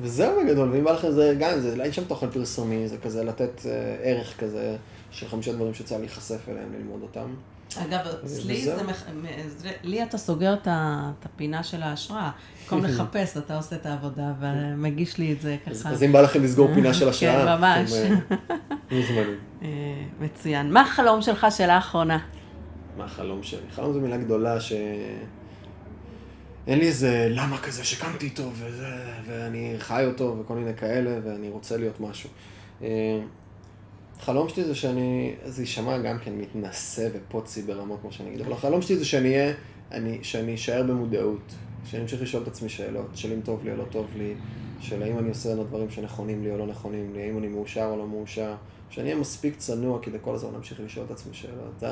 וזהו 0.00 0.40
בגדול, 0.44 0.70
ואם 0.72 0.84
בא 0.84 0.92
לכם 0.92 1.10
זה 1.10 1.34
גם, 1.38 1.60
זה, 1.60 1.82
אין 1.82 1.92
שם 1.92 2.04
תוכן 2.04 2.30
פרסומי, 2.30 2.88
זה 2.88 2.96
כזה 2.98 3.24
לתת 3.24 3.60
ערך 4.02 4.40
כזה 4.40 4.76
של 5.14 5.28
חמישה 5.28 5.52
דברים 5.52 5.74
שצריך 5.74 6.00
להיחשף 6.00 6.48
אליהם, 6.48 6.72
ללמוד 6.78 7.02
אותם. 7.02 7.34
אגב, 7.82 8.00
אצלי 8.24 8.60
וזהו. 8.62 8.76
זה, 8.78 8.82
מח- 8.82 9.04
לי 9.82 10.02
אתה 10.02 10.18
סוגר 10.18 10.54
את 10.62 10.68
הפינה 11.24 11.62
של 11.62 11.82
ההשראה. 11.82 12.30
במקום 12.62 12.84
לחפש, 12.86 13.36
אתה 13.36 13.56
עושה 13.56 13.76
את 13.76 13.86
העבודה 13.86 14.32
ומגיש 14.40 15.18
לי 15.18 15.32
את 15.32 15.40
זה 15.40 15.56
ככה. 15.66 15.88
אז 15.90 16.02
אם 16.02 16.12
בא 16.12 16.20
לכם 16.20 16.42
לסגור 16.42 16.74
פינה 16.74 16.94
של 16.94 17.08
השעה, 17.08 17.34
כן, 17.46 17.58
ממש. 17.58 17.92
אה, 17.92 18.08
מוזמנים. 18.96 19.38
אה, 19.62 19.68
מצוין. 20.20 20.72
מה 20.72 20.80
החלום 20.80 21.22
שלך, 21.22 21.46
שאלה 21.50 21.78
אחרונה? 21.78 22.18
מה 22.98 23.04
החלום 23.04 23.42
שלי? 23.42 23.60
חלום 23.70 23.92
זו 23.92 24.00
מילה 24.00 24.16
גדולה 24.16 24.60
ש... 24.60 24.72
אין 26.66 26.78
לי 26.78 26.86
איזה 26.86 27.28
למה 27.30 27.58
כזה 27.58 27.84
שקמתי 27.84 28.24
איתו 28.26 28.50
וזה, 28.54 28.86
ואני 29.26 29.74
חי 29.78 30.04
אותו 30.06 30.36
וכל 30.40 30.54
מיני 30.54 30.74
כאלה, 30.76 31.18
ואני 31.24 31.48
רוצה 31.48 31.76
להיות 31.76 32.00
משהו. 32.00 32.30
אה, 34.18 34.24
חלום 34.24 34.48
שלי 34.48 34.64
זה 34.64 34.74
שאני, 34.74 35.34
זה 35.44 35.62
יישמע 35.62 35.98
גם 35.98 36.18
כן 36.18 36.32
מתנשא 36.32 37.08
ופוצי 37.12 37.62
ברמות 37.62 38.00
כמו 38.00 38.12
שאני 38.12 38.28
אגיד, 38.28 38.40
אבל 38.40 38.52
החלום 38.52 38.82
שלי 38.82 38.96
זה 38.96 39.04
שאני 39.04 39.28
אהיה, 39.28 39.54
אני, 39.92 40.18
שאני 40.22 40.54
אשאר 40.54 40.82
במודעות, 40.82 41.54
שאני 41.84 42.02
אמשיך 42.02 42.22
לשאול 42.22 42.42
את 42.42 42.48
עצמי 42.48 42.68
שאלות, 42.68 43.06
של 43.14 43.32
אם 43.32 43.40
טוב 43.40 43.64
לי 43.64 43.72
או 43.72 43.76
לא 43.76 43.84
טוב 43.90 44.06
לי, 44.16 44.34
של 44.80 45.02
האם 45.02 45.18
אני 45.18 45.28
עושה 45.28 45.54
דברים 45.54 45.90
שנכונים 45.90 46.44
לי 46.44 46.50
או 46.50 46.58
לא 46.58 46.66
נכונים 46.66 47.12
לי, 47.14 47.22
האם 47.22 47.38
אני 47.38 47.48
מאושר 47.48 47.84
או 47.90 47.96
לא 47.96 48.06
מאושר, 48.06 48.54
שאני 48.90 49.08
אהיה 49.08 49.20
מספיק 49.20 49.56
צנוע 49.56 49.98
כדי 50.02 50.18
כל 50.22 50.34
הזמן 50.34 50.52
להמשיך 50.52 50.80
לשאול 50.80 51.06
את 51.06 51.10
עצמי 51.10 51.34
שאלות, 51.34 51.82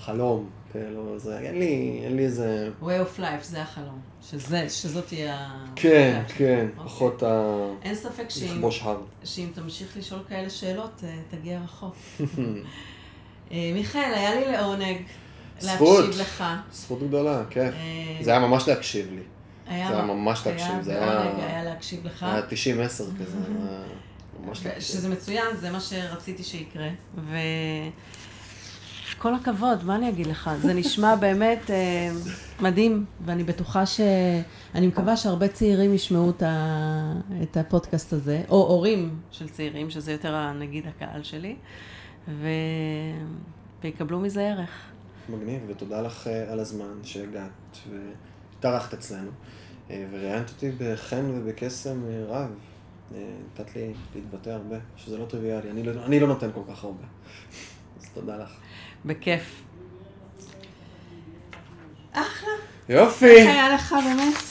זה 0.00 0.12
החלום, 0.12 0.48
כאילו, 0.72 1.18
זה, 1.18 1.38
אין 1.38 1.58
לי, 1.58 2.00
אין 2.04 2.16
לי 2.16 2.24
איזה... 2.24 2.70
way 2.82 2.86
of 2.86 3.20
life, 3.20 3.42
זה 3.42 3.62
החלום. 3.62 4.00
שזה, 4.22 4.68
שזאת 4.68 5.06
תהיה 5.06 5.34
ה... 5.38 5.64
כן, 5.76 6.20
אוקיי. 6.22 6.36
כן, 6.46 6.66
פחות 6.84 7.22
ה... 7.22 7.54
אין 7.82 7.94
ספק 7.94 8.24
שאם, 8.30 8.46
לכבוש 8.56 8.80
הר. 8.82 9.00
שאם 9.24 9.48
תמשיך 9.54 9.96
לשאול 9.96 10.20
כאלה 10.28 10.50
שאלות, 10.50 11.04
אה, 11.04 11.18
תגיע 11.30 11.60
רחוק. 11.64 11.94
אה, 13.52 13.70
מיכאל, 13.74 14.12
היה 14.14 14.34
לי 14.34 14.52
לעונג 14.52 14.96
זכות. 15.60 16.04
להקשיב 16.04 16.20
לך. 16.20 16.44
זכות 16.72 17.02
גדולה, 17.08 17.42
כיף. 17.50 17.74
אה, 17.74 18.18
זה 18.24 18.30
היה 18.30 18.40
ממש 18.40 18.68
להקשיב 18.68 19.06
לי. 19.12 19.22
היה, 19.66 19.88
זה 19.88 19.94
היה 19.94 20.04
ממש 20.04 20.46
להקשיב, 20.46 20.82
זה 20.82 20.92
היה- 21.02 21.12
בעונג 21.22 21.40
היה 21.40 21.64
להקשיב 21.64 22.06
לך. 22.06 22.22
היה 22.22 22.42
90-10 22.48 22.86
כזה, 23.20 23.36
ממש 24.40 24.66
להקשיב. 24.66 24.82
שזה 24.82 25.08
מצוין, 25.08 25.56
זה 25.56 25.70
מה 25.70 25.80
שרציתי 25.80 26.42
שיקרה. 26.44 26.88
וכל 29.20 29.34
הכבוד, 29.34 29.84
מה 29.84 29.96
אני 29.96 30.08
אגיד 30.08 30.26
לך? 30.26 30.50
זה 30.62 30.74
נשמע 30.74 31.16
באמת 31.16 31.70
אה, 31.70 32.10
מדהים, 32.60 33.04
ואני 33.24 33.44
בטוחה 33.44 33.86
ש... 33.86 34.00
אני 34.74 34.86
מקווה 34.86 35.16
שהרבה 35.16 35.48
צעירים 35.48 35.94
ישמעו 35.94 36.30
את, 36.30 36.42
ה... 36.42 37.12
את 37.42 37.56
הפודקאסט 37.56 38.12
הזה, 38.12 38.42
או 38.48 38.56
הורים 38.56 39.20
של 39.30 39.48
צעירים, 39.48 39.90
שזה 39.90 40.12
יותר 40.12 40.52
נגיד 40.52 40.86
הקהל 40.86 41.22
שלי, 41.22 41.56
ו... 42.28 42.48
ויקבלו 43.82 44.20
מזה 44.20 44.48
ערך. 44.48 44.70
מגניב, 45.28 45.62
ותודה 45.68 46.02
לך 46.02 46.26
אה, 46.26 46.52
על 46.52 46.60
הזמן 46.60 46.94
שהגעת 47.02 47.78
והתארחת 47.90 48.94
אצלנו, 48.94 49.30
אה, 49.90 50.06
וראיינת 50.10 50.50
אותי 50.50 50.70
בחן 50.78 51.30
ובקסם 51.34 52.00
אה, 52.08 52.24
רב. 52.26 52.50
נתת 53.52 53.76
לי 53.76 53.92
להתבטא 54.14 54.50
הרבה, 54.50 54.76
שזה 54.96 55.18
לא 55.18 55.24
טריוויאלי, 55.24 55.70
אני 55.70 55.82
לא, 55.82 55.92
אני 56.04 56.20
לא 56.20 56.28
נותן 56.28 56.50
כל 56.54 56.62
כך 56.68 56.84
הרבה. 56.84 57.04
אז 58.00 58.08
תודה 58.14 58.36
לך. 58.36 58.50
בכיף. 59.04 59.62
אחלה. 62.12 62.48
יופי! 62.88 63.26
איך 63.36 63.48
היה 63.48 63.68
לך 63.74 63.94
באמת? 64.04 64.49